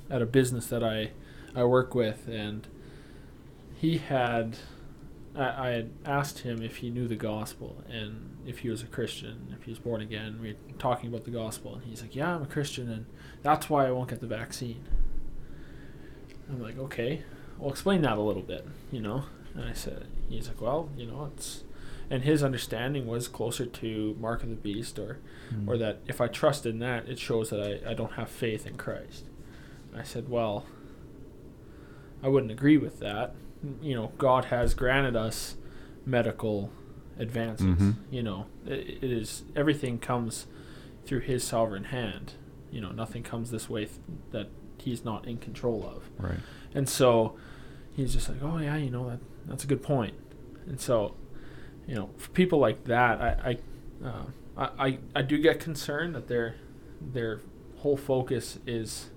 at 0.10 0.22
a 0.22 0.26
business 0.26 0.68
that 0.68 0.84
I 0.84 1.12
I 1.56 1.64
work 1.66 1.94
with, 1.94 2.28
and 2.28 2.66
he 3.76 3.98
had 3.98 4.58
I, 5.38 5.68
I 5.68 5.70
had 5.72 5.92
asked 6.06 6.40
him 6.40 6.62
if 6.62 6.78
he 6.78 6.90
knew 6.90 7.08
the 7.08 7.16
gospel 7.16 7.84
and 7.90 8.38
if 8.46 8.60
he 8.60 8.70
was 8.70 8.82
a 8.82 8.88
Christian, 8.88 9.56
if 9.58 9.64
he 9.66 9.72
was 9.72 9.80
born 9.80 10.02
again. 10.02 10.40
We 10.42 10.54
were 10.54 10.58
talking 10.80 11.10
about 11.10 11.26
the 11.26 11.32
gospel, 11.32 11.76
and 11.76 11.84
he's 11.84 12.02
like, 12.02 12.16
"Yeah, 12.16 12.36
I'm 12.36 12.44
a 12.44 12.48
Christian, 12.48 12.90
and 12.92 13.06
that's 13.44 13.70
why 13.70 13.88
I 13.88 13.92
won't 13.92 14.10
get 14.10 14.20
the 14.22 14.28
vaccine." 14.28 14.84
I'm 16.50 16.62
like, 16.62 16.78
"Okay, 16.78 17.24
well, 17.60 17.70
explain 17.70 18.02
that 18.04 18.18
a 18.18 18.22
little 18.22 18.42
bit," 18.44 18.66
you 18.92 19.02
know. 19.02 19.24
And 19.54 19.66
I 19.66 19.74
said, 19.74 20.08
"He's 20.30 20.48
like, 20.48 20.62
well, 20.62 20.90
you 20.96 21.06
know, 21.08 21.32
it's." 21.36 21.64
And 22.10 22.24
his 22.24 22.42
understanding 22.42 23.06
was 23.06 23.28
closer 23.28 23.66
to 23.66 24.16
Mark 24.18 24.42
of 24.44 24.50
the 24.50 24.56
Beast, 24.56 24.98
or, 24.98 25.20
Mm. 25.54 25.68
or 25.68 25.78
that 25.78 26.00
if 26.08 26.22
I 26.22 26.28
trust 26.30 26.66
in 26.66 26.80
that, 26.80 27.10
it 27.10 27.20
shows 27.20 27.50
that 27.50 27.60
I, 27.62 27.92
I 27.92 27.94
don't 27.94 28.14
have 28.14 28.30
faith 28.30 28.66
in 28.66 28.78
Christ. 28.78 29.26
I 29.94 30.04
said, 30.04 30.30
well, 30.30 30.66
I 32.24 32.30
wouldn't 32.30 32.52
agree 32.52 32.78
with 32.78 33.00
that. 33.00 33.36
You 33.82 33.96
know, 33.96 34.12
God 34.18 34.46
has 34.46 34.74
granted 34.74 35.16
us 35.16 35.56
medical 36.06 36.72
advances. 37.20 37.66
Mhm. 37.66 37.96
You 38.12 38.24
know, 38.24 38.46
it, 38.66 39.00
it 39.04 39.12
is 39.12 39.44
everything 39.56 39.98
comes 40.00 40.46
through 41.06 41.22
His 41.22 41.44
sovereign 41.44 41.86
hand. 41.86 42.34
You 42.72 42.82
know, 42.82 42.92
nothing 42.92 43.24
comes 43.24 43.52
this 43.52 43.70
way 43.70 43.86
th- 43.86 44.00
that 44.32 44.48
He's 44.78 45.04
not 45.04 45.28
in 45.28 45.38
control 45.38 45.84
of. 45.86 46.10
Right. 46.24 46.40
And 46.74 46.88
so 46.88 47.36
he's 47.96 48.14
just 48.14 48.30
like, 48.30 48.38
oh 48.44 48.60
yeah, 48.60 48.78
you 48.78 48.92
know 48.92 49.10
that 49.10 49.20
that's 49.48 49.64
a 49.64 49.68
good 49.68 49.82
point. 49.82 50.14
And 50.68 50.80
so, 50.80 51.16
you 51.88 51.96
know, 51.96 52.12
for 52.18 52.30
people 52.30 52.60
like 52.60 52.84
that, 52.86 53.20
I 53.20 53.58
I, 54.04 54.08
uh, 54.08 54.26
I, 54.56 54.86
I 54.88 54.98
I 55.16 55.22
do 55.24 55.40
get 55.40 55.60
concerned 55.60 56.14
that 56.16 56.28
their 56.28 56.56
their 57.02 57.42
whole 57.78 57.98
focus 57.98 58.60
is, 58.68 59.10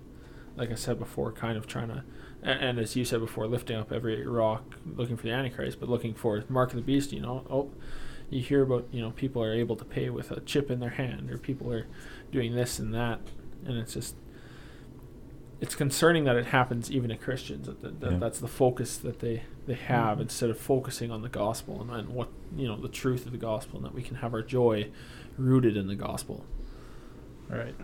like 0.56 0.70
I 0.70 0.74
said 0.76 0.98
before, 0.98 1.30
kind 1.32 1.56
of 1.58 1.66
trying 1.66 1.88
to, 1.88 2.04
and, 2.42 2.60
and 2.60 2.78
as 2.78 2.96
you 2.96 3.04
said 3.04 3.20
before, 3.20 3.46
lifting 3.46 3.76
up 3.76 3.92
every 3.92 4.26
rock, 4.26 4.76
looking 4.94 5.16
for 5.16 5.24
the 5.24 5.32
Antichrist, 5.32 5.80
but 5.80 5.88
looking 5.88 6.14
for 6.14 6.44
Mark 6.48 6.70
of 6.70 6.76
the 6.76 6.82
Beast. 6.82 7.12
You 7.12 7.20
know, 7.20 7.46
oh, 7.50 7.70
you 8.30 8.40
hear 8.42 8.62
about 8.62 8.86
you 8.92 9.00
know 9.00 9.10
people 9.10 9.42
are 9.42 9.52
able 9.54 9.76
to 9.76 9.84
pay 9.84 10.10
with 10.10 10.30
a 10.30 10.40
chip 10.40 10.70
in 10.70 10.80
their 10.80 10.90
hand, 10.90 11.30
or 11.30 11.38
people 11.38 11.72
are 11.72 11.86
doing 12.32 12.54
this 12.54 12.78
and 12.78 12.94
that, 12.94 13.20
and 13.66 13.76
it's 13.78 13.94
just 13.94 14.14
it's 15.60 15.74
concerning 15.74 16.24
that 16.24 16.36
it 16.36 16.46
happens 16.46 16.90
even 16.90 17.10
to 17.10 17.16
Christians. 17.16 17.66
That, 17.66 17.82
that, 17.82 18.00
that 18.00 18.12
Yeah. 18.12 18.18
that's 18.18 18.40
the 18.40 18.48
focus 18.48 18.96
that 18.98 19.20
they 19.20 19.42
they 19.66 19.74
have 19.74 20.14
mm-hmm. 20.14 20.22
instead 20.22 20.50
of 20.50 20.58
focusing 20.58 21.10
on 21.10 21.22
the 21.22 21.28
gospel 21.28 21.80
and, 21.80 21.90
and 21.90 22.08
what 22.10 22.28
you 22.56 22.66
know 22.66 22.76
the 22.76 22.88
truth 22.88 23.26
of 23.26 23.32
the 23.32 23.38
gospel, 23.38 23.76
and 23.76 23.84
that 23.86 23.94
we 23.94 24.02
can 24.02 24.16
have 24.16 24.32
our 24.32 24.42
joy 24.42 24.88
rooted 25.36 25.76
in 25.76 25.86
the 25.86 25.96
gospel. 25.96 26.44
Right. 27.48 27.74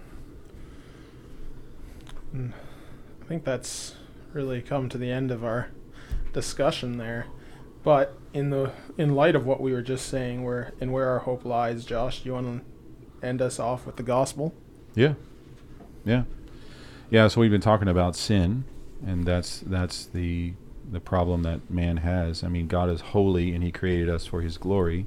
And 2.33 2.53
I 3.23 3.25
think 3.25 3.45
that's 3.45 3.97
really 4.37 4.63
come 4.63 4.89
to 4.91 4.99
the 4.99 5.11
end 5.11 5.31
of 5.31 5.45
our 5.45 5.71
discussion 6.33 6.99
there. 6.99 7.27
But 7.83 8.19
in 8.33 8.51
the 8.51 8.73
in 8.99 9.15
light 9.15 9.35
of 9.35 9.47
what 9.47 9.61
we 9.61 9.73
were 9.73 9.83
just 9.83 10.09
saying, 10.09 10.45
where 10.45 10.73
and 10.81 10.93
where 10.93 11.09
our 11.09 11.21
hope 11.21 11.45
lies, 11.45 11.85
Josh, 11.85 12.21
do 12.21 12.29
you 12.29 12.35
want 12.35 12.63
to 12.63 13.27
end 13.27 13.43
us 13.43 13.59
off 13.59 13.87
with 13.87 13.97
the 13.97 14.03
gospel? 14.03 14.55
Yeah. 14.95 15.15
Yeah. 16.05 16.25
Yeah, 17.11 17.29
so 17.29 17.41
we've 17.41 17.51
been 17.51 17.61
talking 17.61 17.89
about 17.89 18.17
sin 18.17 18.65
and 19.05 19.25
that's 19.25 19.61
that's 19.61 20.07
the 20.07 20.53
the 20.91 21.01
problem 21.01 21.43
that 21.43 21.69
man 21.69 21.99
has. 21.99 22.45
I 22.45 22.49
mean, 22.49 22.69
God 22.69 22.89
is 22.91 23.01
holy 23.01 23.55
and 23.55 23.65
he 23.65 23.73
created 23.73 24.09
us 24.09 24.27
for 24.27 24.41
his 24.41 24.57
glory. 24.57 25.07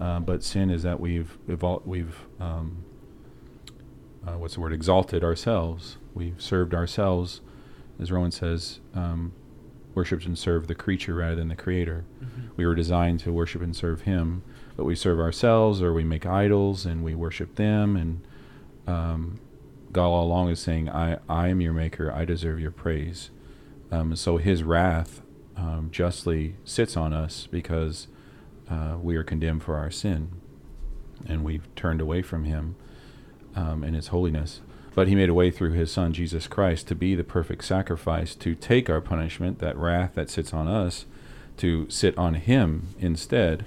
Uh, 0.00 0.20
but 0.20 0.42
sin 0.42 0.70
is 0.70 0.82
that 0.84 1.00
we've 1.00 1.38
evol- 1.48 1.84
we've 1.84 2.18
um, 2.40 2.84
uh, 4.26 4.32
what's 4.32 4.54
the 4.54 4.60
word 4.60 4.72
exalted 4.72 5.22
ourselves. 5.22 5.98
We've 6.14 6.40
served 6.40 6.74
ourselves, 6.74 7.40
as 8.00 8.12
Roman 8.12 8.30
says, 8.30 8.80
um, 8.94 9.32
worshipped 9.94 10.26
and 10.26 10.38
served 10.38 10.68
the 10.68 10.74
creature 10.74 11.14
rather 11.14 11.36
than 11.36 11.48
the 11.48 11.56
creator. 11.56 12.04
We 12.56 12.66
were 12.66 12.74
designed 12.74 13.20
to 13.20 13.32
worship 13.32 13.62
and 13.62 13.74
serve 13.74 14.02
Him, 14.02 14.42
but 14.76 14.84
we 14.84 14.94
serve 14.94 15.18
ourselves 15.18 15.80
or 15.80 15.92
we 15.92 16.04
make 16.04 16.26
idols 16.26 16.84
and 16.84 17.02
we 17.02 17.14
worship 17.14 17.54
them. 17.54 17.96
And 17.96 18.20
um, 18.86 19.40
God 19.92 20.06
all 20.06 20.24
along 20.24 20.50
is 20.50 20.60
saying, 20.60 20.90
I, 20.90 21.18
I 21.28 21.48
am 21.48 21.60
your 21.60 21.72
maker, 21.72 22.12
I 22.12 22.24
deserve 22.26 22.60
your 22.60 22.70
praise. 22.70 23.30
Um, 23.90 24.14
so 24.16 24.36
His 24.36 24.62
wrath 24.62 25.22
um, 25.56 25.88
justly 25.90 26.56
sits 26.64 26.96
on 26.96 27.14
us 27.14 27.48
because 27.50 28.08
uh, 28.70 28.96
we 29.00 29.16
are 29.16 29.24
condemned 29.24 29.62
for 29.62 29.76
our 29.76 29.90
sin 29.90 30.30
and 31.26 31.44
we've 31.44 31.74
turned 31.74 32.00
away 32.00 32.20
from 32.20 32.44
Him 32.44 32.76
um, 33.54 33.82
and 33.82 33.96
His 33.96 34.08
holiness. 34.08 34.60
But 34.96 35.08
He 35.08 35.14
made 35.14 35.28
a 35.28 35.34
way 35.34 35.50
through 35.50 35.72
His 35.72 35.92
Son, 35.92 36.14
Jesus 36.14 36.48
Christ, 36.48 36.88
to 36.88 36.94
be 36.94 37.14
the 37.14 37.22
perfect 37.22 37.64
sacrifice, 37.64 38.34
to 38.36 38.54
take 38.54 38.88
our 38.88 39.02
punishment, 39.02 39.58
that 39.58 39.76
wrath 39.76 40.14
that 40.14 40.30
sits 40.30 40.54
on 40.54 40.66
us, 40.66 41.04
to 41.58 41.88
sit 41.90 42.16
on 42.16 42.34
Him 42.34 42.88
instead 42.98 43.66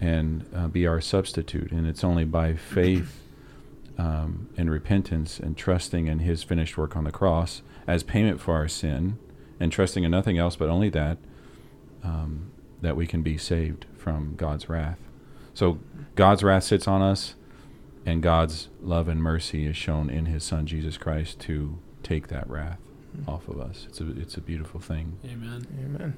and 0.00 0.44
uh, 0.52 0.66
be 0.66 0.88
our 0.88 1.00
substitute. 1.00 1.70
And 1.70 1.86
it's 1.86 2.02
only 2.02 2.24
by 2.24 2.54
faith 2.54 3.22
um, 3.96 4.48
and 4.56 4.70
repentance 4.70 5.38
and 5.38 5.56
trusting 5.56 6.08
in 6.08 6.18
His 6.18 6.42
finished 6.42 6.76
work 6.76 6.96
on 6.96 7.04
the 7.04 7.12
cross 7.12 7.62
as 7.86 8.02
payment 8.02 8.40
for 8.40 8.54
our 8.54 8.66
sin 8.66 9.18
and 9.60 9.70
trusting 9.70 10.02
in 10.02 10.10
nothing 10.10 10.36
else 10.36 10.56
but 10.56 10.68
only 10.68 10.88
that, 10.88 11.18
um, 12.02 12.50
that 12.80 12.96
we 12.96 13.06
can 13.06 13.22
be 13.22 13.38
saved 13.38 13.86
from 13.96 14.34
God's 14.34 14.68
wrath. 14.68 14.98
So 15.54 15.78
God's 16.16 16.42
wrath 16.42 16.64
sits 16.64 16.88
on 16.88 17.02
us, 17.02 17.34
and 18.06 18.22
God's 18.22 18.68
love 18.80 19.08
and 19.08 19.22
mercy 19.22 19.66
is 19.66 19.76
shown 19.76 20.08
in 20.10 20.26
His 20.26 20.42
Son 20.44 20.66
Jesus 20.66 20.96
Christ 20.96 21.40
to 21.40 21.78
take 22.02 22.28
that 22.28 22.48
wrath 22.48 22.78
off 23.26 23.48
of 23.48 23.60
us. 23.60 23.86
It's 23.88 24.00
a 24.00 24.08
it's 24.18 24.36
a 24.36 24.40
beautiful 24.40 24.80
thing. 24.80 25.18
Amen. 25.24 25.66
Amen. 25.84 26.16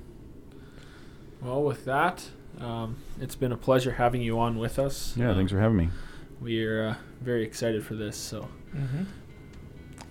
Well, 1.41 1.63
with 1.63 1.85
that, 1.87 2.29
um, 2.61 2.97
it's 3.21 3.35
been 3.35 3.51
a 3.53 3.57
pleasure 3.57 3.93
having 3.93 4.23
you 4.23 4.39
on 4.39 4.59
with 4.59 4.79
us. 4.79 5.17
Yeah, 5.17 5.31
Uh, 5.31 5.35
thanks 5.35 5.51
for 5.51 5.59
having 5.59 5.77
me. 5.77 5.89
We're 6.41 6.89
uh, 6.91 6.95
very 7.21 7.43
excited 7.45 7.85
for 7.85 7.95
this. 7.95 8.17
So, 8.17 8.49
Mm-hmm. 8.77 9.03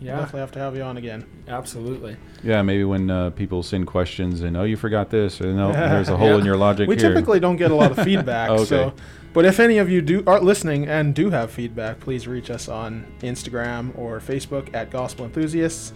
Yeah, 0.02 0.16
Definitely 0.18 0.40
have 0.42 0.52
to 0.54 0.60
have 0.60 0.76
you 0.76 0.82
on 0.82 0.98
again. 0.98 1.26
absolutely. 1.48 2.18
Yeah, 2.44 2.62
maybe 2.64 2.84
when 2.84 3.10
uh, 3.10 3.30
people 3.30 3.62
send 3.64 3.86
questions 3.88 4.42
and 4.42 4.58
oh, 4.58 4.64
you 4.64 4.76
forgot 4.76 5.10
this, 5.12 5.40
or 5.40 5.54
no, 5.54 5.72
there's 5.74 6.10
a 6.10 6.18
hole 6.18 6.38
in 6.40 6.46
your 6.46 6.58
logic 6.58 6.90
We 6.90 6.96
here. 6.98 7.10
typically 7.14 7.40
don't 7.40 7.56
get 7.58 7.72
a 7.72 7.76
lot 7.76 7.92
of 7.98 8.04
feedback, 8.04 8.50
Okay. 8.50 8.66
so. 8.66 8.94
But 9.34 9.46
if 9.46 9.62
any 9.62 9.78
of 9.78 9.90
you 9.90 10.02
do 10.02 10.24
are 10.28 10.42
listening 10.42 10.88
and 10.90 11.16
do 11.16 11.30
have 11.30 11.52
feedback, 11.52 12.02
please 12.02 12.28
reach 12.28 12.50
us 12.50 12.68
on 12.68 13.06
Instagram 13.22 13.98
or 13.98 14.20
Facebook 14.20 14.74
at 14.76 14.90
Gospel 14.90 15.24
Enthusiasts, 15.26 15.94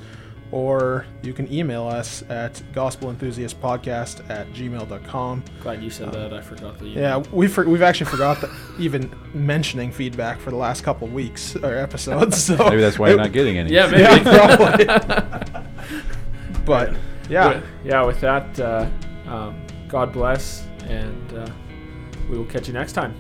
or 0.52 1.06
you 1.22 1.34
can 1.34 1.52
email 1.52 1.88
us 1.88 2.24
at 2.30 2.54
gospelenthusiastpodcast 2.74 4.30
at 4.30 4.48
gmail.com. 4.54 5.44
Glad 5.62 5.84
you 5.84 5.90
said 5.90 6.12
that. 6.14 6.34
I 6.34 6.42
forgot 6.42 6.80
the. 6.80 6.88
Yeah, 6.88 7.18
we 7.32 7.48
for, 7.48 7.68
we've 7.68 7.82
actually 7.82 8.10
forgot 8.10 8.42
that 8.42 8.52
even 8.80 9.14
mentioning 9.34 9.92
feedback 9.92 10.40
for 10.40 10.52
the 10.52 10.56
last 10.56 10.84
couple 10.84 11.08
weeks 11.08 11.56
or 11.56 11.76
episodes. 11.76 12.44
So 12.46 12.56
maybe 12.58 12.82
that's 12.82 13.00
why 13.00 13.10
you're 13.10 13.18
not 13.18 13.32
getting 13.34 13.58
any. 13.58 13.72
Yeah, 13.74 13.88
maybe. 13.88 14.04
Yeah, 14.04 14.56
probably. 14.56 14.86
but 16.66 16.96
yeah, 17.30 17.56
With- 17.56 17.66
yeah. 17.84 18.06
With 18.06 18.22
that, 18.22 18.60
uh, 18.60 18.90
um, 19.28 19.60
God 19.88 20.14
bless, 20.14 20.66
and 20.88 21.34
uh, 21.34 21.50
we 22.30 22.38
will 22.38 22.46
catch 22.46 22.68
you 22.68 22.74
next 22.74 22.94
time. 22.94 23.16